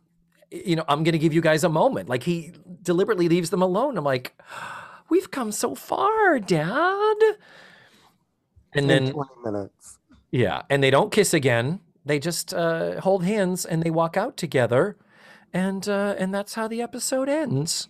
You 0.51 0.77
know, 0.77 0.85
I'm 0.89 1.05
gonna 1.05 1.19
give 1.19 1.35
you 1.35 1.43
guys 1.43 1.65
a 1.65 1.69
moment." 1.69 2.09
Like 2.09 2.23
he 2.23 2.55
deliberately 2.83 3.29
leaves 3.29 3.51
them 3.51 3.61
alone. 3.61 3.99
I'm 3.99 4.05
like, 4.05 4.35
"We've 5.11 5.31
come 5.31 5.53
so 5.53 5.75
far, 5.75 6.39
Dad." 6.39 7.17
And 8.73 8.89
then 8.89 9.13
20 9.13 9.31
minutes. 9.45 9.98
Yeah, 10.31 10.63
and 10.71 10.83
they 10.83 10.91
don't 10.91 11.13
kiss 11.13 11.35
again. 11.35 11.81
They 12.05 12.19
just 12.19 12.55
uh, 12.55 13.01
hold 13.01 13.25
hands 13.25 13.65
and 13.65 13.83
they 13.83 13.91
walk 13.91 14.17
out 14.17 14.37
together. 14.37 14.97
and 15.53 15.89
uh, 15.89 16.15
and 16.19 16.33
that's 16.35 16.55
how 16.55 16.69
the 16.69 16.83
episode 16.83 17.29
ends. 17.29 17.89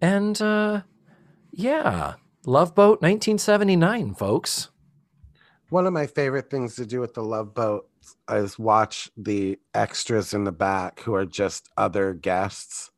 And 0.00 0.40
uh, 0.40 0.82
yeah, 1.52 2.14
Love 2.46 2.74
Boat, 2.74 3.02
1979, 3.02 4.14
folks. 4.14 4.70
One 5.68 5.86
of 5.86 5.92
my 5.92 6.06
favorite 6.06 6.50
things 6.50 6.74
to 6.76 6.86
do 6.86 7.00
with 7.00 7.14
the 7.14 7.22
Love 7.22 7.54
Boat 7.54 7.88
is 8.30 8.58
watch 8.58 9.10
the 9.16 9.58
extras 9.74 10.34
in 10.34 10.44
the 10.44 10.52
back 10.52 11.00
who 11.00 11.14
are 11.14 11.26
just 11.26 11.68
other 11.76 12.14
guests. 12.14 12.90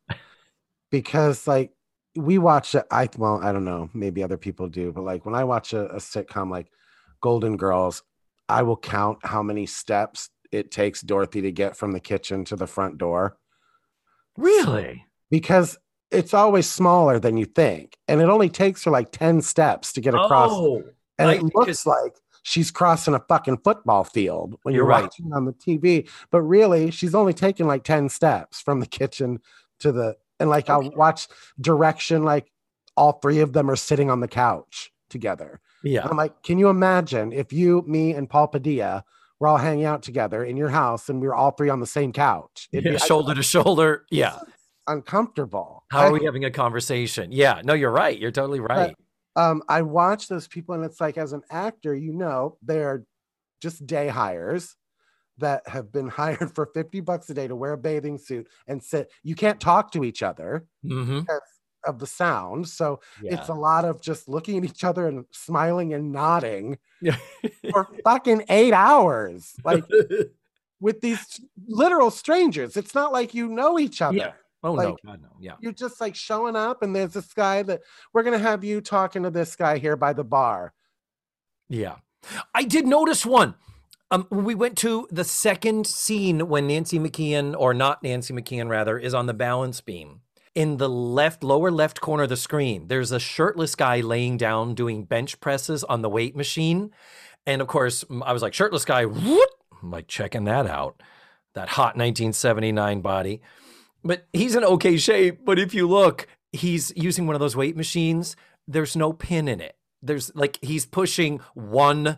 Because 0.91 1.47
like 1.47 1.71
we 2.15 2.37
watch 2.37 2.75
it, 2.75 2.85
I 2.91 3.09
well, 3.17 3.39
I 3.43 3.51
don't 3.51 3.65
know, 3.65 3.89
maybe 3.93 4.23
other 4.23 4.37
people 4.37 4.69
do, 4.69 4.91
but 4.91 5.03
like 5.03 5.25
when 5.25 5.35
I 5.35 5.43
watch 5.43 5.73
a, 5.73 5.87
a 5.89 5.97
sitcom 5.97 6.49
like 6.51 6.71
Golden 7.21 7.57
Girls, 7.57 8.03
I 8.53 8.61
will 8.63 8.77
count 8.77 9.19
how 9.23 9.41
many 9.43 9.65
steps 9.65 10.29
it 10.51 10.69
takes 10.71 11.01
Dorothy 11.01 11.41
to 11.41 11.51
get 11.51 11.75
from 11.75 11.91
the 11.91 11.99
kitchen 11.99 12.45
to 12.45 12.55
the 12.55 12.67
front 12.67 12.97
door 12.97 13.37
Really? 14.37 15.05
because 15.29 15.77
it's 16.11 16.33
always 16.33 16.69
smaller 16.69 17.19
than 17.19 17.37
you 17.37 17.45
think. 17.45 17.97
And 18.07 18.21
it 18.21 18.29
only 18.29 18.49
takes 18.49 18.83
her 18.83 18.91
like 18.91 19.11
10 19.11 19.41
steps 19.41 19.93
to 19.93 20.01
get 20.01 20.13
across. 20.13 20.51
Oh, 20.53 20.83
and 21.17 21.27
right, 21.29 21.41
it 21.41 21.55
looks 21.55 21.85
like 21.87 22.13
she's 22.43 22.69
crossing 22.71 23.15
a 23.15 23.19
fucking 23.27 23.59
football 23.63 24.03
field 24.03 24.55
when 24.63 24.73
you're, 24.75 24.83
You're 24.83 24.89
right. 24.89 25.03
watching 25.03 25.33
on 25.33 25.45
the 25.45 25.53
TV. 25.53 26.07
But 26.29 26.41
really, 26.41 26.91
she's 26.91 27.15
only 27.15 27.33
taking 27.33 27.65
like 27.65 27.83
10 27.83 28.09
steps 28.09 28.61
from 28.61 28.79
the 28.79 28.85
kitchen 28.85 29.39
to 29.79 29.91
the 29.91 30.15
and 30.39 30.49
like 30.49 30.69
I'll 30.69 30.91
watch 30.91 31.27
direction, 31.61 32.23
like 32.23 32.51
all 32.97 33.13
three 33.13 33.39
of 33.39 33.53
them 33.53 33.69
are 33.71 33.75
sitting 33.75 34.09
on 34.11 34.19
the 34.19 34.27
couch 34.27 34.91
together. 35.09 35.61
Yeah. 35.83 36.01
And 36.01 36.11
I'm 36.11 36.17
like, 36.17 36.41
can 36.43 36.57
you 36.59 36.69
imagine 36.69 37.31
if 37.31 37.53
you, 37.53 37.83
me, 37.87 38.13
and 38.13 38.29
Paul 38.29 38.47
Padilla 38.47 39.03
were 39.39 39.47
all 39.47 39.57
hanging 39.57 39.85
out 39.85 40.01
together 40.03 40.43
in 40.43 40.55
your 40.57 40.69
house 40.69 41.09
and 41.09 41.19
we 41.21 41.27
were 41.27 41.35
all 41.35 41.51
three 41.51 41.69
on 41.69 41.79
the 41.79 41.87
same 41.87 42.13
couch? 42.13 42.69
It'd 42.71 42.85
Yeah, 42.85 42.91
be 42.93 42.97
shoulder 42.99 43.35
to 43.35 43.43
shoulder. 43.43 44.05
Yeah. 44.09 44.39
uncomfortable. 44.87 45.83
How 45.89 46.01
I- 46.03 46.07
are 46.07 46.11
we 46.13 46.23
having 46.25 46.45
a 46.45 46.51
conversation? 46.51 47.31
Yeah. 47.31 47.61
No, 47.63 47.73
you're 47.73 47.91
right. 47.91 48.17
You're 48.17 48.31
totally 48.31 48.59
right. 48.59 48.95
um, 49.35 49.63
I 49.67 49.81
watch 49.81 50.27
those 50.27 50.47
people, 50.47 50.75
and 50.75 50.83
it's 50.85 51.01
like, 51.01 51.17
as 51.17 51.33
an 51.33 51.41
actor, 51.49 51.95
you 51.95 52.13
know, 52.13 52.57
they're 52.61 53.03
just 53.61 53.85
day 53.87 54.07
hires 54.07 54.75
that 55.39 55.67
have 55.67 55.91
been 55.91 56.07
hired 56.21 56.53
for 56.53 56.67
50 56.73 57.01
bucks 57.01 57.29
a 57.29 57.33
day 57.33 57.47
to 57.47 57.55
wear 57.55 57.73
a 57.73 57.77
bathing 57.77 58.17
suit 58.17 58.47
and 58.67 58.83
sit. 58.83 59.09
You 59.23 59.35
can't 59.35 59.59
talk 59.59 59.91
to 59.93 60.03
each 60.03 60.21
other 60.21 60.65
hmm 60.83 61.21
of 61.85 61.99
the 61.99 62.07
sound. 62.07 62.67
So 62.67 62.99
Yeah. 63.21 63.35
it's 63.39 63.49
a 63.49 63.53
lot 63.53 63.85
of 63.85 64.01
just 64.01 64.27
looking 64.29 64.57
at 64.57 64.65
each 64.65 64.83
other 64.83 65.07
and 65.07 65.25
smiling 65.31 65.93
and 65.93 66.11
nodding 66.11 66.77
Yeah. 67.01 67.17
for 67.71 67.87
fucking 68.03 68.45
eight 68.49 68.73
hours. 68.73 69.53
Like 69.63 69.83
with 70.79 71.01
these 71.01 71.39
literal 71.67 72.11
strangers. 72.11 72.75
It's 72.77 72.93
not 72.93 73.11
like 73.13 73.33
you 73.33 73.47
know 73.47 73.79
each 73.79 74.01
other. 74.01 74.17
Yeah. 74.17 74.31
oh 74.63 74.75
no, 74.75 74.97
God 75.05 75.21
no. 75.21 75.29
Yeah. 75.39 75.53
You're 75.61 75.71
just 75.71 75.99
like 76.01 76.15
showing 76.15 76.55
up, 76.55 76.83
and 76.83 76.95
there's 76.95 77.13
this 77.13 77.33
guy 77.33 77.63
that 77.63 77.81
we're 78.13 78.23
gonna 78.23 78.37
have 78.39 78.63
you 78.63 78.81
talking 78.81 79.23
to 79.23 79.29
this 79.29 79.55
guy 79.55 79.77
here 79.77 79.95
by 79.95 80.13
the 80.13 80.23
bar. 80.23 80.73
Yeah. 81.69 81.95
I 82.53 82.63
did 82.63 82.85
notice 82.87 83.25
one. 83.25 83.55
Um, 84.11 84.27
we 84.29 84.53
went 84.55 84.77
to 84.79 85.07
the 85.09 85.23
second 85.23 85.87
scene 85.87 86.47
when 86.47 86.67
Nancy 86.67 86.99
McKeon, 86.99 87.55
or 87.57 87.73
not 87.73 88.03
Nancy 88.03 88.33
McKeon, 88.33 88.69
rather, 88.69 88.97
is 88.99 89.13
on 89.13 89.25
the 89.25 89.33
balance 89.33 89.81
beam. 89.81 90.21
In 90.55 90.77
the 90.77 90.89
left, 90.89 91.43
lower 91.43 91.71
left 91.71 91.99
corner 91.99 92.23
of 92.23 92.29
the 92.29 92.37
screen, 92.37 92.87
there's 92.87 93.11
a 93.11 93.19
shirtless 93.19 93.75
guy 93.75 94.01
laying 94.01 94.37
down 94.37 94.75
doing 94.75 95.03
bench 95.03 95.39
presses 95.39 95.83
on 95.83 96.01
the 96.01 96.09
weight 96.09 96.35
machine. 96.35 96.91
And 97.45 97.61
of 97.61 97.67
course, 97.67 98.05
i 98.23 98.31
was 98.31 98.41
like, 98.41 98.53
shirtless 98.53 98.85
guy, 98.85 99.05
what? 99.05 99.49
I'm 99.81 99.89
like, 99.89 100.07
checking 100.07 100.43
that 100.45 100.67
out. 100.67 101.01
That 101.55 101.69
hot 101.69 101.97
1979 101.97 103.01
body. 103.01 103.41
But 104.03 104.27
he's 104.33 104.55
in 104.55 104.63
okay 104.63 104.97
shape. 104.97 105.45
But 105.45 105.59
if 105.59 105.73
you 105.73 105.87
look, 105.87 106.27
he's 106.51 106.93
using 106.95 107.25
one 107.25 107.35
of 107.35 107.39
those 107.39 107.55
weight 107.55 107.75
machines. 107.75 108.35
There's 108.67 108.95
no 108.95 109.13
pin 109.13 109.47
in 109.47 109.59
it. 109.59 109.75
There's 110.01 110.33
like 110.35 110.59
he's 110.61 110.85
pushing 110.85 111.39
one 111.53 112.17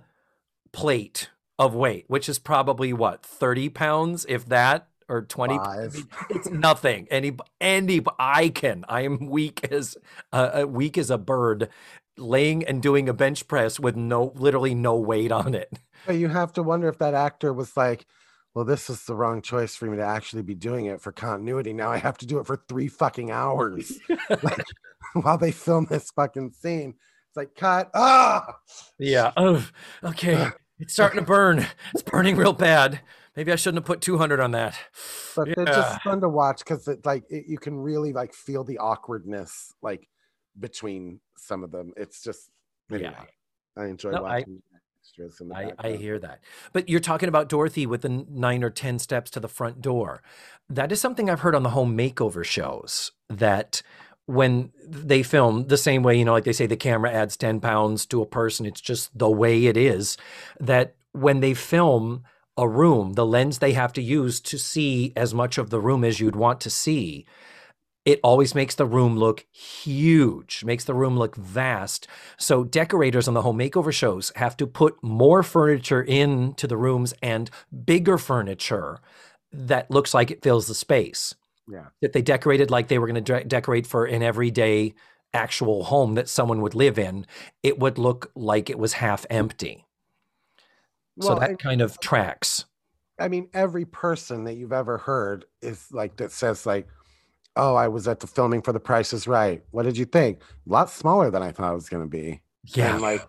plate 0.72 1.30
of 1.57 1.74
weight, 1.74 2.06
which 2.07 2.28
is 2.28 2.40
probably 2.40 2.91
what 2.91 3.24
30 3.24 3.70
pounds, 3.70 4.26
if 4.28 4.45
that, 4.48 4.88
or 5.07 5.23
20. 5.23 5.57
Five. 5.57 6.07
It's 6.30 6.49
nothing. 6.49 7.07
Any 7.11 7.36
any 7.61 8.02
I 8.19 8.49
can. 8.49 8.86
I 8.90 9.02
am 9.02 9.27
weak 9.30 9.65
as 9.72 9.98
uh, 10.34 10.61
uh, 10.61 10.68
weak 10.68 10.98
as 10.98 11.10
a 11.10 11.18
bird, 11.18 11.69
laying 12.18 12.64
and 12.64 12.82
doing 12.82 13.10
a 13.10 13.14
bench 13.14 13.48
press 13.48 13.80
with 13.80 13.95
no 13.95 14.34
literally 14.36 14.76
no 14.76 14.95
weight 14.95 15.32
on 15.32 15.53
it. 15.53 15.72
But 16.06 16.15
you 16.15 16.27
have 16.27 16.53
to 16.53 16.64
wonder 16.64 16.88
if 16.88 16.99
that 16.99 17.14
actor 17.14 17.53
was 17.53 17.76
like, 17.76 18.06
well, 18.53 18.65
this 18.65 18.90
is 18.90 19.03
the 19.03 19.15
wrong 19.15 19.41
choice 19.41 19.76
for 19.76 19.86
me 19.86 19.98
to 19.98 20.03
actually 20.03 20.44
be 20.44 20.56
doing 20.56 20.86
it 20.86 21.02
for 21.02 21.11
continuity. 21.11 21.73
Now 21.73 21.91
I 21.91 21.98
have 21.98 22.18
to 22.19 22.26
do 22.26 22.40
it 22.40 22.48
for 22.48 22.64
three 22.69 22.88
fucking 22.88 23.30
hours 23.30 23.99
like, 24.44 24.64
while 25.14 25.38
they 25.38 25.52
film 25.52 25.88
this 25.90 26.10
fucking 26.11 26.52
scene. 26.52 26.95
It's 27.30 27.36
like, 27.38 27.56
cut. 27.56 27.90
Ah, 27.94 28.56
Yeah. 28.98 29.34
Oh, 29.36 29.68
okay. 30.03 30.49
It's 30.80 30.94
starting 30.94 31.19
to 31.19 31.26
burn. 31.26 31.65
It's 31.94 32.03
burning 32.03 32.38
real 32.38 32.53
bad. 32.53 33.02
Maybe 33.36 33.52
I 33.52 33.56
shouldn't 33.56 33.80
have 33.80 33.86
put 33.86 34.02
200 34.02 34.40
on 34.40 34.52
that. 34.52 34.78
but 35.36 35.49
they're 35.56 35.66
just 35.66 36.02
fun 36.03 36.22
to 36.22 36.30
watch 36.30 36.60
because 36.60 36.88
it 36.88 37.06
like 37.06 37.24
it, 37.30 37.45
you 37.48 37.57
can 37.57 37.78
really 37.78 38.14
like 38.14 38.34
feel 38.34 38.64
the 38.64 38.78
awkwardness 38.78 39.74
like 39.82 40.07
between 40.60 41.20
some 41.38 41.64
of 41.64 41.72
them. 41.72 41.94
It's 41.98 42.22
just 42.22 42.49
anyway, 42.91 43.12
Yeah. 43.18 43.84
I 43.84 43.88
enjoy 43.88 44.12
No, 44.12 44.24
watching 44.24 44.62
the 45.18 45.53
I, 45.53 45.72
I 45.78 45.91
hear 45.91 46.18
that. 46.20 46.40
But 46.74 46.90
you're 46.90 46.99
talking 46.99 47.30
about 47.30 47.49
Dorothy 47.49 47.86
with 47.86 48.02
the 48.02 48.10
nine 48.10 48.64
or 48.64 48.70
10 48.70 48.99
steps 48.99 49.30
to 49.32 49.40
the 49.40 49.48
front 49.48 49.82
door. 49.82 50.22
That 50.70 50.91
is 50.91 50.99
something 50.99 51.30
I've 51.30 51.41
heard 51.41 51.56
on 51.56 51.64
the 51.64 51.70
home 51.70 51.95
makeover 51.98 52.44
shows 52.44 53.12
that 53.30 53.82
when 54.26 54.72
they 54.88 55.22
film 55.22 55.68
the 55.68 55.78
same 55.78 56.02
way, 56.02 56.18
you 56.18 56.26
know, 56.26 56.34
like 56.34 56.44
they 56.45 56.53
say 56.53 56.66
the 56.66 56.76
camera 56.76 57.12
adds 57.12 57.38
10 57.38 57.60
pounds 57.60 58.06
to 58.07 58.22
a 58.22 58.26
person, 58.26 58.66
it's 58.66 58.82
just 58.82 59.16
the 59.18 59.30
way 59.30 59.68
it 59.68 59.78
is. 59.78 60.18
That 60.60 60.95
when 61.12 61.40
they 61.40 61.53
film 61.53 62.24
a 62.57 62.68
room, 62.68 63.14
the 63.14 63.26
lens 63.26 63.60
they 63.60 63.73
have 63.73 63.94
to 63.94 64.02
use 64.02 64.40
to 64.40 64.57
see 64.57 65.11
as 65.15 65.34
much 65.34 65.57
of 65.57 65.69
the 65.69 65.82
room 65.82 66.03
as 66.03 66.19
you'd 66.19 66.36
want 66.36 66.61
to 66.61 66.69
see, 66.69 67.26
it 68.06 68.19
always 68.23 68.53
makes 68.53 68.76
the 68.76 68.86
room 68.86 69.18
look 69.18 69.45
huge, 69.52 70.64
makes 70.64 70.84
the 70.84 70.94
room 70.94 71.18
look 71.18 71.36
vast. 71.36 72.07
So 72.38 72.64
decorators 72.64 73.27
on 73.27 73.34
the 73.34 73.41
home 73.41 73.57
makeover 73.57 73.91
shows 73.91 74.32
have 74.36 74.56
to 74.57 74.68
put 74.68 75.03
more 75.03 75.41
furniture 75.41 76.02
into 76.02 76.68
the 76.68 76.77
rooms 76.77 77.14
and 77.22 77.49
bigger 77.86 78.18
furniture 78.18 78.99
that 79.52 79.90
looks 79.90 80.14
like 80.14 80.30
it 80.30 80.44
fills 80.44 80.68
the 80.68 80.76
space. 80.76 81.34
Yeah. 81.68 81.88
That 82.02 82.14
they 82.14 82.22
decorated 82.22 82.69
like 82.69 82.88
they 82.88 82.99
were 82.99 83.07
going 83.07 83.23
to 83.23 83.40
de- 83.40 83.44
decorate 83.44 83.88
for 83.88 84.06
an 84.06 84.22
everyday 84.22 84.94
actual 85.34 85.86
home 85.86 86.14
that 86.14 86.30
someone 86.30 86.61
would 86.61 86.76
live 86.76 86.99
in, 86.99 87.26
it 87.64 87.80
would 87.80 87.98
look 87.98 88.32
like 88.36 88.69
it 88.69 88.77
was 88.77 88.94
half 88.94 89.26
empty. 89.32 89.84
So 91.22 91.36
that 91.36 91.50
and- 91.52 91.60
kind 91.60 91.82
of 91.82 92.00
tracks. 92.00 92.66
I 93.18 93.30
mean, 93.30 93.48
every 93.54 93.86
person 93.86 94.44
that 94.44 94.56
you've 94.56 94.74
ever 94.74 94.98
heard 94.98 95.46
is 95.62 95.88
like 95.92 96.18
that 96.18 96.34
says 96.34 96.66
like, 96.66 96.86
"Oh, 97.56 97.74
I 97.76 97.88
was 97.88 98.10
at 98.10 98.20
the 98.20 98.28
filming 98.28 98.62
for 98.62 98.74
The 98.74 98.80
Price 98.80 99.14
Is 99.14 99.26
Right. 99.26 99.64
What 99.72 99.84
did 99.84 99.98
you 99.98 100.04
think? 100.04 100.42
A 100.42 100.74
lot 100.74 100.90
smaller 100.90 101.32
than 101.32 101.42
I 101.42 101.54
thought 101.54 101.72
it 101.72 101.76
was 101.76 101.88
going 101.88 102.04
to 102.04 102.10
be." 102.10 102.42
Yeah. 102.74 102.94
And 102.94 103.02
like, 103.02 103.26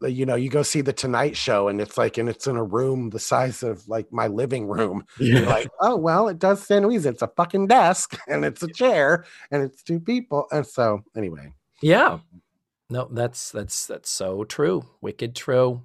you 0.00 0.24
know, 0.24 0.36
you 0.36 0.48
go 0.48 0.62
see 0.62 0.80
the 0.80 0.92
Tonight 0.94 1.36
Show, 1.36 1.68
and 1.68 1.82
it's 1.82 1.98
like, 1.98 2.16
and 2.16 2.28
it's 2.30 2.46
in 2.46 2.56
a 2.56 2.64
room 2.64 3.10
the 3.10 3.18
size 3.18 3.62
of 3.62 3.86
like 3.88 4.10
my 4.10 4.26
living 4.26 4.68
room. 4.68 5.04
You're 5.18 5.44
like, 5.44 5.68
oh 5.80 5.96
well, 5.96 6.28
it 6.28 6.38
does 6.38 6.62
stand 6.62 6.86
reason. 6.86 7.12
It's 7.12 7.22
a 7.22 7.28
fucking 7.36 7.66
desk, 7.66 8.18
and 8.28 8.42
it's 8.42 8.62
a 8.62 8.68
chair, 8.72 9.26
and 9.50 9.62
it's 9.62 9.82
two 9.82 10.00
people, 10.00 10.46
and 10.50 10.66
so 10.66 11.02
anyway. 11.14 11.52
yeah. 11.82 12.20
No, 12.88 13.08
that's 13.10 13.50
that's 13.50 13.86
that's 13.86 14.08
so 14.08 14.44
true. 14.44 14.82
Wicked 15.02 15.34
true. 15.36 15.82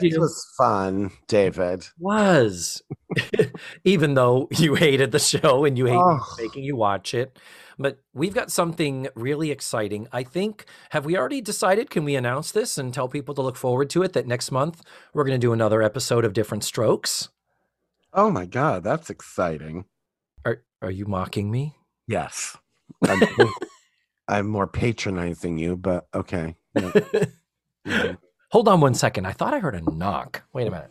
This 0.00 0.12
Yeah. 0.14 0.18
was 0.18 0.54
fun, 0.56 1.10
David. 1.28 1.86
was 1.98 2.82
even 3.84 4.14
though 4.14 4.48
you 4.56 4.74
hated 4.74 5.12
the 5.12 5.18
show 5.18 5.64
and 5.64 5.76
you 5.76 5.86
hate 5.86 5.96
Oh. 5.98 6.34
making 6.38 6.64
you 6.64 6.76
watch 6.76 7.14
it 7.14 7.38
but 7.78 7.98
we've 8.14 8.34
got 8.34 8.50
something 8.50 9.08
really 9.14 9.50
exciting 9.50 10.06
i 10.12 10.22
think 10.22 10.64
have 10.90 11.04
we 11.04 11.16
already 11.16 11.40
decided 11.40 11.90
can 11.90 12.04
we 12.04 12.14
announce 12.16 12.52
this 12.52 12.78
and 12.78 12.92
tell 12.94 13.08
people 13.08 13.34
to 13.34 13.42
look 13.42 13.56
forward 13.56 13.90
to 13.90 14.02
it 14.02 14.12
that 14.14 14.26
next 14.26 14.50
month 14.50 14.82
we're 15.14 15.24
going 15.24 15.38
to 15.38 15.46
do 15.46 15.52
another 15.52 15.82
episode 15.82 16.24
of 16.24 16.32
Diff'rent 16.32 16.64
Strokes 16.64 17.28
Oh 18.14 18.30
my 18.30 18.44
god, 18.46 18.84
that's 18.84 19.08
exciting. 19.10 19.84
are 20.44 20.62
are 20.80 20.90
you 20.90 21.06
mocking 21.06 21.50
me 21.50 21.74
Yes. 22.08 22.56
I'm, 23.08 23.20
I'm 24.28 24.46
more 24.48 24.66
patronizing 24.66 25.56
you, 25.58 25.76
but 25.76 26.06
okay. 26.14 26.56
Yeah. 26.74 26.90
Mhm. 27.86 28.18
Hold 28.52 28.68
on 28.68 28.80
one 28.80 28.94
second 28.94 29.26
i 29.26 29.32
thought 29.32 29.52
i 29.54 29.58
heard 29.58 29.74
a 29.74 29.80
knock 29.94 30.42
wait 30.52 30.68
a 30.68 30.70
minute 30.70 30.90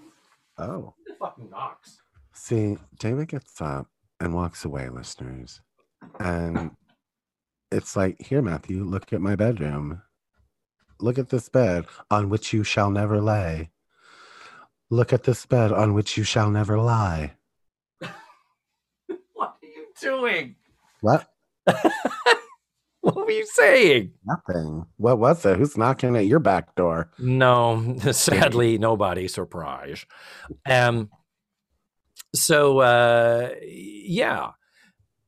Oh. 0.57 0.93
Who 1.07 1.15
fucking 1.15 1.49
knocks 1.49 2.01
See, 2.33 2.77
David 2.99 3.27
gets 3.27 3.61
up 3.61 3.87
and 4.19 4.33
walks 4.33 4.65
away, 4.65 4.89
listeners. 4.89 5.61
And 6.19 6.71
it's 7.71 7.95
like, 7.95 8.19
here, 8.19 8.41
Matthew, 8.41 8.83
look 8.83 9.13
at 9.13 9.21
my 9.21 9.35
bedroom. 9.35 10.01
Look 10.99 11.19
at 11.19 11.29
this 11.29 11.49
bed 11.49 11.85
on 12.09 12.29
which 12.29 12.51
you 12.51 12.63
shall 12.63 12.89
never 12.89 13.21
lay. 13.21 13.69
Look 14.89 15.13
at 15.13 15.23
this 15.23 15.45
bed 15.45 15.71
on 15.71 15.93
which 15.93 16.17
you 16.17 16.23
shall 16.23 16.49
never 16.49 16.79
lie. 16.79 17.33
what 17.99 18.09
are 19.39 19.55
you 19.61 19.87
doing? 19.99 20.55
What? 21.01 21.27
Were 23.31 23.37
you 23.37 23.45
saying? 23.45 24.11
Nothing. 24.25 24.85
What 24.97 25.17
was 25.17 25.45
it? 25.45 25.57
Who's 25.57 25.77
knocking 25.77 26.17
at 26.17 26.25
your 26.25 26.39
back 26.39 26.75
door? 26.75 27.11
No, 27.17 27.95
sadly, 28.11 28.77
nobody. 28.77 29.29
Surprise. 29.29 30.05
Um. 30.69 31.09
So, 32.35 32.79
uh, 32.79 33.51
yeah, 33.63 34.51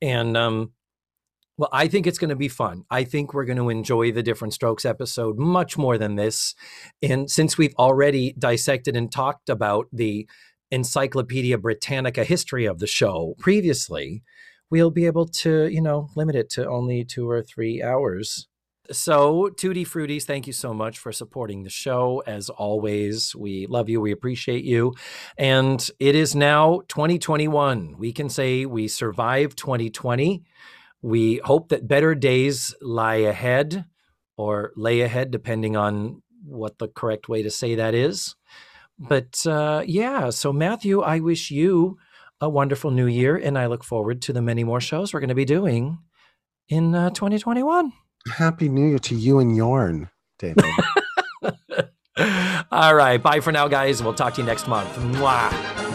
and 0.02 0.36
um, 0.36 0.72
well, 1.56 1.70
I 1.72 1.88
think 1.88 2.06
it's 2.06 2.18
going 2.18 2.28
to 2.28 2.36
be 2.36 2.48
fun. 2.48 2.84
I 2.90 3.04
think 3.04 3.32
we're 3.32 3.46
going 3.46 3.56
to 3.56 3.70
enjoy 3.70 4.12
the 4.12 4.22
Diff'rent 4.22 4.52
Strokes 4.52 4.84
episode 4.84 5.38
much 5.38 5.78
more 5.78 5.96
than 5.96 6.16
this, 6.16 6.54
and 7.00 7.30
since 7.30 7.56
we've 7.56 7.74
already 7.78 8.34
dissected 8.38 8.96
and 8.96 9.10
talked 9.10 9.48
about 9.48 9.86
the 9.94 10.28
Encyclopedia 10.70 11.56
Britannica 11.56 12.22
history 12.24 12.66
of 12.66 12.80
the 12.80 12.86
show 12.86 13.34
previously, 13.38 14.22
we'll 14.70 14.90
be 14.90 15.06
able 15.06 15.26
to, 15.26 15.66
you 15.66 15.80
know, 15.80 16.08
limit 16.16 16.36
it 16.36 16.50
to 16.50 16.68
only 16.68 17.04
two 17.04 17.28
or 17.28 17.42
three 17.42 17.82
hours. 17.82 18.48
So, 18.90 19.48
Tutti 19.48 19.84
Fruities, 19.84 20.24
thank 20.24 20.46
you 20.46 20.52
so 20.52 20.74
much 20.74 20.98
for 20.98 21.10
supporting 21.10 21.62
the 21.62 21.70
show. 21.70 22.22
As 22.26 22.50
always, 22.50 23.34
we 23.34 23.66
love 23.66 23.88
you, 23.88 23.98
we 23.98 24.12
appreciate 24.12 24.62
you. 24.62 24.94
And 25.38 25.88
it 25.98 26.14
is 26.14 26.34
now 26.34 26.82
2021. 26.88 27.96
We 27.96 28.12
can 28.12 28.28
say 28.28 28.66
we 28.66 28.88
survived 28.88 29.56
2020. 29.56 30.42
We 31.00 31.40
hope 31.44 31.70
that 31.70 31.88
better 31.88 32.14
days 32.14 32.74
lie 32.82 33.16
ahead 33.16 33.86
or 34.36 34.72
lay 34.76 35.00
ahead, 35.00 35.30
depending 35.30 35.76
on 35.76 36.22
what 36.44 36.78
the 36.78 36.88
correct 36.88 37.26
way 37.26 37.42
to 37.42 37.50
say 37.50 37.76
that 37.76 37.94
is. 37.94 38.36
But 38.98 39.46
uh, 39.46 39.82
yeah, 39.86 40.28
so 40.28 40.52
Matthew, 40.52 41.00
I 41.00 41.20
wish 41.20 41.50
you 41.50 41.96
a 42.44 42.48
wonderful 42.48 42.90
new 42.90 43.06
year, 43.06 43.36
and 43.36 43.58
I 43.58 43.66
look 43.66 43.82
forward 43.82 44.20
to 44.22 44.32
the 44.32 44.42
many 44.42 44.64
more 44.64 44.80
shows 44.80 45.12
we're 45.12 45.20
going 45.20 45.28
to 45.30 45.34
be 45.34 45.46
doing 45.46 45.98
in 46.68 46.94
uh, 46.94 47.10
2021. 47.10 47.92
Happy 48.36 48.68
New 48.68 48.86
Year 48.86 48.98
to 48.98 49.14
you 49.14 49.38
and 49.38 49.56
Yorn, 49.56 50.10
David. 50.38 50.64
All 52.70 52.94
right. 52.94 53.22
Bye 53.22 53.40
for 53.40 53.50
now, 53.50 53.66
guys. 53.66 54.02
We'll 54.02 54.14
talk 54.14 54.34
to 54.34 54.42
you 54.42 54.46
next 54.46 54.68
month. 54.68 54.94
Mwah. 54.96 55.93